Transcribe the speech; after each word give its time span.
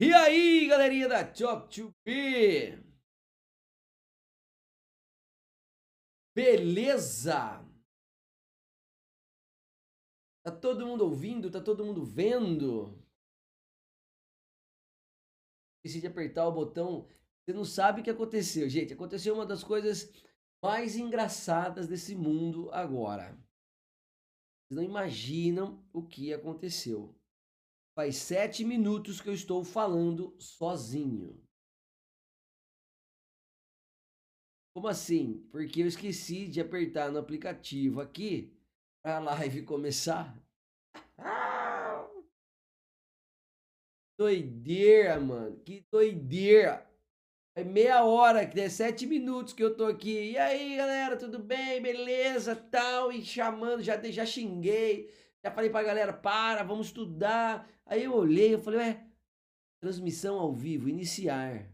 E 0.00 0.14
aí, 0.14 0.68
galerinha 0.68 1.08
da 1.08 1.24
Talk 1.24 1.74
to 1.74 1.92
Be? 2.04 2.78
Beleza? 6.32 7.66
Tá 10.44 10.52
todo 10.52 10.86
mundo 10.86 11.02
ouvindo? 11.02 11.50
Tá 11.50 11.60
todo 11.60 11.84
mundo 11.84 12.04
vendo? 12.04 12.96
Esqueci 15.82 16.00
de 16.00 16.06
apertar 16.06 16.46
o 16.46 16.52
botão. 16.52 17.08
Você 17.42 17.52
não 17.52 17.64
sabe 17.64 18.00
o 18.00 18.04
que 18.04 18.10
aconteceu, 18.10 18.68
gente. 18.68 18.92
Aconteceu 18.92 19.34
uma 19.34 19.44
das 19.44 19.64
coisas 19.64 20.12
mais 20.62 20.94
engraçadas 20.94 21.88
desse 21.88 22.14
mundo 22.14 22.70
agora. 22.70 23.32
Vocês 23.32 24.76
não 24.76 24.82
imaginam 24.84 25.84
o 25.92 26.06
que 26.06 26.32
aconteceu. 26.32 27.17
Faz 27.98 28.14
sete 28.14 28.64
minutos 28.64 29.20
que 29.20 29.28
eu 29.28 29.34
estou 29.34 29.64
falando 29.64 30.32
sozinho. 30.38 31.36
Como 34.72 34.86
assim? 34.86 35.44
Porque 35.50 35.82
eu 35.82 35.86
esqueci 35.88 36.46
de 36.46 36.60
apertar 36.60 37.10
no 37.10 37.18
aplicativo 37.18 38.00
aqui 38.00 38.56
para 39.02 39.16
a 39.16 39.18
live 39.18 39.64
começar. 39.64 40.40
Doideira, 44.16 45.18
mano. 45.18 45.58
Que 45.64 45.84
doideira. 45.90 46.88
É 47.56 47.64
meia 47.64 48.04
hora, 48.04 48.46
que 48.46 48.60
é 48.60 48.68
sete 48.68 49.06
minutos 49.06 49.52
que 49.52 49.64
eu 49.64 49.76
tô 49.76 49.86
aqui. 49.86 50.30
E 50.30 50.38
aí, 50.38 50.76
galera, 50.76 51.16
tudo 51.16 51.40
bem? 51.40 51.82
Beleza? 51.82 52.54
Tal, 52.54 53.10
e 53.10 53.24
chamando, 53.24 53.82
já, 53.82 54.00
já 54.00 54.24
xinguei. 54.24 55.12
Já 55.48 55.54
falei 55.54 55.70
pra 55.70 55.82
galera, 55.82 56.12
para, 56.12 56.62
vamos 56.62 56.88
estudar. 56.88 57.66
Aí 57.86 58.04
eu 58.04 58.14
olhei, 58.14 58.52
eu 58.52 58.58
falei, 58.58 58.80
ué, 58.80 59.10
transmissão 59.80 60.38
ao 60.38 60.52
vivo, 60.52 60.90
iniciar. 60.90 61.72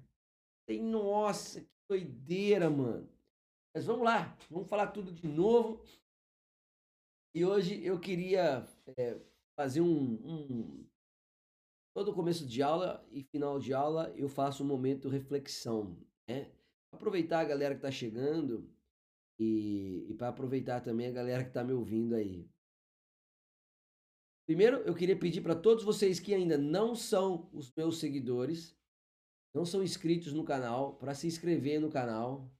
Tem, 0.64 0.80
nossa, 0.80 1.60
que 1.60 1.68
doideira, 1.90 2.70
mano. 2.70 3.10
Mas 3.74 3.84
vamos 3.84 4.04
lá, 4.04 4.38
vamos 4.48 4.68
falar 4.68 4.92
tudo 4.92 5.10
de 5.10 5.26
novo. 5.26 5.84
E 7.34 7.44
hoje 7.44 7.84
eu 7.84 7.98
queria 7.98 8.64
é, 8.96 9.20
fazer 9.58 9.80
um, 9.80 10.20
um, 10.24 10.86
Todo 11.96 12.14
começo 12.14 12.46
de 12.46 12.62
aula 12.62 13.04
e 13.10 13.24
final 13.24 13.58
de 13.58 13.74
aula 13.74 14.14
eu 14.16 14.28
faço 14.28 14.62
um 14.62 14.66
momento 14.68 15.08
reflexão, 15.08 15.98
né? 16.28 16.52
Aproveitar 16.92 17.40
a 17.40 17.44
galera 17.44 17.74
que 17.74 17.78
está 17.78 17.90
chegando 17.90 18.72
e, 19.36 20.06
e 20.08 20.14
para 20.14 20.28
aproveitar 20.28 20.80
também 20.80 21.08
a 21.08 21.12
galera 21.12 21.42
que 21.42 21.50
está 21.50 21.64
me 21.64 21.72
ouvindo 21.72 22.14
aí. 22.14 22.48
Primeiro, 24.46 24.78
eu 24.78 24.94
queria 24.94 25.18
pedir 25.18 25.40
para 25.40 25.54
todos 25.54 25.84
vocês 25.84 26.20
que 26.20 26.34
ainda 26.34 26.58
não 26.58 26.94
são 26.94 27.48
os 27.52 27.72
meus 27.74 27.98
seguidores, 27.98 28.76
não 29.54 29.64
são 29.64 29.82
inscritos 29.82 30.32
no 30.32 30.44
canal, 30.44 30.96
para 30.96 31.14
se 31.14 31.26
inscrever 31.26 31.80
no 31.80 31.90
canal. 31.90 32.50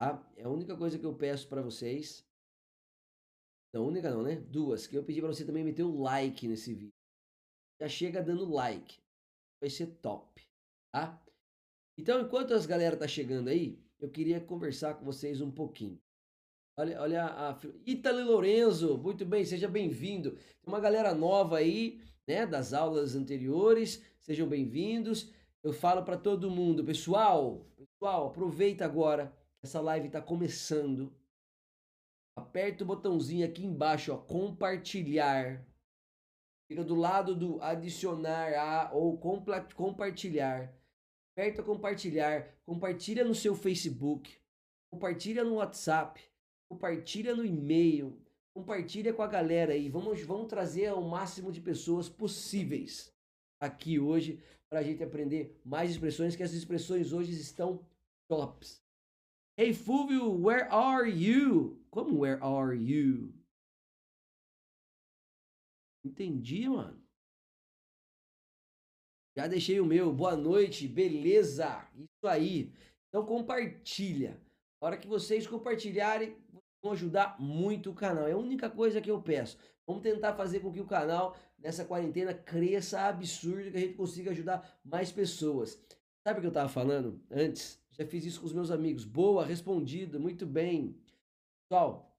Tá? 0.00 0.28
É 0.36 0.44
a 0.44 0.48
única 0.48 0.76
coisa 0.76 0.98
que 0.98 1.06
eu 1.06 1.14
peço 1.14 1.48
para 1.48 1.62
vocês. 1.62 2.26
Não, 3.72 3.86
única 3.86 4.10
não, 4.10 4.22
né? 4.22 4.36
Duas. 4.36 4.86
Que 4.86 4.96
eu 4.96 5.04
pedi 5.04 5.20
para 5.20 5.28
você 5.28 5.44
também 5.44 5.62
meter 5.62 5.82
o 5.82 6.00
like 6.00 6.48
nesse 6.48 6.74
vídeo. 6.74 6.94
Já 7.80 7.88
chega 7.88 8.22
dando 8.22 8.50
like. 8.50 9.00
Vai 9.60 9.70
ser 9.70 9.86
top, 10.00 10.42
tá? 10.92 11.22
Então, 11.96 12.20
enquanto 12.20 12.54
as 12.54 12.64
galera 12.64 12.96
tá 12.96 13.06
chegando 13.06 13.48
aí, 13.48 13.78
eu 14.00 14.10
queria 14.10 14.40
conversar 14.40 14.94
com 14.94 15.04
vocês 15.04 15.40
um 15.40 15.50
pouquinho. 15.50 16.00
Olha, 16.78 17.00
olha 17.00 17.24
a 17.24 17.58
Itali 17.84 18.22
Lorenzo, 18.22 18.96
muito 18.98 19.26
bem, 19.26 19.44
seja 19.44 19.66
bem-vindo. 19.66 20.36
Tem 20.36 20.68
uma 20.68 20.78
galera 20.78 21.12
nova 21.12 21.58
aí, 21.58 22.00
né, 22.24 22.46
das 22.46 22.72
aulas 22.72 23.16
anteriores. 23.16 24.00
Sejam 24.20 24.48
bem-vindos. 24.48 25.34
Eu 25.60 25.72
falo 25.72 26.04
para 26.04 26.16
todo 26.16 26.48
mundo, 26.48 26.84
pessoal, 26.84 27.66
pessoal, 27.76 28.28
aproveita 28.28 28.84
agora. 28.84 29.36
Essa 29.60 29.80
live 29.80 30.06
está 30.06 30.22
começando. 30.22 31.12
Aperta 32.36 32.84
o 32.84 32.86
botãozinho 32.86 33.44
aqui 33.44 33.66
embaixo, 33.66 34.12
ó, 34.12 34.16
compartilhar. 34.16 35.66
Fica 36.70 36.84
do 36.84 36.94
lado 36.94 37.34
do 37.34 37.60
adicionar 37.60 38.54
a 38.54 38.92
ou 38.92 39.18
compartilhar. 39.18 40.72
Aperta 41.32 41.60
compartilhar, 41.60 42.54
compartilha 42.64 43.24
no 43.24 43.34
seu 43.34 43.56
Facebook, 43.56 44.32
compartilha 44.92 45.42
no 45.42 45.54
WhatsApp 45.54 46.22
compartilha 46.68 47.34
no 47.34 47.44
e-mail, 47.44 48.20
compartilha 48.54 49.12
com 49.12 49.22
a 49.22 49.26
galera 49.26 49.72
aí. 49.72 49.88
Vamos, 49.88 50.22
vamos 50.22 50.48
trazer 50.48 50.92
o 50.92 51.02
máximo 51.02 51.50
de 51.50 51.60
pessoas 51.60 52.08
possíveis 52.08 53.12
aqui 53.60 53.98
hoje 53.98 54.42
para 54.70 54.80
a 54.80 54.82
gente 54.82 55.02
aprender 55.02 55.58
mais 55.64 55.90
expressões, 55.90 56.36
que 56.36 56.42
as 56.42 56.52
expressões 56.52 57.12
hoje 57.12 57.32
estão 57.32 57.84
tops. 58.28 58.82
Hey 59.58 59.72
Fulvio, 59.72 60.30
where 60.40 60.68
are 60.70 61.10
you? 61.10 61.82
Como 61.90 62.20
where 62.20 62.40
are 62.42 62.76
you? 62.76 63.32
Entendi, 66.04 66.68
mano. 66.68 67.02
Já 69.36 69.46
deixei 69.46 69.80
o 69.80 69.86
meu. 69.86 70.12
Boa 70.12 70.36
noite, 70.36 70.86
beleza? 70.86 71.88
Isso 71.94 72.26
aí. 72.26 72.72
Então 73.08 73.24
compartilha. 73.24 74.40
A 74.80 74.86
hora 74.86 74.96
que 74.96 75.08
vocês 75.08 75.46
compartilharem, 75.46 76.36
vão 76.82 76.92
ajudar 76.92 77.36
muito 77.40 77.90
o 77.90 77.94
canal. 77.94 78.26
É 78.26 78.32
a 78.32 78.38
única 78.38 78.70
coisa 78.70 79.00
que 79.00 79.10
eu 79.10 79.20
peço. 79.20 79.58
Vamos 79.86 80.02
tentar 80.02 80.34
fazer 80.34 80.60
com 80.60 80.72
que 80.72 80.80
o 80.80 80.86
canal, 80.86 81.36
nessa 81.58 81.84
quarentena, 81.84 82.34
cresça 82.34 83.00
absurdo, 83.02 83.70
que 83.70 83.76
a 83.76 83.80
gente 83.80 83.94
consiga 83.94 84.30
ajudar 84.30 84.80
mais 84.84 85.10
pessoas. 85.10 85.80
Sabe 86.22 86.38
o 86.38 86.40
que 86.40 86.46
eu 86.46 86.50
estava 86.50 86.68
falando 86.68 87.20
antes? 87.30 87.82
Já 87.90 88.06
fiz 88.06 88.24
isso 88.24 88.40
com 88.40 88.46
os 88.46 88.52
meus 88.52 88.70
amigos. 88.70 89.04
Boa, 89.04 89.44
respondido, 89.44 90.20
muito 90.20 90.46
bem. 90.46 90.96
Pessoal, 91.62 92.16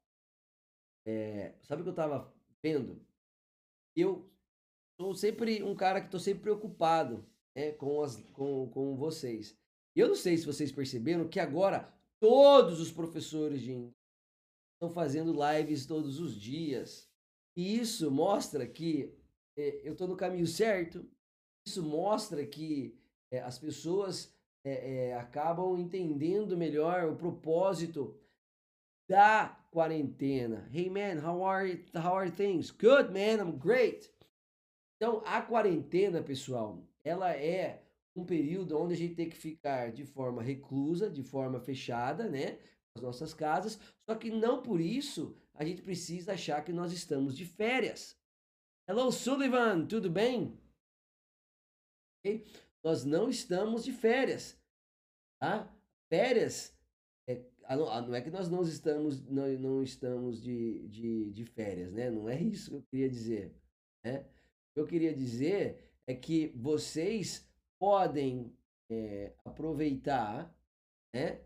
é, 1.05 1.53
sabe 1.61 1.81
o 1.81 1.85
que 1.85 1.89
eu 1.89 1.93
estava 1.93 2.33
vendo? 2.61 3.01
Eu 3.95 4.29
sou 4.99 5.13
sempre 5.15 5.63
um 5.63 5.75
cara 5.75 6.01
que 6.01 6.07
estou 6.07 6.19
sempre 6.19 6.43
preocupado 6.43 7.25
né, 7.55 7.71
com, 7.71 8.01
as, 8.01 8.17
com, 8.33 8.69
com 8.69 8.95
vocês. 8.95 9.57
Eu 9.95 10.07
não 10.07 10.15
sei 10.15 10.37
se 10.37 10.45
vocês 10.45 10.71
perceberam 10.71 11.27
que 11.27 11.39
agora 11.39 11.93
todos 12.19 12.79
os 12.79 12.91
professores 12.91 13.61
de 13.61 13.71
inglês 13.71 13.93
estão 14.73 14.89
fazendo 14.89 15.33
lives 15.33 15.85
todos 15.85 16.19
os 16.19 16.39
dias. 16.39 17.09
E 17.55 17.77
isso 17.77 18.09
mostra 18.09 18.65
que 18.65 19.13
é, 19.57 19.81
eu 19.83 19.93
estou 19.93 20.07
no 20.07 20.15
caminho 20.15 20.47
certo. 20.47 21.05
Isso 21.67 21.83
mostra 21.83 22.45
que 22.45 22.97
é, 23.31 23.41
as 23.41 23.59
pessoas 23.59 24.33
é, 24.63 25.13
acabam 25.15 25.77
entendendo 25.77 26.57
melhor 26.57 27.09
o 27.09 27.15
propósito 27.15 28.17
da 29.09 29.49
quarentena. 29.71 30.69
Hey 30.71 30.89
man, 30.89 31.19
how 31.25 31.43
are 31.43 31.85
how 31.95 32.15
are 32.15 32.31
things? 32.31 32.71
Good 32.71 33.11
man, 33.11 33.41
I'm 33.41 33.57
great. 33.57 34.09
Então 34.95 35.21
a 35.25 35.41
quarentena, 35.41 36.21
pessoal, 36.21 36.83
ela 37.03 37.31
é 37.35 37.83
um 38.19 38.25
período 38.25 38.77
onde 38.77 38.93
a 38.93 38.97
gente 38.97 39.15
tem 39.15 39.29
que 39.29 39.37
ficar 39.37 39.91
de 39.91 40.05
forma 40.05 40.41
reclusa, 40.41 41.09
de 41.09 41.23
forma 41.23 41.59
fechada, 41.59 42.27
né? 42.27 42.59
as 42.95 43.01
nossas 43.01 43.33
casas, 43.33 43.79
só 44.05 44.15
que 44.15 44.29
não 44.29 44.61
por 44.61 44.81
isso 44.81 45.35
a 45.53 45.63
gente 45.63 45.81
precisa 45.81 46.33
achar 46.33 46.63
que 46.63 46.73
nós 46.73 46.91
estamos 46.91 47.35
de 47.35 47.45
férias. 47.45 48.17
Hello, 48.87 49.11
Sullivan, 49.11 49.85
tudo 49.85 50.09
bem? 50.09 50.57
Okay? 52.19 52.45
Nós 52.83 53.03
não 53.03 53.29
estamos 53.29 53.83
de 53.83 53.91
férias. 53.91 54.59
Tá? 55.39 55.71
Férias 56.09 56.77
é, 57.27 57.41
não 57.75 58.15
é 58.15 58.21
que 58.21 58.31
nós 58.31 58.49
não 58.49 58.63
estamos, 58.63 59.21
não, 59.27 59.47
não 59.59 59.83
estamos 59.83 60.41
de, 60.41 60.87
de, 60.87 61.31
de 61.31 61.45
férias, 61.45 61.91
né? 61.93 62.09
Não 62.09 62.27
é 62.27 62.41
isso 62.41 62.71
que 62.71 62.75
eu 62.77 62.83
queria 62.83 63.09
dizer. 63.09 63.55
Né? 64.03 64.21
O 64.21 64.73
que 64.73 64.79
eu 64.79 64.87
queria 64.87 65.13
dizer 65.13 65.93
é 66.07 66.15
que 66.15 66.47
vocês 66.55 67.48
podem 67.79 68.53
é, 68.91 69.33
aproveitar 69.45 70.53
né, 71.13 71.39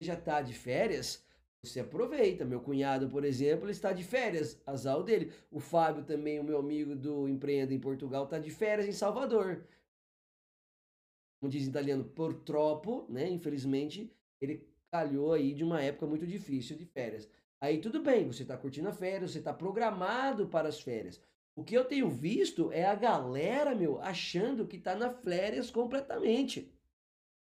já 0.00 0.14
está 0.14 0.40
de 0.40 0.54
férias, 0.54 1.26
você 1.62 1.80
aproveita. 1.80 2.44
Meu 2.44 2.60
cunhado, 2.60 3.08
por 3.08 3.24
exemplo, 3.24 3.68
está 3.68 3.92
de 3.92 4.02
férias, 4.04 4.60
azar 4.66 5.02
dele. 5.02 5.32
O 5.50 5.60
Fábio 5.60 6.04
também, 6.04 6.38
o 6.38 6.44
meu 6.44 6.58
amigo 6.58 6.94
do 6.94 7.28
Empreenda 7.28 7.74
em 7.74 7.80
Portugal, 7.80 8.24
está 8.24 8.38
de 8.38 8.50
férias 8.50 8.86
em 8.86 8.92
Salvador. 8.92 9.66
Como 11.40 11.50
diz 11.50 11.66
em 11.66 11.70
italiano, 11.70 12.04
por 12.04 12.34
tropo, 12.44 13.06
né? 13.08 13.28
Infelizmente, 13.28 14.14
ele 14.40 14.68
calhou 14.90 15.32
aí 15.32 15.54
de 15.54 15.64
uma 15.64 15.82
época 15.82 16.06
muito 16.06 16.26
difícil 16.26 16.76
de 16.76 16.84
férias. 16.86 17.28
Aí 17.60 17.78
tudo 17.78 18.02
bem, 18.02 18.26
você 18.26 18.42
está 18.42 18.56
curtindo 18.56 18.88
a 18.88 18.92
férias, 18.92 19.32
você 19.32 19.38
está 19.38 19.52
programado 19.52 20.48
para 20.48 20.68
as 20.68 20.80
férias. 20.80 21.20
O 21.60 21.64
que 21.64 21.74
eu 21.74 21.84
tenho 21.84 22.10
visto 22.10 22.72
é 22.72 22.84
a 22.86 22.94
galera, 22.94 23.74
meu, 23.74 24.00
achando 24.00 24.66
que 24.66 24.76
está 24.76 24.94
na 24.94 25.12
férias 25.12 25.70
completamente 25.70 26.72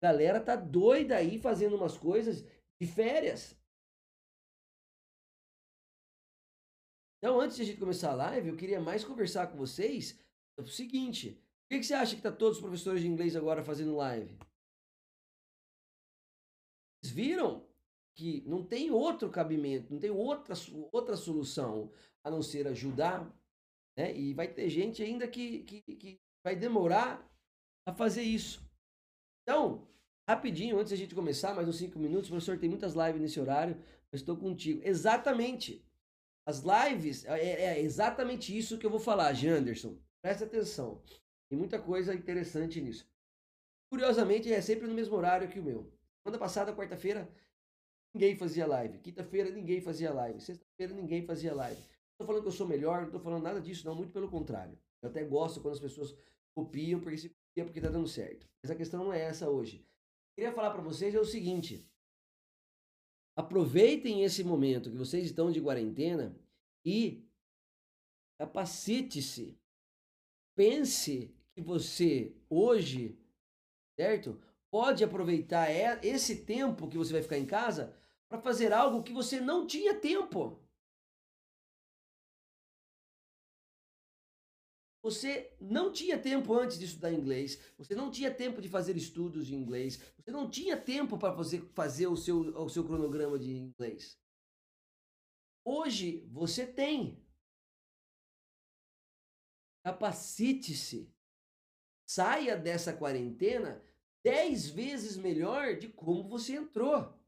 galera 0.02 0.40
tá 0.40 0.56
doida 0.56 1.16
aí 1.16 1.38
fazendo 1.38 1.76
umas 1.76 1.96
coisas 1.96 2.44
de 2.80 2.88
férias. 2.88 3.56
Então, 7.18 7.38
antes 7.38 7.56
de 7.56 7.62
a 7.62 7.64
gente 7.66 7.78
começar 7.78 8.10
a 8.10 8.16
live, 8.16 8.48
eu 8.48 8.56
queria 8.56 8.80
mais 8.80 9.04
conversar 9.04 9.46
com 9.46 9.56
vocês 9.56 10.20
o 10.58 10.66
seguinte: 10.66 11.40
que, 11.72 11.78
que 11.78 11.84
você 11.84 11.94
acha 11.94 12.16
que 12.16 12.22
tá 12.22 12.32
todos 12.32 12.58
os 12.58 12.62
professores 12.62 13.00
de 13.00 13.06
inglês 13.06 13.36
agora 13.36 13.62
fazendo 13.62 13.96
live? 13.96 14.36
Vocês 17.00 17.14
viram 17.14 17.66
que 18.14 18.42
não 18.42 18.66
tem 18.66 18.90
outro 18.90 19.30
cabimento, 19.30 19.92
não 19.92 20.00
tem 20.00 20.10
outra, 20.10 20.54
outra 20.92 21.16
solução 21.16 21.92
a 22.24 22.30
não 22.30 22.42
ser 22.42 22.66
ajudar, 22.66 23.32
né? 23.96 24.16
E 24.16 24.34
vai 24.34 24.48
ter 24.48 24.68
gente 24.68 25.02
ainda 25.02 25.26
que, 25.28 25.60
que, 25.60 25.80
que 25.82 26.20
vai 26.44 26.56
demorar 26.56 27.26
a 27.86 27.92
fazer 27.92 28.22
isso. 28.22 28.62
Então, 29.42 29.86
rapidinho, 30.28 30.78
antes 30.78 30.90
da 30.90 30.96
gente 30.96 31.14
começar, 31.14 31.54
mais 31.54 31.68
uns 31.68 31.76
5 31.76 31.98
minutos, 31.98 32.28
professor, 32.28 32.58
tem 32.58 32.68
muitas 32.68 32.94
lives 32.94 33.20
nesse 33.20 33.40
horário, 33.40 33.76
eu 34.12 34.16
estou 34.16 34.36
contigo. 34.36 34.80
Exatamente. 34.84 35.84
As 36.46 36.62
lives, 36.62 37.24
é, 37.24 37.40
é, 37.40 37.64
é 37.64 37.80
exatamente 37.80 38.56
isso 38.56 38.78
que 38.78 38.86
eu 38.86 38.90
vou 38.90 39.00
falar, 39.00 39.32
Janderson. 39.32 39.96
Presta 40.20 40.44
atenção. 40.44 41.02
Tem 41.48 41.58
muita 41.58 41.78
coisa 41.80 42.14
interessante 42.14 42.80
nisso. 42.80 43.06
Curiosamente, 43.90 44.52
é 44.52 44.60
sempre 44.60 44.86
no 44.86 44.94
mesmo 44.94 45.14
horário 45.16 45.48
que 45.48 45.60
o 45.60 45.62
meu. 45.62 45.92
Semana 46.22 46.38
passada, 46.38 46.74
quarta-feira, 46.74 47.28
ninguém 48.14 48.36
fazia 48.36 48.66
live. 48.66 48.98
Quinta-feira, 48.98 49.50
ninguém 49.50 49.80
fazia 49.80 50.12
live. 50.12 50.40
Sexta-feira, 50.40 50.94
ninguém 50.94 51.26
fazia 51.26 51.54
live. 51.54 51.82
Tô 52.22 52.26
falando 52.26 52.42
que 52.42 52.48
eu 52.48 52.52
sou 52.52 52.68
melhor, 52.68 53.02
não 53.02 53.10
tô 53.10 53.18
falando 53.18 53.42
nada 53.42 53.60
disso, 53.60 53.84
não. 53.84 53.96
Muito 53.96 54.12
pelo 54.12 54.30
contrário. 54.30 54.78
Eu 55.02 55.08
até 55.08 55.24
gosto 55.24 55.60
quando 55.60 55.74
as 55.74 55.80
pessoas 55.80 56.16
copiam, 56.54 57.00
porque 57.00 57.18
se 57.18 57.28
copia 57.28 57.64
porque 57.64 57.80
tá 57.80 57.88
dando 57.88 58.06
certo. 58.06 58.48
Mas 58.62 58.70
a 58.70 58.76
questão 58.76 59.02
não 59.02 59.12
é 59.12 59.20
essa 59.20 59.50
hoje. 59.50 59.78
Eu 59.78 60.34
queria 60.36 60.52
falar 60.52 60.70
para 60.70 60.82
vocês 60.82 61.12
é 61.16 61.18
o 61.18 61.24
seguinte. 61.24 61.84
Aproveitem 63.36 64.22
esse 64.22 64.44
momento 64.44 64.88
que 64.88 64.96
vocês 64.96 65.24
estão 65.24 65.50
de 65.50 65.60
quarentena 65.60 66.38
e 66.86 67.26
capacite-se. 68.38 69.58
Pense 70.54 71.34
que 71.56 71.60
você 71.60 72.36
hoje, 72.48 73.18
certo? 73.98 74.40
Pode 74.70 75.02
aproveitar 75.02 75.68
esse 76.04 76.44
tempo 76.44 76.88
que 76.88 76.96
você 76.96 77.12
vai 77.12 77.22
ficar 77.22 77.38
em 77.38 77.46
casa 77.46 77.96
para 78.28 78.40
fazer 78.40 78.72
algo 78.72 79.02
que 79.02 79.12
você 79.12 79.40
não 79.40 79.66
tinha 79.66 79.98
tempo. 79.98 80.61
Você 85.02 85.52
não 85.60 85.92
tinha 85.92 86.16
tempo 86.16 86.54
antes 86.54 86.78
de 86.78 86.84
estudar 86.84 87.12
inglês, 87.12 87.58
você 87.76 87.94
não 87.94 88.08
tinha 88.08 88.32
tempo 88.32 88.62
de 88.62 88.68
fazer 88.68 88.96
estudos 88.96 89.48
de 89.48 89.54
inglês, 89.54 89.96
você 90.16 90.30
não 90.30 90.48
tinha 90.48 90.76
tempo 90.80 91.18
para 91.18 91.34
fazer, 91.34 91.60
fazer 91.74 92.06
o, 92.06 92.16
seu, 92.16 92.38
o 92.38 92.68
seu 92.68 92.84
cronograma 92.84 93.36
de 93.36 93.50
inglês. 93.50 94.16
Hoje 95.64 96.24
você 96.30 96.64
tem. 96.64 97.20
Capacite-se. 99.84 101.12
Saia 102.06 102.56
dessa 102.56 102.96
quarentena 102.96 103.84
dez 104.24 104.68
vezes 104.68 105.16
melhor 105.16 105.76
de 105.76 105.88
como 105.88 106.28
você 106.28 106.54
entrou. 106.54 107.20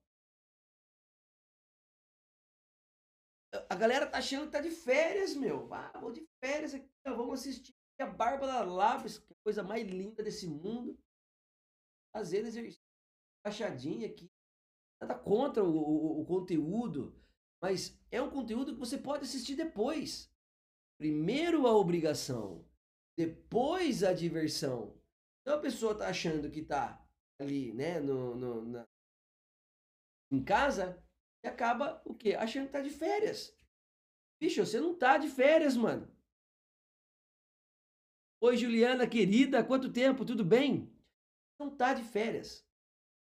A 3.68 3.74
galera 3.74 4.06
tá 4.06 4.18
achando 4.18 4.46
que 4.46 4.52
tá 4.52 4.60
de 4.60 4.70
férias, 4.70 5.34
meu. 5.34 5.72
Ah, 5.72 5.98
vou 6.00 6.12
de 6.12 6.26
férias 6.40 6.74
aqui, 6.74 6.88
vamos 7.12 7.40
assistir 7.40 7.74
a 7.98 8.06
Bárbara 8.06 8.64
Labres, 8.64 9.18
que 9.18 9.32
é 9.32 9.36
a 9.36 9.44
coisa 9.44 9.62
mais 9.62 9.86
linda 9.86 10.22
desse 10.22 10.46
mundo. 10.46 10.98
Vezes 12.16 12.56
eu 12.56 12.84
achadinha 13.44 14.06
aqui. 14.06 14.30
Nada 15.00 15.14
contra 15.14 15.62
o, 15.62 15.76
o, 15.76 16.20
o 16.20 16.24
conteúdo, 16.24 17.14
mas 17.60 17.98
é 18.10 18.22
um 18.22 18.30
conteúdo 18.30 18.72
que 18.72 18.78
você 18.78 18.96
pode 18.96 19.24
assistir 19.24 19.56
depois. 19.56 20.32
Primeiro 20.98 21.66
a 21.66 21.76
obrigação, 21.76 22.64
depois 23.18 24.02
a 24.02 24.12
diversão. 24.12 24.98
Então 25.40 25.58
a 25.58 25.60
pessoa 25.60 25.96
tá 25.96 26.08
achando 26.08 26.50
que 26.50 26.62
tá 26.62 27.04
ali, 27.40 27.72
né, 27.72 28.00
no, 28.00 28.34
no 28.34 28.64
na, 28.64 28.86
em 30.32 30.42
casa 30.42 31.02
e 31.44 31.48
acaba 31.48 32.00
o 32.04 32.14
quê? 32.14 32.34
Achando 32.34 32.66
que 32.66 32.72
tá 32.72 32.80
de 32.80 32.90
férias. 32.90 33.54
Bicho, 34.40 34.64
você 34.64 34.80
não 34.80 34.96
tá 34.96 35.18
de 35.18 35.28
férias, 35.28 35.76
mano. 35.76 36.10
Oi, 38.46 38.58
Juliana, 38.58 39.06
querida, 39.08 39.64
quanto 39.64 39.90
tempo? 39.90 40.22
Tudo 40.22 40.44
bem? 40.44 40.92
Não 41.58 41.74
tá 41.74 41.94
de 41.94 42.02
férias. 42.02 42.62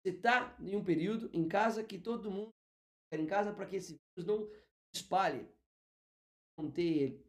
Você 0.03 0.11
tá 0.11 0.53
em 0.59 0.75
um 0.75 0.83
período 0.83 1.29
em 1.31 1.47
casa 1.47 1.81
que 1.81 1.97
todo 1.97 2.29
mundo 2.29 2.49
quer 3.09 3.21
em 3.21 3.25
casa 3.25 3.53
para 3.53 3.65
que 3.65 3.77
esse 3.77 3.95
vírus 3.95 4.27
não 4.27 4.51
espalhe. 4.93 5.47
Conter 6.57 6.83
ele. 6.83 7.25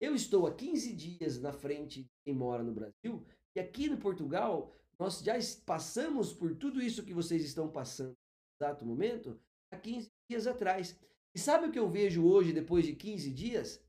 Eu 0.00 0.14
estou 0.14 0.46
há 0.46 0.54
15 0.54 0.94
dias 0.94 1.38
na 1.38 1.52
frente 1.52 2.04
de 2.04 2.08
quem 2.24 2.34
mora 2.34 2.62
no 2.62 2.72
Brasil 2.72 3.22
e 3.54 3.60
aqui 3.60 3.90
no 3.90 3.98
Portugal, 3.98 4.74
nós 4.98 5.20
já 5.20 5.34
passamos 5.66 6.32
por 6.32 6.56
tudo 6.56 6.80
isso 6.80 7.04
que 7.04 7.12
vocês 7.12 7.44
estão 7.44 7.70
passando 7.70 8.16
no 8.16 8.66
exato 8.66 8.86
momento 8.86 9.38
há 9.70 9.76
15 9.76 10.08
dias 10.30 10.46
atrás. 10.46 10.98
E 11.34 11.38
sabe 11.38 11.66
o 11.66 11.70
que 11.70 11.78
eu 11.78 11.90
vejo 11.90 12.26
hoje, 12.26 12.50
depois 12.50 12.86
de 12.86 12.96
15 12.96 13.30
dias? 13.30 13.86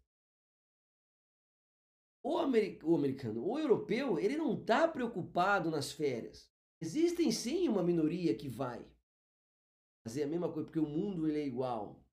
O, 2.22 2.36
o 2.36 2.96
americano, 2.96 3.46
o 3.46 3.58
europeu, 3.58 4.20
ele 4.20 4.38
não 4.38 4.54
está 4.60 4.88
preocupado 4.88 5.72
nas 5.72 5.92
férias. 5.92 6.50
Existem 6.82 7.32
sim 7.32 7.68
uma 7.68 7.84
minoria 7.84 8.36
que 8.36 8.48
vai 8.48 8.86
fazer 10.06 10.24
a 10.24 10.28
mesma 10.28 10.52
coisa, 10.52 10.66
porque 10.66 10.80
o 10.80 10.88
mundo 10.88 11.28
ele 11.28 11.40
é 11.40 11.46
igual. 11.46 12.04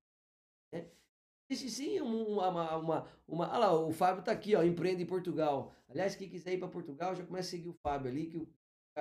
Né? 0.73 0.89
Existe 1.49 1.71
sim 1.71 1.99
uma, 1.99 2.47
uma, 2.49 2.77
uma, 2.77 3.07
uma. 3.27 3.49
Olha 3.49 3.57
lá, 3.57 3.73
o 3.79 3.91
Fábio 3.91 4.19
está 4.19 4.31
aqui, 4.31 4.55
ó, 4.55 4.63
empreende 4.63 5.03
em 5.03 5.07
Portugal. 5.07 5.73
Aliás, 5.89 6.15
quem 6.15 6.29
quiser 6.29 6.53
ir 6.53 6.59
para 6.59 6.67
Portugal, 6.67 7.15
já 7.15 7.25
começa 7.25 7.47
a 7.47 7.51
seguir 7.51 7.69
o 7.69 7.73
Fábio 7.81 8.09
ali, 8.11 8.27
que 8.27 8.37
o... 8.37 8.47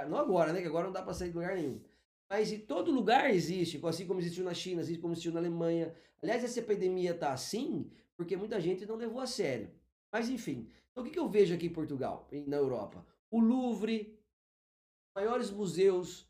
não 0.09 0.19
agora, 0.19 0.53
né? 0.53 0.61
Que 0.61 0.69
agora 0.69 0.87
não 0.87 0.93
dá 0.93 1.03
para 1.03 1.15
sair 1.15 1.31
de 1.31 1.35
lugar 1.35 1.57
nenhum. 1.57 1.81
Mas 2.29 2.51
em 2.51 2.61
todo 2.61 2.91
lugar 2.91 3.33
existe, 3.33 3.81
assim 3.85 4.07
como 4.07 4.21
existiu 4.21 4.45
na 4.45 4.55
China, 4.55 4.83
assim 4.83 5.01
como 5.01 5.13
existiu 5.13 5.33
na 5.33 5.39
Alemanha. 5.39 5.95
Aliás, 6.21 6.43
essa 6.43 6.59
epidemia 6.59 7.13
está 7.13 7.33
assim 7.33 7.91
porque 8.17 8.37
muita 8.37 8.61
gente 8.61 8.87
não 8.87 8.97
levou 8.97 9.21
a 9.21 9.27
sério. 9.27 9.71
Mas 10.13 10.29
enfim, 10.29 10.71
então 10.91 11.05
o 11.05 11.11
que, 11.11 11.19
eu 11.19 11.29
vejo 11.29 11.55
aqui 11.55 11.67
em 11.67 11.73
Portugal, 11.73 12.29
na 12.47 12.57
Europa? 12.57 13.07
O 13.31 13.41
Louvre, 13.41 14.19
maiores 15.15 15.51
museus 15.51 16.27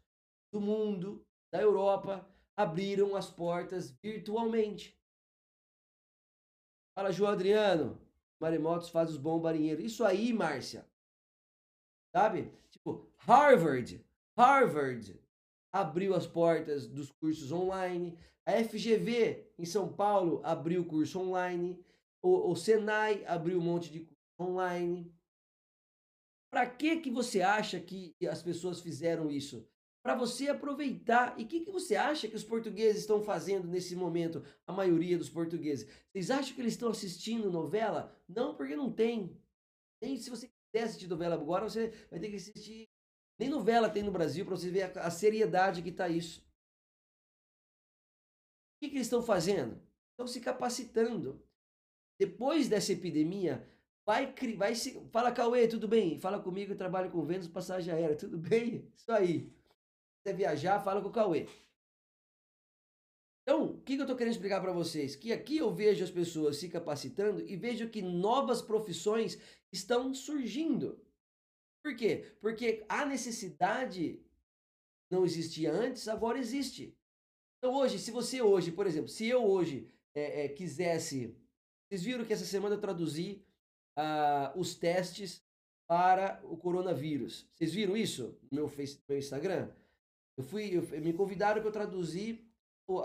do 0.53 0.61
mundo, 0.61 1.25
da 1.53 1.61
Europa, 1.61 2.29
abriram 2.57 3.15
as 3.15 3.31
portas 3.31 3.91
virtualmente. 4.03 4.99
Fala, 6.97 7.13
João 7.13 7.31
Adriano. 7.31 8.01
Maremotos 8.41 8.89
faz 8.89 9.11
os 9.11 9.17
bons. 9.17 9.43
Isso 9.79 10.05
aí, 10.05 10.33
Márcia. 10.33 10.87
Sabe? 12.15 12.51
Tipo, 12.71 13.07
Harvard. 13.19 14.05
Harvard 14.37 15.21
abriu 15.73 16.15
as 16.15 16.27
portas 16.27 16.87
dos 16.87 17.11
cursos 17.11 17.53
online. 17.53 18.19
A 18.45 18.53
FGV 18.65 19.53
em 19.59 19.65
São 19.65 19.93
Paulo 19.93 20.41
abriu 20.45 20.83
o 20.83 20.87
curso 20.87 21.21
online. 21.21 21.79
O, 22.27 22.51
o 22.51 22.57
Senai 22.57 23.25
abriu 23.27 23.59
um 23.59 23.63
monte 23.63 23.93
de 23.93 24.09
online. 24.41 25.15
Para 26.51 26.69
que 26.69 27.01
que 27.01 27.11
você 27.11 27.41
acha 27.43 27.79
que 27.81 28.15
as 28.29 28.43
pessoas 28.43 28.81
fizeram 28.81 29.31
isso? 29.31 29.69
para 30.07 30.15
você 30.15 30.49
aproveitar. 30.49 31.37
E 31.37 31.43
o 31.43 31.49
que, 31.49 31.65
que 31.65 31.71
você 31.73 31.97
acha 31.97 32.29
que 32.29 32.37
os 32.37 32.45
portugueses 32.45 33.01
estão 33.01 33.21
fazendo 33.25 33.67
nesse 33.67 33.97
momento? 33.97 34.41
A 34.65 34.73
maioria 34.73 35.19
dos 35.19 35.29
portugueses. 35.29 35.89
Vocês 36.13 36.31
acham 36.31 36.55
que 36.55 36.61
eles 36.61 36.75
estão 36.75 36.91
assistindo 36.91 37.51
novela? 37.51 38.17
Não, 38.29 38.55
porque 38.55 38.77
não 38.77 38.93
tem. 38.93 39.37
Nem 40.01 40.17
se 40.17 40.31
você 40.31 40.47
quiser 40.47 40.85
assistir 40.85 41.09
novela 41.09 41.35
agora, 41.35 41.69
você 41.69 41.89
vai 42.09 42.21
ter 42.21 42.31
que 42.31 42.37
assistir. 42.37 42.89
Nem 43.37 43.49
novela 43.49 43.91
tem 43.91 44.05
no 44.05 44.13
Brasil 44.13 44.47
para 44.47 44.57
você 44.57 44.71
ver 44.71 44.97
a, 44.97 45.07
a, 45.07 45.11
seriedade 45.11 45.83
que 45.83 45.89
está 45.89 46.09
isso. 46.09 46.41
O 48.77 48.79
que, 48.81 48.91
que 48.91 48.97
eles 48.97 49.09
estão 49.09 49.23
fazendo? 49.23 49.83
Estão 50.13 50.29
se 50.29 50.41
capacitando. 50.41 51.45
Depois 52.19 52.69
dessa 52.69 52.93
epidemia, 52.93 53.69
vai, 54.05 54.35
vai 54.57 54.75
se. 54.75 55.01
Fala, 55.11 55.33
Cauê, 55.33 55.69
tudo 55.69 55.87
bem? 55.87 56.19
Fala 56.19 56.41
comigo, 56.41 56.73
eu 56.73 56.77
trabalho 56.77 57.11
com 57.11 57.25
vendas 57.25 57.49
passagem 57.49 57.93
aérea, 57.93 58.17
tudo 58.17 58.39
bem? 58.39 58.91
Isso 58.97 59.13
aí 59.13 59.53
quiser 60.27 60.37
viajar, 60.37 60.83
fala 60.83 61.01
com 61.01 61.09
o 61.09 61.13
Cauê. 61.13 61.47
Então, 63.43 63.67
o 63.67 63.81
que, 63.83 63.95
que 63.95 64.01
eu 64.01 64.05
estou 64.05 64.17
querendo 64.17 64.33
explicar 64.33 64.61
para 64.61 64.73
vocês? 64.73 65.15
Que 65.15 65.33
aqui 65.33 65.59
eu 65.59 65.73
vejo 65.73 66.03
as 66.03 66.11
pessoas 66.11 66.57
se 66.57 66.69
capacitando 66.69 67.49
e 67.49 67.57
vejo 67.57 67.89
que 67.89 68.03
novas 68.03 68.61
profissões 68.61 69.39
estão 69.73 70.13
surgindo. 70.13 71.01
Por 71.81 71.95
quê? 71.95 72.37
Porque 72.41 72.85
a 72.89 73.07
necessidade 73.07 74.21
não 75.09 75.25
existia 75.25 75.73
antes, 75.73 76.09
agora 76.09 76.41
existe. 76.41 76.99
Então 77.59 77.73
hoje, 77.77 78.01
se 78.01 78.11
você 78.11 78.43
hoje, 78.43 78.73
por 78.73 78.85
exemplo, 78.85 79.09
se 79.09 79.29
eu 79.29 79.45
hoje 79.45 79.89
é, 80.13 80.47
é, 80.47 80.49
quisesse... 80.49 81.37
Vocês 81.89 82.03
viram 82.03 82.25
que 82.25 82.33
essa 82.33 82.45
semana 82.45 82.75
eu 82.75 82.81
traduzi 82.81 83.45
uh, 83.97 84.59
os 84.59 84.75
testes 84.75 85.45
para 85.89 86.41
o 86.45 86.57
coronavírus. 86.57 87.49
Vocês 87.55 87.73
viram 87.73 87.97
isso 87.97 88.39
no 88.51 88.57
meu, 88.57 88.69
face, 88.69 88.97
no 88.97 89.05
meu 89.09 89.19
Instagram? 89.19 89.71
Eu 90.37 90.45
fui, 90.45 90.77
eu, 90.77 90.83
me 91.01 91.13
convidaram 91.13 91.61
para 91.61 91.69
eu 91.69 91.73
traduzir 91.73 92.45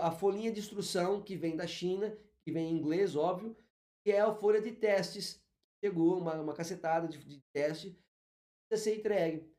a 0.00 0.10
folhinha 0.10 0.52
de 0.52 0.60
instrução 0.60 1.22
que 1.22 1.36
vem 1.36 1.56
da 1.56 1.66
China, 1.66 2.16
que 2.44 2.52
vem 2.52 2.70
em 2.70 2.76
inglês, 2.76 3.14
óbvio, 3.16 3.56
que 4.04 4.10
é 4.10 4.20
a 4.20 4.34
folha 4.34 4.60
de 4.60 4.72
testes. 4.72 5.40
Chegou 5.84 6.18
uma, 6.18 6.40
uma 6.40 6.54
cacetada 6.54 7.06
de, 7.08 7.18
de 7.18 7.40
teste. 7.52 7.96
precisa 8.68 8.90
ser 8.90 8.98
entregue. 8.98 9.52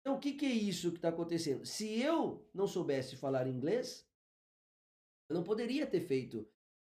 Então, 0.00 0.16
o 0.16 0.20
que, 0.20 0.32
que 0.32 0.46
é 0.46 0.50
isso 0.50 0.90
que 0.90 0.98
está 0.98 1.08
acontecendo? 1.08 1.66
Se 1.66 2.00
eu 2.00 2.46
não 2.54 2.66
soubesse 2.66 3.16
falar 3.16 3.46
inglês, 3.46 4.06
eu 5.28 5.36
não 5.36 5.42
poderia 5.42 5.86
ter 5.86 6.00
feito 6.00 6.48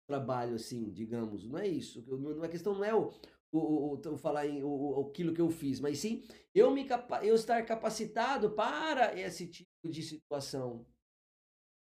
trabalho 0.08 0.56
assim, 0.56 0.90
digamos. 0.92 1.46
Não 1.48 1.60
é 1.60 1.68
isso. 1.68 2.04
Não, 2.08 2.44
a 2.44 2.48
questão 2.48 2.74
não 2.74 2.84
é 2.84 2.96
o, 2.96 3.12
o, 3.52 3.60
o, 3.60 4.14
o 4.14 4.18
falar 4.18 4.48
em 4.48 4.64
o, 4.64 5.08
aquilo 5.10 5.34
que 5.34 5.42
eu 5.42 5.50
fiz, 5.50 5.80
mas 5.80 6.00
sim 6.00 6.24
eu 6.56 6.72
me 6.72 6.88
eu 7.24 7.36
estar 7.36 7.64
capacitado 7.66 8.52
para 8.52 9.20
esse 9.20 9.48
tipo 9.48 9.90
de 9.90 10.02
situação. 10.02 10.86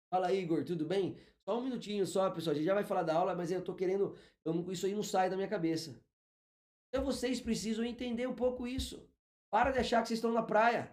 Fala, 0.09 0.33
Igor, 0.33 0.63
tudo 0.65 0.85
bem? 0.85 1.17
Só 1.47 1.59
um 1.59 1.63
minutinho 1.63 2.05
só, 2.05 2.29
pessoal. 2.29 2.53
A 2.53 2.55
gente 2.55 2.65
já 2.65 2.73
vai 2.73 2.83
falar 2.83 3.03
da 3.03 3.13
aula, 3.13 3.35
mas 3.35 3.51
eu 3.51 3.63
tô 3.63 3.73
querendo. 3.73 4.15
Eu 4.43 4.71
isso 4.71 4.85
aí 4.85 4.93
não 4.93 5.03
sai 5.03 5.29
da 5.29 5.35
minha 5.35 5.47
cabeça. 5.47 6.01
Então 6.89 7.05
vocês 7.05 7.39
precisam 7.39 7.85
entender 7.85 8.27
um 8.27 8.35
pouco 8.35 8.67
isso. 8.67 9.07
Para 9.49 9.71
de 9.71 9.79
achar 9.79 10.01
que 10.01 10.07
vocês 10.07 10.17
estão 10.17 10.33
na 10.33 10.43
praia. 10.43 10.91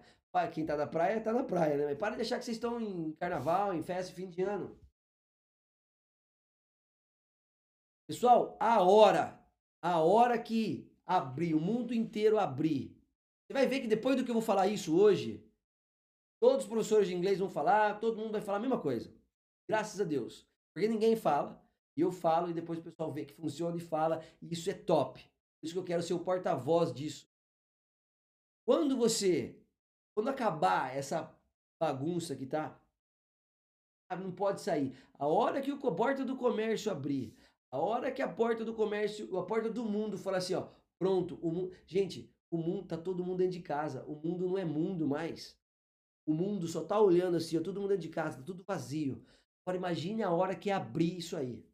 Quem 0.52 0.66
tá 0.66 0.76
na 0.76 0.86
praia, 0.86 1.20
tá 1.20 1.32
na 1.32 1.44
praia, 1.44 1.76
né? 1.76 1.84
Mas 1.86 1.98
para 1.98 2.16
de 2.16 2.22
achar 2.22 2.38
que 2.38 2.44
vocês 2.44 2.56
estão 2.56 2.80
em 2.80 3.12
carnaval, 3.12 3.72
em 3.72 3.82
festa, 3.82 4.12
fim 4.12 4.28
de 4.28 4.42
ano. 4.42 4.76
Pessoal, 8.06 8.56
a 8.60 8.82
hora, 8.82 9.40
a 9.80 10.00
hora 10.00 10.38
que 10.38 10.90
abrir, 11.06 11.54
o 11.54 11.60
mundo 11.60 11.94
inteiro 11.94 12.38
abrir. 12.38 12.94
Você 13.46 13.54
vai 13.54 13.66
ver 13.66 13.80
que 13.80 13.86
depois 13.86 14.16
do 14.16 14.24
que 14.24 14.30
eu 14.30 14.34
vou 14.34 14.42
falar 14.42 14.66
isso 14.66 14.96
hoje, 14.98 15.42
todos 16.40 16.64
os 16.64 16.68
professores 16.68 17.08
de 17.08 17.14
inglês 17.14 17.38
vão 17.38 17.48
falar, 17.48 18.00
todo 18.00 18.18
mundo 18.18 18.32
vai 18.32 18.42
falar 18.42 18.58
a 18.58 18.60
mesma 18.60 18.78
coisa. 18.78 19.12
Graças 19.68 20.00
a 20.00 20.04
Deus. 20.04 20.46
Porque 20.74 20.88
ninguém 20.88 21.16
fala, 21.16 21.62
e 21.96 22.02
eu 22.02 22.12
falo, 22.12 22.50
e 22.50 22.54
depois 22.54 22.78
o 22.78 22.82
pessoal 22.82 23.10
vê 23.10 23.24
que 23.24 23.34
funciona 23.34 23.76
e 23.76 23.80
fala, 23.80 24.22
e 24.42 24.52
isso 24.52 24.68
é 24.68 24.74
top. 24.74 25.20
Por 25.20 25.66
isso 25.66 25.74
que 25.74 25.78
eu 25.78 25.84
quero 25.84 26.02
ser 26.02 26.14
o 26.14 26.24
porta-voz 26.24 26.92
disso. 26.92 27.26
Quando 28.66 28.96
você, 28.96 29.58
quando 30.14 30.28
acabar 30.28 30.94
essa 30.94 31.34
bagunça 31.80 32.36
que 32.36 32.46
tá, 32.46 32.78
não 34.10 34.32
pode 34.32 34.60
sair. 34.60 34.96
A 35.18 35.26
hora 35.26 35.60
que 35.60 35.72
o 35.72 35.78
porta 35.78 36.24
do 36.24 36.36
comércio 36.36 36.90
abrir, 36.90 37.34
a 37.74 37.76
hora 37.76 38.12
que 38.12 38.22
a 38.22 38.28
porta 38.28 38.64
do 38.64 38.72
comércio, 38.72 39.36
a 39.36 39.44
porta 39.44 39.68
do 39.68 39.84
mundo 39.84 40.16
falar 40.16 40.38
assim, 40.38 40.54
ó, 40.54 40.68
pronto, 40.96 41.36
o 41.42 41.50
mundo, 41.50 41.76
gente, 41.84 42.32
o 42.48 42.56
mundo 42.56 42.86
tá 42.86 42.96
todo 42.96 43.24
mundo 43.24 43.38
dentro 43.38 43.54
de 43.54 43.62
casa. 43.62 44.04
O 44.04 44.14
mundo 44.14 44.46
não 44.46 44.56
é 44.56 44.64
mundo 44.64 45.08
mais. 45.08 45.58
O 46.24 46.32
mundo 46.32 46.68
só 46.68 46.84
tá 46.84 47.00
olhando 47.00 47.36
assim, 47.36 47.58
ó, 47.58 47.60
todo 47.60 47.80
mundo 47.80 47.88
dentro 47.88 48.04
de 48.04 48.10
casa, 48.10 48.38
tá 48.38 48.44
tudo 48.44 48.62
vazio. 48.62 49.26
Agora 49.66 49.76
imagine 49.76 50.22
a 50.22 50.30
hora 50.30 50.54
que 50.54 50.70
abrir 50.70 51.18
isso 51.18 51.36
aí. 51.36 51.66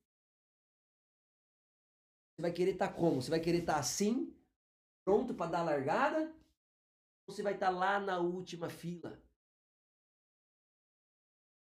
Você 2.34 2.40
vai 2.40 2.52
querer 2.52 2.70
estar 2.70 2.88
tá 2.88 2.94
como? 2.94 3.20
Você 3.20 3.28
vai 3.28 3.40
querer 3.40 3.58
estar 3.58 3.74
tá 3.74 3.80
assim, 3.80 4.34
pronto 5.04 5.34
para 5.34 5.50
dar 5.50 5.60
a 5.60 5.64
largada? 5.64 6.34
Ou 7.26 7.34
você 7.34 7.42
vai 7.42 7.52
estar 7.52 7.66
tá 7.66 7.78
lá 7.78 8.00
na 8.00 8.20
última 8.20 8.70
fila? 8.70 9.22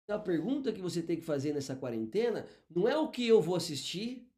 Então, 0.05 0.17
a 0.17 0.23
pergunta 0.23 0.71
que 0.71 0.81
você 0.81 1.01
tem 1.01 1.17
que 1.17 1.23
fazer 1.23 1.51
nessa 1.51 1.75
quarentena 1.75 2.45
não 2.69 2.87
é 2.87 2.95
o 2.95 3.09
que 3.09 3.27
eu 3.27 3.41
vou 3.41 3.55
assistir, 3.55 4.31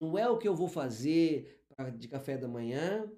não 0.00 0.18
é 0.18 0.28
o 0.28 0.36
que 0.36 0.48
eu 0.48 0.54
vou 0.54 0.68
fazer 0.68 1.64
de 1.96 2.08
café 2.08 2.36
da 2.36 2.48
manhã. 2.48 3.08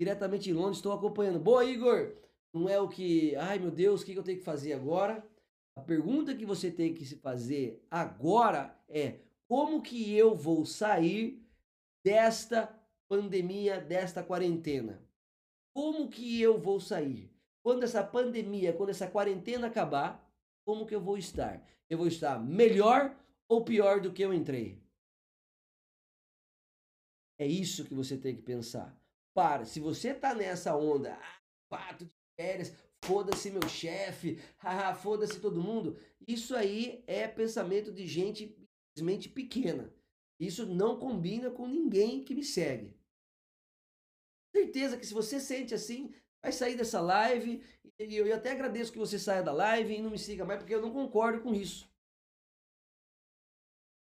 Diretamente 0.00 0.44
de 0.44 0.54
Londres, 0.54 0.78
estou 0.78 0.92
acompanhando. 0.92 1.38
Boa, 1.38 1.64
Igor! 1.64 2.14
Não 2.54 2.68
é 2.68 2.80
o 2.80 2.88
que, 2.88 3.36
ai 3.36 3.58
meu 3.58 3.70
Deus, 3.70 4.00
o 4.00 4.06
que 4.06 4.14
eu 4.14 4.22
tenho 4.22 4.38
que 4.38 4.44
fazer 4.44 4.72
agora? 4.72 5.22
A 5.76 5.82
pergunta 5.82 6.34
que 6.34 6.46
você 6.46 6.70
tem 6.70 6.94
que 6.94 7.04
se 7.04 7.16
fazer 7.16 7.84
agora 7.90 8.74
é: 8.88 9.20
como 9.46 9.82
que 9.82 10.14
eu 10.16 10.34
vou 10.34 10.64
sair 10.64 11.46
desta 12.02 12.74
pandemia, 13.08 13.80
desta 13.80 14.22
quarentena? 14.22 15.02
Como 15.74 16.08
que 16.08 16.40
eu 16.40 16.58
vou 16.58 16.80
sair? 16.80 17.30
Quando 17.62 17.82
essa 17.82 18.02
pandemia, 18.02 18.72
quando 18.72 18.90
essa 18.90 19.06
quarentena 19.06 19.66
acabar, 19.66 20.27
como 20.68 20.84
que 20.84 20.94
eu 20.94 21.00
vou 21.00 21.16
estar? 21.16 21.66
Eu 21.88 21.96
vou 21.96 22.06
estar 22.06 22.38
melhor 22.38 23.18
ou 23.48 23.64
pior 23.64 24.02
do 24.02 24.12
que 24.12 24.20
eu 24.20 24.34
entrei? 24.34 24.78
É 27.40 27.46
isso 27.46 27.86
que 27.86 27.94
você 27.94 28.18
tem 28.18 28.36
que 28.36 28.42
pensar. 28.42 28.94
Para, 29.34 29.64
se 29.64 29.80
você 29.80 30.12
tá 30.12 30.34
nessa 30.34 30.76
onda, 30.76 31.14
ah, 31.14 31.40
pato 31.70 32.04
de 32.04 32.12
férias, 32.38 32.76
foda-se 33.02 33.50
meu 33.50 33.66
chefe, 33.66 34.36
foda-se 35.02 35.40
todo 35.40 35.58
mundo, 35.58 35.98
isso 36.26 36.54
aí 36.54 37.02
é 37.06 37.26
pensamento 37.26 37.90
de 37.90 38.06
gente 38.06 38.54
simplesmente 38.94 39.30
pequena. 39.30 39.90
Isso 40.38 40.66
não 40.66 40.98
combina 40.98 41.50
com 41.50 41.66
ninguém 41.66 42.22
que 42.22 42.34
me 42.34 42.44
segue. 42.44 42.94
Certeza 44.54 44.98
que 44.98 45.06
se 45.06 45.14
você 45.14 45.40
sente 45.40 45.74
assim, 45.74 46.12
vai 46.42 46.52
sair 46.52 46.76
dessa 46.76 47.00
live 47.00 47.62
e 47.98 48.16
eu 48.16 48.34
até 48.34 48.52
agradeço 48.52 48.92
que 48.92 48.98
você 48.98 49.18
saia 49.18 49.42
da 49.42 49.52
live 49.52 49.94
e 49.94 50.02
não 50.02 50.10
me 50.10 50.18
siga 50.18 50.44
mais 50.44 50.60
porque 50.60 50.74
eu 50.74 50.82
não 50.82 50.92
concordo 50.92 51.42
com 51.42 51.52
isso. 51.52 51.90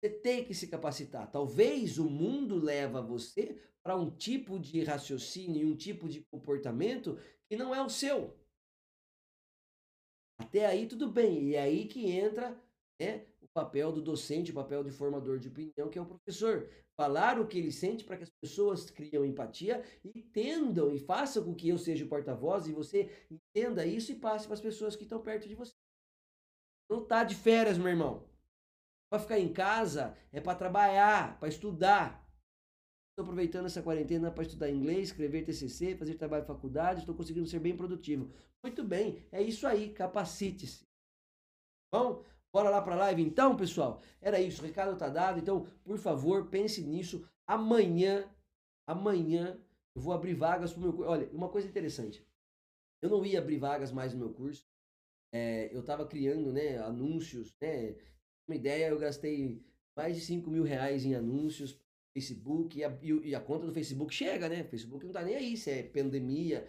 Você 0.00 0.10
tem 0.10 0.44
que 0.44 0.54
se 0.54 0.68
capacitar. 0.68 1.30
Talvez 1.30 1.98
o 1.98 2.08
mundo 2.08 2.56
leva 2.56 3.02
você 3.02 3.60
para 3.82 3.96
um 3.96 4.10
tipo 4.10 4.58
de 4.58 4.82
raciocínio, 4.82 5.68
um 5.68 5.76
tipo 5.76 6.08
de 6.08 6.22
comportamento 6.22 7.18
que 7.48 7.56
não 7.56 7.74
é 7.74 7.82
o 7.82 7.88
seu. 7.88 8.36
Até 10.38 10.66
aí 10.66 10.86
tudo 10.86 11.10
bem. 11.10 11.50
E 11.50 11.54
é 11.54 11.62
aí 11.62 11.86
que 11.86 12.10
entra 12.10 12.60
né, 13.00 13.26
papel 13.54 13.92
do 13.92 14.00
docente, 14.00 14.50
o 14.50 14.54
papel 14.54 14.82
de 14.82 14.90
formador 14.90 15.38
de 15.38 15.48
opinião, 15.48 15.88
que 15.90 15.98
é 15.98 16.02
o 16.02 16.06
professor 16.06 16.68
falar 16.96 17.40
o 17.40 17.46
que 17.46 17.58
ele 17.58 17.72
sente 17.72 18.04
para 18.04 18.16
que 18.16 18.24
as 18.24 18.30
pessoas 18.30 18.90
criam 18.90 19.24
empatia 19.24 19.82
entendam 20.04 20.90
e 20.92 20.98
façam 20.98 21.44
com 21.44 21.54
que 21.54 21.68
eu 21.68 21.78
seja 21.78 22.04
o 22.04 22.08
porta-voz 22.08 22.66
e 22.66 22.72
você 22.72 23.10
entenda 23.30 23.84
isso 23.86 24.12
e 24.12 24.16
passe 24.16 24.46
para 24.46 24.54
as 24.54 24.60
pessoas 24.60 24.94
que 24.94 25.04
estão 25.04 25.20
perto 25.20 25.48
de 25.48 25.54
você. 25.54 25.72
Não 26.90 27.04
tá 27.04 27.24
de 27.24 27.34
férias, 27.34 27.78
meu 27.78 27.88
irmão. 27.88 28.28
Para 29.10 29.20
ficar 29.20 29.38
em 29.38 29.52
casa 29.52 30.16
é 30.30 30.40
para 30.40 30.56
trabalhar, 30.56 31.38
para 31.38 31.48
estudar. 31.48 32.22
Estou 33.10 33.24
aproveitando 33.24 33.66
essa 33.66 33.82
quarentena 33.82 34.30
para 34.30 34.42
estudar 34.42 34.70
inglês, 34.70 35.08
escrever 35.08 35.44
TCC, 35.44 35.96
fazer 35.96 36.14
trabalho 36.14 36.42
de 36.42 36.48
faculdade, 36.48 37.00
estou 37.00 37.14
conseguindo 37.14 37.46
ser 37.46 37.60
bem 37.60 37.76
produtivo. 37.76 38.32
Muito 38.64 38.84
bem, 38.84 39.26
é 39.30 39.42
isso 39.42 39.66
aí, 39.66 39.92
capacite-se. 39.92 40.86
Bom, 41.92 42.24
Bora 42.52 42.68
lá 42.68 42.82
para 42.82 42.94
a 42.94 42.98
live 42.98 43.22
então, 43.22 43.56
pessoal? 43.56 44.02
Era 44.20 44.40
isso, 44.40 44.62
o 44.62 44.66
recado 44.66 44.96
tá 44.96 45.08
dado. 45.08 45.38
Então, 45.38 45.66
por 45.82 45.98
favor, 45.98 46.48
pense 46.48 46.82
nisso. 46.82 47.26
Amanhã, 47.46 48.30
amanhã, 48.86 49.58
eu 49.94 50.02
vou 50.02 50.12
abrir 50.12 50.34
vagas 50.34 50.72
para 50.72 50.80
o 50.80 50.82
meu 50.82 50.92
curso. 50.92 51.10
Olha, 51.10 51.30
uma 51.32 51.48
coisa 51.48 51.66
interessante. 51.66 52.26
Eu 53.00 53.08
não 53.08 53.24
ia 53.24 53.38
abrir 53.38 53.58
vagas 53.58 53.90
mais 53.90 54.12
no 54.12 54.18
meu 54.18 54.32
curso. 54.32 54.66
É, 55.34 55.74
eu 55.74 55.80
estava 55.80 56.06
criando 56.06 56.52
né, 56.52 56.78
anúncios. 56.78 57.54
Né? 57.60 57.96
Uma 58.46 58.56
ideia, 58.56 58.88
eu 58.88 58.98
gastei 58.98 59.64
mais 59.96 60.14
de 60.14 60.20
5 60.20 60.50
mil 60.50 60.62
reais 60.62 61.04
em 61.04 61.14
anúncios 61.14 61.80
Facebook 62.14 62.78
e 62.78 62.84
a, 62.84 62.98
e 63.02 63.34
a, 63.34 63.40
conta 63.40 63.66
do 63.66 63.72
Facebook 63.72 64.14
chega, 64.14 64.48
né? 64.48 64.62
O 64.62 64.68
Facebook 64.68 65.04
não 65.04 65.12
tá 65.12 65.22
nem 65.22 65.34
aí 65.34 65.56
se 65.56 65.70
é 65.70 65.82
pandemia, 65.82 66.68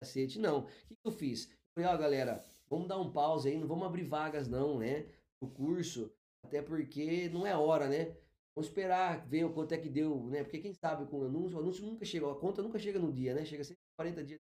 cacete, 0.00 0.38
não. 0.38 0.60
O 0.60 0.66
que, 0.86 0.94
que 0.94 1.00
eu 1.04 1.12
fiz? 1.12 1.50
Eu 1.50 1.56
falei, 1.74 1.90
ó, 1.90 1.98
galera, 1.98 2.44
vamos 2.70 2.88
dar 2.88 2.98
um 2.98 3.12
pause 3.12 3.48
aí, 3.48 3.58
não 3.58 3.66
vamos 3.66 3.86
abrir 3.86 4.04
vagas 4.04 4.48
não, 4.48 4.78
né? 4.78 5.06
No 5.42 5.50
curso, 5.50 6.12
até 6.44 6.62
porque 6.62 7.28
não 7.28 7.46
é 7.46 7.56
hora, 7.56 7.88
né? 7.88 8.16
Vamos 8.54 8.68
esperar 8.68 9.26
ver 9.26 9.44
o 9.44 9.52
quanto 9.52 9.72
é 9.72 9.78
que 9.78 9.88
deu, 9.88 10.24
né? 10.26 10.42
Porque 10.42 10.58
quem 10.58 10.72
sabe 10.74 11.06
com 11.06 11.20
o 11.20 11.24
anúncio, 11.24 11.56
o 11.56 11.60
anúncio 11.60 11.84
nunca 11.84 12.04
chega, 12.04 12.30
a 12.30 12.34
conta 12.34 12.62
nunca 12.62 12.78
chega 12.78 12.98
no 12.98 13.12
dia, 13.12 13.34
né? 13.34 13.44
Chega 13.44 13.64
sempre 13.64 13.80
40 13.96 14.24
dias. 14.24 14.40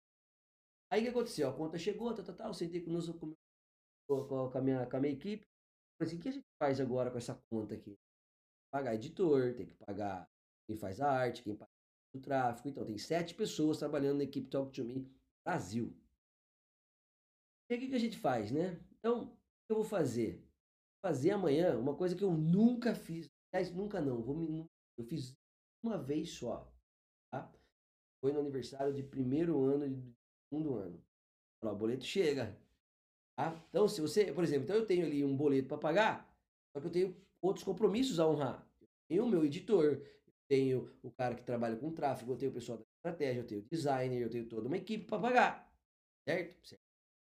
Aí 0.91 1.01
o 1.01 1.05
que 1.05 1.11
aconteceu? 1.11 1.49
A 1.49 1.53
conta 1.53 1.79
chegou, 1.79 2.15
tal, 2.15 2.25
tal, 2.25 2.35
tal, 2.35 2.49
eu 2.49 2.55
sentei 2.55 2.81
com, 2.81 2.93
com, 4.09 4.29
com, 4.29 4.59
a 4.59 4.61
minha, 4.61 4.87
com 4.87 4.97
a 4.97 5.01
minha 5.01 5.13
equipe. 5.13 5.45
Falei 5.99 6.13
assim, 6.13 6.19
o 6.19 6.23
que 6.23 6.29
a 6.29 6.33
gente 6.33 6.47
faz 6.59 6.81
agora 6.81 7.11
com 7.11 7.19
essa 7.19 7.35
conta 7.51 7.75
aqui? 7.75 7.97
Pagar 8.73 8.95
editor, 8.95 9.55
tem 9.55 9.67
que 9.67 9.75
pagar 9.75 10.29
quem 10.67 10.77
faz 10.77 11.01
a 11.01 11.11
arte, 11.11 11.43
quem 11.43 11.57
paga 11.57 11.71
o 12.15 12.21
tráfego. 12.21 12.69
Então, 12.69 12.85
tem 12.85 12.99
sete 12.99 13.35
pessoas 13.35 13.79
trabalhando 13.79 14.19
na 14.19 14.25
equipe 14.25 14.49
Talk 14.49 14.73
to 14.73 14.85
Me 14.85 15.11
Brasil. 15.45 15.95
E 17.69 17.75
o 17.75 17.79
que, 17.79 17.95
a 17.95 17.99
gente 17.99 18.17
faz, 18.19 18.53
né? 18.53 18.79
Então, 18.99 19.25
o 19.25 19.27
que 19.27 19.73
eu 19.73 19.77
vou 19.77 19.85
fazer? 19.85 20.45
Fazer 21.05 21.31
amanhã 21.31 21.77
uma 21.77 21.97
coisa 21.97 22.15
que 22.15 22.23
eu 22.23 22.33
nunca 22.33 22.95
fiz. 22.95 23.27
Aliás, 23.53 23.75
nunca 23.75 24.01
não. 24.01 24.23
Vou 24.23 24.37
me, 24.37 24.67
eu 24.97 25.05
fiz 25.05 25.37
uma 25.83 25.99
vez 25.99 26.31
só. 26.31 26.73
Tá? 27.33 27.53
Foi 28.21 28.33
no 28.33 28.41
aniversário 28.41 28.93
de 28.93 29.03
primeiro 29.03 29.63
ano 29.65 29.87
e 29.87 30.15
segundo 30.49 30.77
ano. 30.77 31.03
O 31.63 31.75
boleto 31.75 32.05
chega. 32.05 32.57
Tá? 33.37 33.61
Então, 33.69 33.89
se 33.89 34.01
você, 34.01 34.33
por 34.33 34.45
exemplo, 34.45 34.65
então 34.65 34.77
eu 34.77 34.87
tenho 34.87 35.05
ali 35.05 35.25
um 35.25 35.37
boleto 35.37 35.69
para 35.69 35.79
pagar, 35.79 36.37
só 36.73 36.81
que 36.81 36.87
eu 36.87 36.93
tenho 36.93 37.17
outros 37.43 37.65
compromissos 37.65 38.21
a 38.21 38.29
honrar. 38.29 38.67
Eu 38.81 38.89
tenho 39.09 39.25
o 39.25 39.29
meu 39.29 39.45
editor, 39.45 39.85
eu 39.85 40.07
tenho 40.49 40.97
o 41.03 41.11
cara 41.11 41.35
que 41.35 41.43
trabalha 41.43 41.77
com 41.77 41.93
tráfego, 41.93 42.33
eu 42.33 42.37
tenho 42.37 42.51
o 42.51 42.55
pessoal 42.55 42.79
da 42.79 42.85
estratégia, 42.97 43.41
eu 43.41 43.47
tenho 43.47 43.61
o 43.61 43.69
designer, 43.69 44.23
eu 44.23 44.31
tenho 44.31 44.49
toda 44.49 44.69
uma 44.69 44.77
equipe 44.77 45.05
para 45.05 45.21
pagar. 45.21 45.73
Certo? 46.29 46.67
certo? 46.67 46.76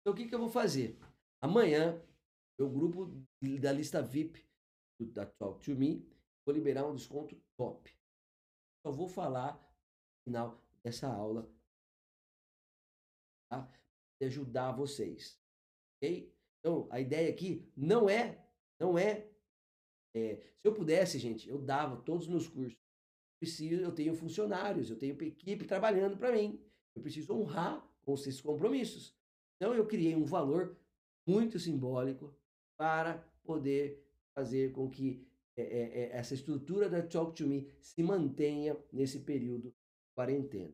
Então, 0.01 0.13
o 0.13 0.15
que, 0.15 0.27
que 0.27 0.33
eu 0.33 0.39
vou 0.39 0.49
fazer? 0.49 0.99
Amanhã, 1.41 2.01
meu 2.59 2.69
grupo 2.69 3.11
da 3.59 3.71
lista 3.71 4.01
VIP 4.01 4.45
da 4.99 5.25
Talk 5.25 5.63
to 5.63 5.75
Me, 5.75 6.07
vou 6.45 6.53
liberar 6.53 6.85
um 6.85 6.95
desconto 6.95 7.35
top. 7.57 7.91
Só 8.85 8.91
vou 8.91 9.07
falar 9.07 9.53
no 9.53 10.23
final 10.23 10.63
dessa 10.83 11.07
aula 11.07 11.51
tá? 13.51 13.69
De 14.19 14.27
ajudar 14.27 14.71
vocês, 14.71 15.39
ok? 15.97 16.33
Então, 16.59 16.87
a 16.89 16.99
ideia 16.99 17.29
aqui 17.29 17.69
não 17.75 18.09
é, 18.09 18.43
não 18.79 18.97
é, 18.97 19.29
é, 20.15 20.35
se 20.35 20.67
eu 20.67 20.73
pudesse, 20.73 21.19
gente, 21.19 21.49
eu 21.49 21.57
dava 21.57 21.97
todos 21.97 22.23
os 22.23 22.29
meus 22.29 22.47
cursos. 22.47 22.79
Preciso, 23.39 23.81
eu 23.81 23.91
tenho 23.91 24.15
funcionários, 24.15 24.89
eu 24.89 24.97
tenho 24.97 25.19
equipe 25.21 25.65
trabalhando 25.65 26.17
para 26.17 26.31
mim. 26.31 26.63
Eu 26.95 27.01
preciso 27.01 27.33
honrar 27.33 27.83
com 28.03 28.13
esses 28.13 28.39
compromissos. 28.39 29.15
Então, 29.61 29.75
eu 29.75 29.85
criei 29.85 30.15
um 30.15 30.25
valor 30.25 30.75
muito 31.23 31.59
simbólico 31.59 32.35
para 32.75 33.23
poder 33.43 34.03
fazer 34.33 34.71
com 34.71 34.89
que 34.89 35.23
é, 35.55 35.61
é, 35.61 36.17
essa 36.17 36.33
estrutura 36.33 36.89
da 36.89 37.03
Talk 37.03 37.35
to 37.35 37.47
Me 37.47 37.71
se 37.79 38.01
mantenha 38.01 38.75
nesse 38.91 39.19
período 39.19 39.69
de 39.69 39.75
quarentena. 40.15 40.73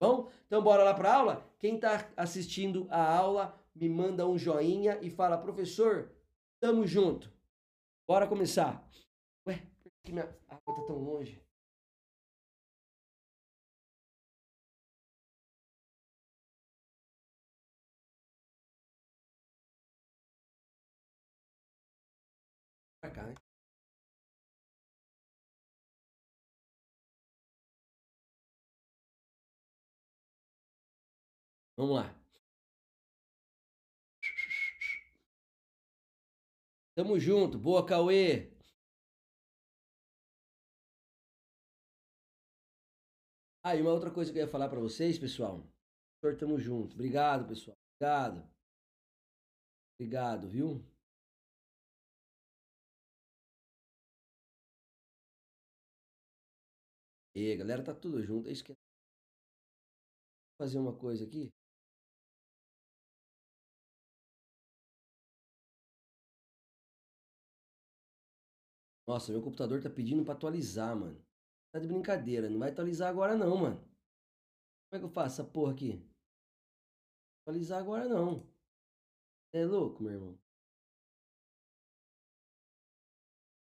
Bom, 0.00 0.30
então 0.46 0.62
bora 0.62 0.84
lá 0.84 0.94
para 0.94 1.16
aula? 1.16 1.52
Quem 1.58 1.74
está 1.74 2.08
assistindo 2.16 2.86
a 2.90 3.12
aula, 3.12 3.60
me 3.74 3.88
manda 3.88 4.24
um 4.24 4.38
joinha 4.38 5.00
e 5.02 5.10
fala, 5.10 5.36
professor, 5.36 6.08
tamo 6.60 6.86
junto. 6.86 7.32
Bora 8.06 8.28
começar. 8.28 8.88
Ué, 9.48 9.66
por 9.82 9.90
que 10.04 10.12
minha 10.12 10.32
água 10.46 10.76
tá 10.76 10.82
tão 10.86 11.02
longe? 11.02 11.42
Pra 23.00 23.10
cá, 23.10 23.22
né? 23.26 23.34
Vamos 31.76 31.94
lá. 31.96 32.14
Tamo 36.96 37.18
junto. 37.18 37.56
Boa, 37.58 37.86
Cauê. 37.86 38.50
Ah, 43.62 43.76
e 43.76 43.80
uma 43.82 43.92
outra 43.92 44.10
coisa 44.10 44.32
que 44.32 44.38
eu 44.38 44.42
ia 44.42 44.48
falar 44.50 44.68
para 44.68 44.80
vocês, 44.80 45.16
pessoal. 45.18 45.64
Tamo 46.38 46.58
junto. 46.58 46.94
Obrigado, 46.94 47.46
pessoal. 47.46 47.76
Obrigado. 48.00 48.48
Obrigado, 49.96 50.48
viu? 50.48 50.84
E 57.38 57.56
galera, 57.56 57.84
tá 57.84 57.94
tudo 57.94 58.20
junto. 58.22 58.48
É 58.48 58.52
isso 58.52 58.64
que 58.64 58.74
fazer 60.58 60.78
uma 60.78 60.92
coisa 60.92 61.24
aqui. 61.24 61.52
Nossa, 69.06 69.32
meu 69.32 69.42
computador 69.42 69.82
tá 69.82 69.90
pedindo 69.90 70.24
pra 70.24 70.34
atualizar, 70.34 70.94
mano. 70.96 71.20
Tá 71.72 71.78
de 71.80 71.86
brincadeira, 71.88 72.48
não 72.48 72.58
vai 72.58 72.70
atualizar 72.70 73.08
agora 73.08 73.36
não, 73.36 73.56
mano. 73.56 73.76
Como 74.90 74.96
é 74.96 74.98
que 74.98 75.04
eu 75.04 75.08
faço 75.08 75.40
essa 75.40 75.50
porra 75.50 75.72
aqui? 75.72 76.02
Atualizar 77.42 77.80
agora 77.80 78.06
não. 78.08 78.46
É 79.52 79.62
louco, 79.66 80.02
meu 80.02 80.12
irmão. 80.12 80.38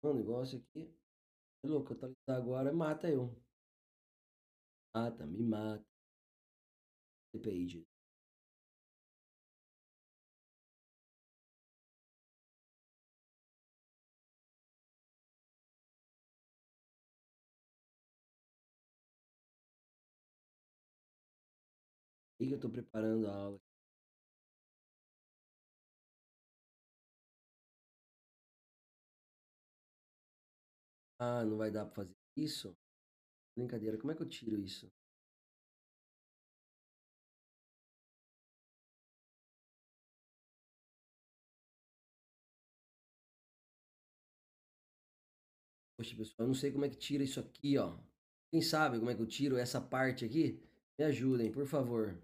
O 0.01 0.11
negócio 0.11 0.57
aqui. 0.57 0.91
É 1.63 1.67
louco, 1.67 1.93
atualizar 1.93 2.37
agora 2.37 2.73
mata 2.73 3.09
eu. 3.09 3.35
Me 4.95 5.43
mata. 5.43 5.83
Page. 7.41 7.85
que 22.47 22.53
eu 22.53 22.55
estou 22.55 22.71
preparando 22.71 23.27
a 23.27 23.35
aula. 23.35 23.59
Ah, 31.19 31.43
não 31.45 31.57
vai 31.57 31.69
dar 31.71 31.85
para 31.85 31.95
fazer 31.95 32.15
isso? 32.35 32.75
Brincadeira, 33.57 33.97
como 33.97 34.09
é 34.13 34.15
que 34.15 34.21
eu 34.21 34.29
tiro 34.29 34.57
isso? 34.57 34.89
Poxa, 45.95 46.15
pessoal, 46.15 46.35
eu 46.39 46.47
não 46.47 46.53
sei 46.55 46.71
como 46.71 46.85
é 46.85 46.89
que 46.89 46.95
tira 46.95 47.23
isso 47.23 47.39
aqui, 47.39 47.77
ó. 47.77 47.97
Quem 48.51 48.61
sabe 48.61 48.97
como 48.99 49.09
é 49.11 49.15
que 49.15 49.21
eu 49.21 49.27
tiro 49.27 49.57
essa 49.57 49.79
parte 49.81 50.25
aqui? 50.25 50.59
Me 50.97 51.05
ajudem, 51.05 51.51
por 51.51 51.65
favor. 51.67 52.17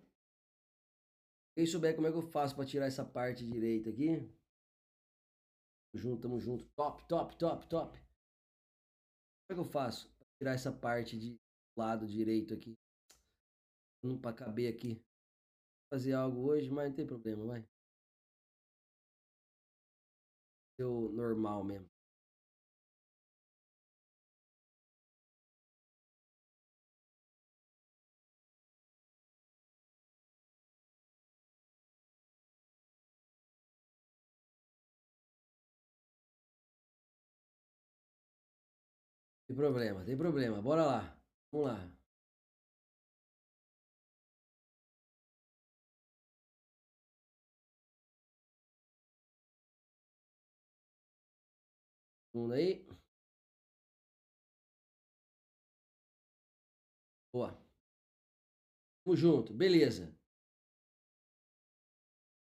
Quem 1.56 1.66
souber 1.66 1.96
como 1.96 2.06
é 2.06 2.12
que 2.12 2.18
eu 2.18 2.22
faço 2.22 2.56
para 2.56 2.64
tirar 2.66 2.86
essa 2.86 3.04
parte 3.04 3.44
direita 3.44 3.90
aqui? 3.90 4.22
Tamo 5.92 6.02
junto, 6.04 6.22
tamo 6.22 6.40
junto. 6.42 6.66
Top, 6.76 7.04
top, 7.08 7.36
top, 7.38 7.66
top. 7.68 7.98
Como 9.48 9.52
é 9.52 9.54
que 9.54 9.60
eu 9.62 9.64
faço 9.72 10.13
tirar 10.38 10.54
essa 10.54 10.72
parte 10.72 11.18
de 11.18 11.40
lado 11.76 12.08
direito 12.08 12.54
aqui? 12.54 12.78
Não 14.04 14.18
para 14.18 14.36
caber 14.36 14.74
aqui. 14.74 14.96
Vou 14.96 16.00
fazer 16.00 16.14
algo 16.14 16.42
hoje, 16.50 16.70
mas 16.70 16.90
não 16.90 16.96
tem 16.96 17.06
problema, 17.06 17.46
vai. 17.46 17.66
Eu 20.78 21.12
normal 21.14 21.64
mesmo. 21.64 21.93
Tem 39.54 39.56
problema, 39.56 40.04
tem 40.04 40.18
problema. 40.18 40.60
Bora 40.64 40.84
lá. 40.84 41.18
Vamos 41.52 41.68
lá. 41.68 41.92
Mundo 52.34 52.54
aí. 52.54 52.84
Boa. 57.32 57.56
Tamo 59.04 59.16
junto. 59.16 59.54
Beleza. 59.54 60.12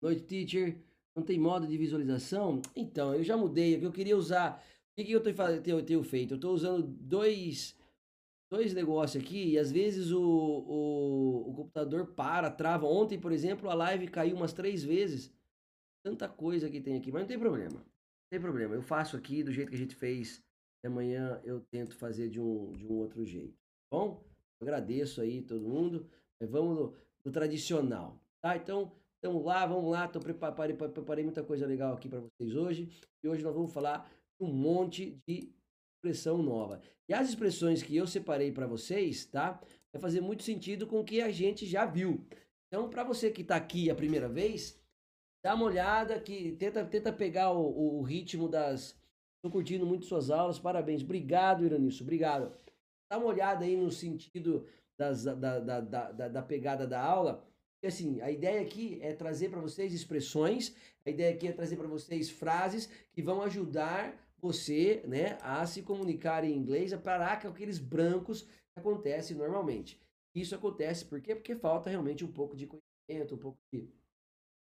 Noite, 0.00 0.22
teacher. 0.24 0.80
Não 1.16 1.24
tem 1.24 1.38
modo 1.38 1.66
de 1.66 1.76
visualização? 1.76 2.62
Então, 2.76 3.12
eu 3.12 3.24
já 3.24 3.36
mudei. 3.36 3.84
Eu 3.84 3.90
queria 3.90 4.16
usar 4.16 4.64
que, 4.96 5.04
que 5.04 5.12
eu 5.12 5.20
tenho, 5.20 5.62
tenho, 5.62 5.82
tenho 5.82 6.02
feito? 6.02 6.34
Eu 6.34 6.36
estou 6.36 6.54
usando 6.54 6.86
dois, 6.86 7.76
dois 8.50 8.74
negócios 8.74 9.22
aqui 9.22 9.52
e 9.52 9.58
às 9.58 9.72
vezes 9.72 10.10
o, 10.10 10.22
o, 10.22 11.50
o, 11.50 11.54
computador 11.54 12.06
para, 12.14 12.50
trava. 12.50 12.86
Ontem, 12.86 13.18
por 13.18 13.32
exemplo, 13.32 13.70
a 13.70 13.74
live 13.74 14.08
caiu 14.08 14.36
umas 14.36 14.52
três 14.52 14.82
vezes. 14.84 15.32
Tanta 16.04 16.28
coisa 16.28 16.68
que 16.68 16.80
tem 16.80 16.96
aqui, 16.96 17.12
mas 17.12 17.22
não 17.22 17.28
tem 17.28 17.38
problema. 17.38 17.78
Não 17.78 18.30
tem 18.30 18.40
problema. 18.40 18.74
Eu 18.74 18.82
faço 18.82 19.16
aqui 19.16 19.42
do 19.42 19.52
jeito 19.52 19.70
que 19.70 19.76
a 19.76 19.78
gente 19.78 19.94
fez. 19.94 20.42
Amanhã 20.84 21.40
eu 21.44 21.60
tento 21.60 21.94
fazer 21.96 22.28
de 22.28 22.40
um, 22.40 22.72
de 22.72 22.84
um 22.86 22.94
outro 22.94 23.24
jeito. 23.24 23.54
Tá 23.90 23.98
bom? 23.98 24.24
agradeço 24.60 25.20
aí 25.20 25.42
todo 25.42 25.68
mundo. 25.68 26.08
Mas 26.40 26.50
vamos 26.50 26.76
no, 26.76 26.96
no 27.24 27.32
tradicional. 27.32 28.20
Tá? 28.40 28.56
Então, 28.56 28.92
Vamos 29.22 29.44
lá, 29.44 29.64
vamos 29.64 29.88
lá. 29.88 30.08
Tô 30.08 30.18
preparei, 30.18 30.74
preparei 30.74 31.22
muita 31.22 31.44
coisa 31.44 31.64
legal 31.64 31.94
aqui 31.94 32.08
para 32.08 32.18
vocês 32.18 32.56
hoje. 32.56 32.90
E 33.22 33.28
hoje 33.28 33.42
nós 33.44 33.54
vamos 33.54 33.72
falar 33.72 34.10
um 34.44 34.52
monte 34.52 35.20
de 35.26 35.52
expressão 35.96 36.42
nova. 36.42 36.80
E 37.08 37.14
as 37.14 37.28
expressões 37.28 37.82
que 37.82 37.96
eu 37.96 38.06
separei 38.06 38.50
para 38.50 38.66
vocês, 38.66 39.24
tá? 39.26 39.60
Vai 39.92 40.00
fazer 40.00 40.20
muito 40.20 40.42
sentido 40.42 40.86
com 40.86 41.00
o 41.00 41.04
que 41.04 41.20
a 41.20 41.30
gente 41.30 41.66
já 41.66 41.84
viu. 41.84 42.26
Então, 42.68 42.88
para 42.88 43.04
você 43.04 43.30
que 43.30 43.42
está 43.42 43.56
aqui 43.56 43.90
a 43.90 43.94
primeira 43.94 44.28
vez, 44.28 44.80
dá 45.44 45.54
uma 45.54 45.66
olhada, 45.66 46.18
que 46.18 46.52
tenta, 46.52 46.84
tenta 46.84 47.12
pegar 47.12 47.52
o, 47.52 47.98
o 47.98 48.02
ritmo 48.02 48.48
das. 48.48 48.98
Estou 49.36 49.50
curtindo 49.50 49.84
muito 49.84 50.06
suas 50.06 50.30
aulas, 50.30 50.58
parabéns. 50.58 51.02
Obrigado, 51.02 51.64
Iranisso, 51.64 52.02
obrigado. 52.02 52.52
Dá 53.10 53.18
uma 53.18 53.26
olhada 53.26 53.64
aí 53.64 53.76
no 53.76 53.90
sentido 53.90 54.66
das, 54.98 55.24
da, 55.24 55.34
da, 55.34 55.80
da, 55.80 56.28
da, 56.28 56.42
pegada 56.42 56.86
da 56.86 57.00
aula. 57.02 57.44
E 57.82 57.88
assim, 57.88 58.20
a 58.20 58.30
ideia 58.30 58.62
aqui 58.62 58.98
é 59.02 59.12
trazer 59.12 59.50
para 59.50 59.60
vocês 59.60 59.92
expressões, 59.92 60.74
a 61.04 61.10
ideia 61.10 61.34
aqui 61.34 61.48
é 61.48 61.52
trazer 61.52 61.76
para 61.76 61.88
vocês 61.88 62.30
frases 62.30 62.88
que 63.12 63.20
vão 63.20 63.42
ajudar 63.42 64.16
você 64.42 65.04
né, 65.06 65.38
a 65.40 65.64
se 65.64 65.82
comunicar 65.82 66.42
em 66.42 66.54
inglês, 66.54 66.92
a 66.92 66.98
parar 66.98 67.40
com 67.40 67.48
aqueles 67.48 67.78
brancos 67.78 68.42
que 68.42 68.80
acontecem 68.80 69.36
normalmente. 69.36 70.00
Isso 70.34 70.54
acontece 70.54 71.04
por 71.04 71.20
quê? 71.20 71.34
Porque 71.34 71.54
falta 71.54 71.88
realmente 71.88 72.24
um 72.24 72.32
pouco 72.32 72.56
de 72.56 72.66
conhecimento 72.66 73.34
um 73.34 73.38
pouco 73.38 73.58
de 73.72 73.88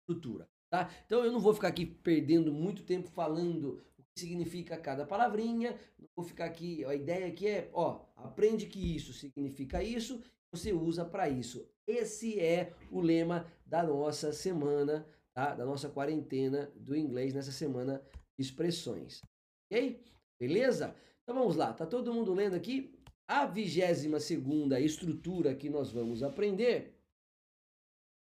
estrutura, 0.03 0.47
tá? 0.71 0.91
Então 1.07 1.25
eu 1.25 1.33
não 1.33 1.41
vou 1.41 1.55
ficar 1.55 1.69
aqui 1.69 1.87
perdendo 1.87 2.53
muito 2.53 2.83
tempo 2.83 3.09
falando 3.09 3.83
o 3.97 4.03
que 4.03 4.21
significa 4.21 4.77
cada 4.77 5.07
palavrinha, 5.07 5.79
não 5.99 6.09
vou 6.15 6.25
ficar 6.25 6.45
aqui, 6.45 6.85
a 6.85 6.95
ideia 6.95 7.27
aqui 7.27 7.47
é, 7.47 7.71
ó, 7.73 8.05
aprende 8.17 8.67
que 8.67 8.95
isso 8.95 9.13
significa 9.13 9.83
isso, 9.83 10.21
você 10.53 10.73
usa 10.73 11.05
para 11.05 11.29
isso. 11.29 11.67
Esse 11.87 12.39
é 12.41 12.73
o 12.91 13.01
lema 13.01 13.47
da 13.65 13.83
nossa 13.83 14.33
semana, 14.33 15.07
tá? 15.33 15.55
Da 15.55 15.65
nossa 15.65 15.89
quarentena 15.89 16.71
do 16.77 16.97
inglês 16.97 17.33
nessa 17.33 17.53
semana 17.53 18.03
expressões. 18.39 19.23
OK? 19.71 20.01
Beleza? 20.39 20.95
Então 21.23 21.35
vamos 21.35 21.57
lá, 21.57 21.73
tá 21.73 21.87
todo 21.87 22.13
mundo 22.13 22.35
lendo 22.35 22.55
aqui? 22.55 22.95
A 23.27 23.47
vigésima 23.47 24.21
segunda 24.21 24.79
estrutura 24.79 25.55
que 25.55 25.71
nós 25.71 25.91
vamos 25.91 26.23
aprender. 26.23 26.95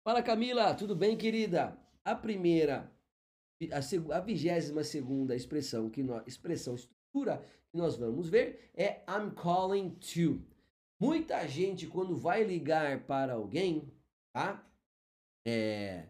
Fala 0.05 0.23
Camila, 0.23 0.75
tudo 0.75 0.97
bem 0.97 1.16
querida? 1.16 1.79
A 2.05 2.14
primeira, 2.14 2.90
a 4.12 4.21
vigésima 4.21 4.83
segunda 4.83 5.37
expressão 5.37 5.88
que 5.88 6.03
nós, 6.03 6.27
expressão 6.27 6.75
estrutura 6.75 7.45
que 7.71 7.77
nós 7.77 7.97
vamos 7.97 8.29
ver 8.29 8.71
é 8.75 9.05
I'm 9.09 9.31
calling 9.35 9.90
to. 9.90 10.43
Muita 10.99 11.47
gente 11.47 11.87
quando 11.87 12.16
vai 12.16 12.43
ligar 12.43 13.05
para 13.05 13.35
alguém, 13.35 13.93
tá? 14.33 14.66
É, 15.47 16.09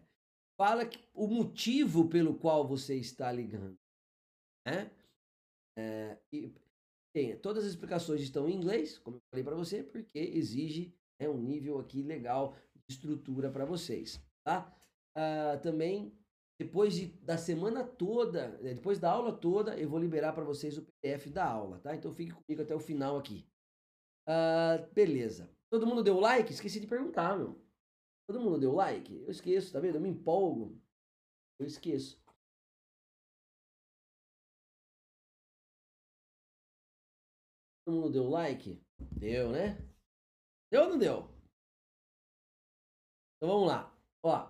fala 0.57 0.85
que 0.85 0.99
o 1.13 1.27
motivo 1.27 2.09
pelo 2.09 2.35
qual 2.35 2.67
você 2.67 2.95
está 2.95 3.31
ligando, 3.31 3.77
né? 4.65 4.89
É, 5.77 6.17
e 6.31 6.53
tem, 7.13 7.37
todas 7.37 7.65
as 7.65 7.71
explicações 7.71 8.21
estão 8.21 8.47
em 8.47 8.55
inglês, 8.55 8.97
como 8.99 9.17
eu 9.17 9.21
falei 9.31 9.43
para 9.43 9.55
você, 9.55 9.83
porque 9.83 10.19
exige 10.19 10.95
né, 11.19 11.27
um 11.27 11.37
nível 11.37 11.79
aqui 11.79 12.01
legal 12.01 12.55
de 12.75 12.93
estrutura 12.93 13.51
para 13.51 13.65
vocês, 13.65 14.21
tá? 14.45 14.73
Ah, 15.15 15.59
também, 15.61 16.17
depois 16.59 16.93
de, 16.93 17.07
da 17.23 17.37
semana 17.37 17.83
toda, 17.83 18.49
né, 18.59 18.73
depois 18.73 18.97
da 18.97 19.11
aula 19.11 19.33
toda, 19.33 19.77
eu 19.77 19.89
vou 19.89 19.99
liberar 19.99 20.33
para 20.33 20.45
vocês 20.45 20.77
o 20.77 20.85
PDF 20.85 21.27
da 21.27 21.45
aula, 21.45 21.79
tá? 21.79 21.95
Então 21.95 22.13
fique 22.13 22.31
comigo 22.31 22.61
até 22.61 22.73
o 22.73 22.79
final 22.79 23.17
aqui. 23.17 23.45
Ah, 24.27 24.77
beleza. 24.93 25.49
Todo 25.69 25.87
mundo 25.87 26.03
deu 26.03 26.19
like? 26.19 26.51
Esqueci 26.51 26.79
de 26.79 26.87
perguntar, 26.87 27.37
meu. 27.37 27.61
Todo 28.27 28.39
mundo 28.39 28.59
deu 28.59 28.73
like? 28.73 29.13
Eu 29.23 29.29
esqueço, 29.29 29.73
tá 29.73 29.79
vendo? 29.79 29.95
Eu 29.95 30.01
me 30.01 30.09
empolgo. 30.09 30.79
Eu 31.59 31.65
esqueço. 31.65 32.20
Todo 37.91 38.03
mundo 38.03 38.09
deu 38.09 38.29
like? 38.29 38.81
Deu, 39.19 39.51
né? 39.51 39.77
Deu 40.71 40.83
ou 40.83 40.89
não 40.91 40.97
deu? 40.97 41.29
Então 43.35 43.49
vamos 43.49 43.67
lá. 43.67 43.93
Ó. 44.23 44.49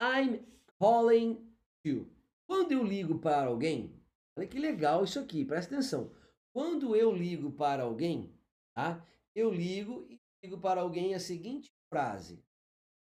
I'm 0.00 0.46
calling 0.80 1.54
you. 1.84 2.10
Quando 2.48 2.72
eu 2.72 2.82
ligo 2.82 3.18
para 3.18 3.48
alguém, 3.48 4.02
olha 4.34 4.48
que 4.48 4.58
legal 4.58 5.04
isso 5.04 5.20
aqui, 5.20 5.44
presta 5.44 5.74
atenção. 5.74 6.10
Quando 6.54 6.96
eu 6.96 7.12
ligo 7.14 7.52
para 7.52 7.82
alguém, 7.82 8.34
tá? 8.74 9.06
Eu 9.34 9.52
ligo 9.52 10.06
e 10.08 10.18
digo 10.42 10.58
para 10.58 10.80
alguém 10.80 11.14
a 11.14 11.20
seguinte 11.20 11.70
frase. 11.92 12.42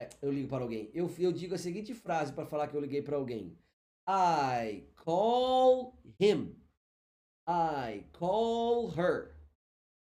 É, 0.00 0.08
eu 0.22 0.30
ligo 0.30 0.48
para 0.48 0.62
alguém. 0.62 0.92
Eu, 0.94 1.12
eu 1.18 1.32
digo 1.32 1.56
a 1.56 1.58
seguinte 1.58 1.92
frase 1.92 2.32
para 2.32 2.46
falar 2.46 2.68
que 2.68 2.76
eu 2.76 2.80
liguei 2.80 3.02
para 3.02 3.16
alguém. 3.16 3.58
I 4.08 4.86
call 4.94 5.98
him. 6.20 6.59
I 7.50 8.04
call 8.12 8.92
her. 8.96 9.32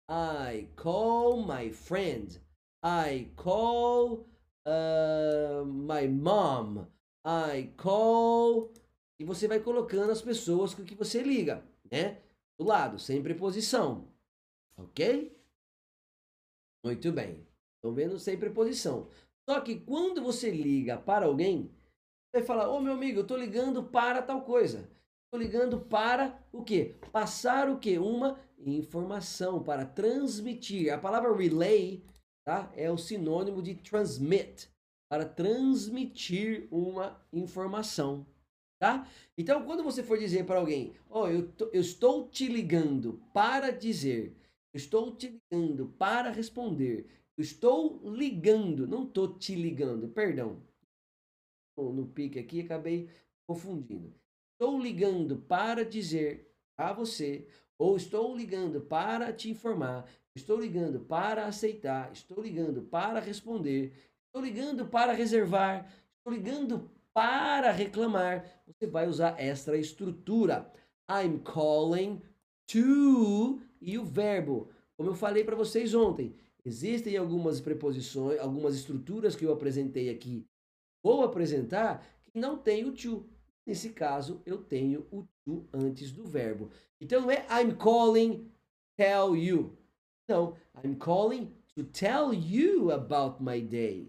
I 0.10 0.68
call 0.76 1.46
my 1.46 1.70
friend. 1.70 2.38
I 2.84 3.30
call 3.38 4.26
uh, 4.66 5.64
my 5.66 6.10
mom. 6.10 6.88
I 7.24 7.72
call. 7.78 8.74
E 9.18 9.24
você 9.24 9.48
vai 9.48 9.62
colocando 9.62 10.12
as 10.12 10.22
pessoas 10.22 10.74
com 10.74 10.84
que 10.84 10.94
você 10.94 11.22
liga, 11.22 11.64
né? 11.90 12.22
Do 12.60 12.66
lado, 12.66 13.00
sem 13.00 13.24
preposição. 13.24 14.10
Ok? 14.76 15.34
Muito 16.84 17.12
bem. 17.14 17.48
Estão 17.78 17.94
vendo? 17.94 18.20
Sem 18.20 18.38
preposição. 18.38 19.08
Só 19.50 19.62
que 19.62 19.80
quando 19.80 20.22
você 20.22 20.52
liga 20.52 20.98
para 20.98 21.28
alguém, 21.28 21.72
vai 22.36 22.44
falar: 22.44 22.68
Ô 22.68 22.76
oh, 22.76 22.82
meu 22.82 22.92
amigo, 22.92 23.20
eu 23.20 23.24
estou 23.24 23.38
ligando 23.38 23.86
para 23.86 24.22
tal 24.22 24.42
coisa. 24.42 24.97
Estou 25.28 25.42
ligando 25.42 25.82
para 25.82 26.42
o 26.54 26.64
quê? 26.64 26.96
Passar 27.12 27.70
o 27.70 27.78
quê? 27.78 28.00
Uma 28.00 28.40
informação, 28.58 29.62
para 29.62 29.86
transmitir. 29.86 30.90
A 30.94 30.98
palavra 30.98 31.36
relay 31.36 32.02
tá? 32.46 32.72
é 32.78 32.90
o 32.90 32.98
sinônimo 32.98 33.62
de 33.62 33.76
transmit, 33.76 34.70
para 35.12 35.26
transmitir 35.26 36.66
uma 36.72 37.22
informação. 37.34 38.26
Tá? 38.80 39.06
Então, 39.38 39.66
quando 39.66 39.84
você 39.84 40.02
for 40.02 40.18
dizer 40.18 40.46
para 40.46 40.60
alguém, 40.60 40.96
oh, 41.10 41.28
eu, 41.28 41.54
eu 41.74 41.82
estou 41.82 42.30
te 42.30 42.48
ligando 42.48 43.22
para 43.34 43.70
dizer, 43.72 44.34
eu 44.74 44.78
estou 44.78 45.14
te 45.14 45.42
ligando 45.52 45.90
para 46.00 46.32
responder, 46.32 47.06
eu 47.38 47.42
estou 47.42 48.00
ligando, 48.10 48.88
não 48.88 49.04
estou 49.04 49.38
te 49.38 49.56
ligando, 49.56 50.08
perdão. 50.08 50.64
No 51.78 52.08
pique 52.08 52.40
aqui, 52.40 52.62
acabei 52.62 53.10
confundindo 53.46 54.16
estou 54.58 54.82
ligando 54.82 55.38
para 55.38 55.86
dizer 55.86 56.52
a 56.76 56.92
você, 56.92 57.48
ou 57.78 57.96
estou 57.96 58.36
ligando 58.36 58.82
para 58.82 59.32
te 59.32 59.52
informar, 59.52 60.10
estou 60.36 60.60
ligando 60.60 61.00
para 61.00 61.46
aceitar, 61.46 62.12
estou 62.12 62.42
ligando 62.42 62.82
para 62.82 63.20
responder, 63.20 63.94
estou 64.26 64.42
ligando 64.42 64.88
para 64.88 65.14
reservar, 65.14 65.88
estou 66.18 66.34
ligando 66.34 66.90
para 67.14 67.72
reclamar, 67.72 68.46
você 68.66 68.88
vai 68.88 69.08
usar 69.08 69.40
esta 69.40 69.78
estrutura. 69.78 70.72
I'm 71.10 71.40
calling 71.40 72.22
to 72.68 73.62
e 73.80 73.98
o 73.98 74.04
verbo. 74.04 74.70
Como 74.98 75.12
eu 75.12 75.16
falei 75.16 75.44
para 75.44 75.56
vocês 75.56 75.94
ontem, 75.94 76.36
existem 76.66 77.16
algumas 77.16 77.62
preposições, 77.62 78.40
algumas 78.40 78.76
estruturas 78.76 79.36
que 79.36 79.46
eu 79.46 79.54
apresentei 79.54 80.10
aqui. 80.10 80.48
Vou 81.04 81.24
apresentar 81.24 82.04
que 82.24 82.38
não 82.40 82.58
tem 82.58 82.86
o 82.86 82.92
to. 82.92 83.28
Nesse 83.68 83.90
caso, 83.90 84.42
eu 84.46 84.60
tenho 84.64 85.06
o 85.12 85.28
to 85.46 85.68
antes 85.74 86.10
do 86.10 86.24
verbo. 86.24 86.72
Então 87.02 87.20
não 87.22 87.30
é 87.30 87.46
I'm 87.50 87.76
calling 87.76 88.50
tell 88.98 89.36
you. 89.36 89.78
Não, 90.30 90.56
I'm 90.82 90.96
calling 90.96 91.52
to 91.76 91.84
tell 91.84 92.34
you 92.34 92.92
about 92.92 93.44
my 93.44 93.60
day. 93.60 94.08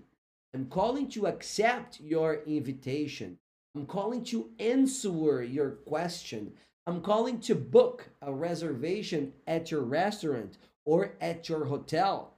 I'm 0.54 0.66
calling 0.66 1.08
to 1.08 1.26
accept 1.26 2.00
your 2.00 2.44
invitation. 2.46 3.36
I'm 3.74 3.84
calling 3.84 4.22
to 4.26 4.48
answer 4.60 5.42
your 5.42 5.72
question. 5.84 6.52
I'm 6.86 7.00
calling 7.02 7.40
to 7.40 7.56
book 7.56 8.08
a 8.22 8.32
reservation 8.32 9.32
at 9.46 9.72
your 9.72 9.82
restaurant 9.82 10.56
or 10.84 11.16
at 11.20 11.48
your 11.48 11.64
hotel. 11.64 12.37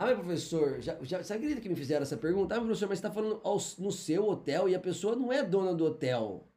Ah, 0.00 0.06
meu 0.06 0.18
professor, 0.18 0.80
já, 0.80 1.02
já, 1.02 1.22
você 1.22 1.32
acredita 1.32 1.60
que 1.60 1.68
me 1.68 1.74
fizeram 1.74 2.04
essa 2.04 2.16
pergunta? 2.16 2.54
Ah, 2.54 2.60
professor, 2.60 2.88
mas 2.88 3.00
você 3.00 3.06
está 3.06 3.10
falando 3.12 3.42
no 3.78 3.90
seu 3.90 4.28
hotel 4.28 4.68
e 4.68 4.74
a 4.74 4.80
pessoa 4.80 5.16
não 5.16 5.32
é 5.32 5.42
dona 5.42 5.74
do 5.74 5.84
hotel. 5.84 6.48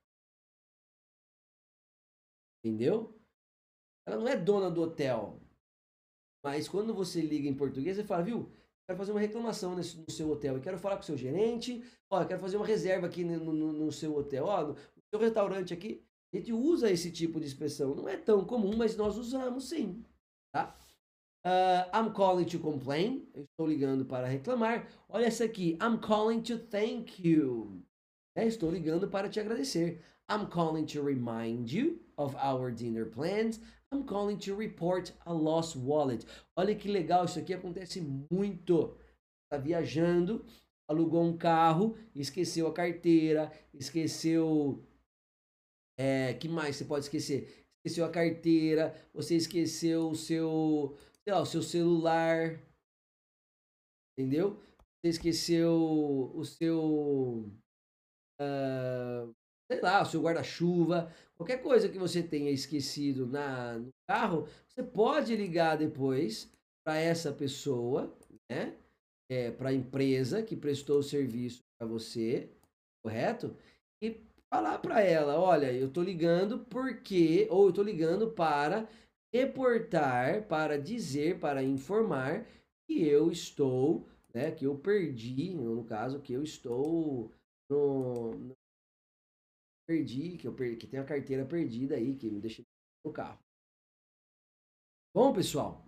Entendeu? 2.64 3.20
Ela 4.06 4.18
não 4.18 4.28
é 4.28 4.38
dona 4.38 4.70
do 4.70 4.84
hotel. 4.84 5.42
Mas 6.44 6.68
quando 6.68 6.94
você 6.94 7.20
liga 7.22 7.48
em 7.48 7.58
português, 7.58 7.98
você 7.98 8.04
fala, 8.04 8.24
viu? 8.24 8.52
Quero 8.88 8.98
fazer 8.98 9.12
uma 9.12 9.20
reclamação 9.20 9.76
nesse, 9.76 9.98
no 9.98 10.12
seu 10.12 10.30
hotel. 10.30 10.56
Eu 10.56 10.62
quero 10.62 10.78
falar 10.78 10.98
com 10.98 11.02
o 11.02 11.06
seu 11.06 11.18
gerente. 11.18 11.84
Ó, 12.12 12.22
eu 12.22 12.28
quero 12.28 12.40
fazer 12.40 12.58
uma 12.58 12.66
reserva 12.66 13.08
aqui 13.08 13.24
no, 13.24 13.54
no, 13.54 13.74
no 13.74 13.92
seu 13.92 14.16
hotel. 14.16 14.46
Ó, 14.46 14.62
no, 14.62 14.74
no 14.74 15.04
seu 15.10 15.20
restaurante 15.20 15.74
aqui. 15.74 16.06
A 16.32 16.38
gente 16.38 16.54
usa 16.54 16.92
esse 16.92 17.12
tipo 17.12 17.40
de 17.40 17.48
expressão. 17.48 17.96
Não 17.96 18.08
é 18.08 18.18
tão 18.18 18.46
comum, 18.46 18.76
mas 18.76 18.96
nós 18.96 19.18
usamos 19.18 19.70
sim. 19.70 20.06
Tá? 20.54 20.78
Uh, 21.44 21.86
I'm 21.92 22.14
calling 22.14 22.46
to 22.46 22.60
complain. 22.60 23.28
Eu 23.34 23.44
estou 23.44 23.68
ligando 23.68 24.06
para 24.06 24.28
reclamar. 24.28 24.88
Olha 25.10 25.26
essa 25.26 25.44
aqui. 25.46 25.78
I'm 25.82 25.98
calling 25.98 26.42
to 26.44 26.58
thank 26.58 27.28
you. 27.28 27.82
É, 28.36 28.46
estou 28.46 28.72
ligando 28.72 29.08
para 29.10 29.28
te 29.28 29.40
agradecer. 29.40 30.00
I'm 30.30 30.46
calling 30.46 30.86
to 30.86 31.02
remind 31.02 31.72
you 31.72 32.00
of 32.16 32.36
our 32.36 32.72
dinner 32.72 33.06
plans. 33.06 33.60
I'm 33.92 34.04
calling 34.06 34.38
to 34.38 34.56
report 34.56 35.12
a 35.26 35.34
lost 35.34 35.76
wallet. 35.76 36.26
Olha 36.56 36.76
que 36.76 36.88
legal, 36.88 37.26
isso 37.26 37.40
aqui 37.40 37.54
acontece 37.54 38.00
muito. 38.32 38.96
Está 39.44 39.62
viajando, 39.62 40.46
alugou 40.88 41.24
um 41.24 41.36
carro, 41.36 41.98
esqueceu 42.16 42.68
a 42.68 42.74
carteira, 42.74 43.52
esqueceu. 43.74 44.82
É, 45.98 46.34
que 46.36 46.48
mais 46.48 46.78
você 46.78 46.86
pode 46.86 47.06
esquecer? 47.06 47.66
Esqueceu 47.84 48.06
a 48.06 48.10
carteira, 48.10 48.96
você 49.14 49.36
esqueceu 49.36 50.10
o 50.12 50.16
seu 50.16 50.96
sei 51.32 51.36
lá, 51.36 51.42
o 51.42 51.46
seu 51.46 51.62
celular, 51.62 52.60
entendeu? 54.20 54.60
Você 55.00 55.12
esqueceu 55.12 56.30
o 56.36 56.44
seu, 56.44 57.50
uh, 58.42 59.34
sei 59.72 59.82
lá, 59.82 60.02
o 60.02 60.06
seu 60.06 60.22
guarda-chuva, 60.22 61.10
qualquer 61.38 61.64
coisa 61.64 61.88
que 61.88 61.98
você 61.98 62.22
tenha 62.22 62.52
esquecido 62.52 63.26
na, 63.26 63.80
no 63.80 63.90
carro, 64.10 64.46
você 64.68 64.84
pode 64.84 65.34
ligar 65.34 65.78
depois 65.78 66.52
para 66.86 66.98
essa 66.98 67.32
pessoa, 67.32 68.14
né? 68.52 68.78
é, 69.32 69.52
para 69.52 69.70
a 69.70 69.74
empresa 69.74 70.44
que 70.44 70.58
prestou 70.58 71.00
o 71.00 71.04
serviço 71.04 71.62
para 71.80 71.88
você, 71.88 72.50
correto? 73.02 73.56
E 74.04 74.20
falar 74.54 74.80
para 74.80 75.00
ela, 75.00 75.40
olha, 75.40 75.72
eu 75.72 75.90
tô 75.90 76.04
ligando 76.04 76.60
porque, 76.66 77.48
ou 77.50 77.68
eu 77.68 77.74
tô 77.74 77.82
ligando 77.82 78.32
para 78.32 78.86
reportar, 79.34 80.48
para 80.48 80.78
dizer, 80.78 81.40
para 81.40 81.64
informar 81.64 82.46
que 82.88 83.02
eu 83.04 83.32
estou, 83.32 84.08
né, 84.34 84.52
que 84.52 84.66
eu 84.66 84.78
perdi, 84.78 85.54
no 85.54 85.84
caso, 85.84 86.22
que 86.22 86.34
eu 86.34 86.44
estou 86.44 87.32
no, 87.70 88.32
no 88.34 88.54
perdi, 89.88 90.38
que 90.38 90.48
eu 90.48 90.54
perdi, 90.54 90.78
que 90.78 90.88
tem 90.88 91.00
a 91.00 91.06
carteira 91.06 91.46
perdida 91.46 91.96
aí, 91.96 92.16
que 92.16 92.30
me 92.30 92.40
deixei 92.40 92.66
no 93.06 93.12
carro. 93.12 93.40
Bom, 95.14 95.34
pessoal, 95.34 95.86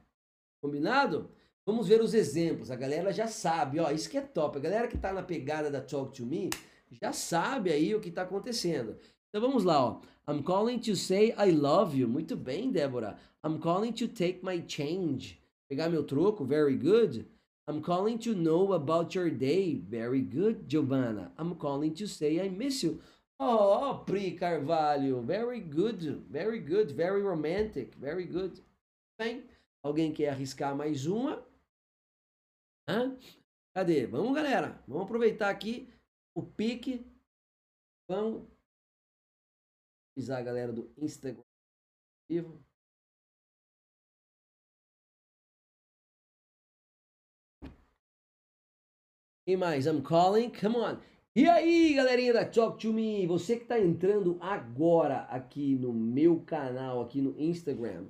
combinado? 0.62 1.32
Vamos 1.65 1.88
ver 1.88 2.01
os 2.01 2.13
exemplos. 2.13 2.69
A 2.69 2.75
galera 2.75 3.13
já 3.13 3.27
sabe, 3.27 3.79
ó, 3.79 3.89
isso 3.89 4.10
que 4.10 4.17
é 4.17 4.21
top. 4.21 4.58
A 4.58 4.62
galera 4.62 4.88
que 4.88 4.97
tá 4.97 5.13
na 5.13 5.23
pegada 5.23 5.71
da 5.71 5.82
Talk 5.82 6.13
to 6.13 6.25
Me 6.25 6.49
já 6.91 7.13
sabe 7.13 7.71
aí 7.71 7.95
o 7.95 8.01
que 8.01 8.12
tá 8.12 8.23
acontecendo. 8.23 8.99
Então 9.29 9.41
vamos 9.41 9.63
lá, 9.63 9.84
ó. 9.84 10.01
I'm 10.27 10.41
calling 10.43 10.79
to 10.81 10.95
say 10.95 11.33
I 11.38 11.49
love 11.49 11.93
you. 11.95 12.07
Muito 12.07 12.36
bem, 12.36 12.71
Débora. 12.71 13.17
I'm 13.43 13.59
calling 13.59 13.93
to 13.93 14.07
take 14.07 14.41
my 14.41 14.62
change. 14.62 15.39
Pegar 15.69 15.89
meu 15.89 16.03
troco. 16.03 16.45
Very 16.45 16.77
good. 16.77 17.25
I'm 17.67 17.81
calling 17.81 18.17
to 18.19 18.33
know 18.33 18.73
about 18.73 19.15
your 19.15 19.29
day. 19.29 19.75
Very 19.75 20.21
good, 20.21 20.67
Giovanna. 20.67 21.31
I'm 21.38 21.55
calling 21.55 21.93
to 21.95 22.07
say 22.07 22.39
I 22.39 22.49
miss 22.49 22.83
you. 22.83 23.01
Oh, 23.39 24.03
Pri 24.05 24.31
Carvalho. 24.31 25.21
Very 25.21 25.59
good. 25.59 26.23
Very 26.29 26.59
good. 26.59 26.91
Very 26.91 27.21
romantic. 27.21 27.93
Very 27.95 28.25
good. 28.25 28.62
Bem, 29.19 29.43
alguém 29.83 30.13
quer 30.13 30.29
arriscar 30.29 30.75
mais 30.75 31.05
uma? 31.05 31.43
Hã? 32.88 33.15
Cadê? 33.73 34.05
Vamos, 34.05 34.33
galera. 34.36 34.81
Vamos 34.88 35.03
aproveitar 35.03 35.49
aqui 35.49 35.89
o 36.36 36.41
pique. 36.41 37.05
Vamos 38.09 38.43
avisar 40.15 40.39
a 40.39 40.43
galera 40.43 40.71
do 40.71 40.91
Instagram 40.97 41.43
vivo. 42.30 42.63
Mais? 49.58 49.86
I'm 49.86 50.02
calling. 50.02 50.49
Come 50.52 50.78
on. 50.78 50.99
E 51.36 51.49
aí, 51.49 51.93
galerinha 51.95 52.32
da 52.32 52.45
Talk 52.45 52.80
to 52.80 52.93
Me, 52.93 53.28
você 53.28 53.58
que 53.58 53.63
está 53.63 53.80
entrando 53.80 54.38
agora 54.39 55.23
aqui 55.23 55.76
no 55.76 55.91
meu 55.91 56.41
canal, 56.41 57.02
aqui 57.02 57.21
no 57.21 57.38
Instagram, 57.39 58.08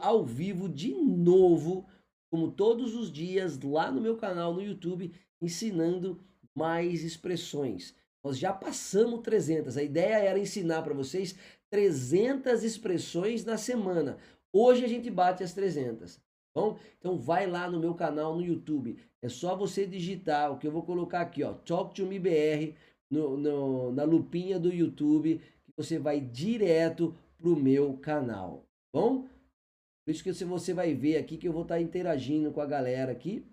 ao 0.00 0.24
vivo 0.24 0.68
de 0.68 0.94
novo, 0.94 1.86
como 2.30 2.52
todos 2.52 2.94
os 2.94 3.12
dias, 3.12 3.60
lá 3.60 3.90
no 3.90 4.00
meu 4.00 4.16
canal 4.16 4.54
no 4.54 4.62
YouTube, 4.62 5.12
ensinando 5.42 6.24
mais 6.54 7.04
expressões. 7.04 7.94
Nós 8.24 8.38
já 8.38 8.52
passamos 8.52 9.20
300. 9.20 9.76
A 9.76 9.82
ideia 9.82 10.16
era 10.16 10.38
ensinar 10.38 10.82
para 10.82 10.94
vocês 10.94 11.36
300 11.70 12.64
expressões 12.64 13.44
na 13.44 13.58
semana. 13.58 14.16
Hoje 14.50 14.82
a 14.82 14.88
gente 14.88 15.10
bate 15.10 15.44
as 15.44 15.52
300. 15.52 16.18
Bom, 16.56 16.78
então 16.98 17.18
vai 17.18 17.46
lá 17.46 17.70
no 17.70 17.78
meu 17.78 17.94
canal 17.94 18.34
no 18.34 18.42
YouTube. 18.42 18.96
É 19.20 19.28
só 19.28 19.54
você 19.54 19.84
digitar 19.84 20.52
o 20.52 20.58
que 20.58 20.66
eu 20.66 20.72
vou 20.72 20.84
colocar 20.84 21.20
aqui, 21.20 21.42
ó, 21.42 21.52
Talk 21.52 21.94
to 21.94 22.06
Me 22.06 22.18
BR 22.18 22.74
no, 23.10 23.36
no, 23.36 23.92
na 23.92 24.04
lupinha 24.04 24.58
do 24.58 24.72
YouTube, 24.72 25.40
que 25.64 25.72
você 25.76 25.98
vai 25.98 26.20
direto 26.20 27.14
pro 27.36 27.56
meu 27.56 27.96
canal. 27.98 28.64
Bom, 28.94 29.26
por 30.04 30.10
isso 30.10 30.22
que 30.22 30.32
você 30.44 30.72
vai 30.72 30.94
ver 30.94 31.16
aqui 31.16 31.36
que 31.36 31.48
eu 31.48 31.52
vou 31.52 31.62
estar 31.62 31.80
interagindo 31.80 32.52
com 32.52 32.60
a 32.60 32.66
galera 32.66 33.10
aqui, 33.10 33.44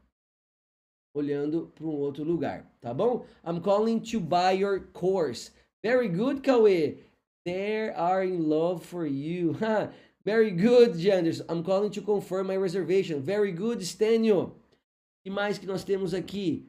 olhando 1.14 1.72
para 1.76 1.86
um 1.86 1.96
outro 1.96 2.24
lugar, 2.24 2.66
tá 2.80 2.94
bom? 2.94 3.26
I'm 3.46 3.60
calling 3.62 4.00
to 4.00 4.20
buy 4.20 4.54
your 4.54 4.80
course. 4.94 5.52
Very 5.84 6.08
good, 6.08 6.42
Cauê. 6.42 6.98
They 7.44 7.90
are 7.90 8.24
in 8.24 8.48
love 8.48 8.86
for 8.86 9.06
you. 9.06 9.56
Very 10.24 10.52
good, 10.52 10.94
Janders. 11.00 11.42
I'm 11.50 11.64
calling 11.64 11.90
to 11.92 12.02
confirm 12.02 12.48
my 12.48 12.56
reservation. 12.56 13.22
Very 13.22 13.52
good, 13.52 13.80
Stênio. 13.82 14.54
E 15.26 15.30
mais 15.30 15.58
que 15.58 15.66
nós 15.66 15.84
temos 15.84 16.14
aqui? 16.14 16.68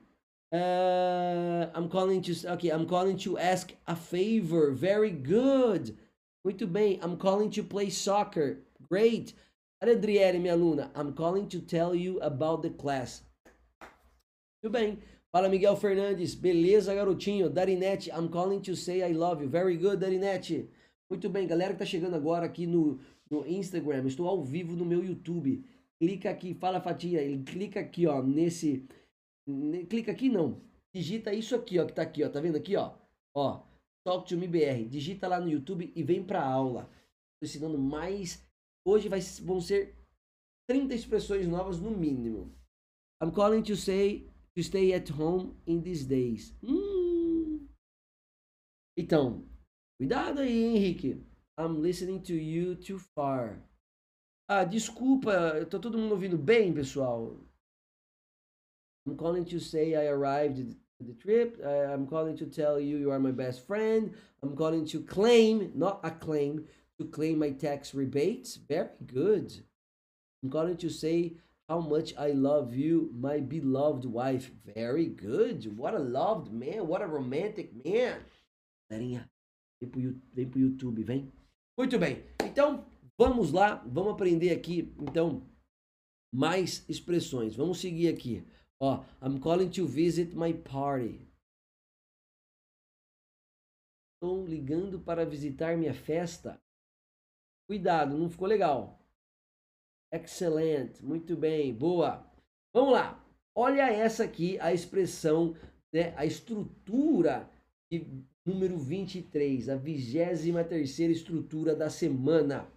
Uh, 0.52 1.70
I'm 1.74 1.88
calling 1.88 2.20
to 2.22 2.52
okay, 2.52 2.70
I'm 2.70 2.87
calling 2.87 3.16
to 3.18 3.38
ask 3.38 3.72
a 3.87 3.94
favor. 3.96 4.70
Very 4.72 5.11
good. 5.11 5.96
Muito 6.44 6.66
bem. 6.66 6.98
I'm 7.02 7.16
calling 7.16 7.50
to 7.50 7.62
play 7.62 7.90
soccer. 7.90 8.59
Great. 8.88 9.35
Adriele, 9.83 10.38
minha 10.38 10.55
aluna. 10.55 10.90
I'm 10.94 11.12
calling 11.12 11.48
to 11.48 11.61
tell 11.61 11.94
you 11.94 12.20
about 12.20 12.62
the 12.62 12.70
class. 12.70 13.22
Muito 14.62 14.72
bem. 14.72 14.98
Fala, 15.31 15.48
Miguel 15.48 15.77
Fernandes. 15.77 16.35
Beleza, 16.35 16.94
garotinho. 16.94 17.51
Darinete, 17.51 18.11
I'm 18.11 18.29
calling 18.29 18.61
to 18.61 18.77
say 18.77 19.03
I 19.03 19.12
love 19.12 19.42
you. 19.42 19.51
Very 19.51 19.77
good, 19.77 19.96
Darinete. 19.96 20.70
Muito 21.11 21.29
bem, 21.29 21.46
galera 21.46 21.72
que 21.72 21.81
tá 21.81 21.85
chegando 21.85 22.14
agora 22.14 22.46
aqui 22.46 22.66
no 22.66 23.01
no 23.33 23.46
Instagram, 23.46 24.07
estou 24.07 24.29
ao 24.29 24.44
vivo 24.44 24.77
no 24.77 24.85
meu 24.85 25.03
YouTube. 25.03 25.64
Clica 25.98 26.31
aqui, 26.31 26.53
fala 26.55 26.83
Fatia, 26.83 27.22
ele 27.22 27.42
clica 27.42 27.81
aqui, 27.81 28.07
ó, 28.07 28.22
nesse 28.22 28.87
clica 29.88 30.12
aqui 30.12 30.29
não. 30.29 30.61
Digita 30.94 31.33
isso 31.33 31.55
aqui, 31.55 31.79
ó, 31.79 31.87
que 31.87 31.94
tá 31.94 32.03
aqui, 32.03 32.22
ó, 32.22 32.29
tá 32.29 32.40
vendo 32.40 32.57
aqui, 32.57 32.77
ó? 32.77 32.94
Ó, 33.35 33.62
Talk 34.05 34.29
to 34.29 34.37
Me 34.37 34.46
BR. 34.46 34.87
Digita 34.88 35.27
lá 35.27 35.40
no 35.40 35.48
YouTube 35.48 35.90
e 35.94 36.03
vem 36.03 36.22
pra 36.22 36.44
aula. 36.44 36.90
Estou 37.35 37.48
ensinando 37.48 37.79
mais. 37.79 38.44
Hoje 38.85 39.09
vai, 39.09 39.20
vão 39.42 39.61
ser 39.61 39.94
30 40.68 40.94
expressões 40.94 41.46
novas 41.46 41.81
no 41.81 41.90
mínimo. 41.90 42.53
I'm 43.22 43.31
calling 43.31 43.62
to 43.62 43.77
say 43.77 44.29
to 44.56 44.62
stay 44.62 44.92
at 44.92 45.08
home 45.08 45.54
in 45.66 45.82
these 45.82 46.04
days. 46.04 46.54
Hum. 46.62 47.68
Então, 48.96 49.44
cuidado 49.98 50.40
aí, 50.40 50.76
Henrique. 50.76 51.24
I'm 51.58 51.80
listening 51.80 52.20
to 52.22 52.34
you 52.34 52.74
too 52.74 52.98
far. 52.98 53.62
Ah, 54.48 54.64
desculpa, 54.64 55.64
tá 55.66 55.78
todo 55.78 55.96
mundo 55.96 56.12
ouvindo 56.12 56.36
bem, 56.36 56.72
pessoal? 56.74 57.38
I'm 59.06 59.16
calling 59.16 59.44
to 59.44 59.58
say 59.58 59.94
I 59.94 60.06
arrived 60.08 60.60
at 60.60 60.76
the 61.06 61.14
trip. 61.14 61.58
I'm 61.64 62.06
calling 62.06 62.36
to 62.36 62.46
tell 62.46 62.78
you 62.78 62.98
you 62.98 63.10
are 63.10 63.18
my 63.18 63.32
best 63.32 63.66
friend. 63.66 64.14
I'm 64.42 64.54
calling 64.54 64.84
to 64.86 65.00
claim, 65.02 65.72
not 65.74 66.00
a 66.04 66.10
claim, 66.10 66.66
to 66.98 67.06
claim 67.06 67.38
my 67.38 67.50
tax 67.50 67.94
rebates. 67.94 68.56
Very 68.56 68.90
good. 69.06 69.52
I'm 70.42 70.50
calling 70.50 70.76
to 70.76 70.88
say 70.90 71.36
how 71.72 71.80
much 71.80 72.12
I 72.18 72.32
love 72.32 72.74
you, 72.74 73.11
my 73.14 73.40
beloved 73.40 74.04
wife. 74.04 74.50
Very 74.74 75.06
good. 75.06 75.66
What 75.74 75.94
a 75.94 75.98
loved 75.98 76.52
man. 76.52 76.87
What 76.87 77.00
a 77.00 77.06
romantic 77.06 77.72
man. 77.82 78.20
Galerinha, 78.90 79.30
vem 79.80 79.90
pro, 79.90 80.14
vem 80.35 80.50
pro 80.50 80.61
YouTube, 80.61 81.02
vem. 81.02 81.32
Muito 81.78 81.98
bem. 81.98 82.22
Então, 82.44 82.85
vamos 83.18 83.52
lá, 83.52 83.76
vamos 83.87 84.12
aprender 84.12 84.50
aqui, 84.50 84.94
então, 85.00 85.42
mais 86.30 86.87
expressões. 86.90 87.56
Vamos 87.56 87.80
seguir 87.80 88.08
aqui. 88.08 88.46
Ó, 88.78 89.02
I'm 89.22 89.40
calling 89.40 89.70
to 89.70 89.87
visit 89.87 90.37
my 90.37 90.52
party. 90.52 91.26
Estou 94.14 94.46
ligando 94.46 95.00
para 95.00 95.24
visitar 95.24 95.78
minha 95.78 95.94
festa. 95.94 96.61
Cuidado, 97.66 98.18
não 98.18 98.28
ficou 98.28 98.46
legal. 98.46 99.01
Excellent, 100.12 101.01
muito 101.01 101.35
bem, 101.35 101.72
boa. 101.72 102.22
Vamos 102.75 102.92
lá. 102.92 103.25
Olha 103.55 103.90
essa 103.90 104.25
aqui, 104.25 104.59
a 104.61 104.72
expressão, 104.72 105.57
né, 105.92 106.12
a 106.16 106.27
estrutura 106.27 107.48
de 107.90 108.07
número 108.44 108.79
23, 108.79 109.70
a 109.70 109.77
23 109.77 111.01
estrutura 111.01 111.75
da 111.75 111.88
semana. 111.88 112.68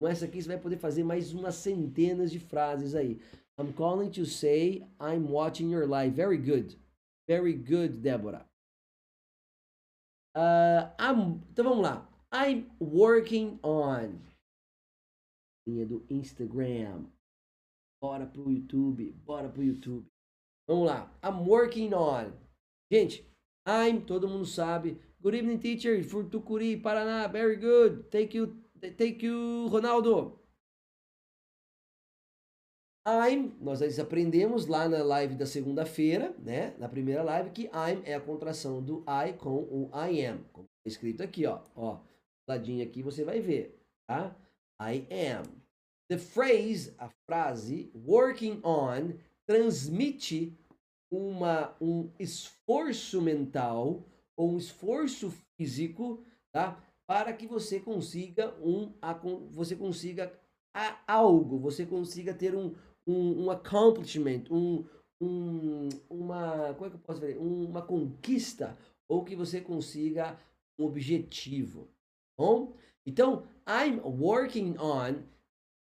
Com 0.00 0.06
essa 0.06 0.26
aqui 0.26 0.40
você 0.40 0.48
vai 0.48 0.58
poder 0.58 0.78
fazer 0.78 1.02
mais 1.02 1.32
umas 1.32 1.56
centenas 1.56 2.30
de 2.30 2.38
frases 2.38 2.94
aí. 2.94 3.20
I'm 3.58 3.72
calling 3.72 4.10
to 4.10 4.24
say 4.24 4.86
I'm 5.00 5.28
watching 5.28 5.72
your 5.72 5.88
live. 5.88 6.14
Very 6.14 6.36
good. 6.36 6.76
Very 7.26 7.54
good, 7.54 7.98
Débora. 7.98 8.46
Uh, 10.36 10.92
então 11.50 11.64
vamos 11.64 11.82
lá. 11.82 12.08
I'm 12.32 12.66
working 12.78 13.58
on. 13.62 14.20
Linha 15.66 15.86
do 15.86 16.06
Instagram. 16.08 17.06
Bora 18.00 18.26
pro 18.26 18.50
YouTube. 18.50 19.10
Bora 19.24 19.48
pro 19.48 19.62
YouTube. 19.62 20.06
Vamos 20.68 20.86
lá. 20.86 21.12
I'm 21.24 21.46
working 21.48 21.92
on. 21.92 22.32
Gente, 22.90 23.26
I'm, 23.66 24.00
todo 24.00 24.28
mundo 24.28 24.46
sabe. 24.46 25.00
Good 25.20 25.36
evening, 25.36 25.58
teacher. 25.58 26.02
For 26.04 26.24
Tucuri, 26.24 26.76
Paraná. 26.76 27.26
Very 27.26 27.56
good. 27.56 28.08
Thank 28.10 28.36
you. 28.36 28.62
Thank 28.96 29.24
you, 29.24 29.66
Ronaldo. 29.68 30.38
I'm, 33.08 33.56
nós 33.60 33.80
aprendemos 34.00 34.66
lá 34.66 34.88
na 34.88 35.02
live 35.02 35.36
da 35.36 35.46
segunda-feira, 35.46 36.34
né? 36.40 36.76
Na 36.76 36.88
primeira 36.88 37.22
live, 37.22 37.50
que 37.50 37.66
I'm 37.66 38.02
é 38.04 38.14
a 38.14 38.20
contração 38.20 38.82
do 38.82 39.04
I 39.06 39.32
com 39.32 39.62
o 39.62 39.90
I 39.94 40.26
am. 40.26 40.44
Como 40.52 40.66
está 40.78 40.88
escrito 40.88 41.22
aqui, 41.22 41.46
ó. 41.46 41.62
Ó, 41.76 42.00
ladinho 42.48 42.84
aqui 42.84 43.02
você 43.02 43.22
vai 43.22 43.40
ver, 43.40 43.80
tá? 44.08 44.36
I 44.80 45.06
am. 45.10 45.44
The 46.08 46.18
phrase, 46.18 46.92
a 46.98 47.08
frase, 47.28 47.90
working 47.94 48.60
on, 48.62 49.14
transmite 49.46 50.56
uma, 51.10 51.74
um 51.80 52.10
esforço 52.18 53.20
mental 53.20 54.04
ou 54.36 54.52
um 54.52 54.58
esforço 54.58 55.32
físico, 55.56 56.22
tá? 56.52 56.82
Para 57.06 57.32
que 57.32 57.46
você 57.46 57.80
consiga 57.80 58.54
um, 58.60 58.92
você 59.50 59.76
consiga 59.76 60.32
algo, 61.06 61.58
você 61.58 61.86
consiga 61.86 62.34
ter 62.34 62.54
um, 62.54 62.74
um, 63.06 63.44
um 63.44 63.50
accomplishment, 63.50 64.44
um, 64.50 64.84
um, 65.20 65.88
uma, 66.10 66.74
como 66.74 66.86
é 66.86 66.90
que 66.90 66.96
eu 66.96 67.00
posso 67.00 67.20
dizer? 67.20 67.38
Uma 67.38 67.82
conquista 67.82 68.76
ou 69.08 69.24
que 69.24 69.36
você 69.36 69.60
consiga 69.60 70.38
um 70.78 70.84
objetivo. 70.84 71.88
Bom? 72.36 72.74
Então, 73.06 73.44
I'm 73.66 74.00
working 74.00 74.76
on, 74.78 75.22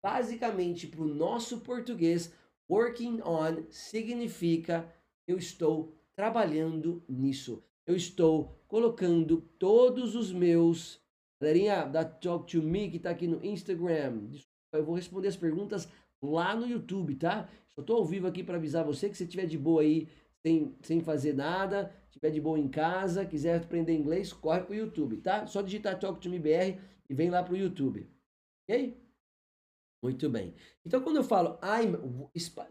basicamente 0.03 0.87
para 0.87 1.01
o 1.01 1.07
nosso 1.07 1.61
português, 1.61 2.33
working 2.69 3.21
on 3.21 3.63
significa 3.69 4.91
eu 5.27 5.37
estou 5.37 5.95
trabalhando 6.15 7.03
nisso. 7.07 7.63
Eu 7.85 7.95
estou 7.95 8.59
colocando 8.67 9.41
todos 9.59 10.15
os 10.15 10.31
meus. 10.31 10.99
Galerinha 11.39 11.85
da 11.85 12.05
Talk 12.05 12.51
to 12.51 12.61
Me 12.61 12.89
que 12.89 12.97
está 12.97 13.11
aqui 13.11 13.27
no 13.27 13.43
Instagram. 13.43 14.29
Eu 14.73 14.85
vou 14.85 14.95
responder 14.95 15.27
as 15.27 15.35
perguntas 15.35 15.87
lá 16.21 16.55
no 16.55 16.67
YouTube, 16.67 17.15
tá? 17.15 17.49
Só 17.69 17.81
tô 17.81 17.95
ao 17.95 18.05
vivo 18.05 18.27
aqui 18.27 18.43
para 18.43 18.57
avisar 18.57 18.85
você 18.85 19.09
que 19.09 19.17
se 19.17 19.25
tiver 19.25 19.45
de 19.45 19.57
boa 19.57 19.81
aí, 19.81 20.07
sem, 20.45 20.75
sem 20.81 21.01
fazer 21.01 21.33
nada, 21.33 21.91
tiver 22.11 22.29
de 22.29 22.39
boa 22.39 22.59
em 22.59 22.67
casa, 22.67 23.25
quiser 23.25 23.57
aprender 23.57 23.93
inglês, 23.93 24.31
corre 24.31 24.61
pro 24.61 24.75
YouTube, 24.75 25.17
tá? 25.17 25.47
Só 25.47 25.61
digitar 25.61 25.99
Talk 25.99 26.19
to 26.19 26.29
Me 26.29 26.39
BR 26.39 26.79
e 27.11 27.13
vem 27.13 27.29
lá 27.29 27.43
pro 27.43 27.57
YouTube. 27.57 28.09
Ok? 28.63 28.97
Muito 30.01 30.29
bem. 30.29 30.55
Então, 30.85 31.01
quando 31.03 31.17
eu 31.17 31.23
falo 31.25 31.59
I'm 31.61 31.97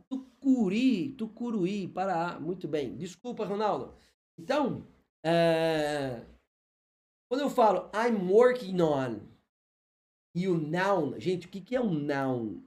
tucuri, 0.09 1.13
tucuruí, 1.13 1.87
para 1.87 2.41
muito 2.41 2.67
bem. 2.67 2.97
Desculpa, 2.97 3.45
Ronaldo. 3.45 3.95
Então, 4.39 4.87
é, 5.23 6.25
quando 7.31 7.43
eu 7.43 7.51
falo 7.51 7.91
I'm 7.95 8.33
working 8.33 8.81
on 8.81 9.21
e 10.35 10.49
o 10.49 10.57
noun, 10.57 11.21
gente, 11.21 11.47
o 11.47 11.51
que, 11.51 11.61
que 11.61 11.77
é 11.77 11.81
um 11.81 11.93
noun? 11.93 12.65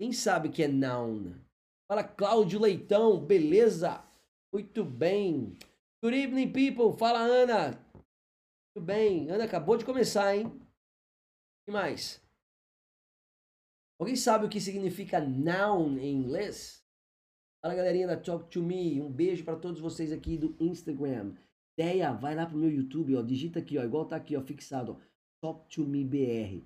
Quem 0.00 0.12
sabe 0.12 0.48
que 0.48 0.64
é 0.64 0.68
noun? 0.68 1.32
Fala 1.88 2.02
Cláudio 2.02 2.60
Leitão, 2.60 3.24
beleza? 3.24 4.04
Muito 4.52 4.84
bem. 4.84 5.56
Good 6.02 6.16
evening, 6.16 6.52
people. 6.52 6.98
Fala, 6.98 7.20
Ana. 7.20 7.80
Muito 8.74 8.84
bem. 8.84 9.30
Ana 9.30 9.44
acabou 9.44 9.76
de 9.76 9.84
começar, 9.84 10.34
hein? 10.34 10.61
Que 11.64 11.70
mais? 11.70 12.20
Alguém 13.98 14.16
sabe 14.16 14.46
o 14.46 14.48
que 14.48 14.60
significa 14.60 15.20
noun 15.20 15.96
em 15.98 16.12
inglês? 16.12 16.84
Fala, 17.62 17.76
galerinha 17.76 18.08
da 18.08 18.16
Talk 18.16 18.50
to 18.50 18.60
Me. 18.60 19.00
Um 19.00 19.10
beijo 19.10 19.44
para 19.44 19.56
todos 19.56 19.80
vocês 19.80 20.10
aqui 20.10 20.36
do 20.36 20.56
Instagram. 20.58 21.34
Ideia, 21.78 22.12
vai 22.12 22.34
lá 22.34 22.44
pro 22.44 22.58
meu 22.58 22.70
YouTube, 22.70 23.14
ó. 23.14 23.22
Digita 23.22 23.60
aqui, 23.60 23.78
ó. 23.78 23.84
Igual 23.84 24.06
tá 24.06 24.16
aqui, 24.16 24.36
ó, 24.36 24.42
fixado, 24.42 24.92
ó. 24.92 24.96
Talk 25.40 25.68
to 25.72 25.86
Me 25.86 26.04
BR. 26.04 26.64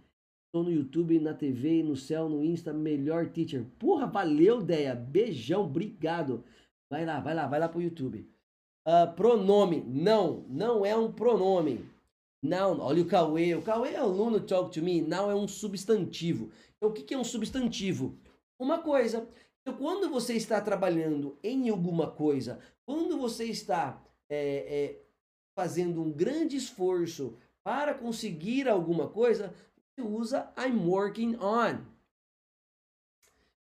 Tô 0.51 0.63
no 0.63 0.73
YouTube, 0.73 1.21
na 1.21 1.35
TV, 1.35 1.83
no 1.83 1.95
céu, 1.95 2.31
no 2.31 2.43
Insta, 2.43 2.73
melhor 2.73 3.29
teacher. 3.29 3.67
Porra, 3.79 4.07
valeu, 4.07 4.63
Deia. 4.63 4.95
Beijão, 4.95 5.65
obrigado. 5.65 6.43
Vai 6.89 7.05
lá, 7.05 7.21
vai 7.21 7.35
lá, 7.35 7.47
vai 7.47 7.61
lá 7.61 7.69
pro 7.69 7.83
YouTube. 7.83 8.27
Uh, 8.89 9.15
pronome. 9.15 9.83
Não, 9.83 10.47
não 10.49 10.87
é 10.87 10.97
um 10.97 11.13
pronome. 11.13 11.85
Não, 12.43 12.79
olha 12.81 13.03
o 13.03 13.07
Cauê. 13.07 13.55
O 13.55 13.63
Cauê 13.63 13.91
é 13.93 13.97
aluno 13.97 14.41
Talk 14.41 14.73
to 14.73 14.83
Me. 14.83 15.01
Não 15.01 15.31
é 15.31 15.35
um 15.35 15.49
substantivo. 15.49 16.51
Então, 16.77 16.91
o 16.91 16.93
que 16.93 17.15
é 17.15 17.19
um 17.19 17.25
substantivo? 17.25 18.19
Uma 18.59 18.83
coisa. 18.83 19.29
Então, 19.63 19.77
quando 19.79 20.09
você 20.09 20.35
está 20.35 20.61
trabalhando 20.61 21.39
em 21.43 21.69
alguma 21.69 22.11
coisa, 22.11 22.61
quando 22.87 23.19
você 23.19 23.45
está 23.45 24.01
é, 24.31 24.39
é, 24.39 25.03
fazendo 25.59 26.03
um 26.03 26.13
grande 26.13 26.57
esforço 26.57 27.37
para 27.65 27.95
conseguir 27.95 28.69
alguma 28.69 29.09
coisa, 29.09 29.53
usa 29.99 30.53
I'm 30.57 30.87
working 30.87 31.37
on. 31.37 31.85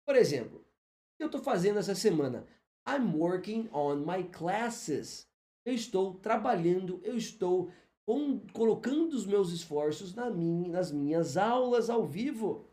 Por 0.06 0.16
exemplo, 0.16 0.58
o 0.58 1.16
que 1.18 1.24
eu 1.24 1.26
estou 1.26 1.42
fazendo 1.42 1.78
essa 1.78 1.94
semana? 1.94 2.46
I'm 2.88 3.14
working 3.14 3.68
on 3.72 3.96
my 3.96 4.24
classes. 4.24 5.26
Eu 5.64 5.74
estou 5.74 6.14
trabalhando, 6.14 7.00
eu 7.04 7.16
estou 7.16 7.70
com, 8.06 8.40
colocando 8.52 9.12
os 9.12 9.26
meus 9.26 9.52
esforços 9.52 10.14
na 10.14 10.30
nas 10.30 10.90
minhas 10.90 11.36
aulas 11.36 11.88
ao 11.88 12.06
vivo. 12.06 12.66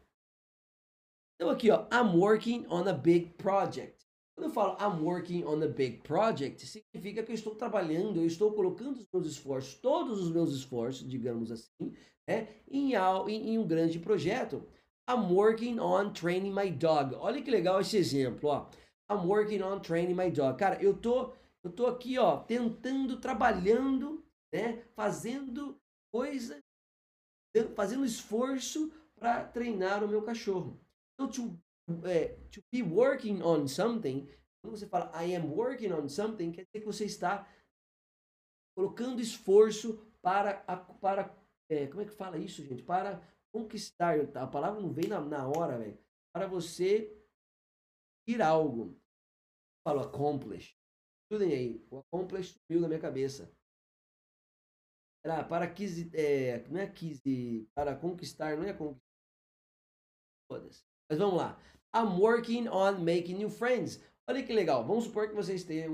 Então 1.35 1.49
aqui, 1.49 1.71
ó, 1.71 1.87
I'm 1.91 2.17
working 2.17 2.65
on 2.69 2.87
a 2.87 2.93
big 2.93 3.33
project. 3.37 4.05
Quando 4.35 4.49
eu 4.49 4.53
falo 4.53 4.77
I'm 4.79 5.03
working 5.03 5.43
on 5.43 5.61
a 5.63 5.67
big 5.67 5.97
project, 5.97 6.65
significa 6.65 7.23
que 7.23 7.31
eu 7.31 7.35
estou 7.35 7.55
trabalhando, 7.55 8.19
eu 8.19 8.25
estou 8.25 8.51
colocando 8.53 8.97
os 8.97 9.07
meus 9.13 9.27
esforços, 9.27 9.75
todos 9.75 10.21
os 10.21 10.31
meus 10.31 10.53
esforços, 10.53 11.07
digamos 11.07 11.51
assim, 11.51 11.93
né, 12.27 12.47
em, 12.69 12.93
em, 12.93 13.49
em 13.49 13.57
um 13.57 13.67
grande 13.67 13.99
projeto. 13.99 14.63
I'm 15.09 15.33
working 15.33 15.79
on 15.79 16.13
training 16.13 16.53
my 16.53 16.69
dog. 16.69 17.15
Olha 17.15 17.41
que 17.41 17.49
legal 17.49 17.81
esse 17.81 17.97
exemplo, 17.97 18.49
ó. 18.49 18.69
I'm 19.11 19.25
working 19.27 19.61
on 19.61 19.79
training 19.79 20.13
my 20.13 20.29
dog. 20.29 20.57
Cara, 20.57 20.81
eu 20.81 20.95
tô, 20.95 21.33
eu 21.63 21.71
tô 21.71 21.87
aqui, 21.87 22.17
ó, 22.19 22.37
tentando, 22.37 23.19
trabalhando, 23.19 24.18
né, 24.53 24.83
fazendo 24.95 25.79
coisa, 26.12 26.62
fazendo 27.75 28.05
esforço 28.05 28.91
para 29.15 29.45
treinar 29.47 30.03
o 30.03 30.07
meu 30.07 30.23
cachorro. 30.23 30.79
Então, 31.13 31.29
to, 31.29 31.59
é, 32.07 32.29
to 32.51 32.62
be 32.71 32.81
working 32.81 33.41
on 33.41 33.67
something, 33.67 34.27
quando 34.62 34.77
você 34.77 34.88
fala 34.88 35.12
I 35.23 35.35
am 35.35 35.51
working 35.51 35.91
on 35.91 36.07
something, 36.07 36.51
quer 36.51 36.65
dizer 36.65 36.79
que 36.79 36.85
você 36.85 37.05
está 37.05 37.47
colocando 38.75 39.21
esforço 39.21 39.97
para, 40.21 40.53
para 41.01 41.35
é, 41.69 41.88
como 41.88 42.01
é 42.01 42.05
que 42.05 42.12
fala 42.12 42.38
isso, 42.38 42.63
gente? 42.63 42.83
Para 42.83 43.21
conquistar. 43.53 44.19
A 44.35 44.47
palavra 44.47 44.81
não 44.81 44.91
vem 44.91 45.07
na, 45.07 45.21
na 45.21 45.47
hora, 45.47 45.77
velho. 45.77 45.97
Para 46.33 46.47
você 46.47 47.15
ir 48.27 48.41
algo. 48.41 48.99
Falo 49.85 50.01
accomplish. 50.01 50.75
Estudem 51.23 51.53
aí. 51.53 51.88
O 51.89 51.99
accomplish 51.99 52.55
sumiu 52.67 52.81
da 52.81 52.88
minha 52.88 52.99
cabeça. 52.99 53.51
Era 55.23 55.43
para 55.43 55.67
quis, 55.67 56.12
é, 56.13 56.65
não 56.69 56.79
é 56.79 56.88
quis, 56.88 57.21
para 57.75 57.95
conquistar, 57.95 58.58
não 58.58 58.63
é 58.63 58.73
conquistar. 58.73 59.03
Foda-se. 60.49 60.84
Mas 61.10 61.19
vamos 61.19 61.36
lá. 61.36 61.60
I'm 61.95 62.19
working 62.19 62.67
on 62.67 62.99
making 62.99 63.38
new 63.38 63.49
friends. 63.49 64.01
Olha 64.29 64.43
que 64.43 64.53
legal. 64.53 64.86
Vamos 64.86 65.05
supor 65.05 65.27
que 65.27 65.36
você 65.36 65.55
esteja. 65.55 65.88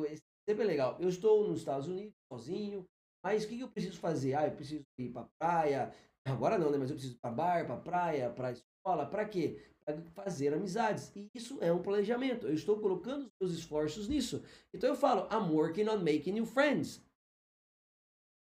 Sempre 0.47 0.63
é 0.63 0.67
legal. 0.67 0.97
Eu 0.99 1.09
estou 1.09 1.47
nos 1.47 1.59
Estados 1.59 1.87
Unidos 1.87 2.13
sozinho. 2.31 2.85
Mas 3.23 3.43
o 3.43 3.47
que, 3.47 3.59
eu 3.59 3.69
preciso 3.69 3.97
fazer? 3.97 4.35
Ah, 4.35 4.45
eu 4.45 4.51
preciso 4.51 4.83
ir 4.99 5.09
para 5.09 5.27
praia. 5.39 5.93
Agora 6.25 6.57
não, 6.57 6.69
né? 6.69 6.77
Mas 6.77 6.89
eu 6.89 6.95
preciso 6.95 7.15
ir 7.15 7.19
para 7.19 7.31
bar, 7.31 7.65
para 7.65 7.77
praia, 7.77 8.29
para 8.29 8.51
escola. 8.51 9.05
Para 9.05 9.25
quê? 9.25 9.63
Para 9.85 10.01
fazer 10.13 10.53
amizades. 10.53 11.11
E 11.15 11.29
isso 11.33 11.57
é 11.61 11.71
um 11.71 11.81
planejamento. 11.81 12.45
Eu 12.45 12.53
estou 12.53 12.79
colocando 12.79 13.25
os 13.25 13.31
meus 13.39 13.53
esforços 13.57 14.07
nisso. 14.07 14.43
Então 14.73 14.89
eu 14.89 14.95
falo, 14.95 15.27
I'm 15.31 15.51
working 15.51 15.87
on 15.87 15.99
making 15.99 16.33
new 16.33 16.45
friends. 16.45 17.04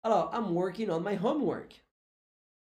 Olha 0.05 0.15
lá, 0.15 0.31
I'm 0.33 0.55
working 0.55 0.91
on 0.91 1.03
my 1.03 1.15
homework. 1.15 1.75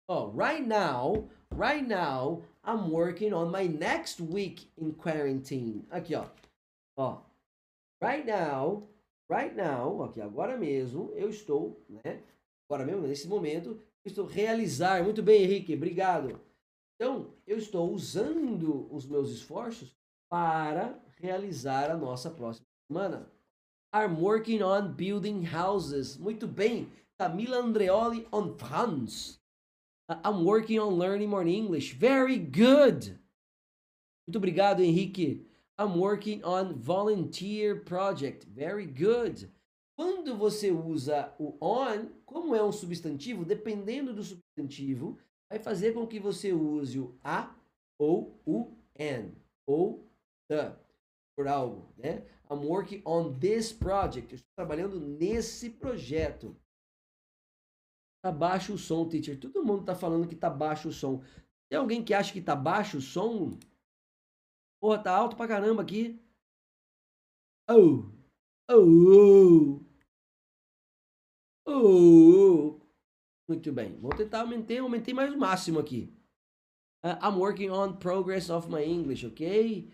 Oh, 0.08 0.32
right 0.32 0.66
now, 0.66 1.30
right 1.56 1.88
now, 1.88 2.44
I'm 2.64 2.92
working 2.92 3.34
on 3.34 3.52
my 3.52 3.68
next 3.68 4.20
week 4.20 4.72
in 4.78 4.94
quarantine. 4.94 5.86
Aqui, 5.92 6.16
ó. 6.16 6.26
Ó. 6.98 7.22
Right 8.02 8.26
now, 8.26 8.88
Right 9.32 9.56
now, 9.56 10.04
aqui 10.04 10.20
agora 10.20 10.58
mesmo, 10.58 11.10
eu 11.16 11.30
estou, 11.30 11.82
né? 12.04 12.22
Agora 12.70 12.86
mesmo, 12.86 13.08
nesse 13.08 13.30
momento, 13.30 13.80
estou 14.04 14.26
realizar. 14.26 15.02
Muito 15.06 15.24
bem, 15.24 15.44
Henrique, 15.44 15.74
obrigado. 15.74 16.38
Então, 16.96 17.34
eu 17.48 17.58
estou 17.58 17.90
usando 17.94 18.94
os 18.94 19.06
meus 19.06 19.32
esforços 19.32 19.96
para 20.30 21.00
realizar 21.16 21.90
a 21.90 21.96
nossa 21.96 22.30
próxima 22.30 22.68
semana. 22.92 23.32
I'm 23.96 24.22
working 24.22 24.62
on 24.62 24.92
building 24.92 25.46
houses. 25.46 26.18
Muito 26.18 26.46
bem. 26.46 26.92
Camila 27.22 27.62
Andreoli 27.62 28.26
on 28.34 28.58
France. 28.58 29.38
I'm 30.10 30.44
working 30.44 30.80
on 30.80 30.98
learning 30.98 31.30
more 31.30 31.44
English. 31.44 31.94
Very 31.94 32.40
good. 32.40 33.16
Muito 34.28 34.38
obrigado, 34.38 34.82
Henrique. 34.82 35.46
I'm 35.78 36.00
working 36.00 36.44
on 36.44 36.74
volunteer 36.74 37.76
project. 37.76 38.46
Very 38.46 38.88
good. 38.88 39.48
Quando 39.96 40.36
você 40.36 40.72
usa 40.72 41.32
o 41.38 41.56
on, 41.62 42.08
como 42.26 42.56
é 42.56 42.64
um 42.64 42.72
substantivo, 42.72 43.46
dependendo 43.46 44.16
do 44.16 44.24
substantivo, 44.24 45.20
vai 45.48 45.60
fazer 45.60 45.94
com 45.94 46.08
que 46.08 46.20
você 46.20 46.52
use 46.52 46.98
o 46.98 47.16
a 47.24 47.54
ou 48.00 48.36
o 48.48 48.72
an 49.00 49.30
ou 49.68 50.04
the 50.50 50.72
por 51.36 51.48
algo, 51.48 51.88
né? 51.98 52.24
I'm 52.50 52.66
working 52.66 53.04
on 53.06 53.38
this 53.38 53.72
project. 53.72 54.34
Eu 54.34 54.38
estou 54.38 54.56
trabalhando 54.56 55.00
nesse 55.00 55.70
projeto. 55.70 56.56
Tá 58.22 58.32
baixo 58.32 58.74
o 58.74 58.78
som, 58.78 59.08
teacher. 59.10 59.40
Todo 59.40 59.64
mundo 59.64 59.84
tá 59.84 59.96
falando 59.96 60.28
que 60.28 60.36
tá 60.36 60.50
baixo 60.50 60.90
o 60.90 60.94
som. 60.94 61.24
Tem 61.70 61.80
alguém 61.80 62.04
que 62.04 62.14
acha 62.14 62.32
que 62.32 62.42
tá 62.42 62.56
baixo 62.56 62.98
o 62.98 63.02
som? 63.02 63.58
Porra, 64.80 65.02
tá 65.02 65.16
alto 65.16 65.36
pra 65.36 65.48
caramba 65.48 65.82
aqui. 65.82 66.20
Oh. 67.70 68.04
Oh! 68.70 69.82
Oh! 71.66 72.80
Muito 73.48 73.72
bem. 73.72 73.98
Vou 74.00 74.12
tentar 74.16 74.42
aumentar, 74.42 74.80
aumentei 74.80 75.14
mais 75.14 75.34
o 75.34 75.38
máximo 75.38 75.80
aqui. 75.80 76.14
Uh, 77.04 77.18
I'm 77.24 77.40
working 77.40 77.72
on 77.72 77.98
progress 77.98 78.50
of 78.52 78.70
my 78.70 78.84
English, 78.84 79.26
ok? 79.26 79.92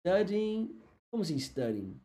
Studying. 0.00 0.80
Como 1.10 1.22
assim 1.22 1.38
studying? 1.38 2.00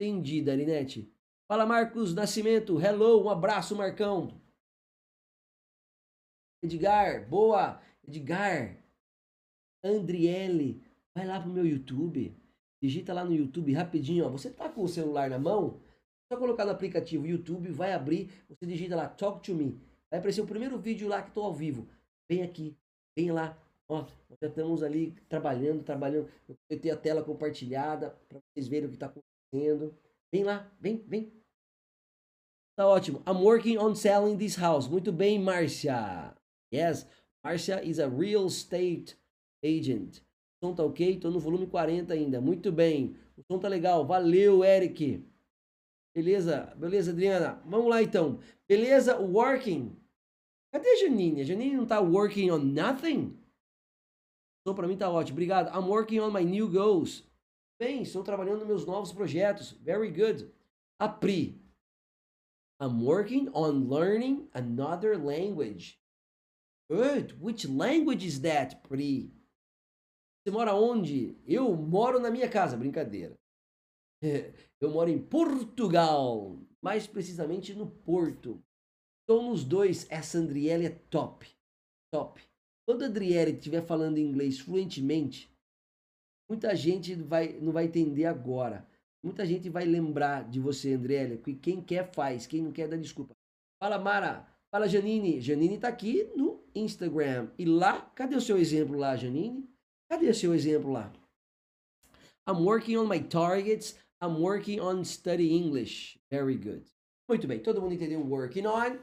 Entendi, 0.00 0.42
Darinete. 0.42 1.12
Fala, 1.48 1.64
Marcos 1.64 2.12
Nascimento. 2.14 2.80
Hello, 2.80 3.22
um 3.22 3.30
abraço, 3.30 3.76
Marcão. 3.76 4.41
Edgar, 6.62 7.28
boa. 7.28 7.80
Edgar. 8.06 8.76
Andriele, 9.84 10.80
vai 11.14 11.26
lá 11.26 11.40
pro 11.40 11.50
meu 11.50 11.66
YouTube. 11.66 12.36
Digita 12.80 13.12
lá 13.12 13.24
no 13.24 13.34
YouTube 13.34 13.72
rapidinho, 13.72 14.26
ó. 14.26 14.28
Você 14.28 14.50
tá 14.50 14.68
com 14.68 14.82
o 14.82 14.88
celular 14.88 15.28
na 15.28 15.38
mão? 15.38 15.80
Só 16.32 16.38
colocar 16.38 16.64
no 16.64 16.70
aplicativo 16.70 17.26
YouTube, 17.26 17.70
vai 17.70 17.92
abrir, 17.92 18.30
você 18.48 18.64
digita 18.64 18.96
lá 18.96 19.06
Talk 19.06 19.42
to 19.42 19.54
Me. 19.54 19.78
Vai 20.10 20.18
aparecer 20.18 20.40
o 20.40 20.46
primeiro 20.46 20.78
vídeo 20.78 21.08
lá 21.08 21.20
que 21.20 21.28
estou 21.28 21.44
ao 21.44 21.52
vivo. 21.52 21.86
Vem 22.30 22.42
aqui, 22.42 22.76
vem 23.16 23.30
lá. 23.30 23.58
Ó, 23.88 24.06
já 24.40 24.48
estamos 24.48 24.82
ali 24.82 25.12
trabalhando, 25.28 25.84
trabalhando. 25.84 26.30
Eu 26.70 26.80
tenho 26.80 26.94
a 26.94 26.96
tela 26.96 27.22
compartilhada 27.22 28.16
para 28.28 28.38
vocês 28.38 28.66
verem 28.66 28.86
o 28.86 28.88
que 28.88 28.96
está 28.96 29.06
acontecendo. 29.06 29.94
Vem 30.32 30.44
lá, 30.44 30.72
vem, 30.80 31.04
vem. 31.06 31.30
Tá 32.76 32.86
ótimo. 32.86 33.22
I'm 33.26 33.42
working 33.42 33.76
on 33.76 33.94
selling 33.94 34.38
this 34.38 34.56
house. 34.56 34.88
Muito 34.88 35.12
bem, 35.12 35.38
Márcia. 35.38 36.34
Yes, 36.72 37.06
Márcia 37.44 37.82
is 37.84 37.98
a 37.98 38.08
real 38.08 38.46
estate 38.46 39.16
agent 39.62 40.22
som 40.62 40.72
tá 40.72 40.84
ok? 40.84 41.18
Tô 41.18 41.28
no 41.28 41.40
volume 41.40 41.66
40 41.66 42.14
ainda. 42.14 42.40
Muito 42.40 42.70
bem. 42.70 43.16
O 43.36 43.42
som 43.42 43.58
tá 43.58 43.66
legal. 43.66 44.06
Valeu, 44.06 44.62
Eric. 44.62 45.26
Beleza, 46.14 46.72
beleza, 46.76 47.10
Adriana. 47.10 47.60
Vamos 47.64 47.90
lá 47.90 48.00
então. 48.00 48.38
Beleza, 48.68 49.18
working. 49.18 49.96
Cadê 50.72 50.88
a 50.88 50.96
Janine? 51.00 51.40
A 51.40 51.44
Janine 51.44 51.76
não 51.76 51.86
tá 51.86 52.00
working 52.00 52.50
on 52.50 52.58
nothing? 52.58 53.36
O 54.60 54.68
som 54.70 54.74
pra 54.74 54.86
mim 54.86 54.96
tá 54.96 55.10
ótimo. 55.10 55.34
Obrigado. 55.34 55.76
I'm 55.76 55.88
working 55.88 56.20
on 56.20 56.30
my 56.30 56.44
new 56.44 56.68
goals. 56.68 57.24
Bem, 57.80 58.02
estou 58.02 58.22
trabalhando 58.22 58.60
nos 58.60 58.68
meus 58.68 58.86
novos 58.86 59.12
projetos. 59.12 59.72
Very 59.82 60.10
good. 60.10 60.48
A 61.00 61.08
Pri. 61.08 61.60
I'm 62.80 63.04
working 63.04 63.48
on 63.52 63.88
learning 63.88 64.48
another 64.54 65.16
language. 65.16 66.00
Which 67.40 67.66
language 67.66 68.26
is 68.26 68.40
that, 68.40 68.76
Pri? 68.82 69.32
Você 70.44 70.52
mora 70.52 70.74
onde? 70.74 71.38
Eu 71.46 71.74
moro 71.74 72.20
na 72.20 72.30
minha 72.30 72.50
casa. 72.50 72.76
Brincadeira. 72.76 73.34
Eu 74.80 74.90
moro 74.90 75.08
em 75.08 75.18
Portugal. 75.18 76.58
Mais 76.82 77.06
precisamente 77.06 77.72
no 77.72 77.86
Porto. 77.86 78.62
Estou 79.20 79.42
nos 79.48 79.64
dois. 79.64 80.06
Essa 80.10 80.38
Andriele 80.38 80.86
é 80.86 80.90
top. 80.90 81.48
Top. 82.12 82.42
Quando 82.86 83.04
a 83.04 83.06
Adriele 83.06 83.52
estiver 83.52 83.80
falando 83.80 84.18
inglês 84.18 84.58
fluentemente, 84.58 85.48
muita 86.50 86.74
gente 86.74 87.14
vai, 87.14 87.58
não 87.60 87.72
vai 87.72 87.84
entender 87.84 88.26
agora. 88.26 88.86
Muita 89.24 89.46
gente 89.46 89.70
vai 89.70 89.84
lembrar 89.84 90.50
de 90.50 90.58
você, 90.60 90.94
Andriele. 90.94 91.38
Que 91.38 91.54
quem 91.54 91.80
quer 91.80 92.12
faz, 92.12 92.46
quem 92.46 92.60
não 92.60 92.72
quer 92.72 92.88
dá 92.88 92.96
desculpa. 92.96 93.32
Fala, 93.82 93.98
Mara. 93.98 94.46
Fala, 94.74 94.88
Janine. 94.88 95.40
Janine 95.40 95.76
está 95.76 95.88
aqui 95.88 96.24
no 96.36 96.51
Instagram. 96.74 97.50
E 97.58 97.64
lá, 97.64 98.00
cadê 98.14 98.36
o 98.36 98.40
seu 98.40 98.56
exemplo 98.58 98.96
lá, 98.96 99.16
Janine? 99.16 99.68
Cadê 100.08 100.32
seu 100.34 100.54
exemplo 100.54 100.90
lá? 100.92 101.12
I'm 102.46 102.64
working 102.64 102.96
on 102.96 103.06
my 103.06 103.20
targets. 103.20 103.96
I'm 104.20 104.40
working 104.40 104.80
on 104.80 105.04
study 105.04 105.54
English. 105.54 106.18
Very 106.30 106.56
good. 106.56 106.84
Muito 107.28 107.46
bem, 107.46 107.60
todo 107.60 107.80
mundo 107.80 107.94
entendeu 107.94 108.20
working 108.20 108.66
on? 108.66 108.98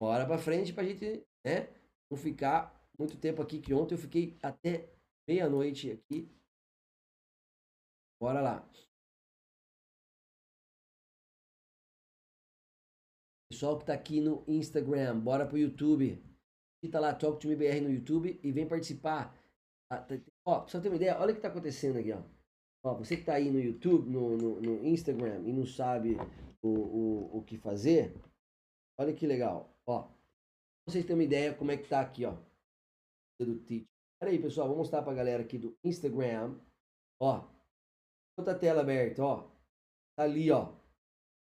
Bora 0.00 0.26
para 0.26 0.38
frente 0.38 0.72
para 0.72 0.82
a 0.82 0.86
gente 0.86 1.24
né, 1.44 1.68
não 2.10 2.18
ficar 2.18 2.74
muito 2.98 3.16
tempo 3.16 3.40
aqui, 3.40 3.60
que 3.60 3.72
ontem 3.72 3.94
eu 3.94 3.98
fiquei 3.98 4.36
até 4.42 4.92
meia-noite 5.28 5.90
aqui. 5.90 6.28
Bora 8.20 8.40
lá. 8.40 8.68
Pessoal 13.50 13.76
que 13.76 13.82
está 13.84 13.94
aqui 13.94 14.20
no 14.20 14.44
Instagram, 14.48 15.20
bora 15.20 15.46
pro 15.46 15.58
YouTube. 15.58 16.20
Digita 16.82 16.98
lá 16.98 17.14
Talk 17.14 17.38
to 17.38 17.46
Me 17.46 17.54
BR 17.54 17.80
no 17.80 17.90
YouTube 17.90 18.40
e 18.42 18.50
vem 18.50 18.66
participar. 18.66 19.38
Ah, 19.88 19.98
tá, 19.98 20.16
Ó, 20.44 20.66
você 20.66 20.80
ter 20.80 20.88
uma 20.88 20.96
ideia, 20.96 21.16
olha 21.20 21.32
o 21.32 21.36
que 21.36 21.40
tá 21.40 21.48
acontecendo 21.48 21.98
aqui, 21.98 22.12
ó. 22.12 22.20
Ó, 22.84 22.94
você 22.96 23.16
que 23.16 23.24
tá 23.24 23.34
aí 23.34 23.50
no 23.52 23.60
YouTube, 23.60 24.10
no, 24.10 24.36
no, 24.36 24.60
no 24.60 24.84
Instagram 24.84 25.42
e 25.46 25.52
não 25.52 25.64
sabe 25.64 26.16
o, 26.60 26.68
o, 26.68 27.38
o 27.38 27.44
que 27.44 27.56
fazer, 27.56 28.12
olha 28.98 29.14
que 29.14 29.26
legal, 29.26 29.72
ó. 29.86 30.02
Pra 30.02 30.92
vocês 30.92 31.04
terem 31.04 31.18
uma 31.18 31.24
ideia 31.24 31.54
como 31.54 31.70
é 31.70 31.76
que 31.76 31.88
tá 31.88 32.00
aqui, 32.00 32.24
ó. 32.24 32.36
Do. 33.40 33.60
Pera 34.18 34.32
aí, 34.32 34.40
pessoal, 34.40 34.66
vou 34.66 34.76
mostrar 34.76 35.02
pra 35.02 35.14
galera 35.14 35.42
aqui 35.44 35.58
do 35.58 35.76
Instagram. 35.84 36.58
Ó, 37.20 37.48
outra 38.36 38.58
tela 38.58 38.80
aberta, 38.80 39.22
ó. 39.22 39.48
Tá 40.16 40.24
ali, 40.24 40.50
ó. 40.50 40.74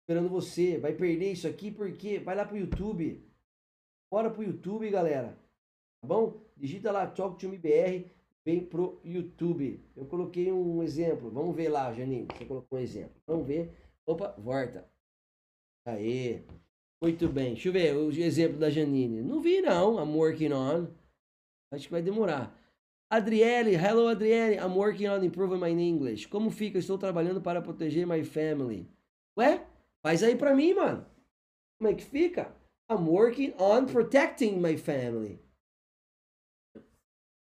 Esperando 0.04 0.30
você. 0.30 0.78
Vai 0.78 0.94
perder 0.94 1.32
isso 1.32 1.48
aqui 1.48 1.72
porque 1.72 2.20
vai 2.20 2.36
lá 2.36 2.46
pro 2.46 2.58
YouTube. 2.58 3.31
Bora 4.12 4.30
pro 4.30 4.44
YouTube, 4.44 4.90
galera. 4.90 5.38
Tá 6.02 6.08
bom? 6.08 6.42
Digita 6.58 6.92
lá 6.92 7.08
Talk 7.08 7.40
to 7.40 7.48
Me 7.48 7.58
BR 7.58 8.10
vem 8.44 8.66
pro 8.66 9.00
YouTube. 9.06 9.80
Eu 9.96 10.06
coloquei 10.06 10.52
um 10.52 10.84
exemplo. 10.84 11.32
Vamos 11.32 11.56
ver 11.56 11.70
lá, 11.70 11.94
Janine. 11.94 12.28
Você 12.38 12.46
colocou 12.46 12.78
um 12.78 12.82
exemplo. 12.82 13.16
Vamos 13.26 13.48
ver. 13.48 13.74
Opa, 14.06 14.36
volta. 14.38 14.86
Aê. 15.86 16.42
Muito 17.02 17.30
bem. 17.30 17.54
Deixa 17.54 17.70
eu 17.70 17.74
ver 17.74 17.96
o 17.96 18.12
exemplo 18.12 18.60
da 18.60 18.70
Janine. 18.70 19.22
Não 19.22 19.40
vi, 19.40 19.62
não. 19.62 19.98
I'm 19.98 20.14
working 20.14 20.52
on. 20.52 20.88
Acho 21.72 21.86
que 21.86 21.92
vai 21.92 22.02
demorar. 22.02 22.54
Adriele, 23.10 23.76
hello 23.76 24.08
Adriele, 24.08 24.56
I'm 24.56 24.74
working 24.78 25.08
on 25.08 25.22
improving 25.22 25.60
my 25.60 25.70
English. 25.70 26.28
Como 26.28 26.50
fica? 26.50 26.78
Estou 26.78 26.98
trabalhando 26.98 27.42
para 27.42 27.62
proteger 27.62 28.08
my 28.08 28.24
family. 28.24 28.90
Ué? 29.38 29.66
Faz 30.02 30.24
aí 30.24 30.36
pra 30.38 30.56
mim, 30.56 30.74
mano. 30.74 31.06
Como 31.78 31.90
é 31.90 31.94
que 31.94 32.04
fica? 32.04 32.56
I'm 32.92 33.08
working 33.08 33.54
on 33.58 33.86
protecting 33.86 34.60
my 34.60 34.76
family. 34.76 35.40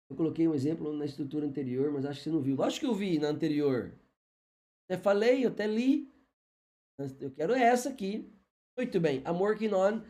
Eu 0.10 0.16
coloquei 0.16 0.48
um 0.48 0.54
exemplo 0.54 0.94
na 0.94 1.04
estrutura 1.04 1.46
anterior, 1.46 1.92
mas 1.92 2.06
acho 2.06 2.20
que 2.20 2.24
você 2.24 2.30
não 2.30 2.42
viu. 2.42 2.56
Lógico 2.56 2.86
que 2.86 2.92
eu 2.92 2.96
vi 2.96 3.20
na 3.20 3.28
anterior. 3.28 3.92
Até 4.86 5.02
falei, 5.02 5.44
eu 5.44 5.50
até 5.50 5.68
li. 5.68 6.10
Eu 7.20 7.32
quero 7.32 7.54
essa 7.54 7.90
aqui. 7.90 8.32
Muito 8.78 8.98
bem. 9.02 9.18
I'm 9.28 9.38
working 9.42 9.74
on 9.74 10.04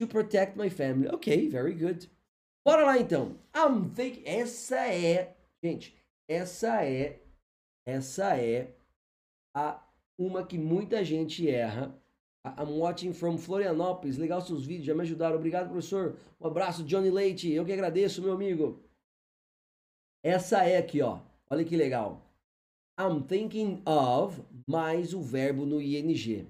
to 0.00 0.08
protect 0.08 0.56
my 0.56 0.70
family. 0.70 1.08
Ok, 1.08 1.50
very 1.50 1.74
good. 1.74 2.10
Bora 2.64 2.86
lá 2.86 2.98
então. 2.98 3.38
I'm 3.54 3.90
think... 3.90 4.22
Essa 4.24 4.86
é, 4.86 5.36
gente, 5.62 5.94
essa 6.30 6.82
é, 6.82 7.20
essa 7.86 8.38
é 8.38 8.74
a 9.54 9.86
uma 10.18 10.46
que 10.46 10.56
muita 10.56 11.04
gente 11.04 11.46
erra. 11.50 12.01
I'm 12.44 12.78
watching 12.78 13.12
from 13.12 13.38
Florianópolis. 13.38 14.18
Legal 14.18 14.40
seus 14.40 14.64
vídeos, 14.64 14.86
já 14.86 14.94
me 14.94 15.02
ajudaram. 15.02 15.36
Obrigado, 15.36 15.68
professor. 15.68 16.16
Um 16.40 16.46
abraço, 16.46 16.82
Johnny 16.84 17.10
Leite. 17.10 17.50
Eu 17.50 17.64
que 17.64 17.72
agradeço, 17.72 18.20
meu 18.20 18.32
amigo. 18.32 18.82
Essa 20.24 20.64
é 20.64 20.76
aqui, 20.76 21.00
ó. 21.00 21.20
Olha 21.48 21.64
que 21.64 21.76
legal. 21.76 22.20
I'm 22.98 23.22
thinking 23.22 23.82
of 23.86 24.42
mais 24.66 25.14
o 25.14 25.22
verbo 25.22 25.64
no 25.64 25.80
ing. 25.80 26.48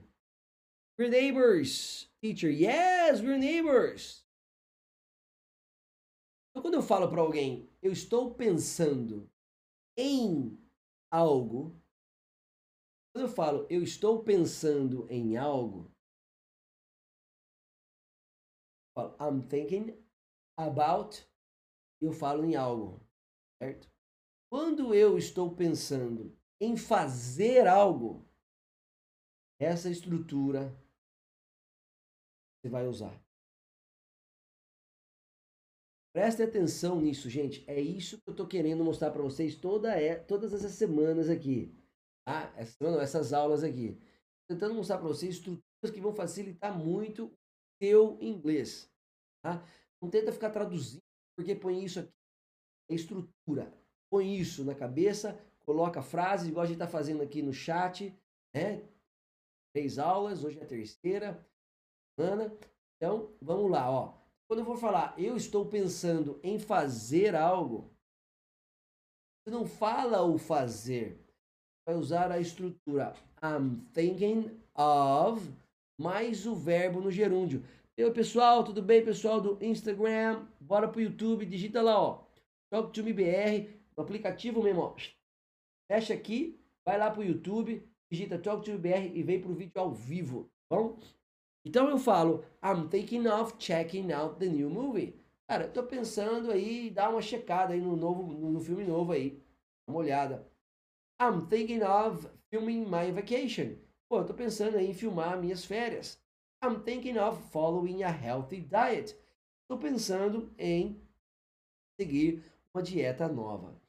We're 0.99 1.11
neighbors, 1.11 2.09
teacher. 2.21 2.51
Yes, 2.51 3.21
we're 3.21 3.39
neighbors. 3.39 4.25
Então, 6.51 6.63
quando 6.63 6.75
eu 6.75 6.83
falo 6.83 7.09
para 7.09 7.21
alguém, 7.21 7.69
eu 7.83 7.93
estou 7.93 8.35
pensando 8.35 9.29
em 9.97 10.59
algo. 11.11 11.75
Quando 13.13 13.29
eu 13.29 13.35
falo, 13.35 13.67
eu 13.69 13.83
estou 13.83 14.25
pensando 14.25 15.07
em 15.11 15.37
algo. 15.37 15.93
Falo, 18.95 19.15
I'm 19.21 19.43
thinking 19.47 20.03
about. 20.59 21.27
Eu 22.01 22.13
falo 22.13 22.45
em 22.45 22.57
algo. 22.57 23.01
Certo? 23.63 23.89
Quando 24.51 24.95
eu 24.95 25.19
estou 25.19 25.55
pensando 25.55 26.37
em 26.61 26.77
fazer 26.77 27.67
algo, 27.67 28.27
essa 29.61 29.91
estrutura 29.91 30.75
você 32.61 32.71
vai 32.71 32.87
usar. 32.87 33.23
Preste 36.15 36.43
atenção 36.43 37.01
nisso, 37.01 37.29
gente. 37.29 37.65
É 37.69 37.81
isso 37.81 38.21
que 38.21 38.29
eu 38.29 38.33
estou 38.33 38.47
querendo 38.47 38.85
mostrar 38.85 39.11
para 39.11 39.23
vocês 39.23 39.57
toda 39.57 39.99
é, 39.99 40.15
todas 40.15 40.53
essas 40.53 40.73
semanas 40.73 41.29
aqui. 41.29 41.75
Tá? 42.27 42.53
Essa 42.57 42.73
semana, 42.73 43.03
essas 43.03 43.33
aulas 43.33 43.65
aqui. 43.65 43.99
Tentando 44.49 44.75
mostrar 44.75 44.99
para 44.99 45.09
vocês 45.09 45.37
estruturas 45.37 45.91
que 45.93 46.01
vão 46.01 46.15
facilitar 46.15 46.77
muito 46.77 47.27
o 47.27 47.33
seu 47.83 48.19
inglês. 48.21 48.91
Tá? 49.43 49.63
Não 50.01 50.11
tenta 50.11 50.33
ficar 50.33 50.51
traduzindo, 50.51 51.03
porque 51.37 51.55
põe 51.55 51.85
isso 51.85 52.01
aqui 52.01 52.13
estrutura. 52.95 53.73
Põe 54.11 54.37
isso 54.37 54.65
na 54.65 54.75
cabeça, 54.75 55.39
coloca 55.65 56.03
frases, 56.03 56.49
igual 56.49 56.65
a 56.65 56.67
gente 56.67 56.77
está 56.77 56.89
fazendo 56.89 57.23
aqui 57.23 57.43
no 57.43 57.53
chat, 57.53 58.15
né? 58.55 58.87
três 59.75 59.99
aulas, 59.99 60.45
hoje 60.45 60.59
é 60.59 60.63
a 60.63 60.67
terceira 60.67 61.47
semana. 62.15 62.55
Então, 62.97 63.35
vamos 63.41 63.71
lá, 63.71 63.91
ó. 63.91 64.15
Quando 64.47 64.61
eu 64.61 64.67
for 64.67 64.77
falar, 64.77 65.19
eu 65.19 65.35
estou 65.35 65.67
pensando 65.67 66.39
em 66.43 66.59
fazer 66.59 67.35
algo, 67.35 67.91
você 69.43 69.51
não 69.51 69.67
fala 69.67 70.23
o 70.23 70.37
fazer. 70.37 71.19
Vai 71.85 71.97
usar 71.97 72.31
a 72.31 72.39
estrutura 72.39 73.15
I'm 73.43 73.81
thinking 73.93 74.51
of 74.75 75.45
mais 75.99 76.47
o 76.47 76.55
verbo 76.55 77.01
no 77.01 77.11
gerúndio. 77.11 77.65
Eu, 77.97 78.13
pessoal, 78.13 78.63
tudo 78.63 78.81
bem, 78.81 79.05
pessoal 79.05 79.41
do 79.41 79.59
Instagram? 79.61 80.47
Bora 80.61 80.89
pro 80.89 81.01
YouTube, 81.01 81.45
digita 81.45 81.83
lá, 81.83 82.01
ó. 82.01 82.25
Talk 82.71 82.93
to 82.93 83.03
me 83.03 83.13
BR, 83.13 83.69
no 83.97 84.03
aplicativo 84.03 84.63
mesmo, 84.63 84.81
ó. 84.81 84.97
Fecha 85.91 86.15
aqui, 86.15 86.59
vai 86.85 86.97
lá 86.97 87.11
pro 87.11 87.25
YouTube, 87.25 87.83
digita 88.11 88.39
Talk 88.39 88.65
to 88.65 88.73
me 88.73 88.79
BR 88.79 89.13
e 89.13 89.23
vem 89.23 89.41
pro 89.41 89.53
vídeo 89.53 89.73
ao 89.75 89.93
vivo, 89.93 90.49
tá 90.69 90.77
bom? 90.77 90.99
Então 91.65 91.89
eu 91.89 91.99
falo, 91.99 92.45
I'm 92.63 92.89
thinking 92.89 93.27
of 93.27 93.55
checking 93.59 94.13
out 94.13 94.39
the 94.39 94.47
new 94.47 94.71
movie. 94.71 95.15
Cara, 95.49 95.65
eu 95.65 95.73
tô 95.73 95.83
pensando 95.83 96.51
aí, 96.51 96.91
dar 96.91 97.11
uma 97.11 97.21
checada 97.21 97.75
aí 97.75 97.81
no 97.81 97.97
novo, 97.97 98.23
no 98.23 98.61
filme 98.61 98.85
novo 98.85 99.13
aí. 99.13 99.43
Uma 99.87 99.99
olhada. 99.99 100.52
I'm 101.23 101.47
thinking 101.47 101.85
of 101.85 102.29
filming 102.51 102.85
my 102.91 103.13
vacation. 103.13 103.77
Pô, 104.11 104.19
eu 104.19 104.27
tô 104.27 104.35
pensando 104.35 104.77
em 104.77 104.93
filmar 104.93 105.39
minhas 105.39 105.65
férias. 105.65 106.21
I'm 106.65 106.83
thinking 106.83 107.17
of 107.17 107.41
following 107.53 108.03
a 108.03 108.11
healthy 108.11 108.61
diet. 108.61 109.17
Tô 109.71 109.79
pensando 109.79 110.53
em 110.59 111.01
seguir 112.01 112.43
uma 112.75 112.83
dieta 112.83 113.29
nova. 113.29 113.81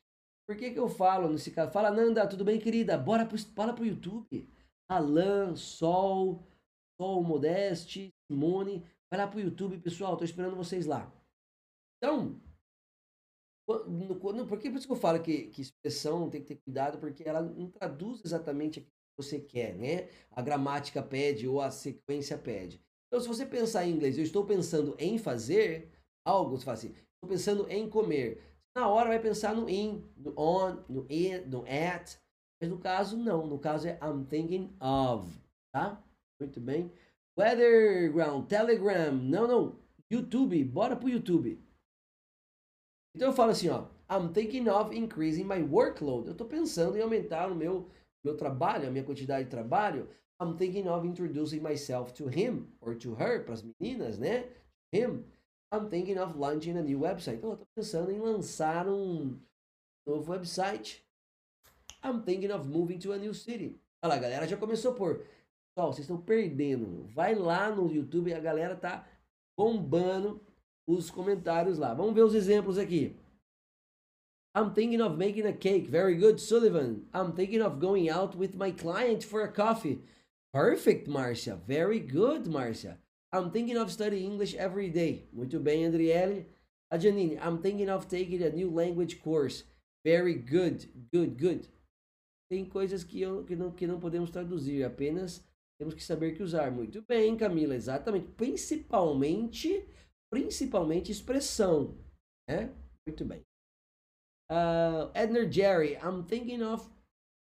Por 0.47 0.55
que 0.55 0.69
que 0.69 0.77
eu 0.77 0.87
falo 0.87 1.27
nesse 1.27 1.49
caso? 1.49 1.71
Fala, 1.71 1.89
Nanda, 1.89 2.27
tudo 2.27 2.45
bem, 2.45 2.59
querida? 2.59 2.99
Bora 2.99 3.25
pro, 3.25 3.37
bora 3.55 3.73
pro 3.73 3.83
YouTube. 3.83 4.47
Alan, 4.87 5.55
Sol, 5.55 6.47
Sol 7.01 7.23
Modeste, 7.23 8.13
Simone. 8.27 8.85
Vai 9.09 9.19
lá 9.19 9.27
pro 9.27 9.39
YouTube, 9.39 9.79
pessoal. 9.79 10.15
Tô 10.17 10.23
esperando 10.23 10.55
vocês 10.55 10.85
lá. 10.85 11.11
Então, 11.97 12.39
por 13.65 14.59
que 14.59 14.69
por 14.69 14.77
isso 14.77 14.87
que 14.87 14.93
eu 14.93 14.97
falo 14.97 15.21
que, 15.21 15.47
que 15.47 15.61
expressão 15.61 16.29
tem 16.29 16.41
que 16.41 16.47
ter 16.47 16.61
cuidado, 16.63 16.97
porque 16.97 17.23
ela 17.27 17.41
não 17.41 17.69
traduz 17.69 18.21
exatamente 18.23 18.79
o 18.79 18.83
que 18.83 18.89
você 19.17 19.39
quer, 19.39 19.75
né? 19.75 20.09
A 20.31 20.41
gramática 20.41 21.01
pede 21.01 21.47
ou 21.47 21.61
a 21.61 21.71
sequência 21.71 22.37
pede. 22.37 22.81
Então, 23.07 23.21
se 23.21 23.27
você 23.27 23.45
pensar 23.45 23.85
em 23.85 23.91
inglês, 23.91 24.17
eu 24.17 24.23
estou 24.23 24.45
pensando 24.45 24.95
em 24.97 25.17
fazer 25.17 25.91
algo, 26.25 26.57
você 26.57 26.65
fala 26.65 26.77
assim, 26.77 26.89
estou 26.89 27.29
pensando 27.29 27.69
em 27.69 27.87
comer. 27.87 28.41
Na 28.75 28.87
hora 28.87 29.09
vai 29.09 29.19
pensar 29.19 29.55
no 29.55 29.69
in, 29.69 30.03
no 30.17 30.33
on, 30.37 30.83
no 30.89 31.03
it, 31.03 31.47
no 31.47 31.63
at. 31.63 32.17
Mas 32.59 32.69
no 32.69 32.79
caso, 32.79 33.15
não. 33.15 33.45
No 33.45 33.59
caso 33.59 33.87
é 33.87 33.99
I'm 34.01 34.25
thinking 34.25 34.75
of, 34.81 35.31
tá? 35.71 36.03
Muito 36.41 36.59
bem. 36.59 36.91
Weatherground, 37.37 38.47
Telegram, 38.47 39.11
não, 39.11 39.47
não. 39.47 39.79
YouTube, 40.11 40.63
bora 40.63 40.95
pro 40.95 41.09
YouTube. 41.09 41.59
Então 43.15 43.29
eu 43.29 43.33
falo 43.33 43.51
assim, 43.51 43.69
ó, 43.69 43.85
I'm 44.09 44.33
thinking 44.33 44.67
of 44.69 44.95
increasing 44.95 45.43
my 45.43 45.61
workload. 45.61 46.27
Eu 46.27 46.31
estou 46.31 46.47
pensando 46.47 46.97
em 46.97 47.01
aumentar 47.01 47.51
o 47.51 47.55
meu 47.55 47.89
meu 48.23 48.37
trabalho, 48.37 48.87
a 48.87 48.91
minha 48.91 49.03
quantidade 49.03 49.45
de 49.45 49.51
trabalho. 49.51 50.07
I'm 50.41 50.55
thinking 50.57 50.87
of 50.87 51.05
introducing 51.05 51.59
myself 51.59 52.13
to 52.13 52.27
him 52.27 52.67
or 52.79 52.95
to 52.95 53.13
her, 53.13 53.43
para 53.43 53.53
as 53.53 53.63
meninas, 53.63 54.17
né? 54.17 54.49
Him. 54.93 55.25
I'm 55.73 55.89
thinking 55.89 56.17
of 56.17 56.37
launching 56.37 56.77
a 56.77 56.81
new 56.81 57.01
website. 57.01 57.37
Então, 57.37 57.49
eu 57.49 57.53
estou 57.53 57.67
pensando 57.75 58.11
em 58.11 58.19
lançar 58.19 58.87
um 58.87 59.39
novo 60.05 60.31
website. 60.31 61.03
I'm 62.03 62.21
thinking 62.23 62.51
of 62.51 62.67
moving 62.67 62.99
to 62.99 63.11
a 63.11 63.17
new 63.17 63.33
city. 63.33 63.79
Olha 64.03 64.13
lá, 64.13 64.15
a 64.15 64.19
galera 64.19 64.47
já 64.47 64.57
começou 64.57 64.93
por. 64.93 65.25
Pessoal, 65.75 65.91
vocês 65.91 66.05
estão 66.05 66.21
perdendo. 66.21 67.07
Vai 67.07 67.33
lá 67.33 67.71
no 67.71 67.91
YouTube, 67.91 68.33
a 68.33 68.39
galera 68.39 68.75
tá 68.75 69.07
bombando 69.57 70.41
os 70.87 71.09
comentários 71.09 71.77
lá. 71.77 71.93
Vamos 71.93 72.13
ver 72.13 72.23
os 72.23 72.35
exemplos 72.35 72.77
aqui. 72.77 73.15
I'm 74.55 74.71
thinking 74.73 75.01
of 75.01 75.17
making 75.17 75.47
a 75.47 75.53
cake. 75.53 75.87
Very 75.89 76.15
good, 76.15 76.39
Sullivan. 76.39 77.07
I'm 77.13 77.33
thinking 77.33 77.61
of 77.61 77.79
going 77.79 78.09
out 78.09 78.37
with 78.37 78.55
my 78.55 78.71
client 78.71 79.23
for 79.23 79.41
a 79.41 79.51
coffee. 79.51 80.03
Perfect, 80.53 81.07
Marcia. 81.07 81.55
Very 81.67 81.99
good, 81.99 82.47
Marcia. 82.47 82.99
I'm 83.31 83.49
thinking 83.49 83.77
of 83.77 83.91
studying 83.91 84.31
English 84.31 84.53
every 84.55 84.89
day. 84.89 85.27
Muito 85.33 85.59
bem, 85.59 85.85
Andriele. 85.85 86.45
A 86.91 86.99
Janine, 86.99 87.39
I'm 87.41 87.57
thinking 87.57 87.89
of 87.89 88.07
taking 88.07 88.43
a 88.43 88.51
new 88.51 88.69
language 88.69 89.23
course. 89.23 89.63
Very 90.05 90.35
good, 90.35 90.87
good, 91.11 91.39
good. 91.39 91.67
Tem 92.51 92.65
coisas 92.65 93.03
que, 93.03 93.19
eu, 93.19 93.43
que, 93.43 93.55
não, 93.55 93.71
que 93.71 93.87
não 93.87 93.99
podemos 93.99 94.29
traduzir, 94.29 94.83
apenas 94.83 95.43
temos 95.79 95.95
que 95.95 96.03
saber 96.03 96.35
que 96.35 96.43
usar. 96.43 96.69
Muito 96.69 97.01
bem, 97.01 97.35
Camila, 97.35 97.73
exatamente. 97.73 98.27
Principalmente 98.37 99.83
principalmente 100.33 101.11
expressão, 101.11 101.95
né? 102.49 102.73
Muito 103.07 103.23
bem. 103.23 103.45
Uh, 104.51 105.11
Edner 105.13 105.51
Jerry, 105.51 105.95
I'm 105.97 106.23
thinking 106.23 106.63
of 106.63 106.89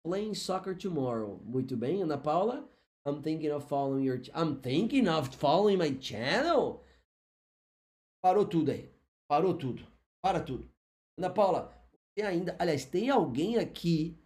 playing 0.05 0.35
soccer 0.35 0.77
tomorrow. 0.77 1.41
Muito 1.45 1.77
bem, 1.77 2.03
Ana 2.05 2.17
Paula. 2.17 2.69
I'm 3.05 3.21
thinking 3.21 3.51
of 3.51 3.67
following 3.67 4.05
your. 4.05 4.21
I'm 4.33 4.61
thinking 4.61 5.09
of 5.09 5.35
following 5.35 5.79
my 5.79 5.99
channel. 6.01 6.85
Parou 8.23 8.47
tudo 8.47 8.71
aí. 8.71 8.89
Parou 9.29 9.55
tudo. 9.55 9.85
Para 10.23 10.41
tudo. 10.41 10.71
Ana 11.19 11.31
Paula, 11.31 11.75
tem 12.15 12.25
ainda. 12.25 12.57
Aliás, 12.61 12.85
tem 12.85 13.11
alguém 13.11 13.59
aqui 13.59 14.17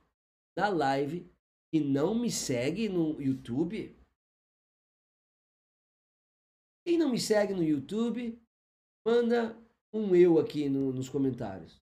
na 0.55 0.69
live 0.69 1.27
que 1.73 1.81
não 1.81 2.15
me 2.15 2.31
segue 2.31 2.87
no 2.87 3.19
YouTube? 3.19 3.97
Quem 6.85 6.99
não 6.99 7.11
me 7.11 7.19
segue 7.19 7.55
no 7.55 7.63
YouTube, 7.63 8.42
manda 9.05 9.57
um 9.93 10.15
eu 10.15 10.39
aqui 10.39 10.69
no, 10.69 10.93
nos 10.93 11.09
comentários. 11.09 11.81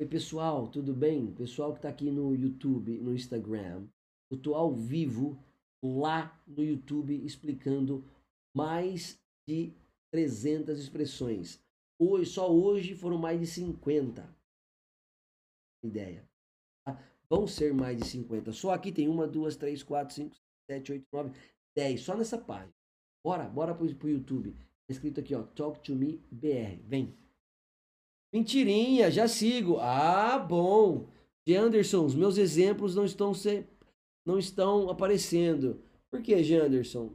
Oi, 0.00 0.06
pessoal, 0.06 0.68
tudo 0.68 0.94
bem? 0.94 1.32
Pessoal 1.34 1.72
que 1.72 1.78
está 1.78 1.88
aqui 1.88 2.10
no 2.10 2.34
YouTube, 2.34 2.98
no 2.98 3.14
Instagram. 3.14 3.86
Eu 4.30 4.36
estou 4.36 4.54
ao 4.54 4.74
vivo 4.74 5.38
lá 5.82 6.40
no 6.46 6.64
YouTube 6.64 7.14
explicando 7.24 8.04
mais 8.56 9.20
de 9.46 9.72
300 10.10 10.80
expressões. 10.80 11.62
Hoje, 12.00 12.30
só 12.30 12.52
hoje 12.52 12.94
foram 12.94 13.18
mais 13.18 13.38
de 13.38 13.46
50. 13.46 14.36
Ideia. 15.84 16.28
Tá? 16.84 16.98
Vão 17.28 17.46
ser 17.46 17.72
mais 17.74 17.98
de 17.98 18.06
50. 18.06 18.52
Só 18.52 18.72
aqui 18.72 18.90
tem 18.90 19.08
uma, 19.08 19.26
duas, 19.28 19.56
três, 19.56 19.82
quatro, 19.82 20.14
cinco, 20.14 20.34
sete, 20.68 20.92
oito, 20.92 21.06
nove, 21.12 21.30
dez. 21.76 22.00
Só 22.00 22.16
nessa 22.16 22.38
página. 22.38 22.72
Bora, 23.24 23.48
bora 23.48 23.74
pro, 23.74 23.94
pro 23.94 24.08
YouTube. 24.08 24.56
Escrito 24.92 25.20
aqui, 25.20 25.34
ó, 25.34 25.42
Talk 25.42 25.80
to 25.80 25.94
Me 25.94 26.18
BR. 26.30 26.80
Vem. 26.84 27.14
Mentirinha, 28.32 29.10
já 29.10 29.26
sigo. 29.26 29.78
Ah, 29.78 30.38
bom. 30.38 31.08
De 31.46 31.54
Anderson, 31.56 32.06
os 32.06 32.14
meus 32.14 32.38
exemplos 32.38 32.94
não 32.94 33.04
estão 33.04 33.34
se... 33.34 33.66
não 34.24 34.38
estão 34.38 34.88
aparecendo. 34.88 35.82
Por 36.10 36.22
que, 36.22 36.42
Janderson? 36.42 37.12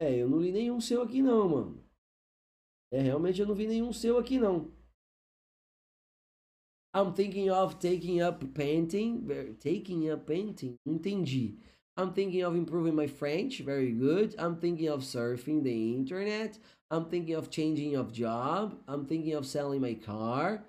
É, 0.00 0.14
eu 0.14 0.28
não 0.28 0.40
li 0.40 0.50
nenhum 0.50 0.80
seu 0.80 1.02
aqui 1.02 1.22
não, 1.22 1.48
mano. 1.48 1.84
É, 2.92 3.00
realmente 3.00 3.40
eu 3.40 3.46
não 3.46 3.54
vi 3.54 3.66
nenhum 3.66 3.92
seu 3.92 4.18
aqui 4.18 4.38
não. 4.38 4.72
I'm 6.94 7.12
thinking 7.12 7.50
of 7.50 7.76
taking 7.76 8.20
up 8.22 8.44
painting. 8.48 9.26
Taking 9.58 10.10
up 10.10 10.24
painting? 10.26 10.76
Entendi. 10.86 11.58
I'm 11.96 12.12
thinking 12.12 12.42
of 12.42 12.56
improving 12.56 12.94
my 12.94 13.06
French. 13.06 13.60
Very 13.60 13.92
good. 13.92 14.34
I'm 14.38 14.56
thinking 14.56 14.88
of 14.88 15.00
surfing 15.00 15.62
the 15.62 15.94
internet. 15.94 16.58
I'm 16.90 17.06
thinking 17.06 17.34
of 17.34 17.50
changing 17.50 17.94
of 17.94 18.12
job. 18.12 18.76
I'm 18.88 19.06
thinking 19.06 19.34
of 19.34 19.46
selling 19.46 19.80
my 19.80 19.94
car. 19.94 20.64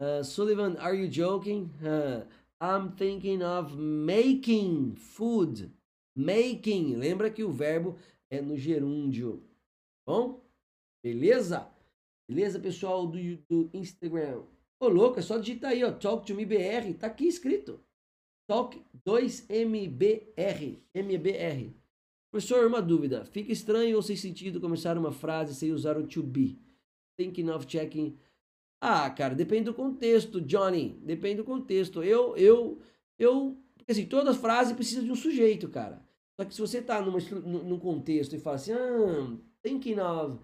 Uh, 0.00 0.22
Sullivan, 0.22 0.76
are 0.78 0.94
you 0.94 1.08
joking? 1.08 1.70
Uh, 1.84 2.24
I'm 2.60 2.92
thinking 2.92 3.42
of 3.42 3.76
making 3.76 4.94
food. 4.94 5.72
Making. 6.14 6.96
Lembra 6.96 7.28
que 7.28 7.42
o 7.42 7.50
verbo 7.50 7.98
é 8.30 8.40
no 8.40 8.56
gerúndio. 8.56 9.42
Bom? 10.06 10.40
Beleza? 11.02 11.66
Beleza, 12.28 12.60
pessoal 12.60 13.08
do, 13.08 13.18
do 13.50 13.68
Instagram? 13.74 14.44
Ô, 14.78 14.86
louco, 14.88 15.18
é 15.18 15.22
só 15.22 15.38
digitar 15.38 15.72
aí, 15.72 15.82
ó. 15.82 15.90
Talk 15.90 16.24
to 16.24 16.34
me 16.36 16.44
BR. 16.44 16.94
Tá 16.98 17.08
aqui 17.08 17.26
escrito. 17.26 17.80
Talk 18.46 18.82
2MBR. 19.06 20.78
MBR. 20.94 21.74
Professor, 22.30 22.66
uma 22.66 22.80
dúvida. 22.80 23.24
Fica 23.26 23.52
estranho 23.52 23.96
ou 23.96 24.02
sem 24.02 24.16
sentido 24.16 24.60
começar 24.60 24.96
uma 24.96 25.12
frase 25.12 25.54
sem 25.54 25.70
usar 25.70 25.96
o 25.98 26.06
to 26.06 26.22
be? 26.22 26.58
Thinking 27.18 27.50
of 27.50 27.66
checking. 27.68 28.18
Ah, 28.80 29.08
cara, 29.10 29.34
depende 29.34 29.64
do 29.64 29.74
contexto, 29.74 30.40
Johnny. 30.40 30.98
Depende 31.04 31.36
do 31.36 31.44
contexto. 31.44 32.02
Eu, 32.02 32.36
eu, 32.36 32.80
eu. 33.18 33.56
Porque 33.76 33.92
assim, 33.92 34.06
toda 34.06 34.34
frase 34.34 34.74
precisa 34.74 35.02
de 35.02 35.12
um 35.12 35.16
sujeito, 35.16 35.68
cara. 35.68 36.02
Só 36.38 36.44
que 36.44 36.54
se 36.54 36.60
você 36.60 36.82
tá 36.82 37.00
numa, 37.00 37.18
num 37.20 37.78
contexto 37.78 38.34
e 38.34 38.40
fala 38.40 38.56
assim, 38.56 38.72
ah, 38.72 39.36
thinking 39.62 40.00
of. 40.00 40.38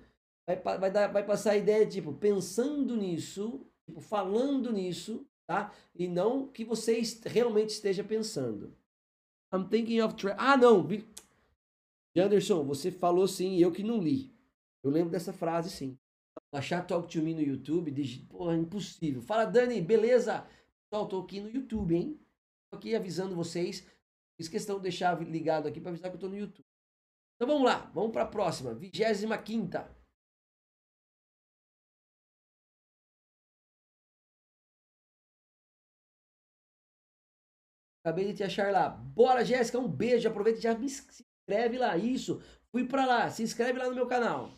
Vai, 0.47 0.79
vai, 0.79 0.91
dar, 0.91 1.09
vai 1.09 1.27
passar 1.27 1.53
a 1.53 1.57
ideia, 1.57 1.87
tipo, 1.87 2.13
pensando 2.15 2.97
nisso, 2.97 3.67
tipo, 3.85 4.01
falando 4.01 4.73
nisso, 4.73 5.27
tá? 5.49 5.73
E 5.95 6.07
não 6.07 6.47
que 6.47 6.63
você 6.63 7.01
realmente 7.25 7.71
esteja 7.71 8.05
pensando. 8.05 8.77
I'm 9.53 9.67
thinking 9.67 10.03
of... 10.03 10.15
Ah, 10.37 10.57
não! 10.57 10.87
Anderson, 12.15 12.65
você 12.65 12.93
falou 12.93 13.27
sim, 13.27 13.57
eu 13.59 13.73
que 13.73 13.83
não 13.83 13.99
li. 13.99 14.31
Eu 14.83 14.91
lembro 14.91 15.11
dessa 15.11 15.33
frase 15.33 15.71
sim. 15.71 15.99
Achar 16.53 16.87
Talk 16.87 17.09
to 17.11 17.23
Me 17.23 17.35
no 17.35 17.41
YouTube, 17.41 17.91
de... 17.91 18.19
porra, 18.27 18.57
impossível. 18.57 19.23
Fala, 19.23 19.47
Dani, 19.47 19.81
beleza? 19.81 20.47
Pessoal, 20.85 21.09
tô 21.09 21.21
aqui 21.21 21.41
no 21.41 21.51
YouTube, 21.51 21.97
hein? 21.97 22.21
Tô 22.71 22.77
aqui 22.77 22.95
avisando 22.95 23.35
vocês. 23.35 23.87
Fiz 24.37 24.49
questão 24.49 24.77
de 24.77 24.83
deixar 24.83 25.19
ligado 25.23 25.67
aqui 25.67 25.81
para 25.81 25.91
avisar 25.91 26.11
que 26.11 26.17
eu 26.17 26.21
tô 26.21 26.29
no 26.29 26.37
YouTube. 26.37 26.67
Então 27.37 27.49
vamos 27.49 27.65
lá, 27.65 27.91
vamos 27.95 28.13
para 28.13 28.23
a 28.23 28.27
próxima, 28.27 28.75
25 28.75 29.43
quinta. 29.43 29.98
Acabei 38.05 38.27
de 38.27 38.35
te 38.35 38.45
achar 38.45 38.73
lá. 38.73 38.89
Bora, 38.89 39.45
Jéssica, 39.45 39.79
um 39.79 39.89
beijo. 39.89 40.29
Aproveita 40.29 40.59
e 40.59 40.63
já 40.63 40.77
me 40.77 40.89
se 40.89 41.03
inscreve 41.49 41.79
lá. 41.79 41.97
Isso. 41.97 42.41
Fui 42.71 42.87
para 42.87 43.07
lá. 43.07 43.31
Se 43.31 43.43
inscreve 43.43 43.79
lá 43.79 43.89
no 43.89 43.95
meu 43.95 44.07
canal. 44.07 44.51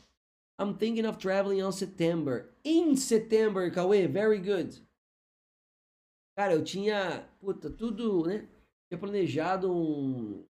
I'm 0.60 0.74
thinking 0.76 1.06
of 1.06 1.18
traveling 1.18 1.62
on 1.62 1.72
September. 1.72 2.54
In 2.64 2.96
September, 2.96 3.70
Cauê. 3.72 4.06
Very 4.06 4.38
good. 4.38 4.80
Cara, 6.36 6.54
eu 6.54 6.64
tinha, 6.64 7.28
puta, 7.38 7.70
tudo, 7.70 8.26
né? 8.26 8.48
Tinha 8.88 8.98
planejado 8.98 9.72
um, 9.72 10.44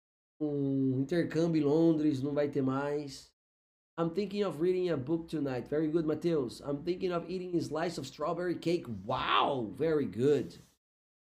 um 0.40 1.00
intercâmbio 1.00 1.60
em 1.62 1.64
Londres, 1.64 2.22
não 2.22 2.34
vai 2.34 2.48
ter 2.48 2.62
mais. 2.62 3.32
I'm 3.98 4.10
thinking 4.10 4.44
of 4.44 4.60
reading 4.60 4.90
a 4.90 4.96
book 4.96 5.26
tonight. 5.26 5.68
Very 5.68 5.88
good, 5.88 6.06
Mateus. 6.06 6.60
I'm 6.60 6.82
thinking 6.82 7.12
of 7.12 7.30
eating 7.30 7.56
a 7.56 7.60
slice 7.62 7.98
of 7.98 8.06
strawberry 8.06 8.56
cake. 8.56 8.86
Wow, 9.04 9.72
very 9.74 10.06
good. 10.06 10.60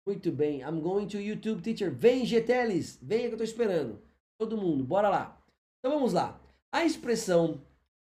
Muito 0.06 0.32
bem. 0.32 0.62
I'm 0.62 0.82
going 0.82 1.08
to 1.08 1.18
YouTube 1.18 1.62
teacher. 1.62 1.92
Vem, 1.92 2.26
Geteles. 2.26 3.00
Venha 3.02 3.28
que 3.28 3.34
eu 3.34 3.38
tô 3.40 3.44
esperando. 3.44 4.02
Todo 4.38 4.58
mundo, 4.58 4.84
bora 4.84 5.10
lá. 5.10 5.42
Então 5.80 5.96
vamos 5.96 6.14
lá. 6.14 6.40
A 6.72 6.86
expressão 6.86 7.62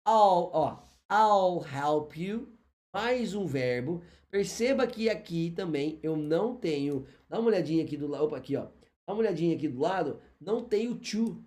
I'll, 0.09 0.51
ó, 0.53 0.79
I'll 1.11 1.65
help 1.65 2.17
you. 2.17 2.49
Mais 2.95 3.35
um 3.35 3.47
verbo. 3.47 4.03
Perceba 4.31 4.87
que 4.87 5.11
aqui 5.11 5.51
também 5.51 5.99
eu 6.03 6.17
não 6.17 6.57
tenho. 6.57 7.07
Dá 7.29 7.39
uma 7.39 7.49
olhadinha 7.49 7.85
aqui 7.85 7.97
do 7.97 8.07
lado. 8.07 8.25
Opa, 8.25 8.39
aqui, 8.39 8.57
ó. 8.57 8.69
Dá 9.07 9.13
uma 9.13 9.19
olhadinha 9.19 9.55
aqui 9.55 9.69
do 9.69 9.81
lado. 9.81 10.21
Não 10.41 10.65
tem 10.65 10.89
o 10.89 10.95
to 10.95 11.45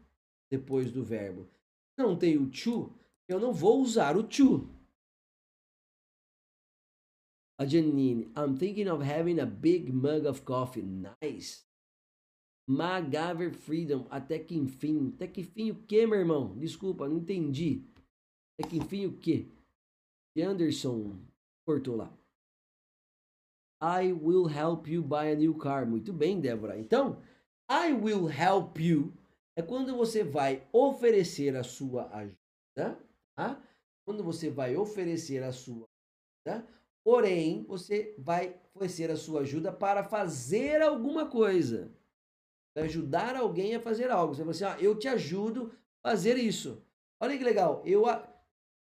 depois 0.51 0.91
do 0.91 1.03
verbo. 1.03 1.49
Não 1.97 2.15
tem 2.15 2.37
o 2.37 2.49
to, 2.49 2.93
eu 3.27 3.39
não 3.39 3.53
vou 3.53 3.81
usar 3.81 4.17
o 4.17 4.23
to. 4.23 4.69
A 7.57 7.65
Janine, 7.65 8.27
I'm 8.35 8.57
thinking 8.57 8.89
of 8.89 9.01
having 9.01 9.39
a 9.39 9.45
big 9.45 9.93
mug 9.93 10.25
of 10.25 10.43
coffee. 10.43 10.83
Nice. 10.83 11.63
MacGyver 12.67 13.53
Freedom, 13.53 14.07
até 14.09 14.39
que 14.39 14.55
enfim. 14.55 15.13
Até 15.15 15.27
que 15.27 15.41
enfim 15.41 15.71
o 15.71 15.75
que, 15.83 16.05
meu 16.05 16.19
irmão? 16.19 16.57
Desculpa, 16.57 17.07
não 17.07 17.17
entendi. 17.17 17.83
Até 18.57 18.69
que 18.69 18.77
enfim 18.77 19.05
o 19.05 19.17
que? 19.17 19.51
Anderson 20.37 21.15
cortou 21.65 21.95
lá. 21.95 22.11
I 23.81 24.11
will 24.11 24.47
help 24.49 24.87
you 24.87 25.01
buy 25.01 25.31
a 25.31 25.35
new 25.35 25.55
car. 25.55 25.85
Muito 25.85 26.11
bem, 26.11 26.41
Débora. 26.41 26.77
Então, 26.77 27.21
I 27.69 27.93
will 27.93 28.29
help 28.29 28.79
you 28.79 29.13
é 29.55 29.61
quando 29.61 29.95
você 29.95 30.23
vai 30.23 30.67
oferecer 30.73 31.55
a 31.55 31.63
sua 31.63 32.09
ajuda, 32.13 32.99
tá? 33.35 33.61
Quando 34.05 34.23
você 34.23 34.49
vai 34.49 34.75
oferecer 34.75 35.41
a 35.43 35.51
sua 35.51 35.85
ajuda, 36.47 36.67
porém, 37.05 37.63
você 37.67 38.15
vai 38.17 38.59
oferecer 38.73 39.11
a 39.11 39.15
sua 39.15 39.41
ajuda 39.41 39.71
para 39.71 40.03
fazer 40.03 40.81
alguma 40.81 41.27
coisa. 41.27 41.93
Vai 42.75 42.85
ajudar 42.85 43.35
alguém 43.35 43.75
a 43.75 43.79
fazer 43.79 44.09
algo. 44.09 44.33
Você 44.33 44.43
vai 44.43 44.51
assim, 44.51 44.63
ah, 44.63 44.77
eu 44.81 44.97
te 44.97 45.07
ajudo 45.07 45.71
a 46.03 46.09
fazer 46.09 46.35
isso. 46.35 46.83
Olha 47.21 47.37
que 47.37 47.43
legal. 47.43 47.83
Eu, 47.85 48.05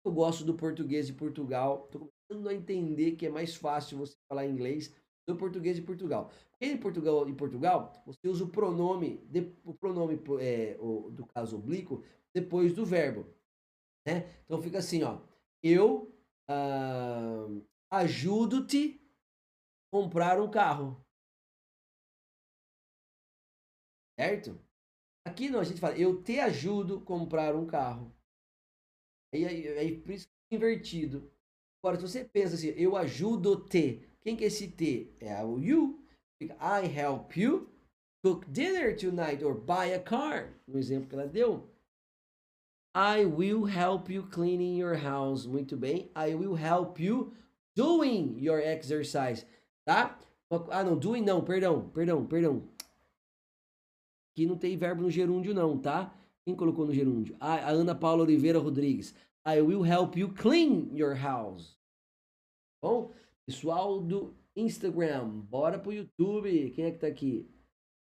eu 0.03 0.11
gosto 0.11 0.43
do 0.43 0.53
português 0.53 1.07
de 1.07 1.13
Portugal. 1.13 1.85
Estou 1.85 2.11
começando 2.29 2.49
a 2.49 2.53
entender 2.53 3.13
que 3.13 3.27
é 3.27 3.29
mais 3.29 3.55
fácil 3.55 3.97
você 3.97 4.17
falar 4.27 4.45
inglês 4.45 4.93
do 5.25 5.37
português 5.37 5.77
de 5.77 5.81
Portugal. 5.81 6.29
Em 6.59 6.75
Portugal, 6.75 7.29
em 7.29 7.33
Portugal, 7.33 7.93
você 8.05 8.27
usa 8.27 8.43
o 8.43 8.49
pronome, 8.49 9.23
o 9.63 9.73
pronome 9.73 10.21
é, 10.41 10.75
o, 10.81 11.09
do 11.09 11.25
caso 11.25 11.55
oblíquo 11.55 12.03
depois 12.33 12.73
do 12.73 12.85
verbo. 12.85 13.25
Né? 14.05 14.27
Então 14.43 14.61
fica 14.61 14.79
assim, 14.79 15.01
ó. 15.01 15.17
Eu 15.63 16.13
ah, 16.47 17.47
ajudo-te 17.91 18.99
comprar 19.91 20.39
um 20.39 20.49
carro. 20.49 21.05
Certo? 24.17 24.57
Aqui 25.27 25.49
não, 25.49 25.59
a 25.59 25.63
gente 25.63 25.79
fala, 25.79 25.97
eu 25.97 26.23
te 26.23 26.39
ajudo 26.39 27.01
comprar 27.01 27.55
um 27.55 27.67
carro. 27.67 28.15
Aí, 29.33 29.45
aí, 29.45 29.67
aí 29.77 30.01
por 30.01 30.11
isso 30.11 30.27
que 30.27 30.55
é 30.55 30.57
invertido. 30.57 31.31
Agora, 31.83 31.99
se 31.99 32.07
você 32.07 32.23
pensa 32.23 32.55
assim, 32.55 32.69
eu 32.69 32.95
ajudo-te, 32.95 34.07
quem 34.21 34.35
que 34.35 34.43
é 34.43 34.47
esse 34.47 34.69
T? 34.69 35.15
É 35.19 35.43
o 35.43 35.59
you. 35.59 35.99
I 36.41 36.85
help 36.87 37.35
you 37.37 37.69
cook 38.23 38.47
dinner 38.49 38.95
tonight 38.95 39.43
or 39.43 39.53
buy 39.53 39.93
a 39.93 39.99
car. 39.99 40.53
No 40.67 40.77
exemplo 40.77 41.09
que 41.09 41.15
ela 41.15 41.27
deu. 41.27 41.69
I 42.95 43.25
will 43.25 43.65
help 43.65 44.09
you 44.09 44.27
cleaning 44.27 44.77
your 44.77 44.95
house. 44.95 45.45
Muito 45.45 45.77
bem. 45.77 46.11
I 46.15 46.35
will 46.35 46.55
help 46.55 46.99
you 46.99 47.33
doing 47.75 48.37
your 48.37 48.59
exercise. 48.59 49.45
Tá? 49.85 50.19
Ah, 50.69 50.83
não. 50.83 50.97
Doing 50.97 51.21
não. 51.21 51.43
Perdão. 51.43 51.89
Perdão. 51.89 52.25
Perdão. 52.25 52.67
Aqui 54.33 54.45
não 54.45 54.57
tem 54.57 54.77
verbo 54.77 55.01
no 55.01 55.11
gerúndio 55.11 55.53
não, 55.53 55.77
tá? 55.77 56.15
Quem 56.45 56.55
colocou 56.55 56.85
no 56.85 56.93
gerúndio? 56.93 57.35
A, 57.39 57.55
a 57.55 57.69
Ana 57.69 57.93
Paula 57.93 58.23
Oliveira 58.23 58.59
Rodrigues. 58.59 59.13
I 59.45 59.61
will 59.61 59.83
help 59.83 60.15
you 60.15 60.33
clean 60.33 60.89
your 60.93 61.15
house. 61.15 61.77
Bom, 62.81 63.13
Pessoal 63.45 63.99
do 63.99 64.33
Instagram, 64.55 65.27
bora 65.27 65.79
pro 65.79 65.91
YouTube. 65.91 66.71
Quem 66.71 66.85
é 66.85 66.91
que 66.91 66.99
tá 66.99 67.07
aqui? 67.07 67.49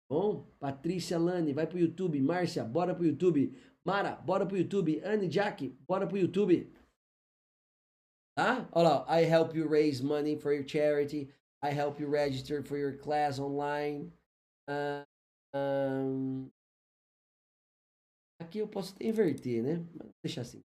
Bom, 0.10 0.48
Patrícia 0.58 1.20
Lani, 1.20 1.54
vai 1.54 1.68
pro 1.68 1.78
YouTube. 1.78 2.20
Márcia, 2.22 2.64
bora 2.64 2.96
pro 2.96 3.06
YouTube. 3.06 3.54
Mara, 3.86 4.16
bora 4.16 4.46
pro 4.46 4.58
YouTube. 4.58 5.00
Anne 5.04 5.28
Jack, 5.28 5.78
bora 5.88 6.08
pro 6.08 6.18
YouTube. 6.18 6.74
Tá? 8.38 8.70
Olha 8.72 8.90
lá, 8.90 9.06
I 9.20 9.24
help 9.24 9.56
you 9.56 9.68
raise 9.68 10.04
money 10.04 10.38
for 10.38 10.54
your 10.54 10.64
charity. 10.64 11.28
I 11.64 11.72
help 11.72 12.00
you 12.00 12.08
register 12.08 12.62
for 12.62 12.78
your 12.78 12.96
class 12.96 13.40
online. 13.40 14.14
Uh, 14.70 15.04
um, 15.56 16.52
aqui 18.40 18.60
eu 18.60 18.68
posso 18.68 18.94
inverter, 19.02 19.64
né? 19.64 19.84
Mas 19.96 20.12
deixar 20.24 20.42
assim. 20.42 20.62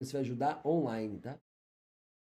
Você 0.00 0.12
vai 0.12 0.22
ajudar 0.22 0.60
online, 0.66 1.20
tá? 1.20 1.38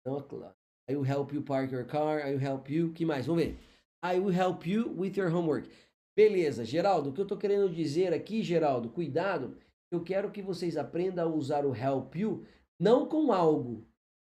Então, 0.02 0.20
é 0.20 0.22
claro. 0.22 0.56
I 0.88 0.96
will 0.96 1.06
help 1.06 1.34
you 1.34 1.42
park 1.42 1.72
your 1.72 1.88
car. 1.88 2.20
I 2.20 2.36
will 2.36 2.40
help 2.40 2.70
you. 2.70 2.94
que 2.94 3.04
mais? 3.04 3.26
Vamos 3.26 3.44
ver. 3.44 3.58
I 4.06 4.20
will 4.20 4.32
help 4.32 4.68
you 4.68 4.94
with 4.96 5.18
your 5.18 5.36
homework. 5.36 5.68
Beleza, 6.16 6.64
Geraldo. 6.64 7.10
O 7.10 7.14
que 7.14 7.22
eu 7.22 7.24
estou 7.26 7.38
querendo 7.38 7.68
dizer 7.68 8.14
aqui, 8.14 8.44
Geraldo, 8.44 8.92
cuidado. 8.92 9.58
Eu 9.92 10.04
quero 10.04 10.30
que 10.30 10.44
vocês 10.44 10.78
aprendam 10.78 11.32
a 11.32 11.36
usar 11.36 11.66
o 11.66 11.76
help 11.76 12.16
you 12.16 12.46
não 12.80 13.08
com 13.08 13.32
algo, 13.32 13.88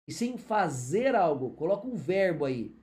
e 0.10 0.12
sem 0.12 0.40
fazer 0.40 1.14
algo. 1.14 1.54
Coloca 1.54 1.88
um 1.88 1.96
verbo 1.96 2.44
aí. 2.44 2.76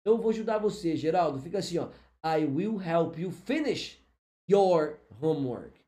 Então 0.00 0.14
eu 0.14 0.18
vou 0.18 0.30
ajudar 0.30 0.56
você, 0.56 0.96
Geraldo. 0.96 1.38
Fica 1.38 1.58
assim, 1.58 1.76
ó. 1.76 1.90
I 2.24 2.46
will 2.46 2.80
help 2.80 3.18
you 3.18 3.30
finish 3.30 4.02
your 4.50 4.98
homework. 5.20 5.78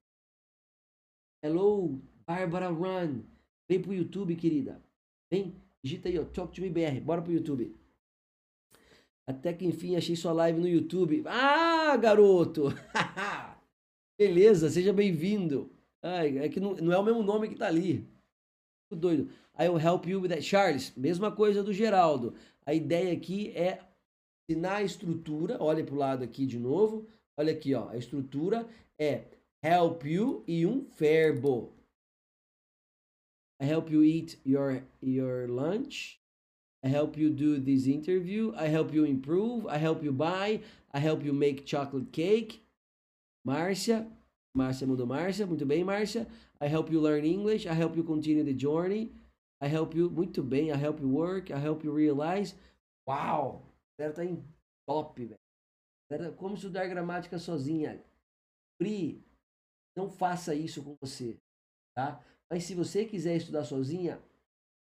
Hello, 1.42 1.98
Barbara 2.26 2.68
Run. 2.68 3.22
Vem 3.70 3.80
pro 3.80 3.94
YouTube, 3.94 4.36
querida. 4.36 4.82
Vem. 5.32 5.56
Digita 5.82 6.10
aí, 6.10 6.18
ó, 6.18 6.24
Talk 6.26 6.54
to 6.54 6.60
Me 6.60 6.68
BR. 6.68 7.00
Bora 7.02 7.22
pro 7.22 7.32
YouTube. 7.32 7.74
Até 9.26 9.54
que 9.54 9.64
enfim 9.64 9.96
achei 9.96 10.14
sua 10.14 10.32
live 10.32 10.60
no 10.60 10.68
YouTube. 10.68 11.22
Ah, 11.26 11.96
garoto! 11.96 12.64
Beleza, 14.20 14.68
seja 14.68 14.92
bem-vindo. 14.92 15.72
É 16.02 16.48
que 16.50 16.60
não, 16.60 16.74
não, 16.74 16.92
é 16.92 16.98
o 16.98 17.02
mesmo 17.02 17.22
nome 17.22 17.48
que 17.48 17.54
tá 17.54 17.66
ali. 17.66 18.06
Tô 18.90 18.96
doido. 18.96 19.30
I 19.58 19.68
will 19.68 19.78
help 19.78 20.06
you 20.06 20.20
with 20.20 20.30
that. 20.30 20.42
Charles, 20.42 20.92
mesma 20.96 21.30
coisa 21.30 21.62
do 21.62 21.72
Geraldo. 21.72 22.34
A 22.66 22.72
ideia 22.72 23.12
aqui 23.12 23.50
é 23.50 23.80
ensinar 24.48 24.76
a 24.76 24.82
estrutura. 24.82 25.56
Olha 25.60 25.84
pro 25.84 25.96
lado 25.96 26.24
aqui 26.24 26.46
de 26.46 26.58
novo. 26.58 27.06
Olha 27.36 27.52
aqui, 27.52 27.74
ó. 27.74 27.88
A 27.88 27.96
estrutura 27.96 28.66
é 28.98 29.24
help 29.62 30.04
you 30.04 30.42
e 30.46 30.66
um 30.66 30.86
verbo. 30.98 31.72
I 33.60 33.66
help 33.66 33.90
you 33.90 34.02
eat 34.02 34.38
your 34.44 34.82
your 35.00 35.48
lunch. 35.48 36.18
I 36.84 36.88
help 36.88 37.16
you 37.16 37.30
do 37.30 37.60
this 37.60 37.86
interview. 37.86 38.52
I 38.56 38.66
help 38.66 38.92
you 38.92 39.06
improve. 39.06 39.68
I 39.68 39.78
help 39.78 40.02
you 40.02 40.12
buy. 40.12 40.62
I 40.92 40.98
help 40.98 41.24
you 41.24 41.32
make 41.32 41.64
chocolate 41.64 42.10
cake. 42.10 42.60
Márcia. 43.46 44.06
Márcia 44.56 44.86
mudou 44.86 45.06
Márcia. 45.06 45.46
Muito 45.46 45.64
bem, 45.64 45.84
Márcia. 45.84 46.26
I 46.60 46.66
help 46.66 46.90
you 46.90 47.00
learn 47.00 47.24
English. 47.24 47.66
I 47.66 47.72
help 47.72 47.96
you 47.96 48.02
continue 48.02 48.44
the 48.44 48.52
journey. 48.52 49.12
I 49.62 49.68
help 49.68 49.94
you. 49.94 50.10
Muito 50.10 50.42
bem. 50.42 50.70
I 50.70 50.76
help 50.76 51.00
you 51.00 51.08
work. 51.08 51.52
I 51.52 51.58
help 51.58 51.84
you 51.84 51.94
realize. 51.94 52.56
Uau! 53.08 53.62
A 54.00 54.10
tá 54.10 54.24
em 54.24 54.44
top, 54.86 55.24
velho. 55.24 56.34
Como 56.36 56.56
estudar 56.56 56.88
gramática 56.88 57.38
sozinha. 57.38 58.02
Pri, 58.76 59.24
não 59.96 60.10
faça 60.10 60.54
isso 60.54 60.82
com 60.82 60.96
você, 61.00 61.38
tá? 61.96 62.20
Mas 62.50 62.64
se 62.64 62.74
você 62.74 63.04
quiser 63.04 63.36
estudar 63.36 63.64
sozinha, 63.64 64.20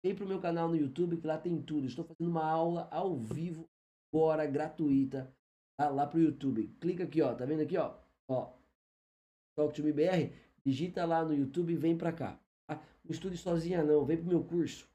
vem 0.03 0.15
pro 0.15 0.27
meu 0.27 0.41
canal 0.41 0.67
no 0.67 0.75
YouTube 0.75 1.17
que 1.17 1.27
lá 1.27 1.37
tem 1.37 1.61
tudo. 1.61 1.85
Estou 1.85 2.03
fazendo 2.03 2.29
uma 2.29 2.43
aula 2.43 2.87
ao 2.91 3.15
vivo 3.15 3.69
agora 4.11 4.45
gratuita 4.47 5.31
tá? 5.77 5.89
lá 5.89 6.07
pro 6.07 6.19
YouTube. 6.19 6.67
Clica 6.79 7.03
aqui, 7.03 7.21
ó, 7.21 7.35
tá 7.35 7.45
vendo 7.45 7.61
aqui, 7.61 7.77
ó? 7.77 7.95
Ó. 8.27 8.51
Talk 9.55 9.75
to 9.75 9.83
me 9.83 9.93
BR, 9.93 10.33
digita 10.65 11.05
lá 11.05 11.23
no 11.23 11.35
YouTube 11.35 11.73
e 11.73 11.77
vem 11.77 11.95
pra 11.95 12.11
cá. 12.11 12.40
Tá? 12.75 12.81
Não 13.03 13.11
estude 13.11 13.37
sozinha 13.37 13.83
não, 13.83 14.05
vem 14.05 14.17
pro 14.17 14.27
meu 14.27 14.43
curso. 14.43 14.87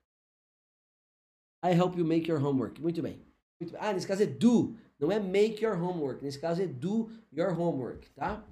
I 1.65 1.73
help 1.73 1.97
you 1.97 2.05
make 2.05 2.31
your 2.31 2.43
homework. 2.43 2.81
Muito 2.81 3.03
bem. 3.03 3.21
Muito 3.61 3.73
bem. 3.73 3.81
Ah, 3.83 3.93
nesse 3.93 4.07
caso 4.07 4.23
é 4.23 4.27
do, 4.27 4.77
não 4.99 5.11
é 5.13 5.21
make 5.21 5.63
your 5.63 5.81
homework. 5.81 6.23
Nesse 6.23 6.39
caso 6.39 6.63
é 6.63 6.67
do 6.67 7.11
your 7.33 7.59
homework, 7.59 8.09
tá? 8.11 8.47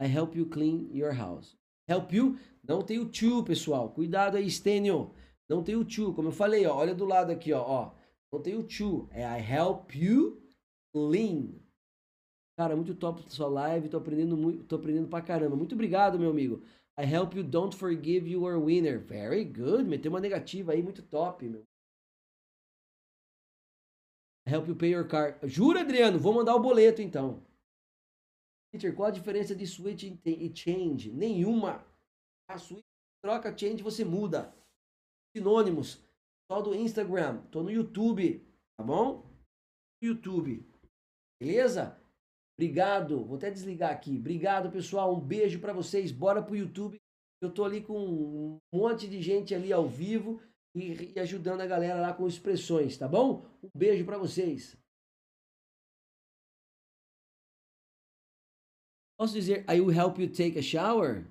I 0.00 0.06
help 0.06 0.36
you 0.36 0.46
clean 0.46 0.88
your 0.92 1.12
house. 1.12 1.56
Help 1.88 2.12
you, 2.12 2.38
não 2.62 2.82
tem 2.82 2.98
o 2.98 3.08
to, 3.08 3.42
pessoal. 3.42 3.90
Cuidado 3.90 4.36
aí, 4.36 4.48
Stênio. 4.50 5.12
Não 5.48 5.64
tem 5.64 5.74
o 5.74 5.84
to, 5.84 6.12
como 6.12 6.28
eu 6.28 6.32
falei, 6.32 6.66
ó, 6.66 6.76
olha 6.76 6.94
do 6.94 7.06
lado 7.06 7.32
aqui, 7.32 7.52
ó, 7.52 7.62
ó. 7.62 7.94
Não 8.30 8.42
tem 8.42 8.54
o 8.54 8.62
to, 8.62 9.08
é 9.10 9.22
I 9.22 9.40
help 9.40 9.94
you 9.94 10.42
clean. 10.92 11.54
Cara, 12.58 12.76
muito 12.76 12.94
top 12.94 13.24
sua 13.32 13.48
live, 13.48 13.88
tô 13.88 13.96
aprendendo 13.96 14.36
muito, 14.36 14.64
tô 14.64 14.76
aprendendo 14.76 15.08
pra 15.08 15.22
caramba. 15.22 15.56
Muito 15.56 15.74
obrigado, 15.74 16.18
meu 16.18 16.30
amigo. 16.30 16.62
I 16.98 17.04
help 17.04 17.36
you 17.36 17.44
don't 17.44 17.72
forgive 17.72 18.26
you 18.26 18.44
are 18.44 18.58
winner. 18.58 18.98
Very 18.98 19.44
good. 19.44 19.84
Meteu 19.84 20.10
uma 20.10 20.18
negativa 20.20 20.72
aí, 20.72 20.82
muito 20.82 21.00
top, 21.00 21.48
meu. 21.48 21.62
I 24.44 24.50
help 24.50 24.66
you 24.66 24.74
pay 24.74 24.90
your 24.90 25.06
car. 25.06 25.38
Jura, 25.46 25.82
Adriano? 25.82 26.18
Vou 26.18 26.34
mandar 26.34 26.56
o 26.56 26.60
boleto 26.60 27.00
então. 27.00 27.46
Peter, 28.72 28.92
qual 28.94 29.08
a 29.08 29.12
diferença 29.12 29.54
de 29.54 29.64
switch 29.64 30.02
e 30.02 30.52
change? 30.52 31.12
Nenhuma. 31.12 31.86
A 32.48 32.58
switch 32.58 32.84
troca, 33.22 33.56
change 33.56 33.82
você 33.82 34.04
muda. 34.04 34.52
Sinônimos. 35.36 36.02
Só 36.50 36.60
do 36.60 36.74
Instagram. 36.74 37.42
Tô 37.52 37.62
no 37.62 37.70
YouTube, 37.70 38.44
tá 38.76 38.82
bom? 38.82 39.24
YouTube. 40.02 40.66
Beleza? 41.40 41.96
Obrigado. 42.58 43.24
Vou 43.24 43.36
até 43.36 43.50
desligar 43.50 43.92
aqui. 43.92 44.18
Obrigado, 44.18 44.70
pessoal. 44.70 45.14
Um 45.14 45.20
beijo 45.20 45.60
para 45.60 45.72
vocês. 45.72 46.10
Bora 46.10 46.42
pro 46.42 46.56
YouTube. 46.56 47.00
Eu 47.40 47.54
tô 47.54 47.64
ali 47.64 47.80
com 47.80 47.96
um 47.96 48.60
monte 48.72 49.06
de 49.06 49.22
gente 49.22 49.54
ali 49.54 49.72
ao 49.72 49.88
vivo 49.88 50.42
e, 50.74 51.12
e 51.14 51.20
ajudando 51.20 51.60
a 51.60 51.66
galera 51.66 52.00
lá 52.00 52.12
com 52.12 52.26
expressões, 52.26 52.98
tá 52.98 53.06
bom? 53.06 53.46
Um 53.62 53.70
beijo 53.72 54.04
para 54.04 54.18
vocês. 54.18 54.76
Posso 59.16 59.34
dizer, 59.34 59.64
I 59.70 59.80
will 59.80 59.92
help 59.92 60.18
you 60.18 60.28
take 60.28 60.58
a 60.58 60.62
shower? 60.62 61.24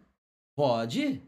Pode. 0.55 1.21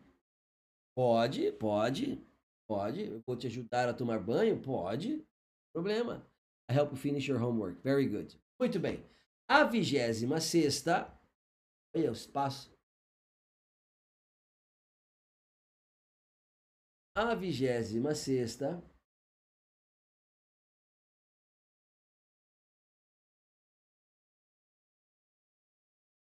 Pode, 0.96 1.52
pode. 1.54 2.26
Pode. 2.70 3.02
Eu 3.02 3.22
vou 3.28 3.36
te 3.36 3.48
ajudar 3.48 3.90
a 3.90 3.94
tomar 3.94 4.20
banho? 4.20 4.62
Pode. 4.62 5.26
Problema. 5.74 6.26
I 6.70 6.74
help 6.74 6.92
you 6.92 6.98
finish 6.98 7.28
your 7.28 7.42
homework. 7.42 7.82
Very 7.82 8.08
good. 8.08 8.38
Muito 8.60 8.80
bem. 8.80 9.04
A 9.52 9.64
vigésima 9.64 10.40
sexta. 10.40 11.12
Olha 11.96 12.12
o 12.12 12.14
espaço. 12.14 12.72
A 17.16 17.34
vigésima 17.34 18.14
sexta. 18.14 18.80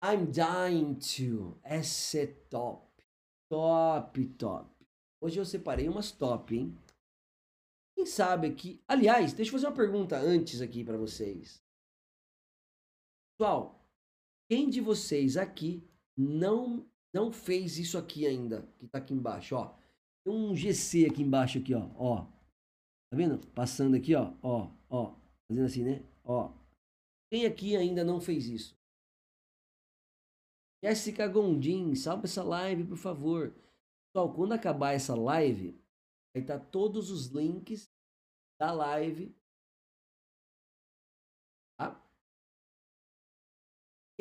I'm 0.01 0.31
dying 0.31 0.95
to. 0.95 1.59
Essa 1.61 2.21
é 2.21 2.27
top. 2.49 2.91
Top, 3.47 4.25
top. 4.39 4.87
Hoje 5.21 5.39
eu 5.39 5.45
separei 5.45 5.87
umas 5.87 6.11
top, 6.11 6.55
hein? 6.55 6.75
Quem 7.95 8.07
sabe 8.07 8.47
aqui. 8.47 8.83
Aliás, 8.87 9.33
deixa 9.33 9.49
eu 9.49 9.53
fazer 9.53 9.67
uma 9.67 9.75
pergunta 9.75 10.17
antes 10.17 10.61
aqui 10.61 10.83
para 10.83 10.97
vocês. 10.97 11.62
Pessoal, 13.37 13.83
quem 14.49 14.69
de 14.69 14.79
vocês 14.79 15.37
aqui 15.37 15.83
não 16.17 16.87
não 17.13 17.31
fez 17.31 17.77
isso 17.77 17.97
aqui 17.97 18.25
ainda, 18.25 18.67
que 18.79 18.87
tá 18.87 18.97
aqui 18.97 19.13
embaixo, 19.13 19.55
ó. 19.55 19.75
Tem 20.25 20.33
um 20.33 20.55
GC 20.55 21.05
aqui 21.05 21.21
embaixo 21.21 21.59
aqui, 21.59 21.75
ó, 21.75 21.89
ó. 21.95 22.25
Tá 23.11 23.17
vendo? 23.17 23.45
Passando 23.51 23.95
aqui, 23.95 24.15
ó, 24.15 24.33
ó, 24.41 24.71
ó, 24.89 25.15
fazendo 25.47 25.65
assim, 25.65 25.83
né? 25.83 26.03
Ó. 26.23 26.51
Quem 27.31 27.45
aqui 27.45 27.75
ainda 27.75 28.03
não 28.03 28.19
fez 28.19 28.47
isso? 28.47 28.75
Jéssica 30.83 31.27
Gondim, 31.27 31.93
salve 31.95 32.25
essa 32.25 32.43
live, 32.43 32.83
por 32.83 32.97
favor. 32.97 33.53
Pessoal, 34.07 34.33
quando 34.33 34.53
acabar 34.53 34.93
essa 34.93 35.15
live, 35.15 35.79
vai 36.35 36.43
estar 36.43 36.59
tá 36.59 36.65
todos 36.65 37.09
os 37.09 37.27
links 37.27 37.89
da 38.59 38.71
live. 38.71 39.35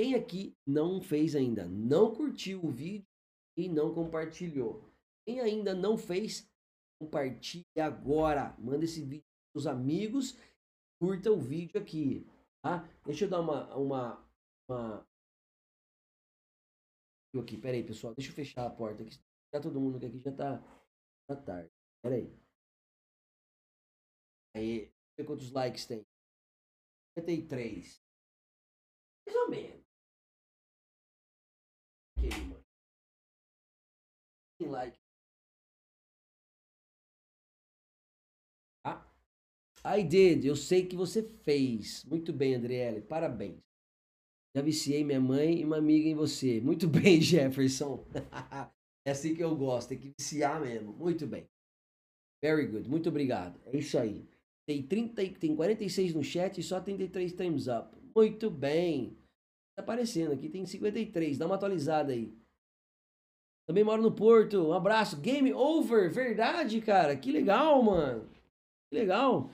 Quem 0.03 0.17
aqui 0.17 0.53
não 0.67 1.01
fez 1.01 1.37
ainda, 1.37 1.65
não 1.65 2.13
curtiu 2.13 2.61
o 2.65 2.73
vídeo 2.73 3.07
e 3.57 3.69
não 3.69 3.95
compartilhou. 3.95 4.83
Quem 5.25 5.39
ainda 5.39 5.77
não 5.77 5.97
fez, 5.97 6.51
compartilhe 7.01 7.65
agora. 7.79 8.53
Manda 8.59 8.85
esse 8.85 9.01
vídeo 9.01 9.25
para 9.53 9.61
os 9.61 9.67
amigos. 9.69 10.37
Curta 11.01 11.31
o 11.31 11.39
vídeo 11.39 11.81
aqui. 11.81 12.27
Tá? 12.65 12.83
Deixa 13.05 13.27
eu 13.27 13.31
dar 13.31 13.39
uma, 13.39 13.73
uma, 13.77 14.29
uma 14.69 15.07
aqui, 17.41 17.57
peraí, 17.57 17.87
pessoal, 17.87 18.13
deixa 18.17 18.33
eu 18.33 18.35
fechar 18.35 18.67
a 18.67 18.71
porta 18.71 19.05
aqui. 19.05 19.17
Já 19.55 19.61
todo 19.61 19.81
mundo 19.81 20.05
aqui 20.05 20.19
já 20.19 20.33
tá, 20.33 20.59
tá 21.29 21.37
tarde. 21.37 21.71
Peraí. 22.03 22.29
Aí, 24.57 24.93
ver 25.17 25.25
quantos 25.25 25.53
likes 25.53 25.87
tem. 25.87 26.05
53. 27.17 28.03
Mais 29.29 29.39
ou 29.39 29.49
menos. 29.49 29.82
Tem 34.59 34.69
like. 34.69 34.97
Ah. 38.85 39.05
I 39.85 40.03
did. 40.05 40.45
Eu 40.45 40.55
sei 40.55 40.87
que 40.87 40.95
você 40.95 41.23
fez. 41.23 42.05
Muito 42.05 42.33
bem, 42.33 42.55
Andriele. 42.55 43.01
Parabéns. 43.01 43.59
Já 44.55 44.63
viciei 44.63 45.03
minha 45.03 45.21
mãe 45.21 45.61
e 45.61 45.65
uma 45.65 45.79
amiga 45.79 46.09
em 46.09 46.15
você. 46.15 46.61
Muito 46.61 46.87
bem, 46.89 47.21
Jefferson. 47.21 48.05
é 49.07 49.11
assim 49.11 49.35
que 49.35 49.43
eu 49.43 49.57
gosto, 49.57 49.89
tem 49.89 49.99
que 49.99 50.13
viciar 50.19 50.61
mesmo. 50.61 50.93
Muito 50.93 51.27
bem. 51.27 51.49
Very 52.43 52.67
good. 52.67 52.89
Muito 52.89 53.09
obrigado. 53.09 53.61
É 53.67 53.77
isso 53.77 53.99
aí. 53.99 54.25
Tem 54.67 54.83
30, 54.83 55.39
tem 55.41 55.57
46 55.57 56.15
no 56.15 56.23
chat 56.23 56.59
e 56.59 56.63
só 56.63 56.81
33 56.81 57.33
times 57.33 57.67
up. 57.67 57.97
Muito 58.15 58.51
bem. 58.51 59.17
Tá 59.75 59.83
aparecendo 59.83 60.33
aqui, 60.33 60.49
tem 60.49 60.67
53. 60.67 61.39
Dá 61.39 61.47
uma 61.47 61.55
atualizada 61.55 62.13
aí. 62.13 62.37
Também 63.67 63.85
moro 63.85 64.03
no 64.03 64.15
Porto. 64.15 64.69
Um 64.69 64.73
abraço. 64.73 65.21
Game 65.21 65.53
over. 65.53 66.11
Verdade, 66.11 66.81
cara. 66.81 67.17
Que 67.17 67.33
legal, 67.33 67.83
mano. 67.83 68.29
Que 68.91 68.99
legal. 68.99 69.51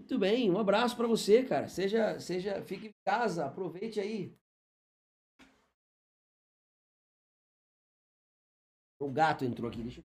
Muito 0.00 0.18
bem, 0.18 0.50
um 0.50 0.58
abraço 0.58 0.96
para 0.96 1.06
você, 1.06 1.44
cara. 1.44 1.68
Seja, 1.68 2.18
seja, 2.18 2.62
fique 2.64 2.86
em 2.88 2.94
casa, 3.04 3.44
aproveite 3.44 4.00
aí. 4.00 4.34
O 8.98 9.10
gato 9.10 9.44
entrou 9.44 9.68
aqui, 9.68 9.82
deixa 9.82 10.00
eu... 10.00 10.09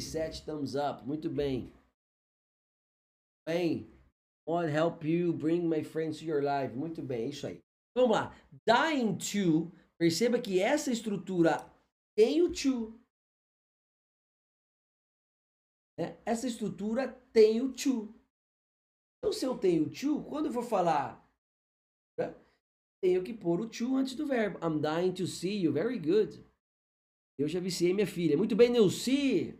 Sete 0.00 0.44
thumbs 0.44 0.74
up, 0.74 1.06
muito 1.06 1.28
bem. 1.30 1.72
Bem, 3.46 3.90
want 4.46 4.70
help 4.70 5.04
you 5.04 5.32
bring 5.32 5.68
my 5.68 5.82
friends 5.82 6.18
to 6.18 6.24
your 6.24 6.42
life. 6.42 6.74
Muito 6.74 7.02
bem, 7.02 7.24
é 7.24 7.28
isso 7.28 7.46
aí. 7.46 7.60
Vamos 7.94 8.16
lá. 8.16 8.36
Dying 8.66 9.18
to. 9.18 9.72
Perceba 9.98 10.40
que 10.40 10.60
essa 10.60 10.90
estrutura 10.90 11.70
tem 12.16 12.42
o 12.42 12.52
to. 12.52 12.98
Né? 15.98 16.18
Essa 16.24 16.46
estrutura 16.46 17.08
tem 17.32 17.60
o 17.60 17.72
to. 17.72 18.12
Então, 19.18 19.32
se 19.32 19.44
eu 19.44 19.56
tenho 19.56 19.88
to, 19.88 20.24
quando 20.24 20.46
eu 20.46 20.52
for 20.52 20.64
falar, 20.64 21.24
né? 22.18 22.34
tenho 23.02 23.22
que 23.22 23.32
pôr 23.32 23.60
o 23.60 23.68
to 23.68 23.96
antes 23.96 24.14
do 24.14 24.26
verbo. 24.26 24.58
I'm 24.58 24.80
dying 24.80 25.12
to 25.14 25.26
see 25.26 25.62
you. 25.62 25.72
Very 25.72 25.98
good. 25.98 26.44
Eu 27.38 27.48
já 27.48 27.60
viciei 27.60 27.92
minha 27.92 28.06
filha. 28.06 28.36
Muito 28.36 28.54
bem, 28.54 28.70
Neuci. 28.70 29.58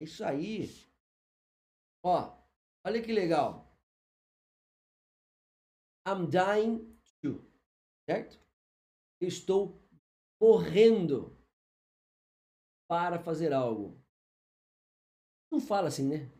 Isso 0.00 0.24
aí. 0.24 0.68
Ó, 2.04 2.36
olha 2.86 3.02
que 3.02 3.12
legal. 3.12 3.66
I'm 6.06 6.28
dying 6.30 6.96
to. 7.22 7.44
Certo? 8.08 8.38
Eu 9.20 9.28
estou 9.28 9.82
morrendo 10.40 11.36
para 12.88 13.18
fazer 13.18 13.52
algo. 13.52 14.00
Não 15.50 15.60
fala 15.60 15.88
assim, 15.88 16.08
né? 16.08 16.30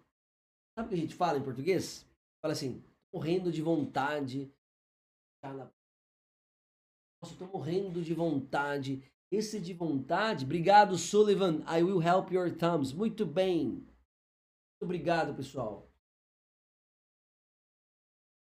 Sabe 0.79 0.87
o 0.87 0.89
que 0.91 0.95
a 0.95 0.99
gente 0.99 1.15
fala 1.15 1.39
em 1.39 1.45
português? 1.45 2.07
Fala 2.41 2.53
assim, 2.53 2.85
morrendo 3.13 3.51
de 3.51 3.63
vontade. 3.63 4.53
Nossa, 5.43 7.35
eu 7.35 7.39
tô 7.39 7.47
morrendo 7.47 8.03
de 8.03 8.15
vontade. 8.15 9.03
Esse 9.31 9.61
de 9.61 9.75
vontade, 9.75 10.45
obrigado 10.45 10.97
Sullivan, 10.97 11.65
I 11.67 11.83
will 11.83 12.01
help 12.01 12.31
your 12.31 12.57
thumbs. 12.57 12.93
Muito 12.93 13.27
bem. 13.27 13.71
Muito 13.71 14.83
obrigado, 14.83 15.35
pessoal. 15.35 15.91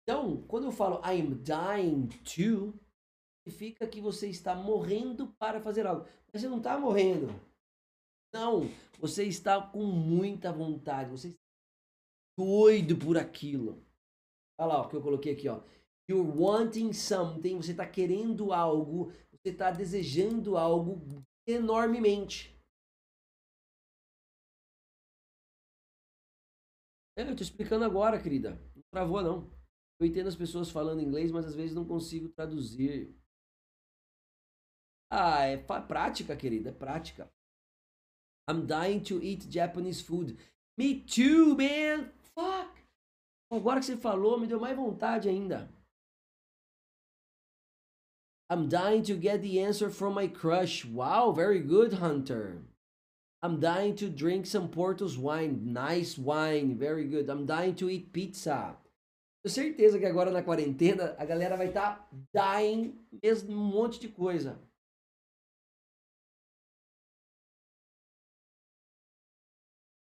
Então, 0.03 0.43
quando 0.47 0.65
eu 0.65 0.73
falo 0.73 1.01
I'm 1.07 1.35
dying 1.43 2.09
to, 2.25 2.79
significa 3.43 3.87
que 3.87 4.01
você 4.01 4.29
está 4.29 4.55
morrendo 4.55 5.29
para 5.39 5.61
fazer 5.61 5.87
algo. 5.87 6.07
Mas 6.31 6.43
você 6.43 6.49
não 6.49 6.59
está 6.59 6.79
morrendo. 6.79 7.29
Não, 8.33 8.69
você 8.99 9.25
está 9.25 9.63
com 9.63 9.85
muita 9.85 10.53
vontade, 10.53 11.11
você 11.11 11.29
está 11.29 11.41
doido 12.37 12.97
por 12.97 13.17
aquilo. 13.17 13.83
Olha 14.59 14.69
lá 14.69 14.83
o 14.83 14.89
que 14.89 14.97
eu 14.97 15.03
coloquei 15.03 15.33
aqui, 15.33 15.49
ó. 15.49 15.63
You're 16.11 16.37
wanting 16.37 16.93
something, 16.93 17.57
você 17.57 17.71
está 17.71 17.87
querendo 17.87 18.53
algo, 18.53 19.11
está 19.51 19.71
desejando 19.71 20.57
algo 20.57 21.01
enormemente. 21.47 22.55
É, 27.17 27.23
eu 27.23 27.31
estou 27.31 27.45
explicando 27.45 27.85
agora, 27.85 28.21
querida. 28.21 28.59
Não 28.75 28.83
travou, 28.93 29.23
não. 29.23 29.51
Eu 30.01 30.07
entendo 30.07 30.29
as 30.29 30.37
pessoas 30.37 30.71
falando 30.71 31.01
inglês, 31.01 31.31
mas 31.31 31.47
às 31.47 31.55
vezes 31.55 31.75
não 31.75 31.87
consigo 31.87 32.29
traduzir. 32.29 33.15
Ah, 35.11 35.45
é 35.45 35.57
prática, 35.57 36.37
querida, 36.37 36.71
é 36.71 36.73
prática. 36.73 37.31
I'm 38.51 38.67
dying 38.67 39.01
to 39.05 39.23
eat 39.23 39.51
Japanese 39.51 40.03
food. 40.03 40.37
Me 40.77 41.01
too, 41.01 41.57
man. 41.57 42.11
Fuck. 42.35 42.85
Agora 43.53 43.79
que 43.79 43.87
você 43.87 43.97
falou, 43.97 44.39
me 44.39 44.47
deu 44.47 44.59
mais 44.59 44.77
vontade 44.77 45.29
ainda. 45.29 45.73
I'm 48.51 48.69
dying 48.69 49.03
to 49.05 49.15
get 49.15 49.43
the 49.43 49.61
answer 49.61 49.89
from 49.91 50.15
my 50.15 50.27
crush. 50.27 50.85
Wow, 50.85 51.33
very 51.33 51.61
good, 51.61 51.95
Hunter. 51.95 52.59
I'm 53.43 53.61
dying 53.61 53.95
to 53.97 54.09
drink 54.09 54.47
some 54.47 54.69
Porto's 54.69 55.19
wine. 55.19 55.73
Nice 55.73 56.17
wine, 56.19 56.77
very 56.79 57.05
good. 57.05 57.29
I'm 57.29 57.47
dying 57.47 57.75
to 57.77 57.91
eat 57.91 58.13
pizza. 58.13 58.77
Tenho 59.45 59.55
certeza 59.55 59.99
que 59.99 60.07
agora 60.07 60.31
na 60.31 60.43
quarentena 60.43 61.15
a 61.19 61.27
galera 61.27 61.57
vai 61.57 61.69
estar 61.69 61.97
tá 61.97 62.09
dying 62.33 62.99
mesmo 63.23 63.53
um 63.53 63.65
monte 63.65 64.01
de 64.01 64.09
coisa. 64.09 64.59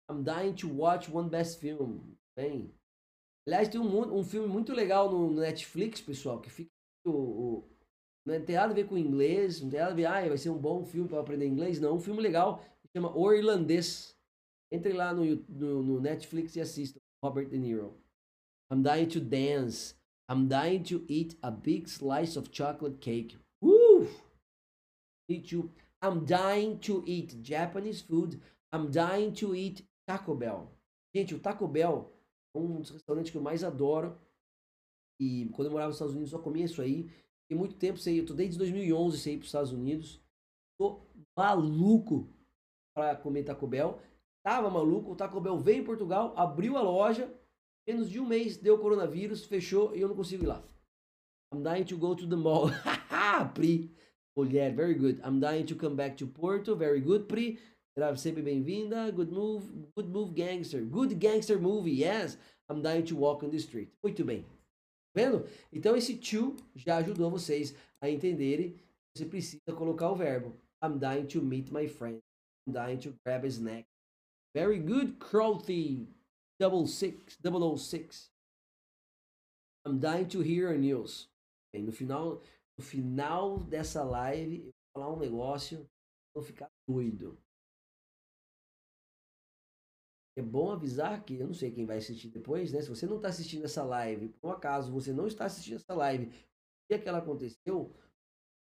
I'm 0.07 0.23
dying 0.23 0.53
to 0.57 0.67
watch 0.67 1.09
One 1.09 1.29
Best 1.29 1.59
Film. 1.59 2.15
Bem. 2.37 2.71
Aliás, 3.47 3.67
tem 3.67 3.81
um, 3.81 4.19
um 4.19 4.23
filme 4.23 4.47
muito 4.47 4.71
legal 4.71 5.11
no 5.11 5.31
Netflix, 5.31 5.99
pessoal, 5.99 6.39
que 6.39 6.49
fica. 6.49 6.69
O, 7.05 7.11
o, 7.11 7.74
não 8.25 8.43
tem 8.43 8.55
nada 8.55 8.71
a 8.71 8.75
ver 8.75 8.87
com 8.87 8.97
inglês, 8.97 9.61
não 9.61 9.69
tem 9.69 9.79
nada 9.79 9.91
a 9.91 9.95
ver, 9.95 10.05
ah, 10.05 10.27
vai 10.27 10.37
ser 10.37 10.49
um 10.49 10.57
bom 10.57 10.83
filme 10.83 11.07
para 11.07 11.19
aprender 11.19 11.45
inglês. 11.45 11.79
Não, 11.79 11.95
um 11.95 11.99
filme 11.99 12.21
legal, 12.21 12.63
chama 12.95 13.15
O 13.15 13.31
Irlandês. 13.31 14.15
Entre 14.71 14.93
lá 14.93 15.13
no, 15.13 15.23
no, 15.47 15.83
no 15.83 16.01
Netflix 16.01 16.55
e 16.55 16.61
assista. 16.61 16.99
Robert 17.23 17.49
De 17.49 17.57
Niro. 17.57 17.97
I'm 18.71 18.81
dying 18.81 19.07
to 19.07 19.19
dance. 19.19 19.95
I'm 20.29 20.47
dying 20.47 20.83
to 20.83 21.05
eat 21.07 21.37
a 21.41 21.51
big 21.51 21.87
slice 21.87 22.37
of 22.37 22.49
chocolate 22.51 22.99
cake. 22.99 23.37
Woo! 23.61 24.07
Me 25.29 25.39
too. 25.39 25.71
I'm 26.01 26.25
dying 26.25 26.79
to 26.79 27.03
eat 27.05 27.41
Japanese 27.41 28.01
food. 28.01 28.41
I'm 28.71 28.91
dying 28.91 29.33
to 29.33 29.55
eat 29.55 29.83
Taco 30.07 30.35
Bell. 30.35 30.71
Gente, 31.15 31.33
o 31.33 31.39
Taco 31.39 31.67
Bell 31.67 32.11
é 32.55 32.59
um 32.59 32.81
dos 32.81 32.89
restaurantes 32.89 33.31
que 33.31 33.37
eu 33.37 33.41
mais 33.41 33.63
adoro. 33.63 34.19
E 35.19 35.47
quando 35.53 35.67
eu 35.67 35.71
morava 35.71 35.87
nos 35.87 35.95
Estados 35.95 36.13
Unidos, 36.13 36.31
só 36.31 36.39
comia 36.39 36.65
isso 36.65 36.81
aí. 36.81 37.09
Tem 37.49 37.57
muito 37.57 37.75
tempo 37.75 37.99
sei, 37.99 38.19
eu 38.19 38.25
tô 38.25 38.33
desde 38.33 38.57
2011 38.57 39.17
sem 39.19 39.33
ir 39.33 39.37
para 39.37 39.43
os 39.43 39.49
Estados 39.49 39.71
Unidos. 39.71 40.21
Tô 40.79 41.01
maluco 41.37 42.27
para 42.95 43.15
comer 43.15 43.43
Taco 43.43 43.67
Bell. 43.67 43.99
Tava 44.43 44.69
maluco, 44.69 45.11
o 45.11 45.15
Taco 45.15 45.39
Bell 45.41 45.57
veio 45.57 45.81
em 45.81 45.85
Portugal, 45.85 46.33
abriu 46.37 46.77
a 46.77 46.81
loja, 46.81 47.33
menos 47.87 48.09
de 48.09 48.19
um 48.19 48.25
mês 48.25 48.57
deu 48.57 48.77
coronavírus, 48.77 49.45
fechou 49.45 49.95
e 49.95 50.01
eu 50.01 50.07
não 50.07 50.15
consigo 50.15 50.43
ir 50.43 50.47
lá. 50.47 50.63
I'm 51.53 51.63
dying 51.63 51.85
to 51.85 51.97
go 51.97 52.15
to 52.15 52.27
the 52.27 52.35
mall. 52.35 52.69
Pri. 53.53 53.89
Mulher, 54.37 54.75
very 54.75 54.93
good. 54.93 55.21
I'm 55.23 55.39
dying 55.39 55.65
to 55.67 55.75
come 55.75 55.95
back 55.95 56.17
to 56.17 56.27
Porto. 56.27 56.75
Very 56.75 56.99
good, 56.99 57.27
Pri. 57.27 57.57
Será 57.97 58.15
sempre 58.17 58.41
bem-vinda. 58.41 59.09
Good 59.11 59.31
move, 59.31 59.63
good 59.95 60.09
move, 60.09 60.33
gangster. 60.33 60.81
Good 60.81 61.15
gangster 61.15 61.57
movie, 61.57 62.03
yes. 62.03 62.37
I'm 62.69 62.81
dying 62.81 63.05
to 63.05 63.15
walk 63.15 63.43
on 63.43 63.51
the 63.51 63.59
street. 63.59 63.93
Muito 64.03 64.25
bem. 64.25 64.45
Vendo? 65.15 65.47
Então 65.71 65.95
esse 65.95 66.17
to 66.17 66.55
já 66.75 66.97
ajudou 66.97 67.31
vocês 67.31 67.73
a 68.01 68.09
entenderem 68.09 68.75
você 69.15 69.25
precisa 69.25 69.73
colocar 69.73 70.11
o 70.11 70.15
verbo. 70.15 70.53
I'm 70.83 70.99
dying 70.99 71.25
to 71.27 71.41
meet 71.41 71.71
my 71.71 71.87
friend. 71.87 72.21
I'm 72.67 72.73
dying 72.73 72.99
to 72.99 73.15
grab 73.25 73.45
a 73.45 73.47
snack. 73.47 73.85
Very 74.53 74.77
good, 74.77 75.17
Crowthy. 75.19 76.05
Double 76.59 76.85
six, 76.85 77.37
double 77.41 77.63
oh 77.63 77.77
six. 77.77 78.29
I'm 79.85 79.99
dying 79.99 80.27
to 80.29 80.41
hear 80.41 80.77
news. 80.77 81.29
Bem, 81.71 81.83
no 81.83 81.91
final, 81.91 82.41
no 82.77 82.83
final 82.83 83.59
dessa 83.59 84.03
live, 84.03 84.57
eu 84.57 84.63
vou 84.63 84.73
falar 84.93 85.13
um 85.13 85.19
negócio, 85.19 85.85
vou 86.33 86.43
ficar 86.43 86.69
doido. 86.87 87.37
É 90.37 90.41
bom 90.41 90.71
avisar 90.71 91.23
que 91.23 91.35
eu 91.35 91.47
não 91.47 91.53
sei 91.53 91.71
quem 91.71 91.85
vai 91.85 91.97
assistir 91.97 92.29
depois, 92.29 92.73
né? 92.73 92.81
Se 92.81 92.89
você 92.89 93.05
não 93.05 93.17
está 93.17 93.29
assistindo 93.29 93.63
essa 93.63 93.83
live, 93.83 94.29
por 94.29 94.49
um 94.49 94.51
acaso 94.51 94.91
você 94.91 95.13
não 95.13 95.27
está 95.27 95.45
assistindo 95.45 95.75
essa 95.75 95.93
live, 95.93 96.27
o 96.27 96.99
que 96.99 97.07
ela 97.07 97.19
aconteceu? 97.19 97.95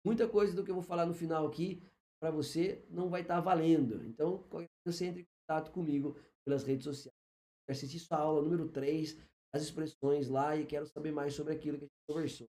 Muita 0.04 0.28
coisa 0.28 0.54
do 0.54 0.62
que 0.62 0.70
eu 0.70 0.74
vou 0.74 0.84
falar 0.84 1.06
no 1.06 1.14
final 1.14 1.46
aqui 1.46 1.82
para 2.20 2.30
você 2.30 2.84
não 2.90 3.08
vai 3.08 3.22
estar 3.22 3.36
tá 3.36 3.40
valendo. 3.40 4.04
Então, 4.04 4.44
você 4.84 5.06
entre 5.06 5.22
em 5.22 5.26
contato 5.40 5.72
comigo 5.72 6.16
pelas 6.44 6.64
redes 6.64 6.84
sociais. 6.84 7.16
Assisti 7.68 7.98
sua 7.98 8.18
aula 8.18 8.42
número 8.42 8.68
3, 8.68 9.18
as 9.54 9.62
expressões 9.62 10.28
lá 10.28 10.54
e 10.56 10.66
quero 10.66 10.86
saber 10.86 11.12
mais 11.12 11.34
sobre 11.34 11.54
aquilo 11.54 11.78
que 11.78 11.84
a 11.84 11.86
gente 11.86 12.06
conversou. 12.06 12.46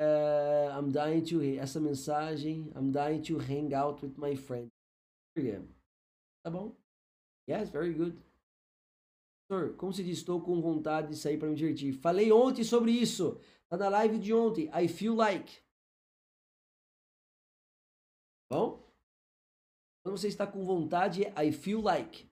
Uh, 0.00 0.72
I'm 0.78 0.90
dying 0.90 1.22
to 1.24 1.42
essa 1.60 1.78
mensagem. 1.78 2.72
I'm 2.74 2.90
dying 2.90 3.22
to 3.22 3.38
hang 3.38 3.74
out 3.74 4.04
with 4.04 4.14
my 4.16 4.34
friend. 4.36 4.70
Tá 6.42 6.50
bom? 6.50 6.81
Yes, 7.48 7.70
very 7.70 7.92
good. 7.92 8.16
Professor, 9.48 9.76
como 9.76 9.92
se 9.92 10.02
diz, 10.02 10.18
estou 10.18 10.40
com 10.40 10.60
vontade 10.60 11.08
de 11.08 11.16
sair 11.16 11.38
para 11.38 11.48
me 11.48 11.54
divertir. 11.54 11.92
Falei 11.92 12.32
ontem 12.32 12.64
sobre 12.64 12.90
isso. 12.90 13.38
Tá 13.68 13.76
na 13.76 13.88
live 13.88 14.18
de 14.18 14.32
ontem. 14.32 14.70
I 14.74 14.88
feel 14.88 15.14
like. 15.14 15.60
Bom? 18.50 18.82
Quando 20.04 20.16
você 20.16 20.28
está 20.28 20.46
com 20.46 20.64
vontade, 20.64 21.22
I 21.22 21.52
feel 21.52 21.80
like. 21.80 22.28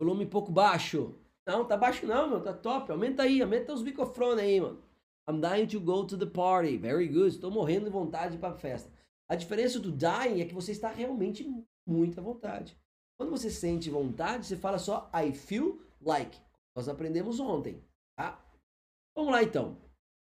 Volume 0.00 0.24
um 0.24 0.30
pouco 0.30 0.50
baixo. 0.50 1.18
Não, 1.46 1.66
tá 1.66 1.76
baixo 1.76 2.06
não, 2.06 2.28
meu. 2.28 2.42
Tá 2.42 2.52
top. 2.52 2.90
Aumenta 2.90 3.22
aí, 3.22 3.40
aumenta 3.40 3.72
os 3.72 3.82
microfones 3.82 4.44
aí, 4.44 4.60
mano. 4.60 4.82
I'm 5.28 5.40
dying 5.40 5.66
to 5.66 5.80
go 5.80 6.06
to 6.06 6.16
the 6.16 6.26
party. 6.26 6.76
Very 6.76 7.08
good. 7.08 7.28
Estou 7.28 7.50
morrendo 7.50 7.86
de 7.86 7.90
vontade 7.90 8.38
pra 8.38 8.52
festa. 8.52 8.92
A 9.28 9.34
diferença 9.34 9.80
do 9.80 9.90
dying 9.90 10.40
é 10.40 10.44
que 10.44 10.54
você 10.54 10.72
está 10.72 10.88
realmente 10.88 11.44
muito 11.86 12.18
à 12.20 12.22
vontade. 12.22 12.78
Quando 13.18 13.30
você 13.30 13.50
sente 13.50 13.88
vontade, 13.88 14.46
você 14.46 14.56
fala 14.56 14.78
só 14.78 15.10
I 15.14 15.32
feel 15.32 15.80
like. 16.00 16.38
Nós 16.74 16.88
aprendemos 16.88 17.40
ontem, 17.40 17.82
tá? 18.14 18.44
Vamos 19.14 19.32
lá 19.32 19.42
então. 19.42 19.80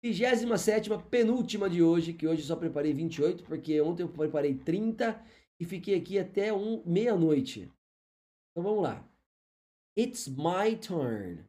27 0.03 0.87
penúltima 1.09 1.69
de 1.69 1.81
hoje, 1.81 2.13
que 2.13 2.27
hoje 2.27 2.43
só 2.43 2.55
preparei 2.55 2.93
28, 2.93 3.43
porque 3.43 3.81
ontem 3.81 4.03
eu 4.03 4.09
preparei 4.09 4.55
30 4.55 5.19
e 5.59 5.65
fiquei 5.65 5.95
aqui 5.99 6.19
até 6.19 6.53
um 6.53 6.83
meia-noite. 6.85 7.71
Então 8.51 8.63
vamos 8.63 8.83
lá. 8.83 9.03
It's 9.97 10.27
my 10.27 10.75
turn. 10.75 11.47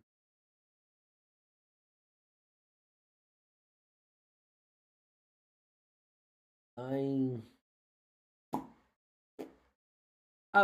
I'm 6.79 7.43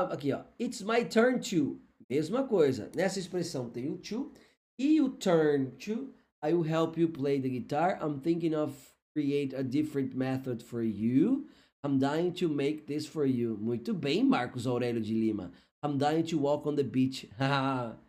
aqui, 0.02 0.32
ó. 0.32 0.42
It's 0.60 0.82
my 0.82 1.04
turn 1.04 1.40
to. 1.50 1.80
Mesma 2.08 2.46
coisa. 2.46 2.90
Nessa 2.94 3.18
expressão 3.18 3.70
tem 3.70 3.90
o 3.90 3.96
to 3.96 4.32
e 4.78 5.00
o 5.00 5.08
turn 5.08 5.72
to. 5.78 6.12
I 6.42 6.52
will 6.52 6.62
help 6.62 6.98
you 6.98 7.08
play 7.08 7.40
the 7.40 7.48
guitar. 7.48 7.98
I'm 8.02 8.20
thinking 8.20 8.54
of 8.54 8.74
create 9.14 9.54
a 9.54 9.62
different 9.62 10.14
method 10.14 10.62
for 10.62 10.82
you. 10.82 11.46
I'm 11.82 11.98
dying 11.98 12.32
to 12.34 12.48
make 12.48 12.86
this 12.86 13.06
for 13.06 13.26
you. 13.26 13.56
Muito 13.60 13.94
bem, 13.94 14.24
Marcos 14.24 14.66
Aurélio 14.66 15.00
de 15.00 15.14
Lima. 15.14 15.52
I'm 15.82 15.98
dying 15.98 16.24
to 16.24 16.38
walk 16.38 16.66
on 16.66 16.76
the 16.76 16.82
beach. 16.82 17.28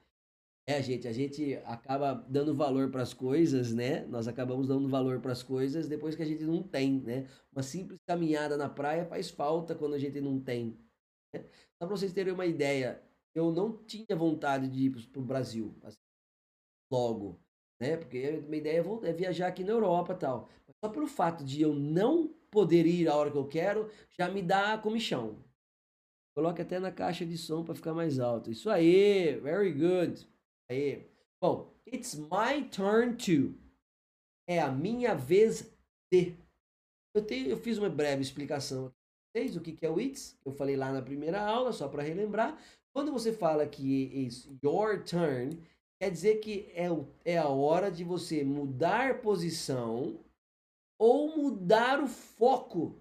É, 0.67 0.81
gente, 0.81 1.07
a 1.07 1.13
gente 1.13 1.59
acaba 1.63 2.25
dando 2.27 2.55
valor 2.55 2.89
para 2.89 3.03
as 3.03 3.13
coisas, 3.13 3.71
né? 3.71 4.03
Nós 4.07 4.27
acabamos 4.27 4.67
dando 4.67 4.87
valor 4.89 5.19
para 5.19 5.31
as 5.31 5.43
coisas 5.43 5.87
depois 5.87 6.15
que 6.15 6.23
a 6.23 6.25
gente 6.25 6.43
não 6.43 6.63
tem, 6.63 7.01
né? 7.01 7.27
Uma 7.53 7.61
simples 7.61 7.99
caminhada 8.07 8.57
na 8.57 8.67
praia 8.67 9.05
faz 9.05 9.29
falta 9.29 9.75
quando 9.75 9.93
a 9.93 9.99
gente 9.99 10.19
não 10.19 10.39
tem. 10.39 10.75
Só 11.39 11.87
para 11.87 11.97
vocês 11.97 12.13
terem 12.13 12.33
uma 12.33 12.45
ideia, 12.45 13.01
eu 13.33 13.51
não 13.51 13.77
tinha 13.85 14.15
vontade 14.15 14.67
de 14.67 14.85
ir 14.85 15.07
para 15.11 15.19
o 15.19 15.25
Brasil 15.25 15.75
assim, 15.83 15.97
logo, 16.91 17.39
né? 17.79 17.97
Porque 17.97 18.31
minha 18.47 18.57
ideia 18.57 18.83
é, 19.03 19.09
é 19.09 19.13
viajar 19.13 19.47
aqui 19.47 19.63
na 19.63 19.71
Europa 19.71 20.15
tal. 20.15 20.49
Só 20.83 20.89
pelo 20.89 21.07
fato 21.07 21.43
de 21.43 21.61
eu 21.61 21.73
não 21.73 22.27
poder 22.49 22.85
ir 22.85 23.07
a 23.07 23.15
hora 23.15 23.31
que 23.31 23.37
eu 23.37 23.47
quero, 23.47 23.89
já 24.17 24.29
me 24.29 24.41
dá 24.41 24.77
comichão. 24.77 25.43
Coloque 26.35 26.61
até 26.61 26.79
na 26.79 26.91
caixa 26.91 27.25
de 27.25 27.37
som 27.37 27.63
para 27.63 27.75
ficar 27.75 27.93
mais 27.93 28.19
alto. 28.19 28.51
Isso 28.51 28.69
aí, 28.69 29.39
very 29.39 29.71
good. 29.71 30.27
Aí. 30.69 31.09
Bom, 31.41 31.73
it's 31.87 32.15
my 32.15 32.67
turn 32.69 33.15
to. 33.15 33.57
É 34.47 34.59
a 34.59 34.69
minha 34.69 35.15
vez 35.15 35.73
de. 36.11 36.35
Eu, 37.13 37.25
tenho, 37.25 37.47
eu 37.47 37.57
fiz 37.57 37.77
uma 37.77 37.89
breve 37.89 38.21
explicação 38.21 38.93
vocês 39.35 39.57
o 39.57 39.61
que, 39.61 39.85
é 39.85 39.89
o 39.89 39.99
it's. 39.99 40.39
Eu 40.45 40.53
falei 40.53 40.77
lá 40.77 40.93
na 40.93 41.01
primeira 41.01 41.41
aula, 41.41 41.73
só 41.73 41.89
para 41.89 42.01
relembrar. 42.01 42.57
Quando 42.93 43.11
você 43.11 43.33
fala 43.33 43.67
que 43.67 44.05
it's 44.25 44.47
your 44.63 45.03
turn, 45.03 45.61
quer 45.99 46.09
dizer 46.09 46.37
que 46.37 46.71
é, 46.71 46.87
é 47.25 47.37
a 47.37 47.49
hora 47.49 47.91
de 47.91 48.05
você 48.05 48.45
mudar 48.45 49.21
posição 49.21 50.23
ou 50.97 51.35
mudar 51.35 52.01
o 52.01 52.07
foco 52.07 52.95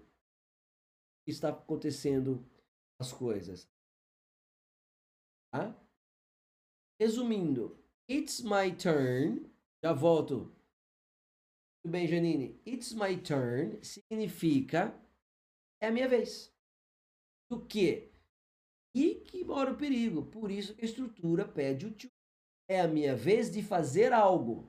que 1.25 1.31
está 1.31 1.49
acontecendo 1.49 2.45
as 2.99 3.13
coisas. 3.13 3.69
Tá? 5.53 5.73
Resumindo, 6.99 7.79
it's 8.09 8.41
my 8.41 8.75
turn. 8.75 9.49
Já 9.81 9.93
volto. 9.93 10.53
Tudo 11.81 11.91
bem, 11.91 12.07
Janine? 12.07 12.59
It's 12.67 12.91
my 12.91 13.15
turn 13.15 13.81
significa 13.81 14.93
é 15.85 15.89
a 15.89 15.91
minha 15.91 16.07
vez. 16.07 16.53
Do 17.49 17.65
que? 17.65 18.11
E 18.93 19.15
que 19.15 19.43
mora 19.43 19.71
o 19.71 19.77
perigo. 19.77 20.25
Por 20.25 20.51
isso 20.51 20.75
que 20.75 20.81
a 20.81 20.85
estrutura 20.85 21.47
pede 21.47 21.85
o 21.85 21.91
to. 21.91 22.07
É 22.67 22.81
a 22.81 22.87
minha 22.87 23.15
vez 23.15 23.51
de 23.51 23.61
fazer 23.61 24.11
algo. 24.11 24.67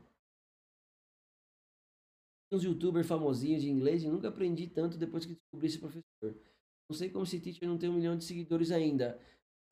Uns 2.53 2.63
youtubers 2.63 3.07
famosinhos 3.07 3.63
de 3.63 3.71
inglês 3.71 4.03
e 4.03 4.09
nunca 4.09 4.29
aprendi 4.29 4.67
tanto 4.67 4.99
depois 4.99 5.25
que 5.25 5.35
descobri 5.35 5.67
esse 5.67 5.79
professor. 5.79 6.37
Não 6.89 6.97
sei 6.97 7.11
como 7.11 7.25
esse 7.25 7.41
teacher 7.41 7.69
não 7.69 7.79
tem 7.79 7.89
um 7.89 7.95
milhão 7.95 8.17
de 8.17 8.25
seguidores 8.25 8.71
ainda 8.71 9.19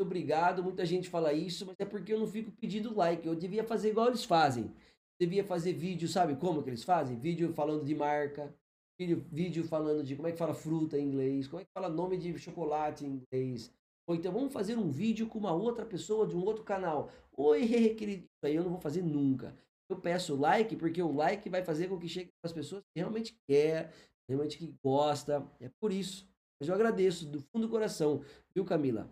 obrigado. 0.03 0.63
Muita 0.63 0.85
gente 0.85 1.09
fala 1.09 1.33
isso, 1.33 1.67
mas 1.67 1.77
é 1.79 1.85
porque 1.85 2.13
eu 2.13 2.19
não 2.19 2.27
fico 2.27 2.51
pedindo 2.53 2.95
like. 2.97 3.27
Eu 3.27 3.35
devia 3.35 3.65
fazer 3.65 3.91
igual 3.91 4.09
eles 4.09 4.25
fazem. 4.25 4.75
Devia 5.19 5.45
fazer 5.45 5.73
vídeo, 5.73 6.09
sabe 6.09 6.37
como 6.37 6.63
que 6.63 6.71
eles 6.71 6.83
fazem? 6.83 7.19
Vídeo 7.19 7.53
falando 7.53 7.85
de 7.85 7.95
marca, 7.95 8.53
vídeo, 8.99 9.27
vídeo 9.31 9.65
falando 9.65 10.03
de 10.03 10.15
como 10.15 10.29
é 10.29 10.33
que 10.33 10.39
fala 10.39 10.55
fruta 10.55 10.99
em 10.99 11.07
inglês, 11.07 11.47
como 11.47 11.61
é 11.61 11.65
que 11.65 11.71
fala 11.73 11.89
nome 11.89 12.17
de 12.17 12.37
chocolate 12.39 13.05
em 13.05 13.23
inglês. 13.23 13.73
Ou 14.07 14.15
então 14.15 14.33
vamos 14.33 14.53
fazer 14.53 14.77
um 14.77 14.91
vídeo 14.91 15.27
com 15.27 15.39
uma 15.39 15.53
outra 15.53 15.85
pessoa 15.85 16.27
de 16.27 16.37
um 16.37 16.45
outro 16.45 16.63
canal. 16.63 17.11
Oi, 17.37 17.67
querido. 17.97 18.25
Isso 18.25 18.47
aí 18.47 18.55
eu 18.55 18.63
não 18.63 18.71
vou 18.71 18.81
fazer 18.81 19.03
nunca. 19.03 19.57
Eu 19.89 19.99
peço 19.99 20.37
like 20.37 20.77
porque 20.77 21.03
o 21.03 21.13
like 21.13 21.49
vai 21.49 21.65
fazer 21.65 21.89
com 21.89 21.99
que 21.99 22.09
chegue 22.09 22.31
para 22.41 22.49
as 22.49 22.53
pessoas 22.53 22.83
que 22.83 23.01
realmente 23.01 23.35
quer, 23.49 23.93
realmente 24.29 24.59
que 24.59 24.75
gosta. 24.83 25.47
É 25.61 25.71
por 25.81 25.93
isso. 25.93 26.29
Mas 26.61 26.69
eu 26.69 26.75
agradeço 26.75 27.27
do 27.27 27.41
fundo 27.41 27.67
do 27.67 27.71
coração, 27.71 28.23
viu, 28.55 28.65
Camila? 28.65 29.11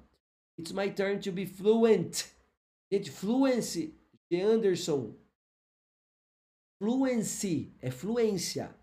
It's 0.58 0.72
my 0.72 0.90
turn 0.90 1.18
to 1.20 1.32
be 1.32 1.46
fluent. 1.46 2.30
Gente, 2.92 3.10
fluency 3.10 3.94
de 4.30 4.40
Anderson. 4.40 5.14
Fluency 6.78 7.72
é 7.80 7.90
fluência. 7.90 8.74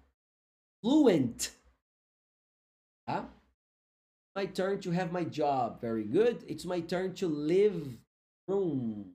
Fluent. 0.81 1.55
Tá? 3.05 3.29
My 4.35 4.45
turn 4.47 4.79
to 4.81 4.91
have 4.91 5.11
my 5.11 5.25
job. 5.25 5.81
Very 5.81 6.03
good. 6.03 6.43
It's 6.47 6.65
my 6.65 6.81
turn 6.81 7.13
to 7.15 7.27
live. 7.27 7.97
Hum. 8.47 9.13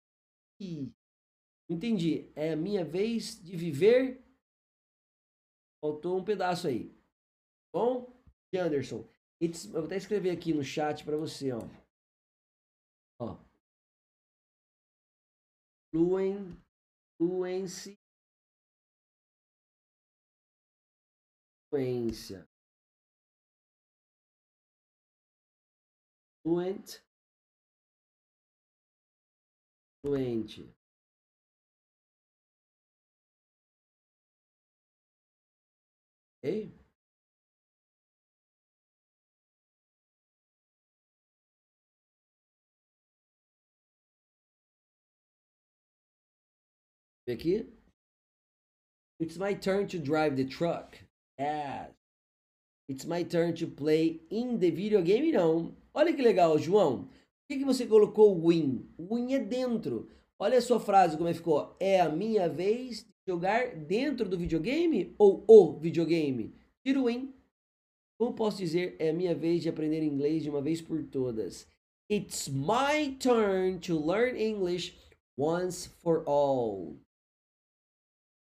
Entendi. 1.69 2.31
É 2.37 2.53
a 2.53 2.57
minha 2.57 2.85
vez 2.85 3.43
de 3.43 3.57
viver. 3.57 4.23
Faltou 5.83 6.19
um 6.19 6.25
pedaço 6.25 6.67
aí. 6.67 6.91
Bom, 7.73 8.13
Anderson. 8.55 9.05
It's, 9.41 9.65
eu 9.67 9.73
vou 9.73 9.85
até 9.85 9.97
escrever 9.97 10.31
aqui 10.31 10.53
no 10.53 10.63
chat 10.63 11.05
para 11.05 11.17
você, 11.17 11.53
ó. 11.53 11.61
Ó. 13.21 13.37
Fluen, 15.91 16.57
fluency. 17.19 17.99
Fluent. 26.45 27.01
Fluente. 30.05 30.63
Ok? 47.27 47.67
It's 49.19 49.37
my 49.39 49.55
turn 49.55 49.89
to 49.89 49.99
drive 49.99 50.37
the 50.37 50.45
truck. 50.45 51.04
Yes. 51.39 51.91
It's 52.89 53.07
my 53.07 53.25
turn 53.25 53.55
to 53.55 53.67
play 53.67 54.21
in 54.31 54.59
the 54.59 54.71
video 54.71 55.03
game. 55.03 55.33
Não. 55.33 55.75
Olha 55.93 56.13
que 56.13 56.23
legal, 56.23 56.59
João. 56.59 57.05
Por 57.05 57.49
que, 57.49 57.59
que 57.59 57.65
você 57.65 57.87
colocou 57.87 58.39
win? 58.47 58.89
Win 58.99 59.35
é 59.35 59.39
dentro. 59.39 60.09
Olha 60.39 60.59
a 60.59 60.63
sua 60.63 60.81
frase 60.81 61.17
como 61.17 61.29
é 61.29 61.35
ficou. 61.35 61.77
É 61.81 62.01
a 62.01 62.09
minha 62.09 62.49
vez 62.49 63.05
de 63.05 63.33
jogar 63.33 63.75
dentro 63.77 64.29
do 64.29 64.39
videogame 64.39 65.15
ou 65.19 65.45
o 65.47 65.79
videogame? 65.79 66.55
Tira 66.85 67.01
o 67.01 67.07
win. 67.07 67.33
Como 68.19 68.35
posso 68.35 68.59
dizer, 68.59 68.97
é 68.99 69.11
a 69.11 69.13
minha 69.13 69.35
vez 69.35 69.63
de 69.63 69.69
aprender 69.69 70.03
inglês 70.03 70.43
de 70.43 70.51
uma 70.51 70.63
vez 70.63 70.81
por 70.81 71.03
todas. 71.05 71.67
It's 72.11 72.49
my 72.49 73.17
turn 73.19 73.79
to 73.81 73.99
learn 73.99 74.39
English 74.39 74.95
once 75.39 75.89
for 76.03 76.23
all. 76.27 76.97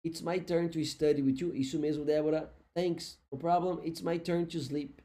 It's 0.06 0.22
my 0.22 0.40
turn 0.40 0.70
to 0.72 0.84
study 0.84 1.22
with 1.22 1.40
you. 1.40 1.56
Isso 1.56 1.80
mesmo, 1.80 2.04
Débora. 2.04 2.54
Thanks. 2.76 3.18
No 3.32 3.38
problem. 3.38 3.80
It's 3.84 4.02
my 4.02 4.18
turn 4.18 4.48
to 4.48 4.60
sleep. 4.60 5.02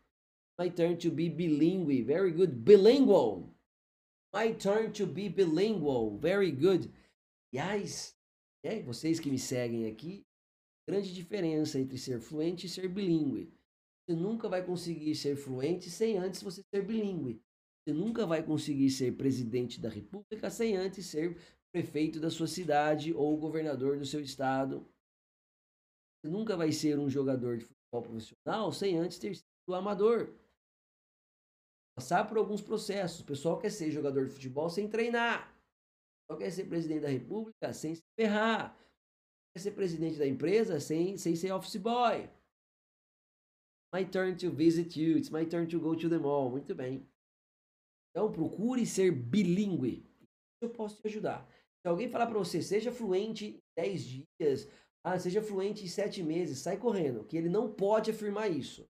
My 0.59 0.69
turn 0.69 0.97
to 0.99 1.11
be 1.11 1.29
bilingual. 1.29 2.05
Very 2.05 2.31
good. 2.31 2.65
Bilingual. 2.65 3.51
My 4.33 4.53
turn 4.53 4.93
to 4.93 5.07
be 5.07 5.29
bilingual. 5.29 6.19
Very 6.19 6.51
good. 6.51 6.91
Aliás, 7.53 8.15
é, 8.63 8.83
vocês 8.83 9.21
que 9.21 9.31
me 9.31 9.39
seguem 9.39 9.87
aqui, 9.87 10.27
grande 10.87 11.15
diferença 11.15 11.79
entre 11.79 11.97
ser 11.97 12.21
fluente 12.21 12.67
e 12.67 12.69
ser 12.69 12.89
bilíngue. 12.89 13.53
Você 14.05 14.15
nunca 14.15 14.49
vai 14.49 14.65
conseguir 14.65 15.15
ser 15.15 15.37
fluente 15.37 15.91
sem 15.91 16.17
antes 16.17 16.43
você 16.43 16.63
ser 16.75 16.85
bilíngue. 16.85 17.41
Você 17.85 17.95
nunca 17.95 18.27
vai 18.27 18.43
conseguir 18.43 18.91
ser 18.91 19.17
presidente 19.17 19.81
da 19.81 19.89
república 19.89 20.51
sem 20.51 20.77
antes 20.77 21.07
ser 21.07 21.37
prefeito 21.73 22.19
da 22.19 22.31
sua 22.31 22.47
cidade 22.47 23.13
ou 23.13 23.37
governador 23.37 23.99
do 23.99 24.05
seu 24.05 24.21
estado. 24.21 24.87
Você 26.21 26.31
nunca 26.31 26.57
vai 26.57 26.73
ser 26.73 26.99
um 26.99 27.09
jogador 27.09 27.59
de 27.59 27.65
futebol 27.65 28.03
profissional 28.03 28.73
sem 28.73 28.99
antes 28.99 29.19
ter 29.19 29.37
sido 29.37 29.75
amador. 29.75 30.35
Passar 31.97 32.27
por 32.27 32.39
alguns 32.39 32.61
processos. 32.61 33.21
O 33.21 33.25
pessoal 33.25 33.59
quer 33.59 33.71
ser 33.71 33.91
jogador 33.91 34.27
de 34.27 34.33
futebol 34.33 34.69
sem 34.69 34.89
treinar. 34.89 35.49
O 35.49 36.27
pessoal 36.27 36.39
quer 36.39 36.51
ser 36.51 36.65
presidente 36.65 37.03
da 37.03 37.09
república 37.09 37.73
sem 37.73 37.95
se 37.95 38.03
ferrar. 38.19 38.77
Quer 39.55 39.61
ser 39.61 39.73
presidente 39.73 40.19
da 40.19 40.27
empresa 40.27 40.81
sem, 40.81 41.17
sem 41.17 41.35
ser 41.37 41.53
office 41.53 41.77
boy. 41.77 42.29
My 43.95 44.05
turn 44.05 44.37
to 44.37 44.51
visit 44.51 45.01
you. 45.01 45.17
It's 45.17 45.31
my 45.31 45.47
turn 45.47 45.67
to 45.69 45.81
go 45.81 45.97
to 45.97 46.09
the 46.09 46.19
mall. 46.19 46.51
Muito 46.51 46.75
bem. 46.75 47.09
Então 48.11 48.31
procure 48.31 48.85
ser 48.85 49.13
bilíngue. 49.13 50.05
Eu 50.61 50.71
posso 50.71 51.01
te 51.01 51.07
ajudar. 51.07 51.49
Se 51.81 51.89
alguém 51.89 52.09
falar 52.09 52.27
para 52.27 52.39
você, 52.39 52.61
seja 52.61 52.91
fluente 52.91 53.47
em 53.47 53.61
10 53.77 54.05
dias, 54.05 54.69
ah, 55.13 55.19
seja 55.19 55.43
fluente 55.43 55.85
em 55.85 55.89
7 55.89 56.23
meses, 56.23 56.59
sai 56.59 56.77
correndo, 56.77 57.25
que 57.25 57.37
ele 57.37 57.49
não 57.49 57.73
pode 57.73 58.11
afirmar 58.11 58.51
isso. 58.51 58.87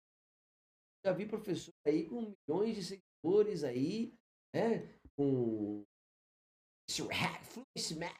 Já 1.05 1.13
vi 1.13 1.26
professor 1.26 1.74
aí 1.86 2.05
com 2.07 2.34
milhões 2.47 2.76
de 2.76 2.84
seguidores 2.84 3.63
aí, 3.63 4.13
né? 4.53 4.88
Com 5.16 5.84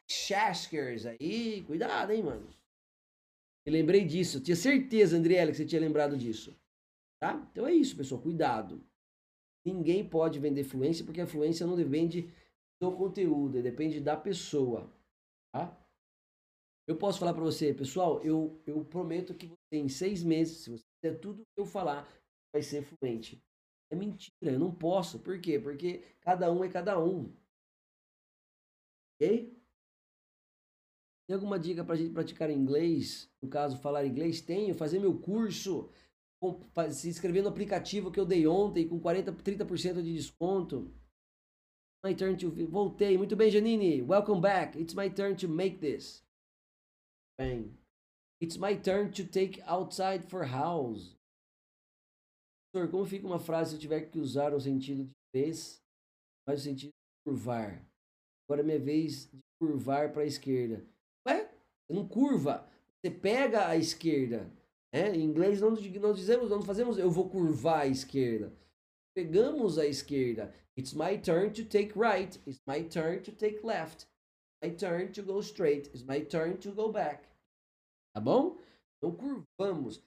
Shaskers 0.08 1.06
aí, 1.06 1.64
cuidado, 1.64 2.12
hein, 2.12 2.22
mano. 2.22 2.48
Eu 3.64 3.72
lembrei 3.72 4.04
disso, 4.04 4.38
eu 4.38 4.42
tinha 4.42 4.56
certeza, 4.56 5.16
Andriela, 5.16 5.50
que 5.50 5.56
você 5.56 5.66
tinha 5.66 5.80
lembrado 5.80 6.16
disso. 6.16 6.56
Tá? 7.20 7.34
Então 7.50 7.66
é 7.66 7.72
isso, 7.72 7.96
pessoal, 7.96 8.20
cuidado. 8.20 8.80
Ninguém 9.64 10.08
pode 10.08 10.38
vender 10.38 10.62
fluência, 10.62 11.04
porque 11.04 11.20
a 11.20 11.26
fluência 11.26 11.66
não 11.66 11.76
depende 11.76 12.32
do 12.80 12.92
conteúdo, 12.92 13.62
depende 13.62 14.00
da 14.00 14.16
pessoa. 14.16 14.88
Eu 16.86 16.96
posso 16.96 17.18
falar 17.18 17.34
para 17.34 17.42
você, 17.42 17.74
pessoal, 17.74 18.22
eu, 18.22 18.62
eu 18.64 18.84
prometo 18.84 19.34
que 19.34 19.46
você, 19.46 19.76
em 19.76 19.88
seis 19.88 20.22
meses, 20.22 20.58
se 20.58 20.70
você 20.70 20.84
fizer 21.00 21.18
tudo 21.18 21.42
que 21.42 21.60
eu 21.60 21.66
falar, 21.66 22.08
vai 22.52 22.62
ser 22.62 22.82
fluente. 22.82 23.42
É 23.90 23.96
mentira, 23.96 24.52
eu 24.52 24.58
não 24.58 24.72
posso. 24.72 25.18
Por 25.18 25.40
quê? 25.40 25.58
Porque 25.58 26.04
cada 26.20 26.52
um 26.52 26.62
é 26.62 26.68
cada 26.68 26.98
um. 27.02 27.32
Ok? 29.14 29.56
Tem 31.26 31.34
alguma 31.34 31.58
dica 31.58 31.84
para 31.84 31.96
gente 31.96 32.12
praticar 32.12 32.50
inglês? 32.50 33.28
No 33.42 33.48
caso, 33.48 33.78
falar 33.78 34.06
inglês? 34.06 34.40
Tenho. 34.40 34.74
Fazer 34.74 35.00
meu 35.00 35.18
curso. 35.18 35.90
Se 36.92 37.08
inscrever 37.08 37.42
no 37.42 37.48
aplicativo 37.48 38.12
que 38.12 38.20
eu 38.20 38.26
dei 38.26 38.46
ontem 38.46 38.86
com 38.86 39.00
40, 39.00 39.32
30% 39.32 40.02
de 40.02 40.14
desconto. 40.14 40.94
My 42.04 42.14
turn 42.14 42.36
to... 42.36 42.50
Voltei. 42.68 43.18
Muito 43.18 43.34
bem, 43.34 43.50
Janine. 43.50 44.02
Welcome 44.02 44.40
back. 44.40 44.78
It's 44.80 44.94
my 44.94 45.10
turn 45.10 45.34
to 45.36 45.48
make 45.48 45.78
this. 45.78 46.25
Bem. 47.38 47.76
It's 48.40 48.56
my 48.56 48.74
turn 48.74 49.10
to 49.12 49.24
take 49.24 49.62
outside 49.66 50.24
for 50.24 50.44
house. 50.44 51.16
Professor, 52.72 52.90
como 52.90 53.06
fica 53.06 53.26
uma 53.26 53.38
frase 53.38 53.70
se 53.70 53.76
eu 53.76 53.80
tiver 53.80 54.00
que 54.10 54.18
usar 54.18 54.54
o 54.54 54.60
sentido 54.60 55.04
de 55.04 55.14
vez, 55.34 55.82
mas 56.46 56.60
o 56.60 56.64
sentido 56.64 56.90
de 56.90 57.30
curvar? 57.30 57.82
Agora 58.44 58.62
é 58.62 58.64
minha 58.64 58.78
vez 58.78 59.30
de 59.30 59.38
curvar 59.58 60.12
para 60.12 60.22
a 60.22 60.26
esquerda. 60.26 60.84
Ué? 61.26 61.50
Você 61.86 61.94
não 61.94 62.06
curva. 62.06 62.68
Você 63.00 63.10
pega 63.10 63.68
a 63.68 63.76
esquerda. 63.76 64.50
É? 64.92 65.14
Em 65.14 65.22
inglês 65.22 65.60
não, 65.60 65.70
nós 65.70 66.16
dizemos, 66.16 66.50
não 66.50 66.62
fazemos 66.62 66.98
eu 66.98 67.10
vou 67.10 67.28
curvar 67.28 67.82
a 67.82 67.86
esquerda. 67.86 68.52
Pegamos 69.14 69.78
a 69.78 69.86
esquerda. 69.86 70.54
It's 70.78 70.92
my 70.92 71.18
turn 71.18 71.50
to 71.52 71.64
take 71.64 71.98
right. 71.98 72.38
It's 72.46 72.60
my 72.66 72.84
turn 72.84 73.22
to 73.22 73.32
take 73.32 73.66
left. 73.66 74.06
My 74.62 74.70
turn 74.70 75.12
to 75.12 75.22
go 75.22 75.40
straight. 75.40 75.88
It's 75.88 76.02
my 76.02 76.20
turn 76.24 76.56
to 76.58 76.72
go 76.72 76.90
back. 76.90 77.28
Tá 78.14 78.20
bom? 78.20 78.58
Então 78.96 79.14
curvamos. 79.14 79.98
O 79.98 80.02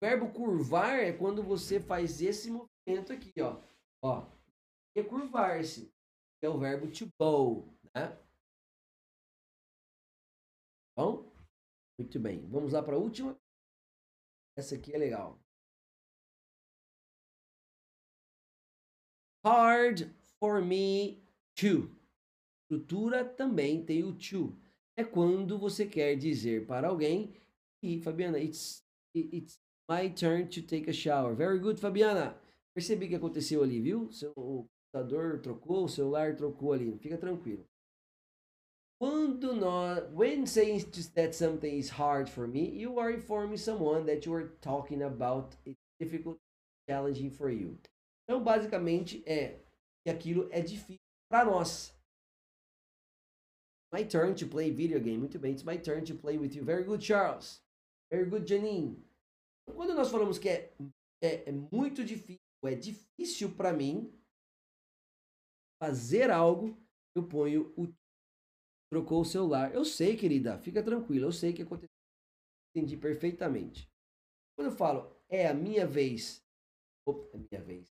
verbo 0.00 0.32
curvar 0.32 0.98
é 0.98 1.12
quando 1.12 1.42
você 1.42 1.78
faz 1.78 2.20
esse 2.20 2.50
movimento 2.50 3.12
aqui, 3.12 3.32
ó. 3.40 3.62
Ó. 4.02 4.26
É 4.96 5.02
curvar-se. 5.02 5.92
É 6.42 6.48
o 6.48 6.58
verbo 6.58 6.90
to 6.90 7.08
bow, 7.18 7.68
né? 7.94 8.18
Bom? 10.96 11.30
Muito 11.98 12.18
bem. 12.18 12.46
Vamos 12.48 12.72
lá 12.72 12.82
para 12.82 12.96
a 12.96 12.98
última. 12.98 13.38
Essa 14.56 14.74
aqui 14.74 14.92
é 14.92 14.98
legal. 14.98 15.38
Hard 19.44 20.10
for 20.38 20.62
me 20.62 21.22
to. 21.56 22.01
Estrutura 22.72 23.22
também 23.22 23.84
tem 23.84 24.02
o 24.02 24.14
to. 24.14 24.56
É 24.96 25.04
quando 25.04 25.58
você 25.58 25.84
quer 25.84 26.16
dizer 26.16 26.66
para 26.66 26.88
alguém 26.88 27.34
e 27.82 28.00
Fabiana, 28.00 28.38
it's 28.38 28.82
it's 29.14 29.60
my 29.90 30.08
turn 30.08 30.46
to 30.46 30.62
take 30.62 30.88
a 30.88 30.92
shower. 30.92 31.34
Very 31.34 31.58
good, 31.58 31.78
Fabiana. 31.78 32.34
Percebi 32.74 33.08
que 33.08 33.14
aconteceu 33.14 33.62
ali, 33.62 33.78
viu? 33.78 34.10
Seu 34.10 34.32
computador 34.32 35.40
trocou, 35.42 35.84
o 35.84 35.88
celular 35.88 36.34
trocou 36.34 36.72
ali. 36.72 36.96
Fica 36.98 37.18
tranquilo. 37.18 37.68
Quando 38.98 39.52
nós, 39.54 40.10
when 40.14 40.46
saying 40.46 40.80
that 41.14 41.34
something 41.36 41.76
is 41.76 41.90
hard 41.90 42.30
for 42.30 42.48
me, 42.48 42.70
you 42.70 42.98
are 42.98 43.12
informing 43.12 43.58
someone 43.58 44.06
that 44.06 44.26
you 44.26 44.34
are 44.34 44.48
talking 44.62 45.02
about 45.02 45.54
it's 45.66 45.76
difficult, 46.00 46.38
challenging 46.88 47.30
for 47.30 47.50
you. 47.50 47.76
Então, 48.24 48.42
basicamente, 48.42 49.22
é 49.26 49.58
que 50.02 50.10
aquilo 50.10 50.48
é 50.50 50.62
difícil 50.62 51.02
para 51.28 51.44
nós. 51.44 51.92
My 53.92 54.04
turn 54.04 54.34
to 54.34 54.46
play 54.46 54.70
video 54.70 54.98
game. 55.00 55.18
Muito 55.18 55.38
bem, 55.38 55.52
it's 55.52 55.64
my 55.64 55.76
turn 55.76 56.04
to 56.04 56.14
play 56.14 56.38
with 56.38 56.54
you. 56.54 56.64
Very 56.64 56.84
good, 56.84 57.02
Charles. 57.02 57.60
Very 58.10 58.28
good, 58.28 58.46
Janine. 58.46 59.04
Quando 59.74 59.94
nós 59.94 60.10
falamos 60.10 60.38
que 60.38 60.48
é, 60.48 60.72
é, 61.22 61.48
é 61.48 61.52
muito 61.52 62.04
difícil, 62.04 62.40
é 62.64 62.74
difícil 62.74 63.54
para 63.54 63.72
mim 63.72 64.12
fazer 65.82 66.30
algo, 66.30 66.76
eu 67.14 67.26
ponho 67.26 67.72
o 67.76 67.92
trocou 68.92 69.22
o 69.22 69.24
celular. 69.24 69.74
Eu 69.74 69.84
sei, 69.84 70.16
querida, 70.16 70.58
fica 70.58 70.82
tranquila, 70.82 71.26
eu 71.26 71.32
sei 71.32 71.52
que 71.52 71.62
aconteceu. 71.62 71.88
Entendi 72.74 72.96
perfeitamente. 72.96 73.88
Quando 74.54 74.70
eu 74.70 74.76
falo 74.76 75.16
é 75.30 75.46
a 75.46 75.54
minha 75.54 75.86
vez, 75.86 76.44
opa, 77.08 77.26
é 77.32 77.36
a 77.36 77.40
minha 77.40 77.62
vez. 77.62 77.90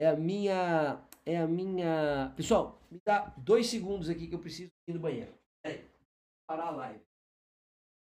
É 0.00 0.06
a 0.08 0.16
minha, 0.16 1.06
é 1.26 1.38
a 1.38 1.46
minha. 1.46 2.32
Pessoal, 2.36 2.80
me 2.90 3.00
dá 3.04 3.34
dois 3.36 3.68
segundos 3.68 4.08
aqui 4.08 4.26
que 4.26 4.34
eu 4.34 4.40
preciso 4.40 4.70
ir 4.86 4.94
no 4.94 5.00
banheiro. 5.00 5.34
Peraí, 5.62 5.84
parar 6.46 6.68
a 6.68 6.70
live. 6.70 7.04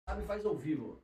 Sabe, 0.07 0.25
faz 0.25 0.45
ao 0.45 0.55
vivo. 0.55 1.01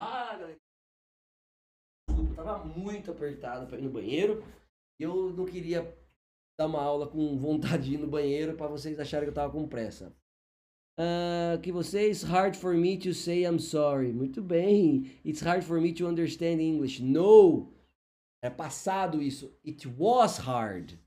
Ah, 0.00 0.34
galera. 0.36 0.58
Desculpa, 2.08 2.34
tava 2.42 2.64
muito 2.64 3.10
apertado 3.10 3.66
para 3.66 3.78
ir 3.78 3.82
no 3.82 3.90
banheiro. 3.90 4.42
Eu 4.98 5.30
não 5.32 5.44
queria 5.44 5.82
dar 6.58 6.66
uma 6.66 6.82
aula 6.82 7.06
com 7.06 7.38
vontade 7.38 7.84
de 7.84 7.94
ir 7.94 7.98
no 7.98 8.06
banheiro 8.06 8.56
para 8.56 8.66
vocês 8.66 8.98
acharem 8.98 9.26
que 9.26 9.30
eu 9.30 9.34
tava 9.34 9.52
com 9.52 9.68
pressa. 9.68 10.14
Uh, 10.98 11.60
que 11.62 11.72
vocês 11.72 12.22
hard 12.22 12.54
for 12.54 12.74
me 12.74 12.98
to 12.98 13.14
say 13.14 13.44
I'm 13.44 13.58
sorry. 13.58 14.12
Muito 14.12 14.42
bem. 14.42 15.18
It's 15.24 15.40
hard 15.40 15.62
for 15.62 15.80
me 15.80 15.92
to 15.94 16.06
understand 16.06 16.60
English. 16.60 17.02
No. 17.02 17.72
É 18.42 18.50
passado 18.50 19.22
isso. 19.22 19.54
It 19.66 19.86
was 19.98 20.38
hard. 20.38 20.98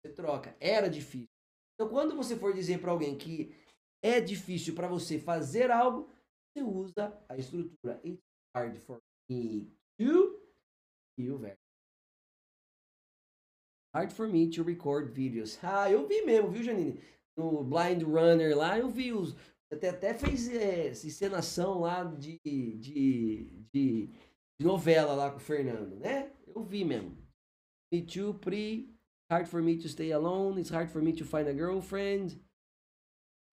Você 0.00 0.12
troca. 0.12 0.54
Era 0.60 0.88
difícil. 0.88 1.28
Então, 1.74 1.88
quando 1.88 2.14
você 2.14 2.36
for 2.36 2.54
dizer 2.54 2.80
para 2.80 2.90
alguém 2.90 3.16
que 3.16 3.54
é 4.02 4.20
difícil 4.20 4.74
para 4.74 4.88
você 4.88 5.18
fazer 5.18 5.70
algo, 5.70 6.08
você 6.52 6.62
usa 6.62 7.18
a 7.28 7.36
estrutura. 7.36 8.00
It's 8.04 8.31
hard 8.54 8.78
for 8.78 9.00
me 9.28 9.68
to 9.98 10.38
e 11.18 11.30
o 11.30 11.38
verbo. 11.38 11.56
Hard 13.94 14.12
for 14.12 14.26
me 14.26 14.48
to 14.48 14.62
record 14.62 15.12
videos. 15.12 15.58
Ah, 15.62 15.90
eu 15.90 16.06
vi 16.06 16.22
mesmo, 16.22 16.50
viu, 16.50 16.62
Janine? 16.62 16.98
No 17.36 17.62
Blind 17.62 18.02
Runner 18.02 18.56
lá, 18.56 18.78
eu 18.78 18.88
vi 18.88 19.12
os. 19.12 19.36
Até, 19.70 19.90
até 19.90 20.14
fez 20.14 20.48
é, 20.48 20.90
encenação 20.90 21.80
lá 21.80 22.04
de, 22.04 22.38
de, 22.44 22.76
de, 22.78 23.68
de, 23.72 24.10
novela 24.60 25.14
lá 25.14 25.30
com 25.30 25.38
o 25.38 25.40
Fernando, 25.40 25.96
né? 25.96 26.30
Eu 26.46 26.62
vi 26.62 26.84
mesmo. 26.84 27.16
Me 27.92 28.02
too, 28.02 28.34
Pri. 28.34 28.94
Hard 29.30 29.46
for 29.46 29.62
me 29.62 29.78
to 29.78 29.88
stay 29.88 30.12
alone. 30.12 30.60
It's 30.60 30.70
hard 30.70 30.90
for 30.90 31.02
me 31.02 31.12
to 31.14 31.24
find 31.24 31.48
a 31.48 31.54
girlfriend. 31.54 32.38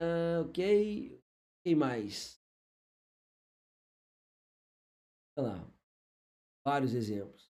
Uh, 0.02 0.46
ok. 0.46 1.22
Quem 1.66 1.76
mais? 1.76 2.39
Lá, 5.42 5.72
vários 6.66 6.94
exemplos. 6.94 7.50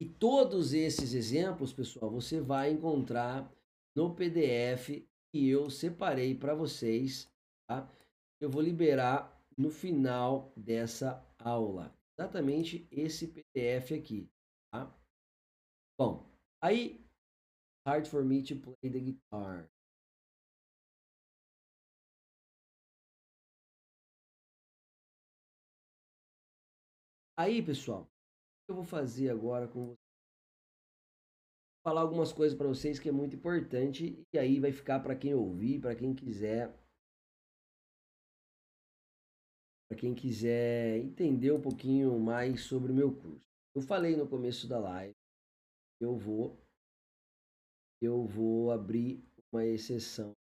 E 0.00 0.08
todos 0.08 0.72
esses 0.72 1.12
exemplos, 1.12 1.72
pessoal, 1.72 2.10
você 2.10 2.40
vai 2.40 2.70
encontrar 2.70 3.52
no 3.94 4.14
PDF 4.14 5.06
que 5.30 5.48
eu 5.48 5.68
separei 5.68 6.34
para 6.34 6.54
vocês, 6.54 7.30
tá? 7.68 7.88
Eu 8.40 8.50
vou 8.50 8.62
liberar 8.62 9.38
no 9.56 9.70
final 9.70 10.52
dessa 10.56 11.22
aula. 11.38 11.94
Exatamente 12.18 12.88
esse 12.90 13.28
PDF 13.28 13.92
aqui, 13.92 14.30
tá? 14.72 14.90
Bom, 15.98 16.26
aí 16.62 17.04
hard 17.86 18.06
for 18.06 18.24
me 18.24 18.42
to 18.42 18.56
play 18.56 18.90
the 18.90 19.00
guitar. 19.00 19.70
Aí, 27.40 27.62
pessoal, 27.62 28.02
o 28.02 28.04
que 28.04 28.70
eu 28.70 28.74
vou 28.74 28.84
fazer 28.84 29.30
agora 29.30 29.66
com 29.66 29.86
vocês? 29.86 29.98
Falar 31.82 32.02
algumas 32.02 32.34
coisas 32.34 32.54
para 32.54 32.68
vocês 32.68 32.98
que 32.98 33.08
é 33.08 33.12
muito 33.12 33.34
importante 33.34 34.22
e 34.30 34.38
aí 34.38 34.60
vai 34.60 34.70
ficar 34.70 35.00
para 35.00 35.16
quem 35.16 35.32
ouvir, 35.32 35.80
para 35.80 35.96
quem 35.96 36.14
quiser 36.14 36.68
para 39.88 39.96
quem 39.98 40.14
quiser 40.14 40.98
entender 40.98 41.50
um 41.50 41.62
pouquinho 41.62 42.20
mais 42.20 42.64
sobre 42.64 42.92
o 42.92 42.94
meu 42.94 43.10
curso. 43.10 43.48
Eu 43.74 43.80
falei 43.80 44.14
no 44.16 44.28
começo 44.28 44.68
da 44.68 44.78
live, 44.78 45.16
eu 45.98 46.18
vou 46.18 46.58
eu 48.02 48.22
vou 48.26 48.70
abrir 48.70 49.24
uma 49.50 49.64
exceção 49.64 50.36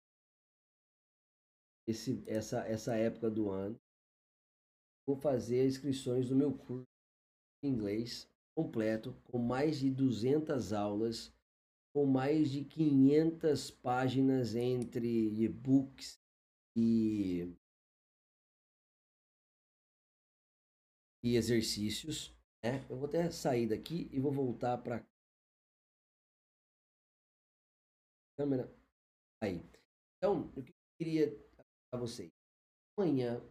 esse, 1.87 2.23
essa, 2.25 2.67
essa 2.67 2.95
época 2.95 3.29
do 3.29 3.51
ano. 3.51 3.79
Vou 5.07 5.15
fazer 5.15 5.65
inscrições 5.65 6.27
do 6.27 6.35
meu 6.35 6.51
curso 6.51 6.85
de 7.63 7.69
inglês 7.69 8.29
completo, 8.53 9.13
com 9.23 9.37
mais 9.37 9.79
de 9.79 9.89
200 9.89 10.73
aulas, 10.73 11.33
com 11.93 12.05
mais 12.05 12.51
de 12.51 12.65
500 12.65 13.71
páginas 13.71 14.53
entre 14.55 15.29
e-books 15.41 16.19
e 16.75 17.55
e 21.23 21.35
exercícios. 21.35 22.33
Né? 22.63 22.85
Eu 22.89 22.97
vou 22.97 23.07
até 23.07 23.29
sair 23.31 23.67
daqui 23.67 24.09
e 24.11 24.19
vou 24.19 24.31
voltar 24.31 24.77
para 24.77 25.05
câmera. 28.37 28.71
Aí. 29.41 29.61
Então, 30.17 30.51
o 30.55 30.63
que 30.63 30.71
eu 30.71 30.75
queria 30.99 31.31
para 31.91 31.99
vocês? 31.99 32.31
Amanhã, 32.97 33.41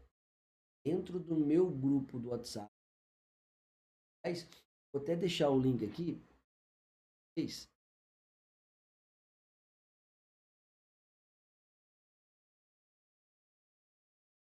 dentro 0.86 1.18
do 1.18 1.34
meu 1.34 1.68
grupo 1.68 2.16
do 2.16 2.28
WhatsApp, 2.28 2.70
vou 4.92 5.02
até 5.02 5.16
deixar 5.16 5.50
o 5.50 5.58
link 5.58 5.84
aqui. 5.84 6.16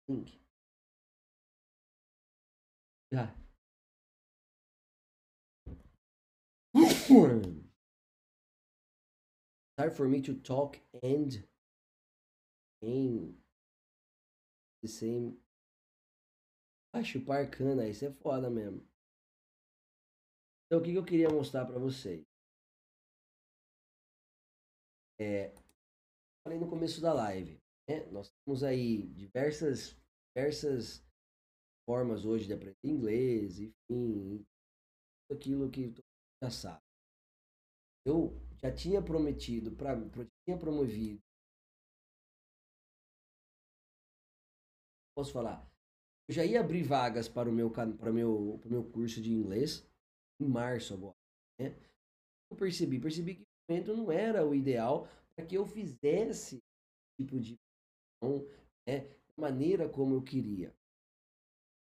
Link. 0.07 0.39
Yeah. 3.11 3.35
Time 9.77 9.91
for 9.91 10.07
me 10.07 10.21
to 10.21 10.35
talk 10.35 10.79
and 11.03 11.43
in 12.81 13.35
the 14.81 14.87
same. 14.87 15.37
Ah, 16.93 17.01
chupar 17.03 17.49
cana, 17.49 17.87
isso 17.87 18.05
é 18.05 18.11
foda 18.11 18.47
mesmo. 18.47 18.87
Então, 20.65 20.79
o 20.79 20.83
que, 20.83 20.91
que 20.91 20.97
eu 20.97 21.03
queria 21.05 21.29
mostrar 21.29 21.65
para 21.65 21.77
vocês? 21.79 22.23
É, 25.19 25.53
falei 26.43 26.59
no 26.59 26.69
começo 26.69 27.01
da 27.01 27.13
live, 27.13 27.61
né? 27.89 28.05
Nós 28.11 28.31
temos 28.45 28.63
aí 28.63 29.07
diversas, 29.13 29.97
diversas 30.35 31.05
formas 31.85 32.25
hoje 32.25 32.47
de 32.47 32.53
aprender 32.53 32.77
inglês, 32.83 33.59
enfim, 33.59 34.45
tudo 35.29 35.37
aquilo 35.37 35.71
que 35.71 35.93
já 36.43 36.49
sabe. 36.51 36.83
Eu 38.05 38.37
já 38.61 38.69
tinha 38.73 39.01
prometido, 39.01 39.71
pra, 39.71 39.95
tinha 40.45 40.57
promovido. 40.57 41.21
Posso 45.13 45.31
falar? 45.33 45.68
Eu 46.29 46.33
já 46.33 46.45
ia 46.45 46.59
abrir 46.59 46.83
vagas 46.83 47.27
para 47.27 47.49
o 47.49 47.51
meu, 47.51 47.71
para 47.71 48.13
meu, 48.13 48.59
para 48.61 48.69
meu 48.69 48.83
curso 48.83 49.19
de 49.19 49.33
inglês 49.33 49.83
em 50.39 50.47
março 50.47 50.93
agora. 50.93 51.15
Né? 51.59 51.75
Eu 52.51 52.55
percebi, 52.55 52.99
percebi 52.99 53.35
que 53.35 53.41
o 53.41 53.71
momento 53.71 53.97
não 53.97 54.11
era 54.11 54.47
o 54.47 54.53
ideal 54.53 55.07
para 55.35 55.43
que 55.43 55.55
eu 55.55 55.65
fizesse 55.65 56.59
tipo 57.19 57.39
de 57.39 57.57
né, 58.87 58.99
da 58.99 59.41
maneira 59.41 59.89
como 59.89 60.13
eu 60.13 60.21
queria 60.21 60.71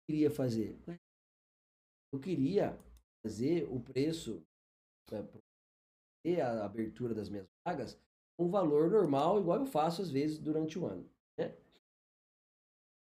queria 0.08 0.30
fazer? 0.30 0.78
Eu 2.12 2.20
queria 2.20 2.78
fazer 3.24 3.64
o 3.64 3.80
preço 3.80 4.40
e 6.24 6.40
a 6.40 6.64
abertura 6.64 7.14
das 7.14 7.28
minhas 7.28 7.46
vagas 7.66 7.98
um 8.38 8.48
valor 8.48 8.90
normal, 8.90 9.40
igual 9.40 9.58
eu 9.58 9.66
faço 9.66 10.02
às 10.02 10.10
vezes 10.10 10.38
durante 10.38 10.78
o 10.78 10.86
ano. 10.86 11.10
Né? 11.36 11.56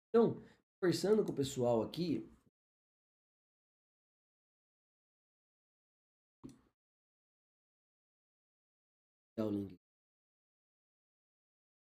Então, 0.08 0.42
conversando 0.80 1.24
com 1.24 1.32
o 1.32 1.36
pessoal 1.36 1.82
aqui, 1.82 2.26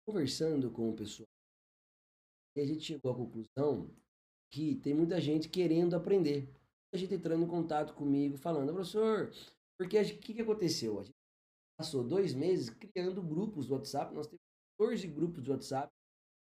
Conversando 0.07 0.71
com 0.71 0.91
o 0.91 0.95
pessoal, 0.95 1.27
a 2.57 2.65
gente 2.65 2.83
chegou 2.83 3.13
à 3.13 3.15
conclusão 3.15 3.91
que 4.53 4.75
tem 4.75 4.93
muita 4.93 5.19
gente 5.21 5.49
querendo 5.49 5.97
aprender. 5.97 6.53
A 6.93 6.99
gente 6.99 7.15
entrando 7.15 7.45
em 7.45 7.49
contato 7.49 7.95
comigo, 7.95 8.37
falando, 8.37 8.75
professor, 8.75 9.33
porque 9.79 9.99
o 9.99 10.19
que, 10.19 10.35
que 10.35 10.43
aconteceu? 10.43 10.99
A 10.99 11.05
gente 11.05 11.17
passou 11.79 12.05
dois 12.05 12.35
meses 12.35 12.69
criando 12.69 13.23
grupos 13.23 13.67
do 13.67 13.75
WhatsApp, 13.75 14.13
nós 14.15 14.27
temos 14.27 14.43
14 14.79 15.07
grupos 15.07 15.43
do 15.43 15.53
WhatsApp, 15.53 15.91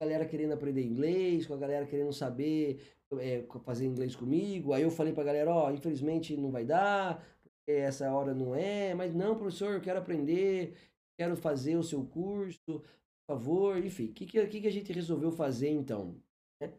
galera 0.02 0.26
querendo 0.26 0.53
aprender 0.53 0.84
inglês, 0.84 1.45
com 1.45 1.53
a 1.53 1.57
galera 1.57 1.86
querendo 1.86 2.14
saber 2.14 2.82
é, 3.19 3.44
fazer 3.64 3.86
inglês 3.86 4.15
comigo. 4.15 4.74
Aí 4.74 4.84
eu 4.84 4.91
falei 4.91 5.14
pra 5.14 5.24
galera, 5.24 5.52
ó, 5.52 5.68
oh, 5.68 5.72
infelizmente 5.72 6.36
não 6.38 6.52
vai 6.52 6.65
dar, 6.65 7.26
essa 7.65 8.11
hora 8.11 8.34
não 8.34 8.56
é, 8.56 8.94
mas 8.94 9.14
não, 9.14 9.36
professor, 9.36 9.74
eu 9.74 9.82
quero 9.82 9.99
aprender, 9.99 10.78
quero 11.18 11.36
fazer 11.36 11.76
o 11.76 11.84
seu 11.84 12.06
curso, 12.06 12.80
por 12.80 13.36
favor, 13.36 13.78
enfim, 13.84 14.06
o 14.06 14.14
que, 14.14 14.26
que, 14.26 14.61
que 14.61 14.68
a 14.68 14.72
gente 14.72 14.94
resolveu 14.94 15.32
fazer 15.32 15.69
então? 15.69 16.15
Né? 16.61 16.74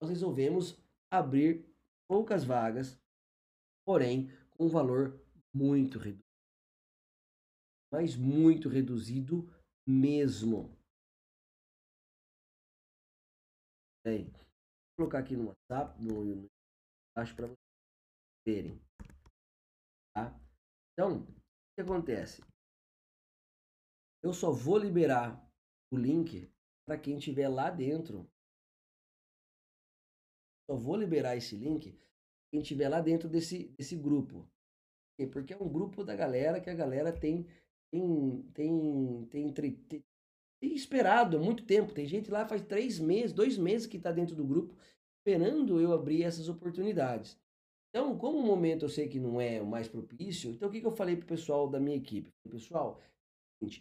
nós 0.00 0.10
resolvemos 0.10 0.76
abrir 1.10 1.64
poucas 2.08 2.44
vagas, 2.44 2.98
porém 3.84 4.30
com 4.50 4.66
um 4.66 4.68
valor 4.68 5.20
muito 5.54 5.98
reduzido. 5.98 6.24
Mas 7.92 8.16
muito 8.16 8.68
reduzido 8.68 9.48
mesmo. 9.86 10.76
Aí, 14.06 14.24
vou 14.24 14.96
colocar 14.98 15.18
aqui 15.18 15.36
no 15.36 15.48
WhatsApp, 15.48 16.00
no, 16.02 16.24
no 16.24 16.46
acho 17.16 17.34
para 17.34 17.46
vocês 17.46 17.58
verem. 18.46 18.80
Tá? 20.14 20.38
Então, 20.92 21.22
o 21.22 21.26
que 21.74 21.82
acontece? 21.82 22.42
Eu 24.22 24.32
só 24.32 24.52
vou 24.52 24.78
liberar 24.78 25.44
o 25.92 25.96
link 25.96 26.50
para 26.86 26.98
quem 26.98 27.18
estiver 27.18 27.48
lá 27.48 27.70
dentro 27.70 28.28
só 30.68 30.76
vou 30.76 30.96
liberar 30.96 31.36
esse 31.36 31.56
link 31.56 31.96
quem 32.50 32.60
estiver 32.60 32.88
lá 32.88 33.00
dentro 33.00 33.28
desse, 33.28 33.68
desse 33.78 33.96
grupo. 33.96 34.48
Porque 35.32 35.54
é 35.54 35.56
um 35.56 35.72
grupo 35.72 36.04
da 36.04 36.14
galera 36.14 36.60
que 36.60 36.68
a 36.68 36.74
galera 36.74 37.12
tem 37.12 37.46
tem, 37.90 38.42
tem, 38.52 39.26
tem, 39.26 39.52
tem 39.52 40.04
esperado 40.62 41.36
há 41.36 41.40
muito 41.40 41.64
tempo. 41.64 41.92
Tem 41.92 42.06
gente 42.06 42.30
lá 42.30 42.46
faz 42.46 42.62
três 42.62 42.98
meses, 42.98 43.32
dois 43.32 43.58
meses 43.58 43.86
que 43.86 43.96
está 43.96 44.10
dentro 44.10 44.34
do 44.34 44.44
grupo 44.44 44.74
esperando 45.26 45.80
eu 45.80 45.92
abrir 45.92 46.22
essas 46.22 46.48
oportunidades. 46.48 47.36
Então, 47.90 48.16
como 48.16 48.38
o 48.38 48.46
momento 48.46 48.84
eu 48.84 48.88
sei 48.88 49.08
que 49.08 49.18
não 49.18 49.40
é 49.40 49.60
o 49.60 49.66
mais 49.66 49.88
propício, 49.88 50.52
então 50.52 50.68
o 50.68 50.72
que, 50.72 50.80
que 50.80 50.86
eu 50.86 50.94
falei 50.94 51.16
para 51.16 51.24
o 51.24 51.28
pessoal 51.28 51.68
da 51.68 51.80
minha 51.80 51.96
equipe? 51.96 52.30
Pessoal, 52.48 53.00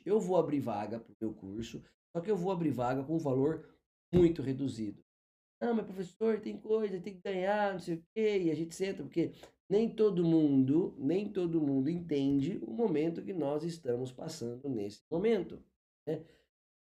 eu 0.04 0.20
vou 0.20 0.38
abrir 0.38 0.60
vaga 0.60 1.00
para 1.00 1.12
o 1.12 1.16
meu 1.22 1.34
curso, 1.34 1.84
só 2.16 2.22
que 2.22 2.32
eu 2.32 2.36
vou 2.36 2.52
abrir 2.52 2.72
vaga 2.72 3.04
com 3.04 3.16
um 3.16 3.20
valor 3.20 3.70
muito 4.12 4.42
reduzido. 4.42 5.04
Não, 5.62 5.76
mas 5.76 5.86
professor, 5.86 6.40
tem 6.40 6.58
coisa, 6.58 7.00
tem 7.00 7.14
que 7.14 7.22
ganhar, 7.22 7.74
não 7.74 7.80
sei 7.80 7.96
o 7.96 8.04
quê, 8.16 8.44
e 8.44 8.52
a 8.52 8.56
gente 8.56 8.74
senta, 8.74 9.04
porque 9.04 9.32
nem 9.70 9.90
todo 9.90 10.24
mundo, 10.24 10.96
nem 10.98 11.32
todo 11.32 11.62
mundo 11.62 11.90
entende 11.90 12.58
o 12.62 12.72
momento 12.72 13.22
que 13.22 13.34
nós 13.34 13.64
estamos 13.64 14.12
passando 14.12 14.68
nesse 14.68 15.02
momento. 15.12 15.62
Né? 16.08 16.24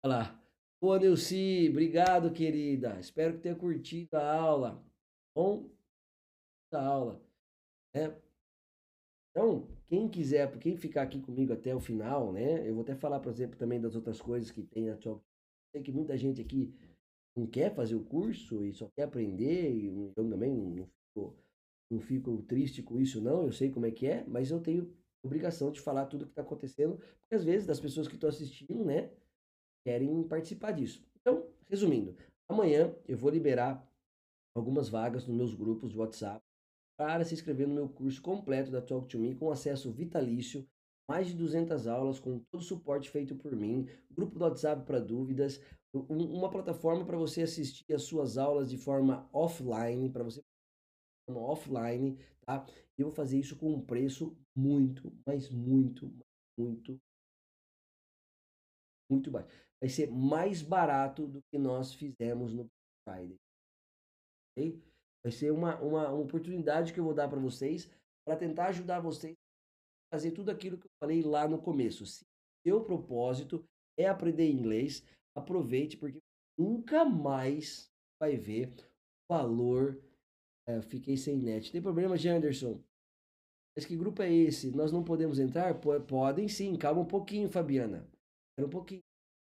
Olha 0.05 0.17
lá. 0.17 0.43
Boa, 0.81 0.97
obrigado, 0.97 2.33
querida. 2.33 2.99
Espero 2.99 3.35
que 3.35 3.43
tenha 3.43 3.55
curtido 3.55 4.17
a 4.17 4.35
aula. 4.35 4.85
Bom, 5.33 5.71
a 6.73 6.85
aula. 6.85 7.23
Né? 7.95 8.21
Então, 9.31 9.69
quem 9.87 10.09
quiser, 10.09 10.59
quem 10.59 10.77
ficar 10.77 11.03
aqui 11.03 11.21
comigo 11.21 11.53
até 11.53 11.75
o 11.75 11.81
final, 11.81 12.33
né? 12.33 12.69
Eu 12.69 12.75
vou 12.75 12.83
até 12.83 12.97
falar, 12.97 13.21
por 13.21 13.31
exemplo, 13.31 13.57
também 13.57 13.81
das 13.81 13.95
outras 13.95 14.21
coisas 14.21 14.51
que 14.51 14.63
tem 14.63 14.87
na 14.87 14.97
Talk. 14.97 15.23
Sei 15.71 15.83
que 15.83 15.93
muita 15.93 16.19
gente 16.19 16.41
aqui 16.41 16.75
não 17.37 17.47
quer 17.47 17.73
fazer 17.73 17.95
o 17.95 18.05
curso 18.05 18.65
e 18.65 18.75
só 18.75 18.89
quer 18.89 19.05
aprender, 19.05 19.71
e 19.71 19.87
eu 19.87 20.13
também 20.15 20.53
não 20.53 20.87
fico, 20.87 21.37
não 21.91 22.01
fico 22.01 22.43
triste 22.43 22.83
com 22.83 23.01
isso, 23.01 23.21
não. 23.21 23.47
Eu 23.47 23.53
sei 23.53 23.71
como 23.71 23.87
é 23.87 23.93
que 23.93 24.07
é, 24.07 24.25
mas 24.27 24.51
eu 24.51 24.61
tenho 24.61 24.93
obrigação 25.23 25.71
de 25.71 25.81
falar 25.81 26.07
tudo 26.07 26.25
que 26.25 26.33
está 26.33 26.43
acontecendo, 26.43 26.97
porque 26.97 27.37
às 27.37 27.45
vezes 27.45 27.67
das 27.67 27.79
pessoas 27.79 28.09
que 28.09 28.15
estão 28.15 28.29
assistindo, 28.29 28.85
né, 28.85 29.11
querem 29.85 30.23
participar 30.25 30.73
disso. 30.73 31.05
Então, 31.21 31.47
resumindo, 31.69 32.17
amanhã 32.49 32.95
eu 33.07 33.17
vou 33.17 33.31
liberar 33.31 33.87
algumas 34.55 34.89
vagas 34.89 35.27
nos 35.27 35.37
meus 35.37 35.55
grupos 35.55 35.91
de 35.91 35.99
WhatsApp 35.99 36.43
para 36.97 37.25
se 37.25 37.35
inscrever 37.35 37.67
no 37.67 37.75
meu 37.75 37.89
curso 37.89 38.21
completo 38.21 38.71
da 38.71 38.83
Talk 38.83 39.09
to 39.09 39.19
Me 39.19 39.35
com 39.35 39.51
acesso 39.51 39.91
vitalício, 39.91 40.67
mais 41.09 41.27
de 41.27 41.35
200 41.35 41.87
aulas 41.87 42.21
com 42.21 42.39
todo 42.51 42.61
o 42.61 42.65
suporte 42.65 43.11
feito 43.11 43.35
por 43.35 43.57
mim, 43.57 43.89
grupo 44.11 44.39
do 44.39 44.45
WhatsApp 44.45 44.85
para 44.85 45.01
dúvidas, 45.01 45.61
uma 45.93 46.51
plataforma 46.51 47.05
para 47.05 47.19
você 47.19 47.43
assistir 47.43 47.93
as 47.93 48.03
suas 48.03 48.39
aulas 48.39 48.71
de 48.71 48.79
forma 48.79 49.29
offline, 49.33 50.11
para 50.11 50.23
você 50.23 50.43
offline, 51.29 52.19
tá? 52.47 52.67
Eu 52.99 53.07
vou 53.07 53.15
fazer 53.15 53.39
isso 53.39 53.57
com 53.57 53.73
um 53.73 53.81
preço 53.81 54.37
muito, 54.55 55.13
mas 55.27 55.51
muito, 55.51 56.13
muito, 56.59 57.01
muito 59.11 59.31
baixo. 59.31 59.49
Vai 59.83 59.89
ser 59.89 60.09
mais 60.13 60.63
barato 60.63 61.27
do 61.27 61.43
que 61.51 61.59
nós 61.59 61.93
fizemos 61.93 62.55
no 62.55 62.71
Friday. 63.05 63.37
Okay? 64.53 64.81
Vai 65.25 65.33
ser 65.33 65.51
uma, 65.51 65.77
uma, 65.81 66.09
uma 66.09 66.23
oportunidade 66.23 66.93
que 66.93 67.01
eu 67.01 67.05
vou 67.05 67.13
dar 67.13 67.29
para 67.29 67.41
vocês 67.41 67.91
para 68.25 68.37
tentar 68.37 68.67
ajudar 68.67 69.01
vocês 69.01 69.35
a 69.35 70.17
fazer 70.17 70.31
tudo 70.31 70.51
aquilo 70.51 70.79
que 70.79 70.87
eu 70.87 70.91
falei 71.01 71.21
lá 71.23 71.49
no 71.49 71.61
começo. 71.61 72.07
Se 72.07 72.25
seu 72.65 72.85
propósito 72.85 73.65
é 73.99 74.07
aprender 74.07 74.49
inglês, 74.49 75.05
aproveite 75.37 75.97
porque 75.97 76.21
nunca 76.57 77.05
mais 77.05 77.91
vai 78.21 78.37
ver 78.37 78.73
o 79.29 79.35
valor. 79.35 80.01
É, 80.69 80.81
fiquei 80.81 81.17
sem 81.17 81.37
net. 81.39 81.73
Tem 81.73 81.83
problema, 81.83 82.17
Janderson? 82.17 82.81
Mas 83.77 83.85
que 83.85 83.97
grupo 83.97 84.23
é 84.23 84.33
esse? 84.33 84.71
Nós 84.71 84.93
não 84.93 85.03
podemos 85.03 85.41
entrar? 85.41 85.75
Podem 85.81 86.47
sim, 86.47 86.77
calma 86.77 87.01
um 87.01 87.07
pouquinho, 87.07 87.51
Fabiana. 87.51 88.09
Espera 88.51 88.69
um 88.69 88.71
pouquinho, 88.71 89.03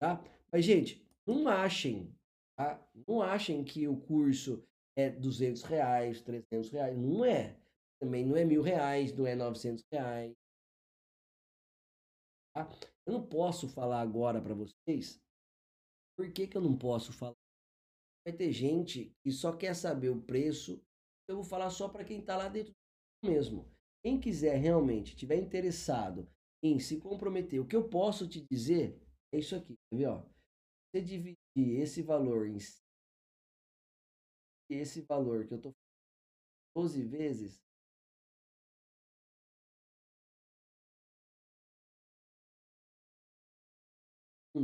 tá? 0.05 0.23
Mas, 0.51 0.63
gente, 0.63 1.03
não 1.25 1.47
achem, 1.47 2.13
tá? 2.55 2.79
Não 3.07 3.21
achem 3.21 3.63
que 3.63 3.87
o 3.87 3.97
curso 3.97 4.63
é 4.95 5.09
200 5.09 5.63
reais, 5.63 6.21
300 6.21 6.69
reais. 6.69 6.97
Não 6.97 7.25
é. 7.25 7.57
Também 7.99 8.23
não 8.25 8.35
é 8.35 8.45
mil 8.45 8.61
reais, 8.61 9.11
não 9.15 9.25
é 9.25 9.35
900 9.35 9.83
reais. 9.91 10.33
Tá? 12.53 12.69
Eu 13.05 13.13
não 13.13 13.25
posso 13.25 13.67
falar 13.67 14.01
agora 14.01 14.41
para 14.41 14.53
vocês 14.53 15.19
por 16.17 16.31
que, 16.31 16.47
que 16.47 16.55
eu 16.55 16.61
não 16.61 16.77
posso 16.77 17.11
falar? 17.11 17.35
Vai 18.25 18.35
ter 18.35 18.51
gente 18.51 19.13
que 19.21 19.31
só 19.31 19.55
quer 19.55 19.75
saber 19.75 20.09
o 20.09 20.21
preço. 20.21 20.81
Eu 21.27 21.35
vou 21.35 21.43
falar 21.43 21.69
só 21.69 21.89
para 21.89 22.05
quem 22.05 22.19
está 22.19 22.37
lá 22.37 22.47
dentro 22.47 22.73
mesmo. 23.23 23.69
Quem 24.03 24.19
quiser 24.19 24.57
realmente, 24.57 25.15
tiver 25.15 25.35
interessado 25.35 26.27
em 26.63 26.79
se 26.79 26.97
comprometer, 26.99 27.59
o 27.59 27.67
que 27.67 27.75
eu 27.75 27.89
posso 27.89 28.27
te 28.27 28.45
dizer 28.49 29.04
é 29.35 29.39
isso 29.39 29.55
aqui, 29.55 29.75
tá 29.75 29.97
vendo? 29.97 30.35
Você 30.91 31.01
dividir 31.01 31.37
esse 31.81 32.01
valor 32.01 32.47
em 32.47 32.57
esse 34.69 35.01
valor 35.01 35.45
que 35.45 35.53
eu 35.53 35.61
tô 35.61 35.75
12 36.75 37.03
vezes 37.03 37.61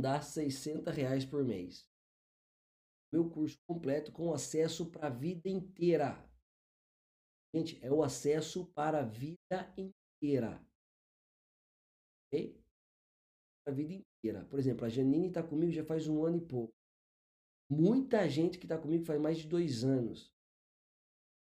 dá 0.00 0.20
60 0.20 0.90
reais 0.90 1.24
por 1.24 1.44
mês. 1.44 1.88
Meu 3.12 3.30
curso 3.30 3.58
completo 3.66 4.10
com 4.10 4.32
acesso 4.32 4.90
para 4.90 5.06
a 5.06 5.10
vida 5.10 5.48
inteira. 5.48 6.28
Gente, 7.54 7.78
é 7.84 7.92
o 7.92 8.02
acesso 8.02 8.66
para 8.72 9.00
a 9.00 9.04
vida 9.04 9.72
inteira. 9.76 10.66
Ok? 12.26 12.60
A 13.66 13.70
vida 13.70 13.92
inteira. 13.92 14.11
Por 14.48 14.58
exemplo, 14.58 14.84
a 14.84 14.88
Janine 14.88 15.28
está 15.28 15.42
comigo 15.42 15.72
já 15.72 15.84
faz 15.84 16.06
um 16.06 16.24
ano 16.24 16.36
e 16.36 16.40
pouco. 16.40 16.72
Muita 17.68 18.28
gente 18.28 18.58
que 18.58 18.66
está 18.66 18.78
comigo 18.78 19.04
faz 19.04 19.20
mais 19.20 19.38
de 19.38 19.48
dois 19.48 19.82
anos. 19.82 20.32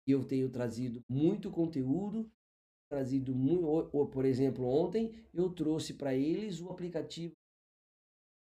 E 0.06 0.10
eu 0.12 0.26
tenho 0.26 0.50
trazido 0.50 1.02
muito 1.08 1.50
conteúdo, 1.50 2.30
trazido 2.90 3.34
muito. 3.34 3.88
Por 4.08 4.24
exemplo, 4.24 4.66
ontem 4.66 5.12
eu 5.32 5.54
trouxe 5.54 5.94
para 5.94 6.14
eles 6.14 6.60
o 6.60 6.70
aplicativo 6.70 7.34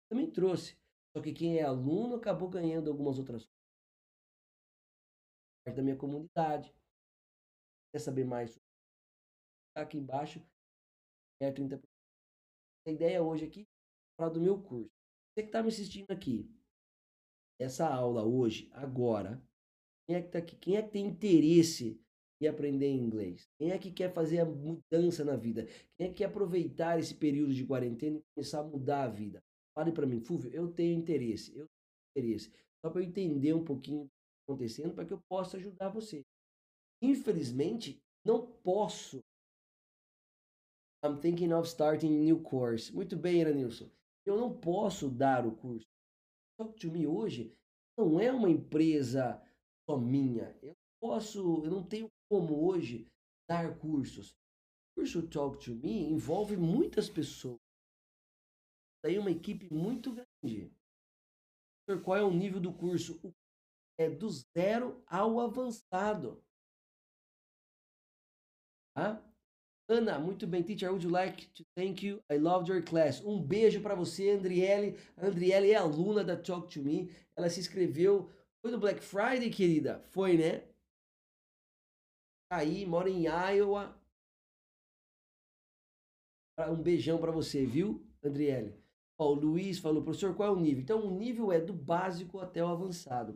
também 0.10 0.32
trouxe. 0.32 0.76
Só 1.16 1.22
que 1.22 1.34
quem 1.34 1.58
é 1.60 1.64
aluno 1.64 2.16
acabou 2.16 2.50
ganhando 2.50 2.90
algumas 2.90 3.20
outras 3.20 3.46
coisas. 3.46 3.60
Da 5.76 5.84
minha 5.84 5.96
comunidade. 5.96 6.74
Quer 7.92 8.00
saber 8.00 8.26
mais? 8.26 8.60
Tá 9.76 9.84
aqui 9.84 9.98
embaixo. 9.98 10.44
É 11.40 11.52
30%. 11.52 11.88
A 12.88 12.92
ideia 12.92 13.22
hoje 13.22 13.46
aqui 13.46 13.68
falar 14.20 14.32
do 14.32 14.42
meu 14.42 14.62
curso. 14.62 14.92
Você 15.32 15.44
que 15.44 15.50
está 15.50 15.64
me 15.64 15.70
assistindo 15.70 16.12
aqui, 16.12 16.46
essa 17.58 17.88
aula 17.88 18.24
hoje, 18.24 18.70
agora, 18.74 19.42
quem 20.06 20.18
é 20.18 20.22
que 20.22 20.30
tá 20.30 20.40
aqui? 20.40 20.56
Quem 20.58 20.76
é 20.76 20.82
que 20.82 20.92
tem 20.92 21.08
interesse 21.08 22.00
em 22.42 22.48
aprender 22.48 22.92
inglês? 22.92 23.50
Quem 23.58 23.72
é 23.72 23.78
que 23.78 23.92
quer 23.92 24.14
fazer 24.14 24.40
a 24.40 24.46
mudança 24.46 25.24
na 25.24 25.38
vida? 25.38 25.66
Quem 25.98 26.08
é 26.08 26.10
que 26.10 26.16
quer 26.16 26.26
aproveitar 26.26 27.00
esse 27.00 27.16
período 27.16 27.54
de 27.54 27.66
quarentena 27.66 28.18
e 28.18 28.24
começar 28.36 28.60
a 28.60 28.64
mudar 28.64 29.04
a 29.04 29.08
vida? 29.08 29.42
Fale 29.74 29.92
para 29.94 30.06
mim, 30.06 30.20
Fúvio, 30.20 30.52
eu 30.54 30.70
tenho 30.74 31.00
interesse, 31.00 31.52
eu 31.56 31.66
tenho 31.66 32.18
interesse. 32.18 32.52
Só 32.84 32.92
para 32.92 33.02
eu 33.02 33.08
entender 33.08 33.54
um 33.54 33.64
pouquinho 33.64 34.02
o 34.02 34.06
que 34.06 34.10
está 34.10 34.54
acontecendo, 34.54 34.94
para 34.94 35.06
que 35.06 35.14
eu 35.14 35.22
possa 35.30 35.58
ajudar 35.58 35.90
você. 35.90 36.26
Infelizmente, 37.02 38.02
não 38.26 38.46
posso. 38.46 39.20
I'm 41.06 41.18
thinking 41.22 41.54
of 41.54 41.68
starting 41.70 42.18
a 42.18 42.20
new 42.20 42.42
course. 42.42 42.94
Muito 42.94 43.16
bem, 43.16 43.40
Iranilson. 43.40 43.90
Eu 44.30 44.38
não 44.38 44.56
posso 44.56 45.10
dar 45.10 45.48
o 45.48 45.56
curso. 45.56 45.88
Talk 46.56 46.80
to 46.80 46.92
Me 46.92 47.08
hoje 47.08 47.58
não 47.98 48.20
é 48.20 48.32
uma 48.32 48.48
empresa 48.48 49.42
só 49.90 49.98
minha. 49.98 50.56
Eu 50.62 50.76
posso, 51.02 51.64
eu 51.66 51.72
não 51.72 51.84
tenho 51.84 52.08
como 52.30 52.68
hoje 52.68 53.08
dar 53.50 53.80
cursos. 53.80 54.30
O 54.30 55.00
curso 55.00 55.28
Talk 55.28 55.58
to 55.66 55.74
Me 55.74 56.04
envolve 56.12 56.56
muitas 56.56 57.10
pessoas 57.10 57.58
daí 59.04 59.18
uma 59.18 59.32
equipe 59.32 59.74
muito 59.74 60.14
grande. 60.14 60.72
Qual 62.04 62.16
é 62.16 62.24
o 62.24 62.32
nível 62.32 62.60
do 62.60 62.72
curso? 62.72 63.20
É 63.98 64.08
do 64.10 64.30
zero 64.30 65.04
ao 65.08 65.40
avançado. 65.40 66.44
Tá? 68.94 69.29
Ana, 69.90 70.20
muito 70.20 70.46
bem, 70.46 70.62
teacher. 70.62 70.92
Would 70.92 71.04
you 71.04 71.10
like 71.10 71.48
to 71.56 71.66
thank 71.76 72.06
you? 72.06 72.22
I 72.30 72.38
loved 72.38 72.70
your 72.70 72.84
class. 72.84 73.26
Um 73.26 73.42
beijo 73.42 73.82
para 73.82 73.96
você, 73.96 74.30
Andriele. 74.30 74.96
Andriele 75.18 75.72
é 75.72 75.76
aluna 75.76 76.24
da 76.24 76.38
Talk 76.38 76.72
to 76.72 76.84
Me. 76.84 77.10
Ela 77.36 77.50
se 77.50 77.60
inscreveu. 77.60 78.30
Foi 78.62 78.70
no 78.70 78.78
Black 78.78 79.04
Friday, 79.04 79.50
querida? 79.50 80.06
Foi, 80.12 80.38
né? 80.38 80.64
Aí, 82.52 82.86
mora 82.86 83.10
em 83.10 83.26
Iowa. 83.26 84.00
Um 86.70 86.84
beijão 86.84 87.18
para 87.18 87.32
você, 87.32 87.66
viu, 87.66 88.06
Andriele? 88.24 88.76
Ó, 89.18 89.32
o 89.32 89.34
Luiz 89.34 89.80
falou, 89.80 90.04
professor, 90.04 90.36
qual 90.36 90.50
é 90.50 90.52
o 90.52 90.60
nível? 90.60 90.84
Então, 90.84 91.04
o 91.04 91.18
nível 91.18 91.52
é 91.52 91.60
do 91.60 91.74
básico 91.74 92.40
até 92.40 92.64
o 92.64 92.68
avançado. 92.68 93.36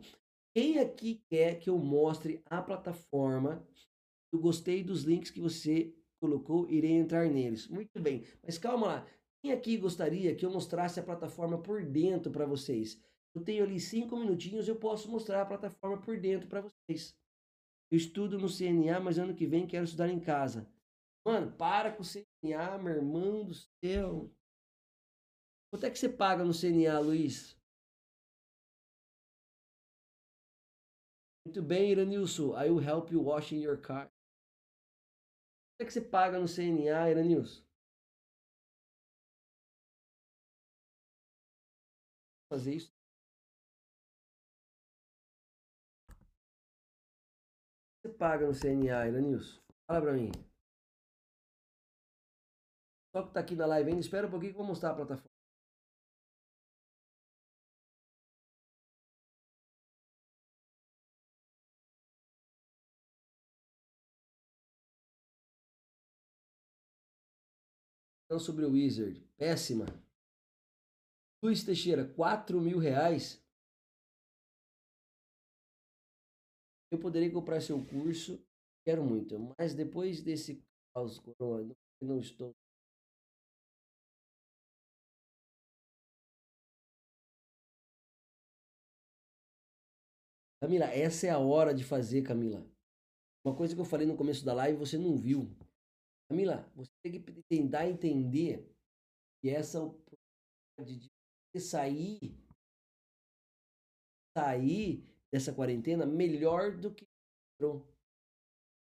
Quem 0.54 0.78
aqui 0.78 1.20
quer 1.28 1.58
que 1.58 1.68
eu 1.68 1.78
mostre 1.78 2.40
a 2.46 2.62
plataforma? 2.62 3.66
Eu 4.32 4.38
gostei 4.38 4.84
dos 4.84 5.02
links 5.02 5.32
que 5.32 5.40
você 5.40 5.92
colocou, 6.24 6.66
irei 6.70 6.92
entrar 6.92 7.28
neles. 7.28 7.68
Muito 7.68 8.00
bem, 8.00 8.24
mas 8.42 8.56
calma 8.56 8.86
lá. 8.86 9.06
Quem 9.42 9.52
aqui 9.52 9.76
gostaria 9.76 10.34
que 10.34 10.46
eu 10.46 10.50
mostrasse 10.50 10.98
a 10.98 11.02
plataforma 11.02 11.60
por 11.60 11.84
dentro 11.84 12.32
para 12.32 12.46
vocês? 12.46 12.98
Eu 13.34 13.44
tenho 13.44 13.62
ali 13.62 13.78
cinco 13.78 14.16
minutinhos, 14.16 14.66
eu 14.66 14.76
posso 14.76 15.10
mostrar 15.10 15.42
a 15.42 15.46
plataforma 15.46 16.00
por 16.00 16.18
dentro 16.18 16.48
para 16.48 16.62
vocês. 16.62 17.14
Eu 17.90 17.98
estudo 17.98 18.38
no 18.38 18.48
CNA, 18.48 19.00
mas 19.00 19.18
ano 19.18 19.34
que 19.34 19.46
vem 19.46 19.66
quero 19.66 19.84
estudar 19.84 20.08
em 20.08 20.18
casa. 20.18 20.66
Mano, 21.26 21.52
para 21.52 21.92
com 21.92 22.02
o 22.02 22.06
CNA, 22.06 22.78
meu 22.78 22.94
irmão 22.94 23.44
do 23.44 23.54
céu. 23.84 24.30
Quanto 25.70 25.84
é 25.84 25.90
que 25.90 25.98
você 25.98 26.08
paga 26.08 26.42
no 26.42 26.54
CNA, 26.54 26.98
Luiz? 27.00 27.54
Muito 31.44 31.62
bem, 31.62 31.90
Iranilson. 31.90 32.56
I 32.56 32.70
will 32.70 32.82
help 32.82 33.12
you 33.12 33.20
washing 33.20 33.60
your 33.60 33.76
car. 33.76 34.13
É 35.78 35.84
que 35.84 35.92
você 35.92 36.00
paga 36.00 36.38
no 36.38 36.46
CNA, 36.48 37.10
Iranilson? 37.10 37.62
Fazer 42.48 42.74
isso. 42.74 42.92
Você 48.00 48.08
paga 48.12 48.46
no 48.46 48.54
CNA, 48.54 49.08
Iranilson? 49.08 49.60
Fala 49.86 50.00
pra 50.02 50.12
mim. 50.12 50.30
Só 53.12 53.22
que 53.22 53.32
tá 53.32 53.40
aqui 53.40 53.56
na 53.56 53.66
live 53.66 53.90
ainda, 53.90 54.00
espera 54.00 54.26
um 54.26 54.30
pouquinho 54.30 54.52
que 54.52 54.58
eu 54.58 54.62
vou 54.62 54.68
mostrar 54.68 54.90
a 54.90 54.94
plataforma. 54.94 55.33
Então, 68.34 68.44
sobre 68.44 68.64
o 68.64 68.72
Wizard, 68.72 69.20
péssima. 69.36 69.86
Luiz 71.40 71.62
Teixeira, 71.62 72.04
4 72.04 72.60
mil 72.60 72.78
reais. 72.78 73.40
Eu 76.90 76.98
poderia 76.98 77.30
comprar 77.30 77.60
seu 77.60 77.78
curso, 77.86 78.44
quero 78.84 79.04
muito, 79.04 79.38
mas 79.56 79.72
depois 79.72 80.20
desse 80.20 80.60
caos 80.92 81.20
corona, 81.20 81.76
não 82.02 82.18
estou 82.18 82.52
Camila, 90.60 90.86
essa 90.86 91.28
é 91.28 91.30
a 91.30 91.38
hora 91.38 91.72
de 91.72 91.84
fazer, 91.84 92.22
Camila. 92.22 92.68
Uma 93.44 93.54
coisa 93.54 93.76
que 93.76 93.80
eu 93.80 93.84
falei 93.84 94.08
no 94.08 94.16
começo 94.16 94.44
da 94.44 94.54
live, 94.54 94.76
você 94.76 94.98
não 94.98 95.16
viu. 95.16 95.56
Camila, 96.28 96.70
você 96.74 96.90
tem 97.02 97.12
que 97.12 97.42
tentar 97.48 97.88
entender 97.88 98.68
que 99.40 99.50
essa 99.50 99.82
oportunidade 99.82 101.10
de 101.54 101.60
sair, 101.60 102.36
sair 104.36 105.04
dessa 105.32 105.52
quarentena 105.54 106.06
melhor 106.06 106.76
do 106.76 106.92
que 106.94 107.06
entrou. 107.54 107.86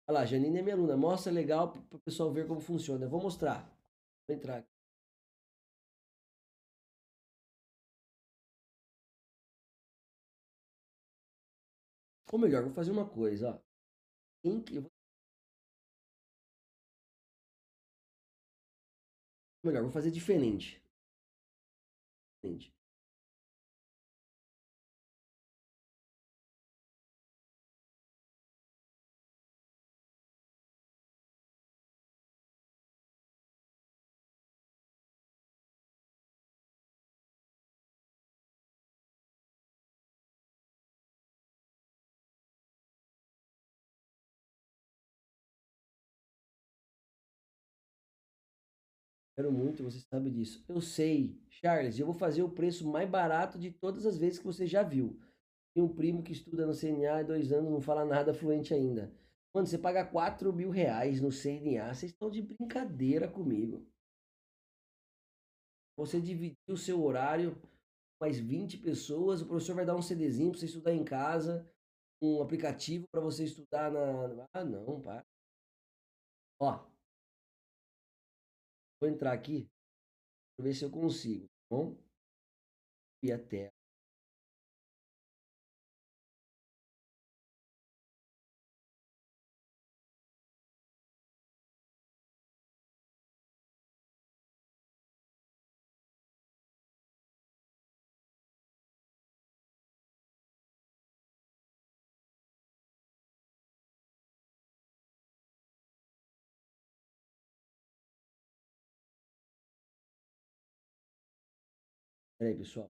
Olha 0.09 0.21
lá, 0.21 0.27
Janine 0.27 0.59
é 0.59 0.63
minha 0.63 0.75
aluna. 0.75 0.97
Mostra 0.97 1.33
legal 1.33 1.73
para 1.73 1.97
o 1.97 2.01
pessoal 2.01 2.33
ver 2.33 2.47
como 2.47 2.61
funciona. 2.61 3.05
Eu 3.05 3.11
vou 3.11 3.23
mostrar. 3.23 3.65
Vou 4.29 4.37
entrar 4.37 4.59
aqui. 4.59 4.69
Ou 12.33 12.39
melhor, 12.39 12.65
vou 12.65 12.73
fazer 12.75 12.91
uma 12.91 13.09
coisa, 13.09 13.51
ó. 13.51 13.61
Eu 14.45 14.83
vou... 14.83 14.94
Melhor, 19.65 19.83
vou 19.83 19.91
fazer 19.91 20.11
diferente. 20.11 20.81
diferente. 22.43 22.74
Quero 49.37 49.51
muito, 49.51 49.83
você 49.83 49.99
sabe 49.99 50.31
disso. 50.31 50.65
Eu 50.69 50.81
sei, 50.81 51.37
Charles, 51.51 51.99
eu 51.99 52.07
vou 52.07 52.15
fazer 52.15 52.43
o 52.43 52.51
preço 52.51 52.89
mais 52.89 53.09
barato 53.09 53.59
de 53.59 53.71
todas 53.71 54.07
as 54.07 54.17
vezes 54.17 54.39
que 54.39 54.45
você 54.45 54.67
já 54.67 54.83
viu. 54.83 55.19
Tem 55.75 55.83
um 55.83 55.93
primo 55.93 56.23
que 56.23 56.33
estuda 56.33 56.65
no 56.65 56.73
CNA 56.73 57.19
há 57.19 57.23
dois 57.25 57.53
anos, 57.53 57.71
não 57.71 57.81
fala 57.81 58.05
nada 58.05 58.33
fluente 58.33 58.73
ainda. 58.73 59.13
Mano, 59.53 59.67
você 59.67 59.77
paga 59.77 60.05
4 60.05 60.53
mil 60.53 60.71
reais 60.71 61.21
no 61.21 61.31
CNA, 61.31 61.93
vocês 61.93 62.13
estão 62.13 62.31
de 62.31 62.43
brincadeira 62.43 63.29
comigo. 63.29 63.85
Você 65.97 66.21
dividir 66.21 66.59
o 66.69 66.77
seu 66.77 67.03
horário 67.03 67.57
com 67.57 67.69
mais 68.21 68.39
20 68.39 68.79
pessoas, 68.79 69.43
o 69.43 69.47
professor 69.47 69.75
vai 69.75 69.85
dar 69.85 69.97
um 69.97 70.03
CDzinho 70.03 70.51
para 70.51 70.61
você 70.61 70.67
estudar 70.67 70.93
em 70.93 71.05
casa, 71.05 71.69
um 72.23 72.41
aplicativo 72.41 73.07
para 73.11 73.21
você 73.21 73.45
estudar 73.45 73.91
na. 73.91 74.49
Ah, 74.53 74.65
não, 74.65 75.01
pá. 75.01 75.25
Ó, 76.61 76.85
Vou 79.05 79.13
entrar 79.13 79.35
aqui 79.35 79.69
para 80.57 80.65
ver 80.65 80.73
se 80.73 80.83
eu 80.83 80.91
consigo, 80.91 81.45
tá 81.45 81.77
bom? 81.77 81.95
E 83.23 83.31
a 83.31 83.39
pessoal. 112.53 112.91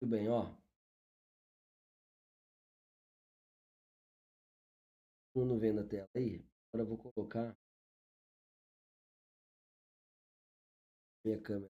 Tudo 0.00 0.10
bem, 0.10 0.28
ó. 0.28 0.46
Todo 5.32 5.46
mundo 5.46 5.60
vendo 5.60 5.80
a 5.80 5.84
tela 5.84 6.08
aí? 6.14 6.44
Agora 6.72 6.82
eu 6.82 6.86
vou 6.96 6.98
colocar 6.98 7.56
minha 11.24 11.40
câmera. 11.40 11.77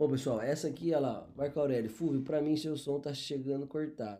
Bom, 0.00 0.08
pessoal, 0.08 0.40
essa 0.40 0.66
aqui, 0.66 0.94
olha 0.94 1.00
lá, 1.00 1.30
Marco 1.36 1.60
Aurélio, 1.60 1.90
Fulvio, 1.90 2.22
para 2.22 2.40
mim 2.40 2.56
seu 2.56 2.74
som 2.74 2.98
tá 2.98 3.12
chegando 3.12 3.66
cortado. 3.66 4.18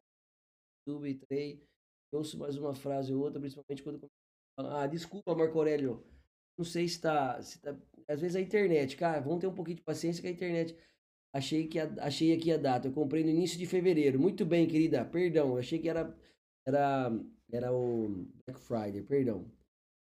YouTube, 0.87 1.15
trei, 1.27 1.65
ouço 2.13 2.39
mais 2.39 2.55
uma 2.59 2.75
frase 2.75 3.15
ou 3.15 3.23
outra, 3.23 3.41
principalmente 3.41 3.83
quando... 3.83 4.07
Ah, 4.59 4.87
desculpa, 4.87 5.35
Marco 5.35 5.57
Aurélio, 5.57 6.05
não 6.59 6.67
sei 6.67 6.87
se 6.87 7.01
tá, 7.01 7.41
se 7.41 7.63
tá... 7.63 7.75
Às 8.07 8.21
vezes 8.21 8.37
a 8.37 8.43
internet, 8.43 8.95
cara, 8.95 9.21
vamos 9.21 9.41
ter 9.41 9.47
um 9.47 9.55
pouquinho 9.55 9.79
de 9.79 9.83
paciência 9.83 10.21
com 10.21 10.29
a 10.29 10.33
internet. 10.33 10.77
Achei, 11.35 11.67
que 11.67 11.79
a... 11.79 11.87
achei 12.05 12.35
aqui 12.35 12.53
a 12.53 12.59
data, 12.59 12.89
eu 12.89 12.93
comprei 12.93 13.25
no 13.25 13.31
início 13.31 13.59
de 13.59 13.65
fevereiro. 13.65 14.21
Muito 14.21 14.45
bem, 14.45 14.69
querida, 14.69 15.03
perdão, 15.07 15.57
achei 15.57 15.79
que 15.79 15.89
era, 15.89 16.15
era, 16.69 17.11
era 17.51 17.73
o 17.73 18.27
Black 18.47 18.61
Friday, 18.61 19.03
perdão. 19.03 19.51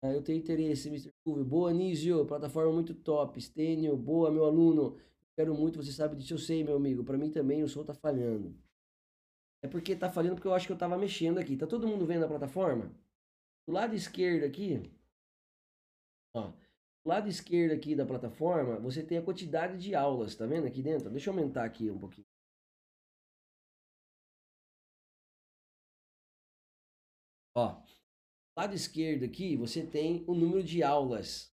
Ah, 0.03 0.11
eu 0.11 0.21
tenho 0.21 0.39
interesse, 0.39 0.89
Mr. 0.89 1.11
Fulvio. 1.23 1.45
Boa, 1.45 1.71
Nísio, 1.71 2.25
plataforma 2.25 2.73
muito 2.73 2.93
top. 2.93 3.39
Stênio, 3.39 3.95
boa, 3.95 4.29
meu 4.29 4.43
aluno. 4.43 4.99
Quero 5.41 5.55
muito, 5.55 5.81
você 5.81 5.91
sabe 5.91 6.15
disso, 6.15 6.35
eu 6.35 6.37
sei, 6.37 6.63
meu 6.63 6.75
amigo. 6.75 7.03
Para 7.03 7.17
mim 7.17 7.31
também 7.31 7.63
o 7.63 7.67
som 7.67 7.83
tá 7.83 7.95
falhando. 7.95 8.55
É 9.63 9.67
porque 9.67 9.95
tá 9.95 10.07
falhando 10.07 10.35
porque 10.35 10.47
eu 10.47 10.53
acho 10.53 10.67
que 10.67 10.71
eu 10.71 10.77
tava 10.77 10.99
mexendo 10.99 11.39
aqui. 11.39 11.57
Tá 11.57 11.65
todo 11.65 11.87
mundo 11.87 12.05
vendo 12.05 12.25
a 12.25 12.27
plataforma? 12.27 12.93
Do 13.65 13.73
lado 13.73 13.95
esquerdo 13.95 14.43
aqui, 14.43 14.83
ó, 16.35 16.49
do 16.49 17.07
lado 17.07 17.27
esquerdo 17.27 17.71
aqui 17.71 17.95
da 17.95 18.05
plataforma, 18.05 18.79
você 18.79 19.03
tem 19.03 19.17
a 19.17 19.23
quantidade 19.23 19.79
de 19.79 19.95
aulas, 19.95 20.35
tá 20.35 20.45
vendo 20.45 20.67
aqui 20.67 20.83
dentro? 20.83 21.09
Deixa 21.09 21.31
eu 21.31 21.33
aumentar 21.33 21.65
aqui 21.65 21.89
um 21.89 21.97
pouquinho. 21.97 22.27
Ó, 27.55 27.81
lado 28.55 28.75
esquerdo 28.75 29.25
aqui, 29.25 29.57
você 29.57 29.83
tem 29.83 30.23
o 30.27 30.35
número 30.35 30.63
de 30.63 30.83
aulas. 30.83 31.51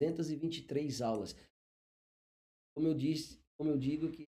223 0.00 1.02
aulas. 1.02 1.34
Como 2.78 2.86
eu 2.86 2.94
disse, 2.94 3.42
como 3.56 3.70
eu 3.70 3.76
digo 3.76 4.08
que 4.12 4.22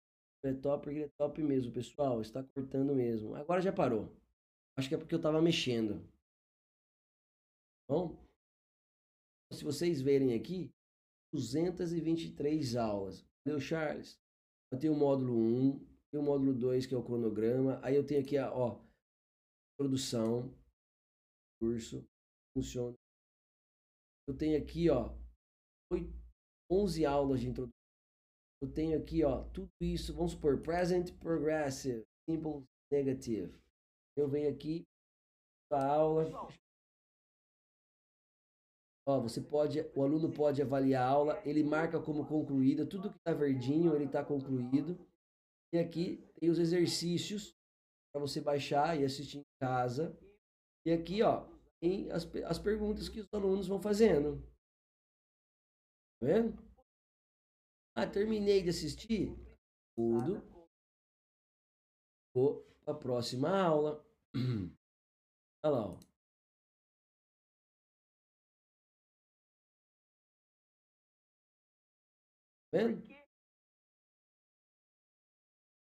é 0.42 0.54
top 0.54 0.84
porque 0.84 1.00
é 1.00 1.08
top 1.18 1.42
mesmo, 1.42 1.70
pessoal. 1.70 2.22
Está 2.22 2.42
cortando 2.42 2.94
mesmo. 2.94 3.34
Agora 3.34 3.60
já 3.60 3.70
parou. 3.70 4.10
Acho 4.74 4.88
que 4.88 4.94
é 4.94 4.98
porque 4.98 5.14
eu 5.14 5.18
estava 5.18 5.42
mexendo. 5.42 6.02
Bom, 7.86 8.16
se 9.52 9.62
vocês 9.62 10.00
verem 10.00 10.32
aqui, 10.32 10.70
223 11.34 12.74
aulas. 12.76 13.22
Entendeu, 13.42 13.60
Charles? 13.60 14.18
Eu 14.72 14.78
tenho 14.78 14.94
o 14.94 14.96
módulo 14.96 15.34
1, 15.34 15.86
tenho 16.10 16.22
o 16.22 16.26
módulo 16.26 16.54
2, 16.54 16.86
que 16.86 16.94
é 16.94 16.96
o 16.96 17.04
cronograma. 17.04 17.78
Aí 17.84 17.96
eu 17.96 18.06
tenho 18.06 18.22
aqui 18.22 18.38
a, 18.38 18.50
ó, 18.50 18.80
produção, 19.78 20.50
curso, 21.60 22.02
funciona. 22.56 22.96
Eu 24.26 24.34
tenho 24.34 24.56
aqui, 24.56 24.88
ó, 24.88 25.14
11 26.70 27.04
aulas 27.04 27.40
de 27.40 27.48
introdução 27.48 27.77
eu 28.60 28.72
tenho 28.72 28.98
aqui, 28.98 29.24
ó, 29.24 29.44
tudo 29.44 29.70
isso, 29.80 30.12
vamos 30.12 30.32
supor, 30.32 30.60
present 30.60 31.12
progressive, 31.18 32.04
simple 32.28 32.64
negative. 32.90 33.54
Eu 34.16 34.28
venho 34.28 34.50
aqui 34.50 34.84
a 35.70 35.86
aula. 35.86 36.48
Ó, 39.06 39.20
você 39.20 39.40
pode, 39.40 39.80
o 39.94 40.02
aluno 40.02 40.30
pode 40.30 40.60
avaliar 40.60 41.02
a 41.02 41.10
aula, 41.10 41.42
ele 41.48 41.62
marca 41.62 42.00
como 42.00 42.26
concluída, 42.26 42.84
tudo 42.84 43.10
que 43.10 43.16
está 43.16 43.32
verdinho, 43.32 43.94
ele 43.94 44.04
está 44.04 44.24
concluído. 44.24 44.98
E 45.72 45.78
aqui 45.78 46.16
tem 46.40 46.50
os 46.50 46.58
exercícios 46.58 47.54
para 48.12 48.20
você 48.20 48.40
baixar 48.40 48.98
e 48.98 49.04
assistir 49.04 49.38
em 49.38 49.44
casa. 49.60 50.18
E 50.84 50.90
aqui, 50.90 51.22
ó, 51.22 51.46
tem 51.80 52.10
as, 52.10 52.24
as 52.44 52.58
perguntas 52.58 53.08
que 53.08 53.20
os 53.20 53.28
alunos 53.32 53.68
vão 53.68 53.80
fazendo. 53.80 54.42
Tá 56.20 56.26
vendo? 56.26 56.67
Ah, 58.00 58.06
terminei 58.06 58.62
de 58.62 58.70
assistir 58.70 59.36
tudo. 59.96 60.40
Vou 62.32 62.62
para 62.84 62.94
a 62.94 62.96
próxima 62.96 63.50
aula. 63.50 64.06
Olha 65.64 65.74
lá, 65.74 65.86
ó. 65.88 65.98
vendo? 72.70 73.02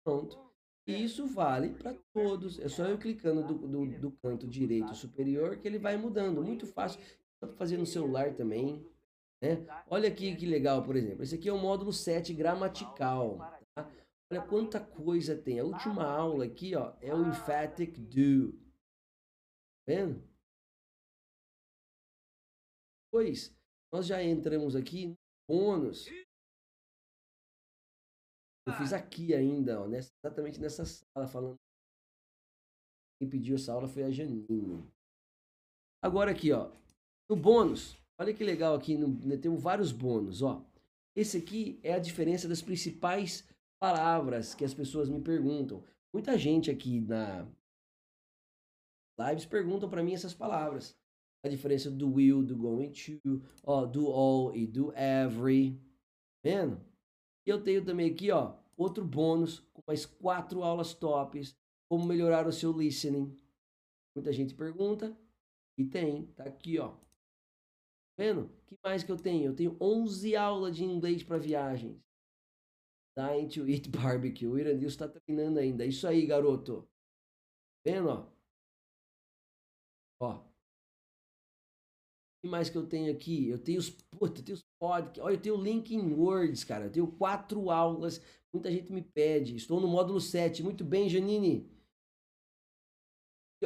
Pronto. 0.04 0.38
E 0.86 1.02
isso 1.02 1.26
vale 1.26 1.70
para 1.70 1.92
todos. 2.12 2.60
É 2.60 2.68
só 2.68 2.84
eu 2.84 2.98
clicando 2.98 3.42
do, 3.42 3.66
do, 3.66 3.98
do, 3.98 4.12
canto 4.12 4.46
direito 4.46 4.94
superior 4.94 5.58
que 5.58 5.66
ele 5.66 5.80
vai 5.80 5.96
mudando. 5.96 6.40
Muito 6.40 6.68
fácil. 6.68 7.00
Dá 7.40 7.48
para 7.48 7.56
fazer 7.56 7.76
no 7.76 7.84
celular 7.84 8.36
também. 8.36 8.88
Né? 9.42 9.66
Olha 9.88 10.08
aqui 10.08 10.34
que 10.36 10.46
legal, 10.46 10.84
por 10.84 10.96
exemplo. 10.96 11.22
Esse 11.22 11.34
aqui 11.34 11.48
é 11.48 11.52
o 11.52 11.58
módulo 11.58 11.92
7 11.92 12.32
gramatical. 12.32 13.38
Tá? 13.74 13.90
Olha 14.30 14.46
quanta 14.46 14.84
coisa 14.84 15.36
tem. 15.36 15.60
A 15.60 15.64
última 15.64 16.04
aula 16.04 16.44
aqui 16.44 16.74
ó, 16.74 16.94
é 17.00 17.14
o 17.14 17.28
emphatic 17.28 17.98
do. 17.98 18.52
Tá 18.52 18.58
vendo? 19.86 20.36
Pois, 23.12 23.56
nós 23.92 24.06
já 24.06 24.22
entramos 24.22 24.74
aqui 24.74 25.08
no 25.08 25.16
bônus. 25.48 26.06
Eu 28.66 28.72
fiz 28.72 28.92
aqui 28.92 29.32
ainda, 29.32 29.80
ó, 29.80 29.86
nessa, 29.86 30.10
exatamente 30.24 30.60
nessa 30.60 30.84
sala, 30.84 31.28
falando. 31.28 31.56
Quem 33.18 33.30
pediu 33.30 33.54
essa 33.54 33.72
aula 33.72 33.88
foi 33.88 34.02
a 34.02 34.10
Janine. 34.10 34.92
Agora 36.02 36.32
aqui, 36.32 36.52
ó. 36.52 36.72
No 37.30 37.36
bônus. 37.36 37.96
Olha 38.18 38.32
que 38.32 38.44
legal 38.44 38.74
aqui. 38.74 38.96
No, 38.96 39.08
né, 39.08 39.36
tem 39.36 39.54
vários 39.56 39.92
bônus, 39.92 40.42
ó. 40.42 40.64
Esse 41.14 41.38
aqui 41.38 41.78
é 41.82 41.94
a 41.94 41.98
diferença 41.98 42.48
das 42.48 42.62
principais 42.62 43.46
palavras 43.78 44.54
que 44.54 44.64
as 44.64 44.74
pessoas 44.74 45.08
me 45.08 45.20
perguntam. 45.20 45.82
Muita 46.12 46.36
gente 46.38 46.70
aqui 46.70 47.00
na 47.00 47.46
lives 49.18 49.46
perguntam 49.46 49.88
para 49.88 50.02
mim 50.02 50.14
essas 50.14 50.34
palavras. 50.34 50.96
A 51.42 51.48
diferença 51.48 51.90
do 51.90 52.12
will, 52.12 52.42
do 52.42 52.56
going 52.56 52.90
to, 52.90 53.42
ó, 53.62 53.86
do 53.86 54.08
all 54.08 54.54
e 54.54 54.66
do 54.66 54.92
every. 54.96 55.80
Vendo? 56.42 56.80
E 57.46 57.50
eu 57.50 57.62
tenho 57.62 57.84
também 57.84 58.10
aqui, 58.10 58.30
ó, 58.30 58.56
outro 58.76 59.04
bônus 59.04 59.60
com 59.72 59.82
mais 59.86 60.04
quatro 60.04 60.62
aulas 60.62 60.92
tops, 60.92 61.56
como 61.88 62.04
melhorar 62.04 62.46
o 62.46 62.52
seu 62.52 62.72
listening. 62.72 63.34
Muita 64.14 64.32
gente 64.32 64.54
pergunta 64.54 65.16
e 65.78 65.84
tem, 65.84 66.26
tá 66.34 66.44
aqui, 66.44 66.78
ó. 66.78 66.94
Tá 68.16 68.24
vendo? 68.24 68.48
que 68.66 68.76
mais 68.82 69.04
que 69.04 69.12
eu 69.12 69.16
tenho? 69.16 69.50
Eu 69.50 69.54
tenho 69.56 69.76
11 69.80 70.34
aulas 70.34 70.74
de 70.74 70.84
inglês 70.84 71.22
para 71.22 71.38
viagens. 71.38 72.00
Dying 73.16 73.48
to 73.52 73.68
eat 73.68 73.88
barbecue. 73.90 74.46
O 74.46 74.58
Irandil 74.58 74.88
está 74.88 75.08
treinando 75.08 75.58
ainda. 75.58 75.84
Isso 75.84 76.06
aí, 76.06 76.26
garoto. 76.26 76.82
Tá 77.84 77.92
vendo, 77.92 78.08
ó? 78.08 78.26
Ó, 80.18 80.42
que 82.42 82.48
mais 82.48 82.70
que 82.70 82.76
eu 82.78 82.86
tenho 82.86 83.12
aqui? 83.12 83.48
Eu 83.48 83.58
tenho 83.58 83.78
os, 83.78 83.90
puta, 83.90 84.40
eu 84.40 84.44
tenho 84.44 84.56
os 84.56 84.64
podcasts. 84.78 85.22
Olha, 85.22 85.34
eu 85.34 85.40
tenho 85.40 85.56
o 85.58 85.62
LinkedIn 85.62 86.12
Words, 86.14 86.64
cara. 86.64 86.86
Eu 86.86 86.92
tenho 86.92 87.06
quatro 87.12 87.70
aulas. 87.70 88.20
Muita 88.52 88.70
gente 88.70 88.92
me 88.92 89.02
pede. 89.02 89.56
Estou 89.56 89.80
no 89.80 89.88
módulo 89.88 90.20
7. 90.20 90.62
Muito 90.62 90.84
bem, 90.84 91.08
Janine. 91.08 91.70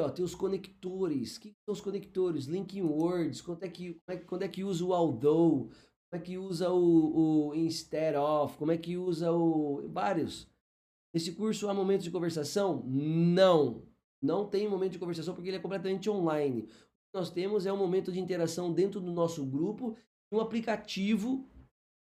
Ó, 0.00 0.08
tem 0.10 0.24
os 0.24 0.34
conectores. 0.34 1.36
O 1.36 1.40
que 1.40 1.54
são 1.64 1.72
os 1.72 1.80
conectores? 1.80 2.46
LinkedIn 2.46 2.82
Words. 2.82 3.40
Quando 3.40 3.62
é 3.64 3.68
que, 3.68 3.94
como 3.94 4.18
é, 4.18 4.22
quando 4.22 4.42
é 4.42 4.48
que 4.48 4.64
usa 4.64 4.84
o 4.84 4.92
although? 4.92 5.70
Como 6.10 6.12
é 6.12 6.18
que 6.18 6.38
usa 6.38 6.70
o, 6.70 7.48
o 7.48 7.54
instead 7.54 8.16
of? 8.16 8.56
Como 8.56 8.72
é 8.72 8.76
que 8.76 8.96
usa 8.96 9.32
o... 9.32 9.88
Vários. 9.88 10.48
Nesse 11.14 11.32
curso 11.32 11.68
há 11.68 11.74
momentos 11.74 12.04
de 12.04 12.10
conversação? 12.10 12.82
Não. 12.86 13.82
Não 14.22 14.46
tem 14.46 14.68
momento 14.68 14.92
de 14.92 14.98
conversação 14.98 15.34
porque 15.34 15.48
ele 15.48 15.56
é 15.56 15.60
completamente 15.60 16.10
online 16.10 16.68
nós 17.12 17.30
temos 17.30 17.66
é 17.66 17.72
um 17.72 17.76
momento 17.76 18.12
de 18.12 18.20
interação 18.20 18.72
dentro 18.72 19.00
do 19.00 19.12
nosso 19.12 19.44
grupo, 19.44 19.96
um 20.32 20.40
aplicativo. 20.40 21.48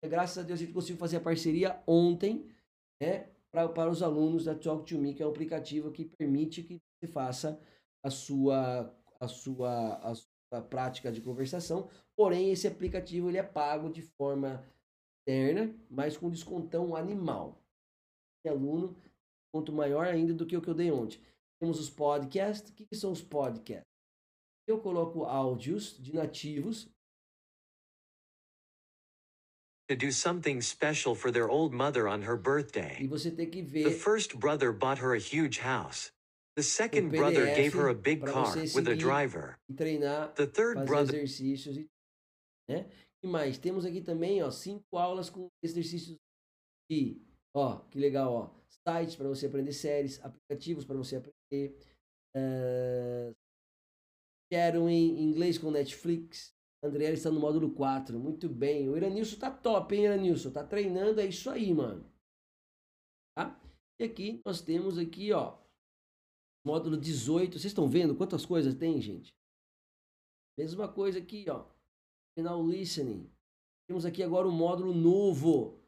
Graças 0.04 0.38
a 0.38 0.42
Deus 0.42 0.60
a 0.60 0.64
gente 0.64 0.74
conseguiu 0.74 0.98
fazer 0.98 1.16
a 1.16 1.20
parceria 1.20 1.82
ontem, 1.86 2.46
né, 3.00 3.28
para 3.50 3.90
os 3.90 4.02
alunos 4.02 4.44
da 4.44 4.54
Talk 4.54 4.84
to 4.84 4.98
Me, 4.98 5.14
que 5.14 5.22
é 5.22 5.26
um 5.26 5.30
aplicativo 5.30 5.90
que 5.90 6.04
permite 6.04 6.62
que 6.62 6.78
você 7.00 7.10
faça 7.10 7.60
a 8.03 8.11
sua 8.11 8.95
a 9.20 9.29
sua 9.29 9.95
a 9.97 10.15
sua 10.15 10.62
prática 10.69 11.11
de 11.11 11.20
conversação. 11.20 11.89
Porém, 12.16 12.51
esse 12.51 12.66
aplicativo 12.66 13.29
ele 13.29 13.39
é 13.39 13.43
pago 13.43 13.91
de 13.91 14.03
forma 14.03 14.62
externa, 15.27 15.74
mas 15.89 16.16
com 16.16 16.31
descontão 16.31 16.95
animal. 16.95 17.59
E 18.45 18.49
aluno, 18.49 18.97
ponto 19.53 19.73
maior 19.73 20.07
ainda 20.07 20.35
do 20.35 20.47
que 20.47 20.57
o 20.57 20.61
que 20.61 20.69
eu 20.69 20.74
dei 20.74 20.91
ontem. 20.91 21.20
Temos 21.61 21.79
os 21.79 21.89
podcasts. 21.89 22.70
O 22.70 22.74
que 22.74 22.97
são 22.97 23.12
os 23.12 23.23
podcasts? 23.23 23.87
Eu 24.66 24.81
coloco 24.81 25.24
áudios 25.24 25.97
de 25.99 26.15
nativos. 26.15 26.89
To 29.89 29.97
do 29.97 30.12
something 30.12 30.61
special 30.61 31.15
for 31.15 31.31
their 31.31 31.49
old 31.49 31.74
mother 31.74 32.07
on 32.07 32.23
her 32.23 32.37
birthday. 32.37 32.99
E 33.01 33.07
você 33.07 33.31
tem 33.31 33.51
que 33.51 33.62
ver. 33.62 33.85
The 33.85 33.91
first 33.91 34.37
brother 34.37 34.73
bought 34.73 35.01
her 35.01 35.12
a 35.12 35.19
huge 35.19 35.61
house. 35.61 36.12
The 36.57 36.62
second 36.62 37.11
brother 37.11 37.47
gave 37.55 37.73
her 37.74 37.89
a 37.89 37.95
big 37.95 38.24
car 38.24 38.55
with 38.57 38.89
a 38.89 38.95
driver. 38.95 39.59
E 39.69 39.74
treinar, 39.74 40.35
the 40.35 40.47
third 40.47 40.85
brother 40.85 41.15
exercícios 41.15 41.77
e, 41.79 41.89
né? 42.69 42.91
E 43.23 43.27
mais, 43.27 43.57
temos 43.57 43.85
aqui 43.85 44.03
também, 44.03 44.43
ó, 44.43 44.51
cinco 44.51 44.99
aulas 44.99 45.31
com 45.31 45.49
exercícios 45.62 46.19
de, 46.91 47.23
ó, 47.55 47.79
que 47.91 47.99
legal, 47.99 48.33
ó, 48.33 48.51
sites 48.87 49.16
para 49.16 49.29
você 49.29 49.47
aprender 49.47 49.73
séries, 49.73 50.23
aplicativos 50.23 50.85
para 50.85 50.97
você 50.97 51.16
aprender, 51.16 51.79
uh, 52.37 53.35
Quero 54.53 54.87
em 54.87 55.19
inglês 55.19 55.57
com 55.57 55.70
Netflix. 55.70 56.55
André 56.85 57.11
está 57.11 57.31
no 57.31 57.41
módulo 57.41 57.70
4. 57.70 58.19
Muito 58.20 58.51
bem. 58.51 58.87
O 58.87 58.95
Iranilson 58.95 59.39
tá 59.39 59.51
top, 59.51 59.95
hein, 59.95 60.05
Iranilson? 60.05 60.51
Tá 60.51 60.62
treinando, 60.62 61.19
é 61.23 61.24
isso 61.24 61.49
aí, 61.49 61.73
mano. 61.73 62.05
Tá? 63.35 63.59
E 63.99 64.05
aqui 64.05 64.43
nós 64.45 64.61
temos 64.61 64.99
aqui, 64.99 65.33
ó, 65.33 65.57
módulo 66.64 66.97
18. 66.97 67.52
Vocês 67.52 67.66
estão 67.66 67.89
vendo 67.89 68.14
quantas 68.14 68.47
coisas 68.47 68.74
tem, 68.74 69.01
gente? 69.01 69.34
Mesma 70.59 70.89
coisa 70.89 71.18
aqui, 71.18 71.44
ó. 71.48 71.64
Final 72.36 72.66
listening. 72.66 73.30
Temos 73.86 74.05
aqui 74.05 74.22
agora 74.22 74.48
um 74.48 74.52
módulo 74.52 74.94
novo. 74.94 75.78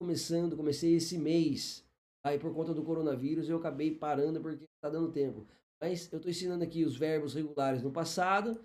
Começando, 0.00 0.56
comecei 0.56 0.94
esse 0.94 1.18
mês. 1.18 1.84
Aí 2.24 2.38
por 2.38 2.54
conta 2.54 2.72
do 2.72 2.82
coronavírus 2.82 3.48
eu 3.48 3.58
acabei 3.58 3.94
parando 3.94 4.40
porque 4.40 4.64
tá 4.80 4.88
dando 4.88 5.12
tempo. 5.12 5.46
Mas 5.80 6.10
eu 6.12 6.16
estou 6.16 6.30
ensinando 6.30 6.64
aqui 6.64 6.84
os 6.84 6.96
verbos 6.96 7.34
regulares 7.34 7.82
no 7.82 7.92
passado 7.92 8.58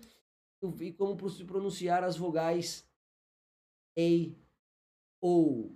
e 0.80 0.92
como 0.92 1.16
pronunciar 1.46 2.04
as 2.04 2.16
vogais 2.16 2.88
a, 3.98 4.02
ou. 5.20 5.70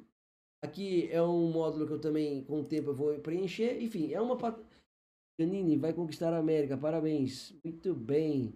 Aqui 0.63 1.11
é 1.11 1.23
um 1.23 1.51
módulo 1.51 1.87
que 1.87 1.93
eu 1.93 2.01
também, 2.01 2.43
com 2.45 2.61
o 2.61 2.65
tempo, 2.65 2.91
eu 2.91 2.95
vou 2.95 3.19
preencher. 3.21 3.83
Enfim, 3.83 4.13
é 4.13 4.21
uma. 4.21 4.37
Janine 5.39 5.77
vai 5.77 5.93
conquistar 5.93 6.33
a 6.33 6.39
América, 6.39 6.77
parabéns. 6.77 7.53
Muito 7.65 7.95
bem. 7.95 8.55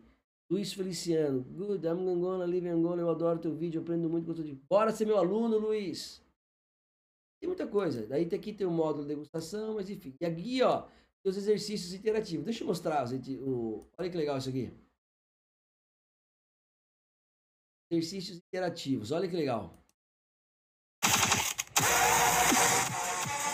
Luiz 0.50 0.72
Feliciano, 0.72 1.42
good, 1.42 1.86
I'm 1.86 2.20
gonna 2.20 2.46
live 2.46 2.68
Angola, 2.68 3.02
eu 3.02 3.10
adoro 3.10 3.38
teu 3.38 3.54
vídeo, 3.54 3.82
aprendo 3.82 4.08
muito 4.08 4.26
com 4.26 4.32
de. 4.32 4.54
Bora 4.54 4.90
ser 4.92 5.04
meu 5.04 5.18
aluno, 5.18 5.58
Luiz! 5.58 6.22
Tem 7.38 7.46
muita 7.46 7.66
coisa. 7.66 8.06
Daí 8.06 8.26
tem 8.26 8.38
aqui 8.38 8.52
tem 8.54 8.66
o 8.66 8.70
módulo 8.70 9.02
de 9.02 9.08
degustação, 9.08 9.74
mas 9.74 9.90
enfim. 9.90 10.16
E 10.20 10.24
aqui, 10.24 10.62
ó, 10.62 10.88
os 11.24 11.36
exercícios 11.36 11.92
interativos. 11.92 12.44
Deixa 12.46 12.62
eu 12.62 12.66
mostrar, 12.66 13.04
gente, 13.06 13.36
o... 13.38 13.86
olha 13.98 14.10
que 14.10 14.16
legal 14.16 14.38
isso 14.38 14.48
aqui. 14.48 14.72
Exercícios 17.90 18.38
interativos, 18.38 19.12
olha 19.12 19.28
que 19.28 19.36
legal. 19.36 19.76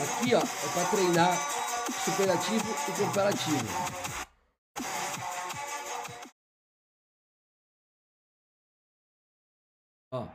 Aqui, 0.00 0.34
ó, 0.34 0.38
é 0.38 0.72
para 0.74 0.90
treinar 0.90 1.63
superativo 1.92 2.64
e 2.88 2.92
comparativo. 2.98 3.68
Ó. 10.12 10.28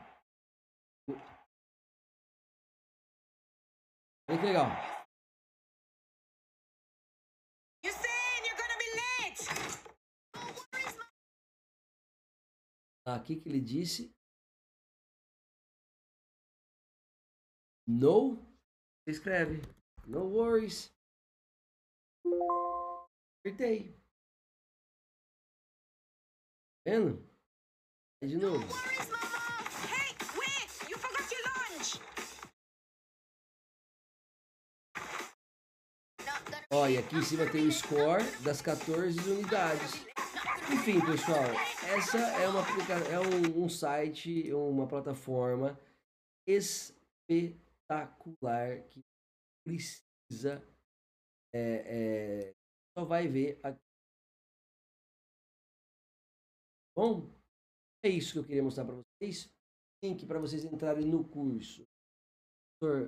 Olha 4.27 4.39
que 4.39 4.45
legal. 4.45 4.89
Aqui 13.05 13.37
que 13.37 13.49
ele 13.49 13.59
disse. 13.59 14.15
No. 17.87 18.37
Escreve. 19.07 19.61
No 20.05 20.25
worries. 20.25 20.93
Acertei. 23.45 23.95
Vendo? 26.85 27.27
De 28.23 28.37
novo. 28.37 28.65
Olha, 36.71 36.99
aqui 36.99 37.15
em 37.15 37.23
cima 37.23 37.49
tem 37.49 37.67
o 37.67 37.71
score 37.71 38.23
das 38.43 38.61
14 38.61 39.19
unidades. 39.29 40.05
Enfim, 40.71 41.01
pessoal, 41.01 41.45
essa 41.95 42.19
é 42.19 42.47
uma 42.47 42.61
é 43.11 43.19
um, 43.19 43.63
um 43.63 43.69
site, 43.69 44.53
uma 44.53 44.85
plataforma 44.87 45.79
espetacular 46.47 48.83
que 48.83 49.03
precisa 49.65 50.63
é, 51.53 52.49
é, 52.49 52.55
só 52.97 53.05
vai 53.05 53.27
ver 53.27 53.59
aqui. 53.63 53.79
Bom, 56.95 57.29
é 58.03 58.09
isso 58.09 58.33
que 58.33 58.39
eu 58.39 58.43
queria 58.43 58.63
mostrar 58.63 58.85
para 58.85 58.95
vocês. 58.95 59.49
Link 60.03 60.25
para 60.25 60.39
vocês 60.39 60.63
entrarem 60.63 61.05
no 61.05 61.23
curso. 61.27 61.85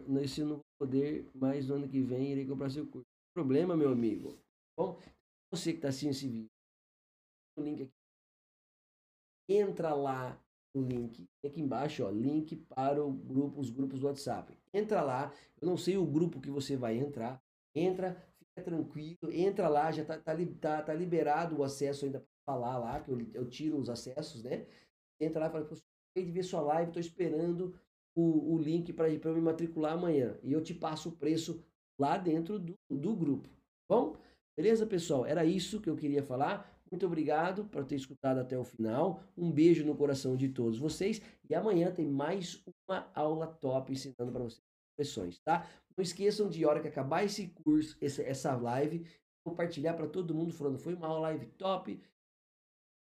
Nesse 0.07 0.41
eu 0.41 0.47
não 0.47 0.55
vou 0.55 0.65
poder, 0.79 1.29
mas 1.33 1.67
no 1.67 1.75
ano 1.75 1.89
que 1.89 2.01
vem 2.01 2.31
irei 2.31 2.45
comprar 2.45 2.69
seu 2.69 2.85
curso. 2.85 3.07
Problema, 3.33 3.77
meu 3.77 3.89
amigo. 3.89 4.37
Bom, 4.77 4.99
você 5.49 5.71
que 5.71 5.77
está 5.77 5.89
assistindo 5.89 6.11
esse 6.11 6.27
vídeo, 6.27 6.49
o 7.57 7.61
link 7.61 7.83
aqui. 7.83 7.93
Entra 9.49 9.93
lá 9.93 10.41
no 10.73 10.81
link, 10.81 11.27
aqui 11.45 11.61
embaixo, 11.61 12.03
ó, 12.03 12.09
link 12.09 12.55
para 12.55 13.03
o 13.03 13.11
grupo, 13.11 13.59
os 13.59 13.69
grupos 13.69 13.99
do 13.99 14.07
WhatsApp. 14.07 14.57
Entra 14.73 15.01
lá, 15.01 15.33
eu 15.61 15.67
não 15.67 15.77
sei 15.77 15.97
o 15.97 16.05
grupo 16.05 16.39
que 16.39 16.49
você 16.49 16.77
vai 16.77 16.97
entrar. 16.97 17.41
Entra, 17.75 18.21
fica 18.51 18.63
tranquilo, 18.63 19.31
entra 19.31 19.67
lá, 19.67 19.91
já 19.91 20.03
tá, 20.03 20.17
tá, 20.17 20.35
tá, 20.59 20.81
tá 20.81 20.93
liberado 20.93 21.57
o 21.57 21.63
acesso 21.63 22.05
ainda 22.05 22.19
para 22.19 22.53
falar 22.53 22.77
lá, 22.77 22.99
que 22.99 23.09
eu, 23.09 23.19
eu 23.33 23.49
tiro 23.49 23.77
os 23.77 23.89
acessos, 23.89 24.43
né? 24.43 24.65
Entra 25.19 25.41
lá 25.41 25.47
e 25.47 25.51
fala, 25.51 25.63
acabei 25.63 26.25
de 26.25 26.31
ver 26.31 26.43
sua 26.43 26.61
live, 26.61 26.89
estou 26.89 26.99
esperando 26.99 27.73
o, 28.15 28.55
o 28.55 28.57
link 28.57 28.91
para 28.93 29.09
eu 29.09 29.35
me 29.35 29.41
matricular 29.41 29.93
amanhã. 29.93 30.37
E 30.43 30.51
eu 30.51 30.61
te 30.61 30.73
passo 30.73 31.09
o 31.09 31.11
preço 31.13 31.63
lá 31.97 32.17
dentro 32.17 32.59
do, 32.59 32.75
do 32.89 33.15
grupo. 33.15 33.49
Bom, 33.87 34.17
beleza, 34.57 34.85
pessoal? 34.85 35.25
Era 35.25 35.45
isso 35.45 35.79
que 35.79 35.89
eu 35.89 35.95
queria 35.95 36.23
falar. 36.23 36.69
Muito 36.91 37.05
obrigado 37.05 37.65
por 37.65 37.85
ter 37.85 37.95
escutado 37.95 38.39
até 38.39 38.57
o 38.57 38.65
final. 38.65 39.23
Um 39.37 39.49
beijo 39.49 39.85
no 39.85 39.95
coração 39.95 40.35
de 40.35 40.49
todos 40.49 40.77
vocês. 40.77 41.21
E 41.49 41.55
amanhã 41.55 41.91
tem 41.91 42.07
mais 42.07 42.61
uma 42.87 43.09
aula 43.13 43.47
top 43.47 43.93
ensinando 43.93 44.31
para 44.31 44.43
vocês 44.43 44.70
expressões, 44.91 45.39
tá? 45.39 45.67
Não 45.97 46.03
esqueçam 46.03 46.49
de 46.49 46.65
hora 46.65 46.81
que 46.81 46.87
acabar 46.87 47.23
esse 47.23 47.47
curso, 47.47 47.97
essa 48.01 48.55
live, 48.55 49.05
compartilhar 49.45 49.93
para 49.93 50.07
todo 50.07 50.35
mundo 50.35 50.53
falando 50.53 50.77
foi 50.77 50.93
uma 50.93 51.11
live 51.19 51.47
top. 51.57 52.01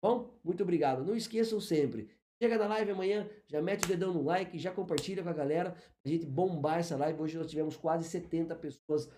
Bom, 0.02 0.38
muito 0.42 0.62
obrigado. 0.62 1.04
Não 1.04 1.14
esqueçam 1.14 1.60
sempre 1.60 2.10
Chega 2.42 2.56
na 2.56 2.68
live 2.68 2.92
amanhã, 2.92 3.28
já 3.46 3.60
mete 3.60 3.84
o 3.84 3.88
dedão 3.88 4.14
no 4.14 4.22
like, 4.22 4.58
já 4.58 4.72
compartilha 4.72 5.22
com 5.22 5.28
a 5.28 5.32
galera, 5.34 5.76
a 6.02 6.08
gente 6.08 6.24
bombar 6.24 6.78
essa 6.78 6.96
live. 6.96 7.20
Hoje 7.20 7.36
nós 7.36 7.50
tivemos 7.50 7.76
quase 7.76 8.08
70 8.08 8.56
pessoas 8.56 9.10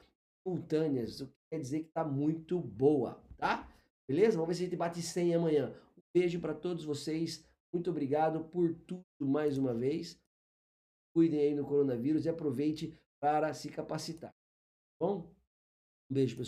simultâneas, 0.42 1.20
o 1.20 1.28
que 1.28 1.34
quer 1.48 1.60
dizer 1.60 1.84
que 1.84 1.90
tá 1.90 2.04
muito 2.04 2.58
boa, 2.58 3.22
tá? 3.38 3.72
Beleza? 4.08 4.36
Vamos 4.36 4.48
ver 4.48 4.54
se 4.54 4.62
a 4.62 4.64
gente 4.64 4.76
bate 4.76 5.00
100 5.00 5.36
amanhã. 5.36 5.72
Um 5.96 6.02
beijo 6.12 6.40
para 6.40 6.52
todos 6.52 6.84
vocês, 6.84 7.48
muito 7.72 7.90
obrigado 7.90 8.42
por 8.46 8.74
tudo 8.74 9.04
mais 9.20 9.56
uma 9.56 9.72
vez. 9.72 10.20
Cuidem 11.12 11.40
aí 11.40 11.54
no 11.54 11.64
coronavírus 11.64 12.24
e 12.24 12.28
aproveite 12.28 12.98
para 13.20 13.52
se 13.54 13.68
capacitar. 13.68 14.30
Tá 14.32 15.06
bom? 15.06 15.34
Um 16.10 16.14
beijo, 16.14 16.36
pessoal. 16.36 16.40